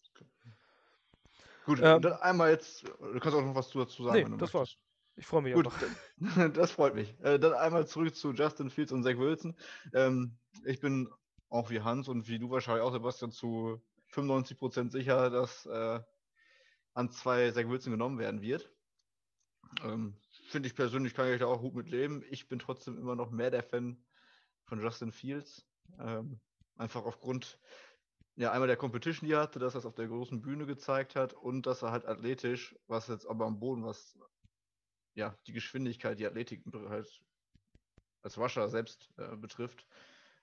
Gut, 1.66 1.80
ähm, 1.82 2.02
dann 2.02 2.14
einmal 2.14 2.52
jetzt, 2.52 2.84
du 2.84 3.20
kannst 3.20 3.38
auch 3.38 3.44
noch 3.44 3.56
was 3.56 3.72
dazu 3.72 4.04
sagen. 4.04 4.16
Nee, 4.16 4.24
das 4.24 4.32
möchtest. 4.32 4.54
war's. 4.54 4.78
Ich 5.18 5.26
freue 5.26 5.42
mich 5.42 5.54
Gut, 5.54 5.70
das 6.54 6.72
freut 6.72 6.94
mich. 6.94 7.18
Äh, 7.22 7.40
dann 7.40 7.54
einmal 7.54 7.88
zurück 7.88 8.16
zu 8.16 8.34
Justin 8.34 8.70
Fields 8.70 8.92
und 8.92 9.04
Zach 9.04 9.18
Wilson. 9.18 9.56
Ähm, 9.94 10.38
ich 10.66 10.80
bin 10.80 11.10
auch 11.50 11.70
wie 11.70 11.82
Hans 11.82 12.08
und 12.08 12.28
wie 12.28 12.38
du 12.38 12.50
wahrscheinlich 12.50 12.84
auch, 12.84 12.92
Sebastian, 12.92 13.32
zu 13.32 13.82
95% 14.12 14.92
sicher, 14.92 15.30
dass 15.30 15.66
äh, 15.66 16.00
an 16.94 17.12
zwei 17.12 17.50
Zach 17.52 17.68
Wilson 17.68 17.92
genommen 17.92 18.20
werden 18.20 18.42
wird. 18.42 18.70
Ähm, 19.84 20.18
finde 20.50 20.68
ich 20.68 20.76
persönlich, 20.76 21.14
kann 21.14 21.32
ich 21.32 21.40
da 21.40 21.48
auch 21.48 21.62
gut 21.62 21.76
mit 21.76 21.90
leben. 21.90 22.24
Ich 22.30 22.48
bin 22.48 22.60
trotzdem 22.60 22.98
immer 22.98 23.16
noch 23.16 23.32
mehr 23.32 23.52
der 23.52 23.64
Fan 23.64 23.98
von 24.66 24.82
Justin 24.82 25.12
Fields. 25.12 25.66
Ähm, 26.00 26.40
einfach 26.78 27.06
aufgrund, 27.06 27.60
ja, 28.36 28.52
einmal 28.52 28.68
der 28.68 28.78
Competition, 28.78 29.28
die 29.28 29.34
er 29.34 29.42
hatte, 29.42 29.60
dass 29.60 29.76
er 29.76 29.80
es 29.80 29.86
auf 29.86 29.96
der 29.96 30.08
großen 30.08 30.42
Bühne 30.42 30.66
gezeigt 30.66 31.16
hat 31.16 31.34
und 31.34 31.66
dass 31.66 31.84
er 31.84 31.92
halt 31.92 32.06
athletisch, 32.06 32.76
was 32.88 33.08
jetzt 33.08 33.26
aber 33.26 33.46
am 33.46 33.60
Boden, 33.60 33.86
was 33.86 34.18
ja, 35.14 35.38
die 35.48 35.54
Geschwindigkeit, 35.54 36.20
die 36.20 36.28
Athletik 36.28 36.64
halt 36.90 37.22
als 38.22 38.38
Wascher 38.38 38.68
selbst 38.70 39.10
äh, 39.18 39.38
betrifft, 39.38 39.88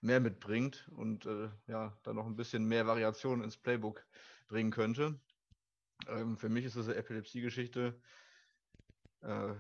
mehr 0.01 0.20
mitbringt 0.20 0.89
und 0.97 1.27
äh, 1.27 1.51
ja, 1.66 1.98
dann 2.02 2.16
noch 2.16 2.27
ein 2.27 2.36
bisschen 2.36 2.64
mehr 2.64 2.86
Variation 2.86 3.43
ins 3.43 3.56
Playbook 3.56 4.06
bringen 4.48 4.70
könnte. 4.70 5.20
Ähm, 6.09 6.39
für 6.39 6.48
mich 6.48 6.64
ist 6.64 6.77
diese 6.77 6.97
Epilepsie-Geschichte 6.97 8.01
äh, 9.20 9.55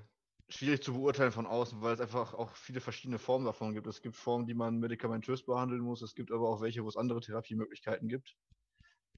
schwierig 0.52 0.82
zu 0.82 0.92
beurteilen 0.92 1.32
von 1.32 1.46
außen, 1.46 1.80
weil 1.82 1.94
es 1.94 2.00
einfach 2.00 2.34
auch 2.34 2.54
viele 2.56 2.80
verschiedene 2.80 3.18
Formen 3.18 3.44
davon 3.44 3.74
gibt. 3.74 3.86
Es 3.86 4.02
gibt 4.02 4.16
Formen, 4.16 4.46
die 4.46 4.54
man 4.54 4.78
medikamentös 4.78 5.44
behandeln 5.44 5.80
muss, 5.80 6.02
es 6.02 6.14
gibt 6.14 6.30
aber 6.30 6.48
auch 6.48 6.60
welche, 6.60 6.84
wo 6.84 6.88
es 6.88 6.96
andere 6.96 7.20
Therapiemöglichkeiten 7.20 8.08
gibt. 8.08 8.36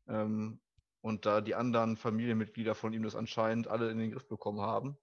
Ähm, 0.08 0.60
und 1.00 1.26
da 1.26 1.40
die 1.40 1.54
anderen 1.54 1.96
Familienmitglieder 1.96 2.74
von 2.74 2.92
ihm 2.92 3.02
das 3.02 3.14
anscheinend 3.14 3.68
alle 3.68 3.90
in 3.90 3.98
den 3.98 4.12
Griff 4.12 4.26
bekommen 4.26 4.60
haben 4.60 4.96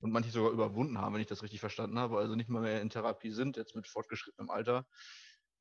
und 0.00 0.12
manche 0.12 0.30
sogar 0.30 0.52
überwunden 0.52 0.98
haben, 0.98 1.14
wenn 1.14 1.20
ich 1.20 1.26
das 1.26 1.42
richtig 1.42 1.60
verstanden 1.60 1.98
habe, 1.98 2.18
also 2.18 2.36
nicht 2.36 2.48
mal 2.48 2.62
mehr 2.62 2.80
in 2.80 2.90
Therapie 2.90 3.32
sind, 3.32 3.56
jetzt 3.56 3.74
mit 3.74 3.88
fortgeschrittenem 3.88 4.50
Alter, 4.50 4.86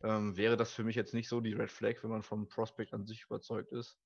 ähm, 0.03 0.37
wäre 0.37 0.57
das 0.57 0.71
für 0.71 0.83
mich 0.83 0.95
jetzt 0.95 1.13
nicht 1.13 1.29
so 1.29 1.41
die 1.41 1.53
Red 1.53 1.71
Flag, 1.71 2.03
wenn 2.03 2.11
man 2.11 2.21
vom 2.21 2.47
Prospect 2.47 2.93
an 2.93 3.05
sich 3.05 3.23
überzeugt 3.23 3.71
ist. 3.71 3.97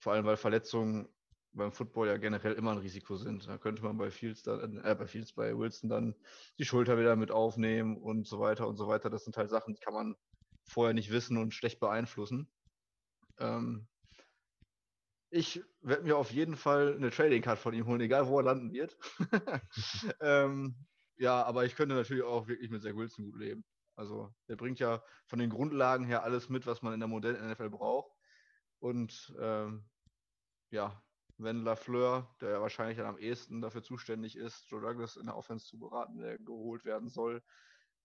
Vor 0.00 0.12
allem, 0.12 0.24
weil 0.24 0.36
Verletzungen 0.36 1.08
beim 1.52 1.72
Football 1.72 2.08
ja 2.08 2.16
generell 2.16 2.54
immer 2.54 2.72
ein 2.72 2.78
Risiko 2.78 3.16
sind. 3.16 3.46
Da 3.46 3.58
könnte 3.58 3.82
man 3.82 3.98
bei 3.98 4.10
Fields 4.10 4.42
dann, 4.42 4.78
äh, 4.78 4.94
bei 4.98 5.06
Fields, 5.06 5.32
bei 5.32 5.56
Wilson 5.56 5.90
dann 5.90 6.14
die 6.58 6.64
Schulter 6.64 6.98
wieder 6.98 7.16
mit 7.16 7.30
aufnehmen 7.30 7.96
und 7.96 8.26
so 8.26 8.40
weiter 8.40 8.66
und 8.68 8.76
so 8.76 8.88
weiter. 8.88 9.10
Das 9.10 9.24
sind 9.24 9.36
halt 9.36 9.50
Sachen, 9.50 9.74
die 9.74 9.80
kann 9.80 9.94
man 9.94 10.16
vorher 10.64 10.94
nicht 10.94 11.10
wissen 11.10 11.36
und 11.36 11.54
schlecht 11.54 11.80
beeinflussen. 11.80 12.50
Ähm, 13.38 13.88
ich 15.30 15.62
werde 15.80 16.04
mir 16.04 16.16
auf 16.16 16.30
jeden 16.30 16.56
Fall 16.56 16.94
eine 16.94 17.10
Trading 17.10 17.42
Card 17.42 17.58
von 17.58 17.74
ihm 17.74 17.86
holen, 17.86 18.00
egal 18.00 18.28
wo 18.28 18.38
er 18.38 18.44
landen 18.44 18.72
wird. 18.72 18.98
ähm, 20.20 20.76
ja, 21.16 21.42
aber 21.42 21.64
ich 21.64 21.74
könnte 21.74 21.94
natürlich 21.94 22.22
auch 22.22 22.48
wirklich 22.48 22.70
mit 22.70 22.82
Zach 22.82 22.94
Wilson 22.94 23.26
gut 23.26 23.38
leben. 23.38 23.64
Also 23.94 24.34
der 24.48 24.56
bringt 24.56 24.78
ja 24.78 25.02
von 25.26 25.38
den 25.38 25.50
Grundlagen 25.50 26.04
her 26.04 26.22
alles 26.22 26.48
mit, 26.48 26.66
was 26.66 26.82
man 26.82 26.94
in 26.94 27.00
der 27.00 27.08
modernen 27.08 27.50
NFL 27.50 27.70
braucht. 27.70 28.12
Und 28.78 29.34
ähm, 29.38 29.88
ja, 30.70 31.02
wenn 31.44 31.64
Lafleur, 31.64 32.28
der 32.40 32.50
ja 32.50 32.60
wahrscheinlich 32.60 32.98
dann 32.98 33.06
am 33.06 33.18
ehesten 33.18 33.60
dafür 33.60 33.82
zuständig 33.82 34.36
ist, 34.36 34.70
Joe 34.70 34.80
Douglas 34.80 35.16
in 35.16 35.26
der 35.26 35.36
Offense 35.36 35.66
zu 35.66 35.78
beraten, 35.78 36.18
der 36.18 36.38
geholt 36.38 36.84
werden 36.84 37.08
soll, 37.08 37.42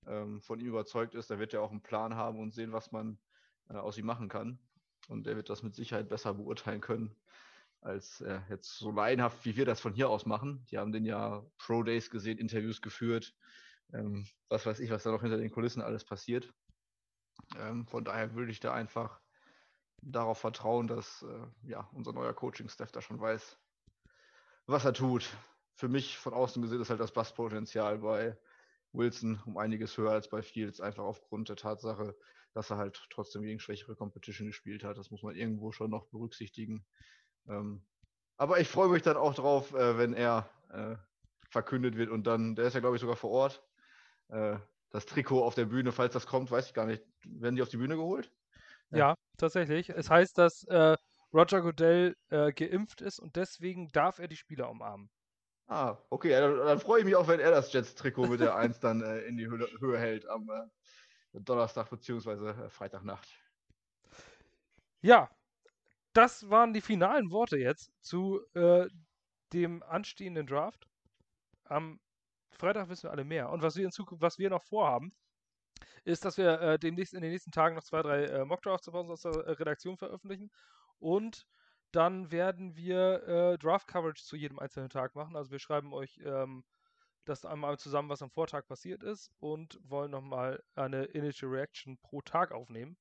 ähm, 0.05 0.41
von 0.41 0.59
ihm 0.59 0.68
überzeugt 0.68 1.15
ist, 1.15 1.30
dann 1.30 1.39
wird 1.39 1.53
er 1.53 1.61
auch 1.61 1.72
einen 1.72 1.81
Plan 1.81 2.15
haben 2.15 2.39
und 2.39 2.53
sehen, 2.53 2.72
was 2.72 2.91
man 2.91 3.18
äh, 3.69 3.73
aus 3.73 3.97
ihm 3.97 4.05
machen 4.05 4.30
kann. 4.30 4.59
Und 5.09 5.26
der 5.26 5.35
wird 5.35 5.49
das 5.49 5.64
mit 5.64 5.76
Sicherheit 5.76 6.09
besser 6.09 6.34
beurteilen 6.34 6.81
können, 6.81 7.15
als 7.81 8.22
äh, 8.22 8.41
jetzt 8.49 8.77
so 8.77 8.91
laienhaft, 8.91 9.45
wie 9.45 9.55
wir 9.55 9.65
das 9.65 9.80
von 9.80 9.93
hier 9.93 10.09
aus 10.09 10.26
machen. 10.26 10.65
Die 10.69 10.77
haben 10.77 10.91
den 10.91 11.05
ja 11.05 11.45
Pro 11.57 11.84
Days 11.84 12.09
gesehen, 12.09 12.38
Interviews 12.38 12.81
geführt, 12.81 13.35
ähm, 13.93 14.27
was 14.49 14.65
weiß 14.65 14.80
ich, 14.80 14.89
was 14.89 15.03
da 15.03 15.11
noch 15.11 15.22
hinter 15.22 15.38
den 15.38 15.51
Kulissen 15.51 15.81
alles 15.81 16.03
passiert. 16.03 16.53
Ähm, 17.57 17.88
von 17.88 18.03
daher 18.03 18.34
würde 18.34 18.51
ich 18.51 18.59
da 18.59 18.73
einfach 18.73 19.22
darauf 20.01 20.39
vertrauen, 20.39 20.87
dass 20.87 21.23
äh, 21.23 21.69
ja, 21.69 21.89
unser 21.93 22.13
neuer 22.13 22.33
Coaching-Staff 22.33 22.91
da 22.91 23.01
schon 23.01 23.19
weiß, 23.19 23.57
was 24.65 24.85
er 24.85 24.93
tut. 24.93 25.29
Für 25.75 25.87
mich 25.87 26.17
von 26.17 26.33
außen 26.33 26.61
gesehen 26.61 26.81
ist 26.81 26.89
halt 26.89 26.99
das 26.99 27.13
Basspotenzial 27.13 27.99
bei 27.99 28.37
Wilson 28.93 29.41
um 29.45 29.57
einiges 29.57 29.97
höher 29.97 30.11
als 30.11 30.29
bei 30.29 30.41
Fields, 30.41 30.81
einfach 30.81 31.03
aufgrund 31.03 31.49
der 31.49 31.55
Tatsache, 31.55 32.15
dass 32.53 32.69
er 32.69 32.77
halt 32.77 33.05
trotzdem 33.09 33.43
gegen 33.43 33.59
schwächere 33.59 33.95
Competition 33.95 34.47
gespielt 34.47 34.83
hat. 34.83 34.97
Das 34.97 35.11
muss 35.11 35.23
man 35.23 35.35
irgendwo 35.35 35.71
schon 35.71 35.91
noch 35.91 36.07
berücksichtigen. 36.07 36.85
Ähm, 37.47 37.85
aber 38.37 38.59
ich 38.59 38.67
freue 38.67 38.89
mich 38.89 39.03
dann 39.03 39.17
auch 39.17 39.35
drauf, 39.35 39.73
äh, 39.73 39.97
wenn 39.97 40.13
er 40.13 40.49
äh, 40.69 40.95
verkündet 41.49 41.95
wird 41.95 42.09
und 42.09 42.25
dann, 42.25 42.55
der 42.55 42.65
ist 42.65 42.73
ja 42.73 42.79
glaube 42.79 42.95
ich 42.95 43.01
sogar 43.01 43.15
vor 43.15 43.31
Ort, 43.31 43.63
äh, 44.29 44.57
das 44.89 45.05
Trikot 45.05 45.43
auf 45.43 45.55
der 45.55 45.65
Bühne, 45.65 45.91
falls 45.91 46.13
das 46.13 46.27
kommt, 46.27 46.49
weiß 46.49 46.67
ich 46.67 46.73
gar 46.73 46.85
nicht. 46.85 47.03
Werden 47.25 47.55
die 47.55 47.61
auf 47.61 47.69
die 47.69 47.77
Bühne 47.77 47.95
geholt? 47.95 48.31
Ja, 48.91 48.97
ja 48.97 49.15
tatsächlich. 49.38 49.89
Es 49.89 50.09
heißt, 50.09 50.38
dass 50.38 50.64
äh, 50.65 50.95
Roger 51.34 51.61
Goodell 51.61 52.15
äh, 52.30 52.51
geimpft 52.51 53.01
ist 53.01 53.19
und 53.19 53.35
deswegen 53.35 53.89
darf 53.89 54.19
er 54.19 54.27
die 54.27 54.38
Spieler 54.38 54.69
umarmen. 54.69 55.09
Ah, 55.68 55.97
okay, 56.09 56.30
dann, 56.30 56.57
dann 56.57 56.80
freue 56.80 56.99
ich 56.99 57.05
mich 57.05 57.15
auch, 57.15 57.27
wenn 57.27 57.41
er 57.41 57.51
das 57.51 57.73
Jets-Trikot 57.73 58.27
mit 58.27 58.39
der 58.39 58.55
1 58.55 58.80
dann 58.80 59.01
äh, 59.01 59.19
in 59.22 59.35
die 59.35 59.47
Höhe, 59.47 59.68
Höhe 59.80 59.99
hält 59.99 60.26
am 60.27 60.49
äh, 60.49 61.41
Donnerstag 61.41 61.89
bzw. 61.89 62.49
Äh, 62.49 62.69
Freitagnacht. 62.69 63.27
Ja, 65.01 65.30
das 66.14 66.49
waren 66.49 66.73
die 66.73 66.81
finalen 66.81 67.31
Worte 67.31 67.57
jetzt 67.57 67.91
zu 68.01 68.41
äh, 68.53 68.88
dem 69.53 69.84
anstehenden 69.84 70.47
Draft. 70.47 70.88
Am 71.65 71.99
Freitag 72.49 72.89
wissen 72.89 73.03
wir 73.03 73.11
alle 73.11 73.26
mehr. 73.26 73.49
Und 73.49 73.61
was 73.61 73.76
wir 73.76 73.85
in 73.85 73.91
Zukunft, 73.91 74.22
was 74.22 74.39
wir 74.39 74.49
noch 74.49 74.64
vorhaben, 74.64 75.14
ist, 76.03 76.25
dass 76.25 76.37
wir 76.37 76.61
äh, 76.61 76.79
demnächst 76.79 77.13
in 77.13 77.21
den 77.21 77.31
nächsten 77.31 77.51
Tagen 77.51 77.75
noch 77.75 77.83
zwei, 77.83 78.01
drei 78.01 78.25
äh, 78.25 78.45
Mockdrafts 78.45 78.87
aus 78.89 79.21
der 79.21 79.31
äh, 79.31 79.51
Redaktion 79.51 79.97
veröffentlichen. 79.97 80.51
Und 80.99 81.45
dann 81.91 82.31
werden 82.31 82.75
wir 82.75 83.23
äh, 83.27 83.57
Draft-Coverage 83.57 84.23
zu 84.23 84.35
jedem 84.35 84.59
einzelnen 84.59 84.89
Tag 84.89 85.15
machen. 85.15 85.35
Also 85.35 85.51
wir 85.51 85.59
schreiben 85.59 85.93
euch 85.93 86.19
ähm, 86.23 86.63
das 87.25 87.45
einmal 87.45 87.77
zusammen, 87.77 88.09
was 88.09 88.21
am 88.21 88.31
Vortag 88.31 88.67
passiert 88.67 89.03
ist 89.03 89.31
und 89.39 89.79
wollen 89.83 90.11
nochmal 90.11 90.63
eine 90.75 91.05
Initial 91.05 91.51
Reaction 91.51 91.97
pro 91.97 92.21
Tag 92.21 92.51
aufnehmen. 92.51 92.97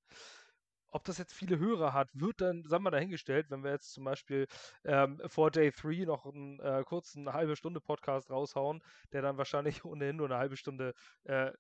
Ob 0.89 1.05
das 1.05 1.19
jetzt 1.19 1.35
viele 1.35 1.59
Hörer 1.59 1.93
hat, 1.93 2.09
wird 2.15 2.41
dann, 2.41 2.65
sagen 2.65 2.85
wir, 2.85 2.91
dahingestellt, 2.91 3.51
wenn 3.51 3.63
wir 3.63 3.73
jetzt 3.73 3.93
zum 3.93 4.05
Beispiel 4.05 4.47
ähm, 4.85 5.21
vor 5.27 5.51
Day 5.51 5.71
3 5.71 6.05
noch 6.07 6.25
einen 6.25 6.59
äh, 6.61 6.85
kurzen 6.87 7.33
halbe 7.33 7.57
Stunde 7.57 7.81
Podcast 7.81 8.31
raushauen, 8.31 8.83
der 9.13 9.21
dann 9.21 9.37
wahrscheinlich 9.37 9.85
ohnehin 9.85 10.17
nur 10.17 10.27
eine 10.27 10.39
halbe 10.39 10.57
Stunde 10.57 10.95
äh, 11.25 11.53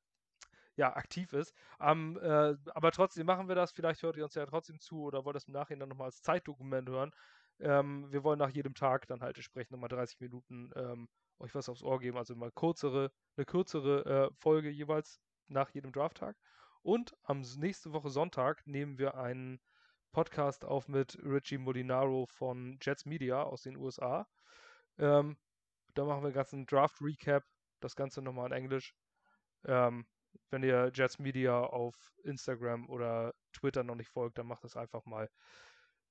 ja, 0.77 0.94
aktiv 0.94 1.32
ist. 1.32 1.55
Um, 1.78 2.19
äh, 2.19 2.55
aber 2.74 2.93
trotzdem 2.93 3.27
machen 3.27 3.48
wir 3.48 3.55
das. 3.55 3.73
Vielleicht 3.73 4.03
hört 4.03 4.16
ihr 4.16 4.24
uns 4.24 4.35
ja 4.35 4.47
trotzdem 4.47 4.78
zu 4.81 5.03
oder 5.03 5.24
wollt 5.24 5.36
es 5.36 5.44
im 5.44 5.53
Nachhinein 5.55 5.89
nochmal 5.89 6.07
als 6.07 6.23
Zeitdokument 6.23 6.89
hören. 6.89 7.12
Ähm, 7.59 8.11
wir 8.12 8.23
wollen 8.23 8.39
nach 8.39 8.51
jedem 8.51 8.74
Tag 8.74 9.07
dann 9.07 9.23
halt 9.23 9.36
entsprechend 9.36 9.73
nochmal 9.73 9.89
30 9.89 10.20
Minuten 10.20 10.70
ähm, 10.77 11.09
euch 11.39 11.55
was 11.55 11.69
aufs 11.69 11.82
Ohr 11.82 11.98
geben. 11.98 12.19
Also 12.19 12.35
mal 12.35 12.53
kürzere, 12.53 13.11
eine 13.36 13.47
kürzere 13.47 14.05
äh, 14.05 14.35
Folge 14.35 14.69
jeweils 14.69 15.20
nach 15.48 15.70
jedem 15.70 15.93
Drafttag. 15.93 16.36
Und 16.82 17.16
am 17.24 17.40
nächste 17.40 17.93
Woche 17.93 18.11
Sonntag 18.11 18.66
nehmen 18.66 18.98
wir 18.98 19.16
einen 19.16 19.61
Podcast 20.12 20.65
auf 20.65 20.89
mit 20.89 21.19
Richie 21.23 21.59
Molinaro 21.59 22.27
von 22.27 22.78
Jets 22.81 23.07
Media 23.07 23.43
aus 23.43 23.62
den 23.62 23.77
USA. 23.77 24.27
Ähm, 24.98 25.36
da 25.94 26.05
machen 26.05 26.23
wir 26.23 26.27
einen 26.27 26.35
ganzen 26.35 26.66
Draft-Recap, 26.66 27.44
das 27.81 27.97
Ganze 27.97 28.23
nochmal 28.23 28.47
in 28.47 28.53
Englisch. 28.53 28.94
Ähm, 29.65 30.07
wenn 30.50 30.62
ihr 30.62 30.90
Jets 30.94 31.18
Media 31.18 31.58
auf 31.60 32.12
Instagram 32.24 32.88
oder 32.88 33.34
Twitter 33.52 33.84
noch 33.84 33.94
nicht 33.94 34.10
folgt, 34.10 34.38
dann 34.38 34.46
macht 34.46 34.64
das 34.64 34.76
einfach 34.76 35.04
mal. 35.04 35.28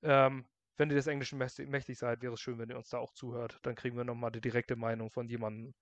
Ähm, 0.02 0.46
wenn 0.78 0.90
ihr 0.90 0.96
des 0.96 1.08
Englischen 1.08 1.38
mächtig 1.38 1.98
seid, 1.98 2.22
wäre 2.22 2.34
es 2.34 2.42
schön, 2.42 2.60
wenn 2.60 2.70
ihr 2.70 2.78
uns 2.78 2.90
da 2.90 2.98
auch 2.98 3.14
zuhört. 3.14 3.60
Dann 3.64 3.76
kriegen 3.76 3.96
wir 3.96 4.04
nochmal 4.04 4.32
die 4.32 4.42
direkte 4.42 4.76
Meinung 4.76 5.10
von 5.10 5.28
jemandem, 5.28 5.74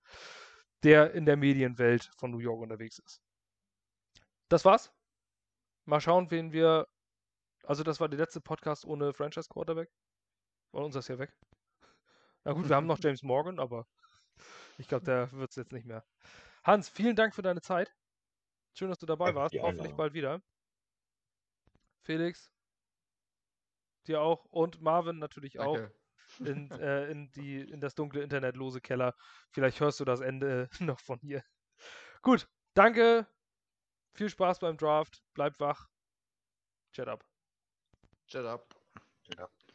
der 0.82 1.12
in 1.14 1.26
der 1.26 1.36
Medienwelt 1.36 2.10
von 2.18 2.30
New 2.30 2.38
York 2.38 2.60
unterwegs 2.60 2.98
ist. 2.98 3.20
Das 4.48 4.64
war's. 4.64 4.92
Mal 5.86 6.00
schauen, 6.00 6.30
wen 6.30 6.52
wir. 6.52 6.86
Also, 7.64 7.82
das 7.82 7.98
war 7.98 8.08
der 8.08 8.18
letzte 8.18 8.40
Podcast 8.40 8.84
ohne 8.84 9.12
Franchise 9.14 9.48
Quarterback. 9.48 9.90
War 10.72 10.84
unser 10.84 11.00
ist 11.00 11.08
ja 11.08 11.18
weg. 11.18 11.34
Na 12.44 12.52
gut, 12.52 12.68
wir 12.68 12.76
haben 12.76 12.86
noch 12.86 12.98
James 13.02 13.22
Morgan, 13.22 13.58
aber 13.58 13.86
ich 14.78 14.86
glaube, 14.88 15.04
der 15.04 15.32
wird 15.32 15.50
es 15.50 15.56
jetzt 15.56 15.72
nicht 15.72 15.86
mehr. 15.86 16.04
Hans, 16.62 16.88
vielen 16.88 17.16
Dank 17.16 17.34
für 17.34 17.42
deine 17.42 17.62
Zeit. 17.62 17.94
Schön, 18.74 18.88
dass 18.88 18.98
du 18.98 19.06
dabei 19.06 19.26
Danke 19.26 19.40
warst. 19.40 19.54
Hoffentlich 19.60 19.94
bald 19.94 20.14
wieder. 20.14 20.42
Felix, 22.02 22.52
dir 24.06 24.20
auch. 24.20 24.44
Und 24.46 24.80
Marvin 24.80 25.18
natürlich 25.18 25.58
auch. 25.60 25.78
In, 26.40 26.70
äh, 26.80 27.10
in, 27.10 27.30
die, 27.32 27.60
in 27.60 27.80
das 27.80 27.94
dunkle 27.94 28.22
internetlose 28.22 28.80
Keller. 28.80 29.14
Vielleicht 29.50 29.80
hörst 29.80 30.00
du 30.00 30.04
das 30.04 30.20
Ende 30.20 30.68
noch 30.80 31.00
von 31.00 31.18
hier. 31.20 31.42
Gut, 32.22 32.48
danke. 32.74 33.26
Viel 34.14 34.28
Spaß 34.28 34.58
beim 34.58 34.76
Draft. 34.76 35.22
Bleibt 35.34 35.60
wach. 35.60 35.88
Chat 36.92 37.08
up. 37.08 37.24
Chat 38.26 38.44
up. 38.44 38.74
Chat 39.24 39.38
up. 39.38 39.54